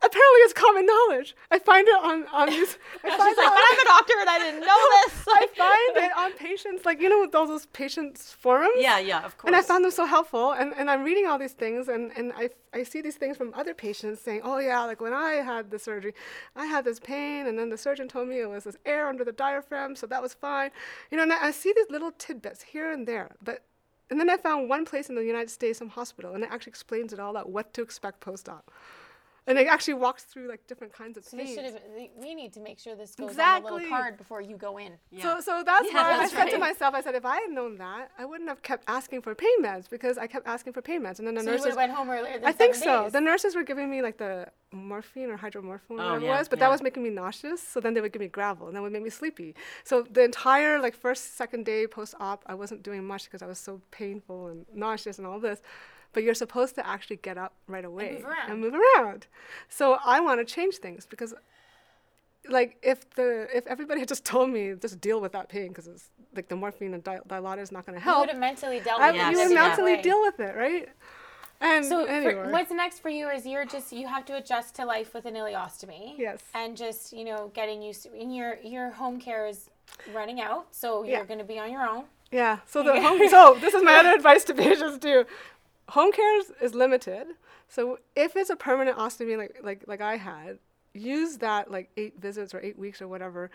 Apparently 0.00 0.40
it's 0.46 0.52
common 0.52 0.86
knowledge. 0.86 1.34
I 1.50 1.58
find 1.58 1.86
it 1.88 1.94
on 2.02 2.26
on 2.32 2.48
these. 2.54 2.78
I 3.04 3.08
find 3.16 3.28
She's 3.28 3.36
like, 3.36 3.46
it 3.46 3.54
but 3.58 3.64
on- 3.64 3.72
I'm 3.72 3.80
a 3.80 3.84
doctor 3.84 4.14
and 4.20 4.30
I 4.30 4.38
didn't 4.38 4.60
know 4.60 4.82
this. 5.04 5.24
I 5.28 5.46
find 5.56 6.04
it 6.06 6.16
on 6.16 6.32
patients, 6.34 6.84
like 6.84 7.00
you 7.00 7.08
know, 7.08 7.20
with 7.20 7.34
all 7.34 7.46
those 7.46 7.66
patients 7.66 8.32
forums. 8.32 8.74
Yeah, 8.78 8.98
yeah, 8.98 9.24
of 9.24 9.36
course. 9.38 9.48
And 9.48 9.56
I 9.56 9.62
found 9.62 9.84
them 9.84 9.90
so 9.90 10.06
helpful, 10.06 10.52
and, 10.52 10.72
and 10.76 10.90
I'm 10.90 11.02
reading 11.04 11.26
all 11.26 11.38
these 11.38 11.52
things, 11.52 11.88
and, 11.88 12.12
and 12.16 12.32
I, 12.36 12.50
I 12.72 12.82
see 12.84 13.00
these 13.00 13.16
things 13.16 13.36
from 13.36 13.52
other 13.54 13.74
patients 13.74 14.20
saying, 14.20 14.42
oh 14.44 14.58
yeah, 14.58 14.84
like 14.84 15.00
when 15.00 15.12
I 15.12 15.32
had 15.50 15.70
the 15.70 15.78
surgery, 15.78 16.14
I 16.56 16.66
had 16.66 16.84
this 16.84 17.00
pain, 17.00 17.46
and 17.46 17.58
then 17.58 17.68
the 17.70 17.78
surgeon 17.78 18.08
told 18.08 18.28
me 18.28 18.40
it 18.40 18.48
was 18.48 18.64
this 18.64 18.76
air 18.86 19.08
under 19.08 19.24
the 19.24 19.32
diaphragm, 19.32 19.96
so 19.96 20.06
that 20.06 20.22
was 20.22 20.34
fine. 20.34 20.70
You 21.10 21.16
know, 21.16 21.22
and 21.24 21.32
I, 21.32 21.48
I 21.48 21.50
see 21.50 21.72
these 21.74 21.90
little 21.90 22.12
tidbits 22.12 22.62
here 22.62 22.90
and 22.92 23.06
there, 23.06 23.36
but, 23.42 23.62
and 24.10 24.18
then 24.20 24.30
I 24.30 24.36
found 24.36 24.68
one 24.68 24.84
place 24.84 25.08
in 25.08 25.16
the 25.16 25.24
United 25.24 25.50
States, 25.50 25.78
some 25.78 25.88
hospital, 25.90 26.34
and 26.34 26.44
it 26.44 26.50
actually 26.52 26.70
explains 26.70 27.12
it 27.12 27.20
all 27.20 27.36
out, 27.36 27.50
what 27.50 27.72
to 27.74 27.82
expect 27.82 28.20
post-op. 28.20 28.70
And 29.48 29.58
it 29.58 29.66
actually 29.66 29.94
walks 29.94 30.22
through 30.24 30.46
like 30.48 30.66
different 30.66 30.92
kinds 30.92 31.16
of 31.16 31.24
So 31.24 31.36
they 31.36 31.44
pains. 31.44 31.54
should 31.56 31.64
have. 31.64 31.78
We 32.20 32.34
need 32.34 32.52
to 32.52 32.60
make 32.60 32.78
sure 32.78 32.94
this 32.94 33.14
goes 33.16 33.24
on 33.24 33.28
a 33.28 33.32
Exactly. 33.32 33.72
little 33.72 33.88
card 33.88 34.16
before 34.18 34.40
you 34.42 34.56
go 34.56 34.76
in. 34.78 34.92
Yeah. 35.10 35.22
So, 35.22 35.40
so 35.40 35.62
that's 35.64 35.88
Yeah, 35.88 35.94
why 35.94 36.16
that's 36.18 36.34
I 36.34 36.36
said 36.44 36.50
to 36.50 36.58
myself, 36.58 36.94
I 36.94 37.00
said, 37.00 37.14
if 37.14 37.24
I 37.24 37.36
had 37.40 37.50
known 37.50 37.78
that, 37.78 38.10
I 38.18 38.24
wouldn't 38.26 38.48
have 38.48 38.62
kept 38.62 38.84
asking 38.86 39.22
for 39.22 39.34
pain 39.34 39.58
meds 39.62 39.88
because 39.88 40.18
I 40.18 40.26
kept 40.26 40.46
asking 40.46 40.74
for 40.74 40.82
pain 40.82 41.00
meds, 41.02 41.18
and 41.18 41.26
then 41.26 41.34
the 41.34 41.42
So 41.42 41.50
nurses. 41.52 41.66
have 41.68 41.76
went 41.76 41.92
home 41.92 42.10
earlier 42.10 42.34
than 42.38 42.44
I 42.44 42.52
think 42.52 42.74
seven 42.74 42.88
so. 42.88 43.02
days. 43.04 43.12
The 43.12 43.20
nurses 43.22 43.54
were 43.56 43.64
giving 43.64 43.88
me 43.90 44.02
like 44.02 44.18
the 44.18 44.48
morphine 44.70 45.30
or 45.30 45.38
hydromorphone, 45.38 45.80
Oh, 45.92 45.96
whatever 45.96 46.20
yeah, 46.26 46.34
it 46.34 46.38
was, 46.40 46.48
but 46.48 46.58
yeah. 46.58 46.66
that 46.66 46.70
was 46.72 46.82
making 46.82 47.02
me 47.02 47.10
nauseous. 47.10 47.62
So 47.62 47.80
then 47.80 47.94
they 47.94 48.02
would 48.02 48.12
give 48.12 48.20
me 48.20 48.28
Gravol, 48.28 48.66
and 48.68 48.76
that 48.76 48.82
would 48.82 48.92
make 48.92 49.02
me 49.02 49.10
sleepy. 49.10 49.54
So 49.82 50.02
the 50.02 50.24
entire 50.24 50.78
like 50.78 50.94
first, 50.94 51.36
second 51.38 51.64
day 51.64 51.86
post-op, 51.86 52.42
I 52.46 52.54
wasn't 52.54 52.82
doing 52.82 53.02
much 53.04 53.24
because 53.24 53.40
I 53.40 53.46
was 53.46 53.58
so 53.58 53.80
painful 53.90 54.48
and 54.48 54.66
nauseous 54.74 55.16
and 55.18 55.26
all 55.26 55.40
this. 55.40 55.62
But 56.12 56.22
you're 56.22 56.34
supposed 56.34 56.74
to 56.76 56.86
actually 56.86 57.16
get 57.16 57.36
up 57.38 57.52
right 57.66 57.84
away 57.84 58.12
move 58.14 58.24
around. 58.24 58.50
and 58.50 58.60
move 58.60 58.74
around. 58.74 59.26
So 59.68 59.98
I 60.04 60.20
want 60.20 60.40
to 60.40 60.44
change 60.54 60.76
things 60.76 61.06
because 61.06 61.34
like 62.48 62.76
if 62.82 63.08
the 63.10 63.46
if 63.54 63.66
everybody 63.66 64.00
had 64.04 64.08
just 64.08 64.24
told 64.24 64.50
me 64.50 64.74
just 64.80 65.00
deal 65.00 65.20
with 65.20 65.32
that 65.32 65.48
pain 65.48 65.68
because 65.68 65.86
it's 65.86 66.08
like 66.34 66.48
the 66.48 66.56
morphine 66.56 66.94
and 66.94 67.04
di- 67.04 67.18
dilaudid 67.28 67.60
is 67.62 67.72
not 67.72 67.84
going 67.86 67.96
to 67.98 68.02
help. 68.02 68.16
you 68.16 68.20
would 68.22 68.30
have 68.30 68.38
mentally 68.38 68.80
dealt 68.80 69.00
with 69.00 69.14
Yes, 69.14 69.28
it. 69.28 69.32
you 69.40 69.48
would 69.48 69.54
mentally 69.54 69.94
way. 69.96 70.02
deal 70.02 70.20
with 70.22 70.40
it, 70.40 70.56
right? 70.56 70.88
And 71.60 71.84
So 71.84 72.06
for- 72.06 72.50
what's 72.50 72.70
next 72.70 73.00
for 73.00 73.08
you 73.08 73.28
is 73.28 73.44
you're 73.44 73.66
just 73.66 73.92
you 73.92 74.06
have 74.06 74.24
to 74.26 74.36
adjust 74.36 74.76
to 74.76 74.84
life 74.86 75.12
with 75.12 75.26
an 75.26 75.34
ileostomy. 75.34 76.14
Yes. 76.16 76.40
And 76.54 76.76
just 76.76 77.12
you 77.12 77.24
know 77.24 77.50
getting 77.54 77.82
used 77.82 78.04
to 78.04 78.10
and 78.18 78.34
your 78.34 78.58
your 78.62 78.90
home 78.90 79.20
care 79.20 79.46
is 79.46 79.68
running 80.14 80.40
out, 80.40 80.66
so 80.70 81.02
Yeah. 81.02 81.16
you're 81.18 81.26
going 81.26 81.40
to 81.40 81.44
be 81.44 81.58
on 81.58 81.70
your 81.72 81.82
own. 81.86 82.04
Yeah. 82.30 82.58
So 82.66 82.82
the 82.82 83.00
home. 83.06 83.28
So 83.28 83.56
this 83.60 83.74
is 83.74 83.82
my 83.82 83.94
other 83.96 84.12
advice 84.12 84.44
to 84.44 84.54
patients 84.54 84.98
too. 84.98 85.24
Home 85.90 86.12
care 86.12 86.38
is, 86.40 86.52
is 86.60 86.74
limited. 86.74 87.26
So 87.68 87.98
if 88.16 88.36
it's 88.36 88.50
a 88.50 88.56
permanent 88.56 88.96
ostomy 88.98 89.36
like 89.36 89.58
like 89.62 89.84
like 89.86 90.00
I 90.00 90.16
had, 90.16 90.58
use 90.94 91.38
that 91.38 91.70
like 91.70 91.90
eight 91.96 92.20
visits 92.20 92.54
or 92.54 92.60
eight 92.60 92.78
weeks 92.78 93.00
or 93.02 93.08
whatever 93.08 93.50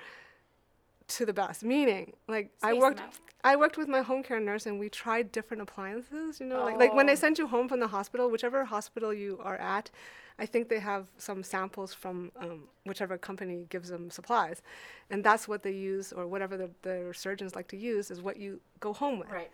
to 1.09 1.25
the 1.25 1.33
best. 1.33 1.63
Meaning, 1.63 2.13
like 2.27 2.51
I 2.61 2.69
Space 2.71 2.71
them 2.71 2.79
worked. 2.81 3.01
I 3.45 3.55
worked 3.57 3.77
with 3.77 3.89
my 3.89 4.01
home 4.01 4.23
care 4.23 4.39
nurse 4.39 4.65
and 4.65 4.79
we 4.79 4.89
tried 4.89 5.31
different 5.31 5.61
appliances. 5.61 6.39
You 6.39 6.45
know, 6.47 6.63
like 6.63 6.77
like 6.77 6.93
when 6.93 7.05
Oh. 7.05 7.11
they 7.11 7.15
send 7.15 7.37
you 7.37 7.47
home 7.47 7.67
from 7.67 7.79
the 7.79 7.87
hospital, 7.87 8.29
whichever 8.29 8.63
hospital 8.65 9.13
you 9.13 9.39
are 9.43 9.57
at, 9.57 9.91
I 10.39 10.45
think 10.45 10.69
they 10.69 10.79
have 10.79 11.07
some 11.17 11.43
samples 11.43 11.93
from 11.93 12.31
um, 12.39 12.63
whichever 12.85 13.17
company 13.17 13.65
gives 13.69 13.89
them 13.89 14.09
supplies, 14.09 14.61
and 15.09 15.23
that's 15.23 15.47
what 15.47 15.61
they 15.61 15.71
use 15.73 16.13
or 16.13 16.25
whatever 16.25 16.55
the, 16.57 16.69
the 16.83 17.11
surgeons 17.13 17.53
like 17.55 17.67
to 17.69 17.77
use 17.77 18.09
is 18.09 18.21
what 18.21 18.37
you 18.37 18.61
go 18.79 18.93
home 18.93 19.19
with. 19.19 19.29
right. 19.29 19.51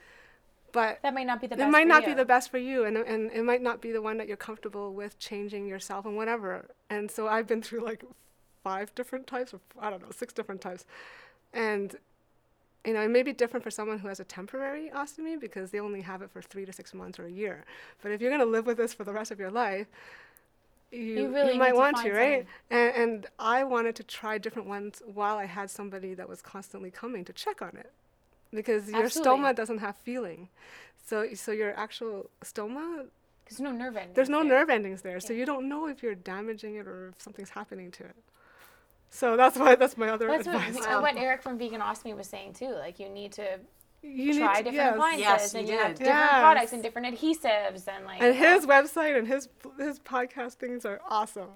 But 0.72 1.02
That 1.02 1.14
might 1.14 1.26
not 1.26 1.42
be 1.42 1.48
the 1.48 1.56
best. 1.56 1.68
it 1.68 1.72
might 1.72 1.84
for 1.84 1.88
not 1.88 2.02
you. 2.04 2.10
be 2.10 2.14
the 2.14 2.26
best 2.26 2.52
for 2.52 2.58
you, 2.58 2.86
and 2.86 2.98
and 2.98 3.32
it 3.32 3.44
might 3.44 3.62
not 3.62 3.82
be 3.82 3.92
the 3.92 4.02
one 4.02 4.18
that 4.18 4.28
you're 4.28 4.38
comfortable 4.38 4.94
with 4.94 5.18
changing 5.20 5.68
yourself 5.68 6.06
and 6.06 6.16
whatever. 6.16 6.66
And 6.90 7.10
so 7.10 7.28
I've 7.28 7.48
been 7.48 7.62
through 7.62 7.84
like 7.84 8.04
five 8.64 8.94
different 8.96 9.28
types, 9.28 9.54
or 9.54 9.60
I 9.80 9.90
don't 9.90 10.02
know, 10.02 10.12
six 10.12 10.34
different 10.34 10.62
types, 10.62 10.86
and 11.54 11.96
you 12.86 12.94
know, 12.94 13.02
it 13.02 13.10
may 13.10 13.24
be 13.24 13.34
different 13.34 13.64
for 13.64 13.72
someone 13.72 14.00
who 14.00 14.08
has 14.08 14.20
a 14.20 14.24
temporary 14.24 14.90
ostomy 14.96 15.40
because 15.40 15.72
they 15.72 15.80
only 15.80 16.02
have 16.02 16.22
it 16.22 16.32
for 16.32 16.42
three 16.42 16.66
to 16.66 16.72
six 16.72 16.94
months 16.94 17.20
or 17.20 17.26
a 17.26 17.32
year. 17.32 17.66
But 18.02 18.12
if 18.12 18.22
you're 18.22 18.30
going 18.30 18.40
to 18.42 18.46
live 18.46 18.66
with 18.66 18.78
this 18.78 18.94
for 18.94 19.04
the 19.04 19.12
rest 19.12 19.32
of 19.32 19.40
your 19.40 19.52
life, 19.52 19.88
you, 20.92 21.28
really 21.28 21.58
might 21.58 21.72
to 21.72 21.76
want 21.76 21.98
to, 21.98 22.12
right? 22.12 22.48
And, 22.72 22.96
and 22.96 23.28
I 23.38 23.64
wanted 23.64 23.96
to 23.98 24.04
try 24.04 24.38
different 24.38 24.68
ones 24.68 25.02
while 25.06 25.38
I 25.38 25.46
had 25.46 25.70
somebody 25.70 26.14
that 26.14 26.28
was 26.28 26.42
constantly 26.42 26.90
coming 26.90 27.26
to 27.26 27.34
check 27.34 27.62
on 27.62 27.76
it 27.76 27.92
because 28.54 28.90
your 28.90 29.04
Absolutely. 29.06 29.40
stoma 29.44 29.56
doesn't 29.56 29.80
have 29.80 29.96
feeling. 29.98 30.50
So, 31.06 31.28
so 31.34 31.52
your 31.52 31.74
actual 31.78 32.30
stoma, 32.44 33.08
There's 33.48 33.60
no 33.60 33.72
nerve 33.72 33.96
ending. 33.98 34.14
there's 34.14 34.30
no 34.30 34.44
there. 34.44 34.50
nerve 34.60 34.70
endings 34.70 35.02
there, 35.02 35.20
so 35.20 35.34
you 35.34 35.46
don't 35.46 35.68
know 35.68 35.88
if 35.88 36.04
you're 36.04 36.16
damaging 36.16 36.76
it 36.76 36.88
or 36.88 37.10
if 37.10 37.22
something's 37.22 37.50
happening 37.50 37.92
to 37.92 38.04
it. 38.04 38.16
So 39.10 39.36
that's 39.36 39.58
why 39.58 39.76
that's 39.76 39.98
my 39.98 40.10
other 40.10 40.28
That's 40.28 40.46
what, 40.48 40.56
advice. 40.68 40.86
uh, 40.86 41.00
what 41.02 41.18
Eric 41.18 41.42
from 41.42 41.58
Vegan 41.58 41.82
Ostomy 41.82 42.16
was 42.16 42.28
saying 42.28 42.54
too. 42.54 42.72
Like 42.74 43.00
you 43.00 43.10
need 43.10 43.32
to 43.34 43.60
you 44.04 44.38
try 44.38 44.54
need 44.54 44.58
to, 44.60 44.64
different 44.72 44.76
yes. 44.76 44.94
appliances 44.94 45.22
Yes, 45.26 45.54
and 45.56 45.68
you 45.68 45.74
you 45.74 45.80
have 45.80 45.92
different 45.96 46.08
Yes. 46.20 46.42
products 46.42 46.74
and 46.74 46.84
different 46.84 47.08
adhesives 47.18 47.88
and 47.88 48.06
like 48.06 48.22
And 48.22 48.36
his 48.36 48.66
website 48.68 49.18
and 49.18 49.28
his 49.28 49.50
his 49.80 50.00
podcast 50.00 50.54
things 50.54 50.86
are 50.86 51.02
awesome. 51.10 51.50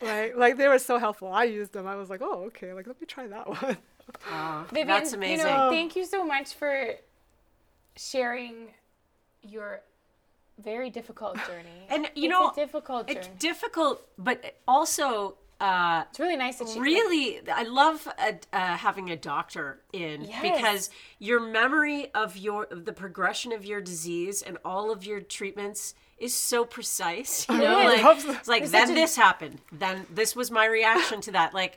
Right? 0.00 0.36
Like 0.38 0.56
they 0.56 0.68
were 0.68 0.78
so 0.78 0.98
helpful. 0.98 1.28
I 1.32 1.44
used 1.44 1.72
them. 1.72 1.86
I 1.86 1.96
was 1.96 2.08
like, 2.08 2.22
oh, 2.22 2.44
okay. 2.44 2.72
Like 2.72 2.86
let 2.86 3.00
me 3.00 3.06
try 3.06 3.26
that 3.26 3.48
one. 3.62 3.76
Oh, 4.32 4.64
Vivian, 4.68 4.86
that's 4.88 5.12
You 5.12 5.18
amazing. 5.18 5.46
know, 5.46 5.70
thank 5.70 5.96
you 5.96 6.04
so 6.04 6.24
much 6.24 6.54
for 6.54 6.94
sharing 7.96 8.68
your 9.42 9.80
very 10.62 10.90
difficult 10.90 11.36
journey. 11.46 11.68
And, 11.90 12.10
you 12.14 12.24
It's 12.28 12.30
know, 12.30 12.52
difficult 12.54 13.08
journey. 13.08 13.18
It's 13.20 13.28
difficult, 13.38 14.06
but 14.18 14.56
also 14.68 15.36
uh, 15.60 16.04
it's 16.08 16.18
really 16.20 16.36
nice 16.36 16.56
that 16.58 16.68
she 16.68 16.80
really 16.80 17.38
i 17.52 17.64
love 17.64 18.08
uh, 18.18 18.32
uh, 18.50 18.76
having 18.78 19.10
a 19.10 19.16
doctor 19.16 19.78
in 19.92 20.22
Yes. 20.24 20.40
because 20.40 20.90
your 21.18 21.38
memory 21.38 22.10
of 22.14 22.34
your 22.38 22.66
the 22.70 22.94
progression 22.94 23.52
of 23.52 23.62
your 23.66 23.82
disease 23.82 24.40
and 24.40 24.56
all 24.64 24.90
of 24.90 25.04
your 25.04 25.20
treatments 25.20 25.94
is 26.16 26.32
so 26.32 26.64
precise 26.64 27.46
you 27.50 27.58
know 27.58 27.84
like, 27.84 28.00
it's 28.24 28.48
like 28.48 28.64
then 28.70 28.92
a- 28.92 28.94
this 28.94 29.16
happened 29.16 29.60
then 29.70 30.06
this 30.10 30.34
was 30.34 30.50
my 30.50 30.64
reaction 30.64 31.20
to 31.20 31.32
that 31.32 31.52
like 31.52 31.76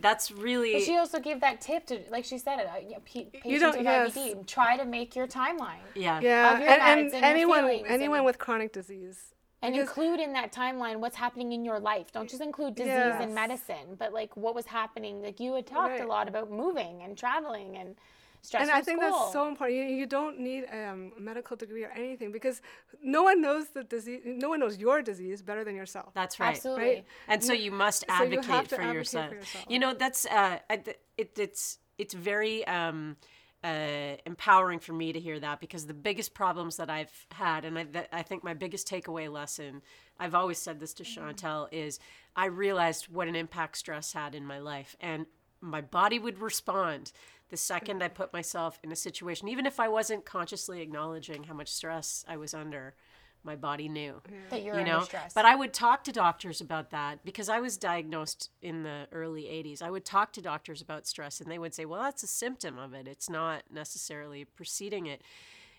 that's 0.00 0.30
really 0.32 0.72
But 0.72 0.82
she 0.82 0.96
also 0.96 1.20
gave 1.20 1.40
that 1.40 1.60
tip 1.60 1.86
to, 1.86 2.00
like 2.10 2.24
she 2.24 2.38
said, 2.38 2.58
uh, 2.60 2.70
yeah, 2.86 2.96
pa- 2.98 3.30
patients 3.32 3.60
don't- 3.60 3.76
with 3.76 3.84
yes. 3.84 4.16
IBD, 4.16 4.46
try 4.46 4.76
to 4.76 4.84
make 4.84 5.14
your 5.14 5.26
timeline 5.26 5.84
yeah 5.94 6.20
Yeah. 6.20 6.54
Of 6.54 6.60
your 6.60 6.68
and, 6.70 6.82
and 6.82 7.14
and 7.14 7.24
anyone 7.24 7.60
feelings 7.64 7.86
anyone 7.88 8.18
and- 8.18 8.26
with 8.26 8.38
chronic 8.38 8.72
disease. 8.72 9.34
and 9.64 9.74
Because- 9.74 9.88
include 9.88 10.18
in 10.20 10.32
that 10.32 10.50
timeline 10.52 10.96
what's 10.96 11.16
happening 11.16 11.52
in 11.52 11.64
your 11.64 11.78
life. 11.78 12.10
Don't 12.10 12.28
just 12.28 12.42
include 12.42 12.74
disease 12.74 12.88
Yes. 13.12 13.22
and 13.22 13.32
medicine, 13.34 13.94
but 13.96 14.12
like 14.12 14.36
what 14.36 14.54
was 14.56 14.66
happening. 14.66 15.22
Like 15.22 15.38
you 15.38 15.54
had 15.54 15.66
talked 15.66 16.00
a 16.00 16.06
lot 16.06 16.26
about 16.26 16.50
moving 16.50 17.02
and 17.02 17.16
traveling 17.16 17.76
and 17.76 17.94
stress 18.42 18.62
and 18.62 18.70
from 18.70 18.78
I 18.78 18.82
think 18.82 19.00
school. 19.02 19.18
that's 19.18 19.32
so 19.32 19.48
important. 19.48 19.78
You, 19.78 19.84
you 19.96 20.06
don't 20.06 20.38
need 20.38 20.64
um, 20.72 21.12
a 21.16 21.20
medical 21.20 21.56
degree 21.56 21.84
or 21.84 21.90
anything 21.90 22.32
because 22.32 22.60
no 23.02 23.22
one 23.22 23.40
knows 23.40 23.68
the 23.68 23.84
disease. 23.84 24.20
No 24.24 24.48
one 24.48 24.60
knows 24.60 24.78
your 24.78 25.02
disease 25.02 25.42
better 25.42 25.64
than 25.64 25.74
yourself. 25.74 26.12
that's 26.14 26.38
right 26.40 26.56
Absolutely. 26.56 26.84
right? 26.84 27.04
and 27.28 27.42
so 27.42 27.52
you 27.52 27.70
must 27.70 28.04
advocate, 28.08 28.18
so 28.18 28.32
you 28.32 28.38
advocate, 28.38 28.54
have 28.54 28.68
to 28.68 28.74
for, 28.76 28.82
advocate 28.82 28.94
yourself. 28.98 29.28
for 29.28 29.34
yourself. 29.36 29.64
you 29.68 29.78
know 29.78 29.94
that's 29.94 30.26
uh 30.26 30.58
it, 30.70 31.38
it's 31.38 31.78
it's 31.98 32.14
very 32.14 32.66
um 32.66 33.16
uh, 33.64 34.16
empowering 34.26 34.80
for 34.80 34.92
me 34.92 35.12
to 35.12 35.20
hear 35.20 35.38
that 35.38 35.60
because 35.60 35.86
the 35.86 35.94
biggest 35.94 36.34
problems 36.34 36.78
that 36.78 36.90
I've 36.90 37.26
had, 37.30 37.64
and 37.64 37.78
I, 37.78 37.84
that 37.92 38.08
I 38.12 38.22
think 38.22 38.42
my 38.42 38.54
biggest 38.54 38.88
takeaway 38.88 39.30
lesson, 39.30 39.82
I've 40.18 40.34
always 40.34 40.58
said 40.58 40.80
this 40.80 40.92
to 40.94 41.04
Chantel, 41.04 41.68
is 41.70 42.00
I 42.34 42.46
realized 42.46 43.08
what 43.08 43.28
an 43.28 43.36
impact 43.36 43.76
stress 43.76 44.12
had 44.12 44.34
in 44.34 44.44
my 44.44 44.58
life, 44.58 44.96
and 45.00 45.26
my 45.60 45.80
body 45.80 46.18
would 46.18 46.40
respond 46.40 47.12
the 47.52 47.56
second 47.58 48.02
I 48.02 48.08
put 48.08 48.32
myself 48.32 48.80
in 48.82 48.90
a 48.90 48.96
situation, 48.96 49.46
even 49.46 49.66
if 49.66 49.78
I 49.78 49.86
wasn't 49.86 50.24
consciously 50.24 50.80
acknowledging 50.80 51.44
how 51.44 51.52
much 51.52 51.70
stress 51.70 52.24
I 52.26 52.38
was 52.38 52.54
under. 52.54 52.94
My 53.44 53.56
body 53.56 53.88
knew. 53.88 54.22
Mm-hmm. 54.24 54.36
That 54.48 54.62
you're 54.62 54.74
you 54.74 54.80
under 54.80 54.92
know? 54.92 55.02
stress. 55.02 55.34
but 55.34 55.44
i 55.44 55.54
would 55.56 55.72
talk 55.72 56.04
to 56.04 56.12
doctors 56.12 56.60
about 56.60 56.90
that 56.90 57.24
because 57.24 57.48
i 57.48 57.58
was 57.58 57.76
diagnosed 57.76 58.50
in 58.62 58.84
the 58.84 59.08
early 59.10 59.42
80s 59.42 59.82
i 59.82 59.90
would 59.90 60.04
talk 60.04 60.32
to 60.34 60.40
doctors 60.40 60.80
about 60.80 61.08
stress 61.08 61.40
and 61.40 61.50
they 61.50 61.58
would 61.58 61.74
say 61.74 61.84
well 61.84 62.00
that's 62.00 62.22
a 62.22 62.28
symptom 62.28 62.78
of 62.78 62.94
it. 62.94 63.08
It's 63.08 63.28
not 63.28 63.64
necessarily 63.68 64.44
preceding 64.44 65.06
it. 65.06 65.22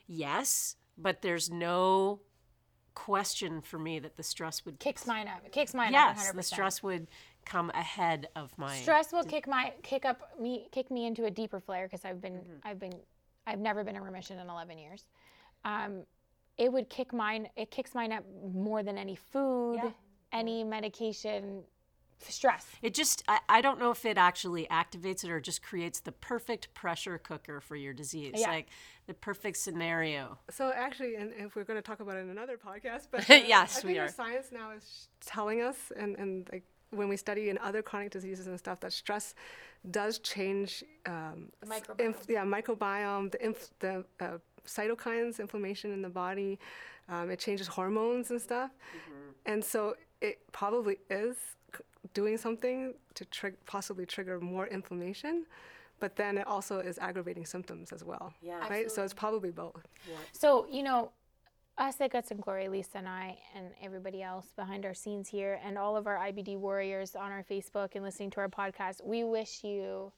Yes 0.07 0.75
but 0.97 1.21
there's 1.21 1.49
no 1.49 2.19
question 2.95 3.61
for 3.61 3.77
me 3.79 3.99
that 3.99 4.17
the 4.17 4.23
stress 4.23 4.65
would 4.65 4.79
kicks 4.79 5.05
mine 5.07 5.27
up. 5.27 5.41
It 5.45 5.51
kicks 5.51 5.73
mine 5.73 5.93
yes 5.93 6.19
up 6.29 6.33
100%. 6.33 6.37
the 6.37 6.43
stress 6.43 6.83
would 6.83 7.07
come 7.45 7.71
ahead 7.73 8.27
of 8.35 8.57
my 8.57 8.75
stress 8.77 9.11
will 9.11 9.23
kick 9.23 9.47
my 9.47 9.73
kick 9.83 10.05
up 10.05 10.39
me 10.39 10.67
kick 10.71 10.89
me 10.89 11.05
into 11.05 11.25
a 11.25 11.31
deeper 11.31 11.59
flare 11.59 11.87
because 11.87 12.05
I've 12.05 12.21
been 12.21 12.33
Mm-hmm. 12.33 12.67
I've 12.67 12.79
been 12.79 12.93
I've 13.45 13.59
never 13.59 13.83
been 13.83 13.95
in 13.95 14.03
remission 14.03 14.39
in 14.39 14.49
11 14.49 14.77
years. 14.77 15.05
Um, 15.65 16.03
it 16.57 16.71
would 16.71 16.89
kick 16.89 17.13
mine 17.13 17.49
it 17.55 17.71
kicks 17.71 17.93
mine 17.93 18.11
up 18.11 18.23
more 18.53 18.83
than 18.83 18.97
any 18.97 19.15
food, 19.15 19.81
any 20.31 20.63
medication, 20.63 21.63
stress. 22.19 22.65
It 22.81 22.93
just, 22.93 23.23
I, 23.27 23.39
I 23.49 23.61
don't 23.61 23.79
know 23.79 23.91
if 23.91 24.05
it 24.05 24.17
actually 24.17 24.65
activates 24.71 25.23
it 25.23 25.29
or 25.29 25.39
just 25.39 25.61
creates 25.63 25.99
the 25.99 26.11
perfect 26.11 26.73
pressure 26.73 27.17
cooker 27.17 27.59
for 27.61 27.75
your 27.75 27.93
disease. 27.93 28.33
Yeah. 28.35 28.49
Like 28.49 28.67
the 29.07 29.13
perfect 29.13 29.57
scenario. 29.57 30.37
So 30.49 30.71
actually, 30.75 31.15
and 31.15 31.31
if 31.37 31.55
we're 31.55 31.63
going 31.65 31.77
to 31.77 31.81
talk 31.81 31.99
about 31.99 32.15
it 32.17 32.21
in 32.21 32.29
another 32.29 32.57
podcast, 32.57 33.07
but 33.11 33.21
uh, 33.29 33.33
Yes, 33.45 33.77
I 33.83 33.87
we 33.87 33.93
think 33.93 34.03
are. 34.03 34.07
the 34.07 34.13
science 34.13 34.47
now 34.51 34.71
is 34.71 35.09
telling 35.25 35.61
us, 35.61 35.77
and 35.97 36.15
and 36.17 36.47
like 36.51 36.63
when 36.91 37.09
we 37.09 37.17
study 37.17 37.49
in 37.49 37.57
other 37.57 37.81
chronic 37.81 38.11
diseases 38.11 38.45
and 38.47 38.57
stuff, 38.59 38.79
that 38.81 38.93
stress 38.93 39.33
does 39.89 40.19
change 40.19 40.83
um, 41.07 41.49
The 41.61 41.67
microbiome. 41.67 41.99
inf- 42.05 42.25
yeah, 42.29 42.43
microbiome, 42.45 43.31
the, 43.31 43.43
inf- 43.43 43.71
the 43.79 44.05
uh, 44.19 44.37
cytokines, 44.67 45.39
inflammation 45.39 45.91
in 45.91 46.01
the 46.03 46.09
body. 46.09 46.59
Um, 47.09 47.29
it 47.31 47.39
changes 47.39 47.67
hormones 47.67 48.29
and 48.31 48.39
stuff. 48.41 48.71
And 49.45 49.63
so 49.65 49.95
it 50.21 50.39
probably 50.53 50.97
is 51.09 51.35
c- 51.35 51.43
doing 52.13 52.37
something 52.37 52.93
to 53.15 53.25
trig- 53.25 53.65
possibly 53.65 54.05
trigger 54.05 54.39
more 54.39 54.67
inflammation, 54.67 55.45
but 55.99 56.15
then 56.15 56.37
it 56.37 56.47
also 56.47 56.79
is 56.79 56.97
aggravating 56.99 57.45
symptoms 57.45 57.91
as 57.91 58.03
well. 58.03 58.33
Yeah. 58.41 58.67
Right? 58.67 58.91
So 58.91 59.03
it's 59.03 59.13
probably 59.13 59.51
both. 59.51 59.87
So, 60.31 60.67
you 60.69 60.83
know, 60.83 61.11
us 61.77 61.99
at 62.01 62.11
Guts 62.11 62.31
and 62.31 62.41
Glory, 62.41 62.67
Lisa 62.67 62.97
and 62.99 63.07
I, 63.07 63.37
and 63.55 63.71
everybody 63.81 64.21
else 64.21 64.51
behind 64.55 64.85
our 64.85 64.93
scenes 64.93 65.27
here, 65.27 65.59
and 65.63 65.77
all 65.77 65.97
of 65.97 66.05
our 66.05 66.17
IBD 66.17 66.57
warriors 66.57 67.15
on 67.15 67.31
our 67.31 67.43
Facebook 67.49 67.95
and 67.95 68.03
listening 68.03 68.29
to 68.31 68.41
our 68.41 68.49
podcast, 68.49 69.03
we 69.03 69.23
wish 69.23 69.63
you 69.63 70.11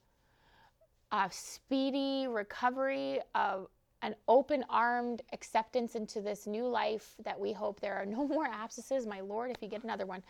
a 1.12 1.30
speedy 1.32 2.28
recovery, 2.28 3.20
of 3.36 3.68
an 4.02 4.16
open 4.28 4.64
armed 4.70 5.22
acceptance 5.34 5.96
into 5.96 6.22
this 6.22 6.46
new 6.46 6.68
life 6.68 7.16
that 7.24 7.40
we 7.40 7.54
hope 7.54 7.80
there 7.80 7.96
are 7.96 8.06
no 8.06 8.28
more 8.36 8.46
abscesses. 8.46 9.08
My 9.08 9.22
Lord, 9.22 9.52
if 9.52 9.58
you 9.62 9.70
get 9.70 9.84
another 9.84 10.06
one, 10.06 10.22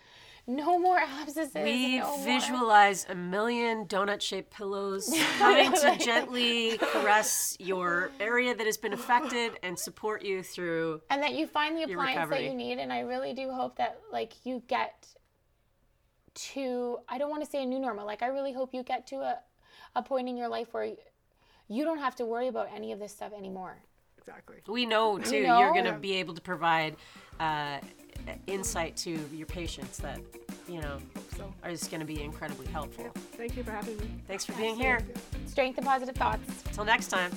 no 0.47 0.77
more 0.79 0.99
abscesses. 0.99 1.53
We 1.55 1.97
no 1.97 2.15
more- 2.17 2.25
visualize 2.25 3.05
a 3.09 3.15
million 3.15 3.85
donut 3.85 4.21
shaped 4.21 4.51
pillows 4.53 5.13
coming 5.39 5.71
to 5.73 5.97
gently 5.97 6.77
caress 6.77 7.57
your 7.59 8.11
area 8.19 8.55
that 8.55 8.65
has 8.65 8.77
been 8.77 8.93
affected 8.93 9.53
and 9.63 9.77
support 9.77 10.23
you 10.23 10.43
through. 10.43 11.01
and 11.09 11.21
that 11.23 11.33
you 11.33 11.47
find 11.47 11.75
the 11.75 11.83
appliance 11.83 12.29
that 12.29 12.43
you 12.43 12.53
need 12.53 12.77
and 12.77 12.93
i 12.93 12.99
really 12.99 13.33
do 13.33 13.49
hope 13.51 13.77
that 13.77 13.99
like 14.11 14.33
you 14.45 14.61
get 14.67 15.07
to 16.33 16.97
i 17.09 17.17
don't 17.17 17.29
want 17.29 17.43
to 17.43 17.49
say 17.49 17.63
a 17.63 17.65
new 17.65 17.79
normal 17.79 18.05
like 18.05 18.21
i 18.21 18.27
really 18.27 18.53
hope 18.53 18.73
you 18.73 18.83
get 18.83 19.07
to 19.07 19.15
a, 19.17 19.39
a 19.95 20.03
point 20.03 20.27
in 20.27 20.35
your 20.37 20.49
life 20.49 20.73
where 20.73 20.93
you 21.67 21.83
don't 21.83 21.99
have 21.99 22.15
to 22.15 22.25
worry 22.25 22.47
about 22.47 22.69
any 22.75 22.91
of 22.91 22.99
this 22.99 23.11
stuff 23.11 23.31
anymore 23.37 23.77
Exactly. 24.17 24.55
We 24.67 24.87
know 24.87 25.19
too, 25.19 25.43
know? 25.43 25.59
you're 25.59 25.71
going 25.73 25.85
to 25.85 25.93
be 25.93 26.15
able 26.15 26.33
to 26.33 26.41
provide 26.41 26.95
uh, 27.39 27.77
insight 28.47 28.97
to 28.97 29.11
your 29.31 29.45
patients 29.45 29.99
that, 29.99 30.19
you 30.67 30.81
know, 30.81 30.97
So 31.37 31.53
are 31.63 31.69
just 31.69 31.91
going 31.91 31.99
to 31.99 32.07
be 32.07 32.23
incredibly 32.23 32.65
helpful. 32.65 33.11
thank 33.33 33.55
you 33.55 33.63
for 33.63 33.69
having 33.71 33.97
me. 33.97 34.09
Thanks 34.27 34.43
for 34.43 34.53
being 34.53 34.75
here. 34.77 34.99
strength 35.45 35.77
and 35.77 35.85
positive 35.85 36.15
thoughts 36.15 36.41
Until 36.65 36.85
next 36.85 37.09
time. 37.09 37.31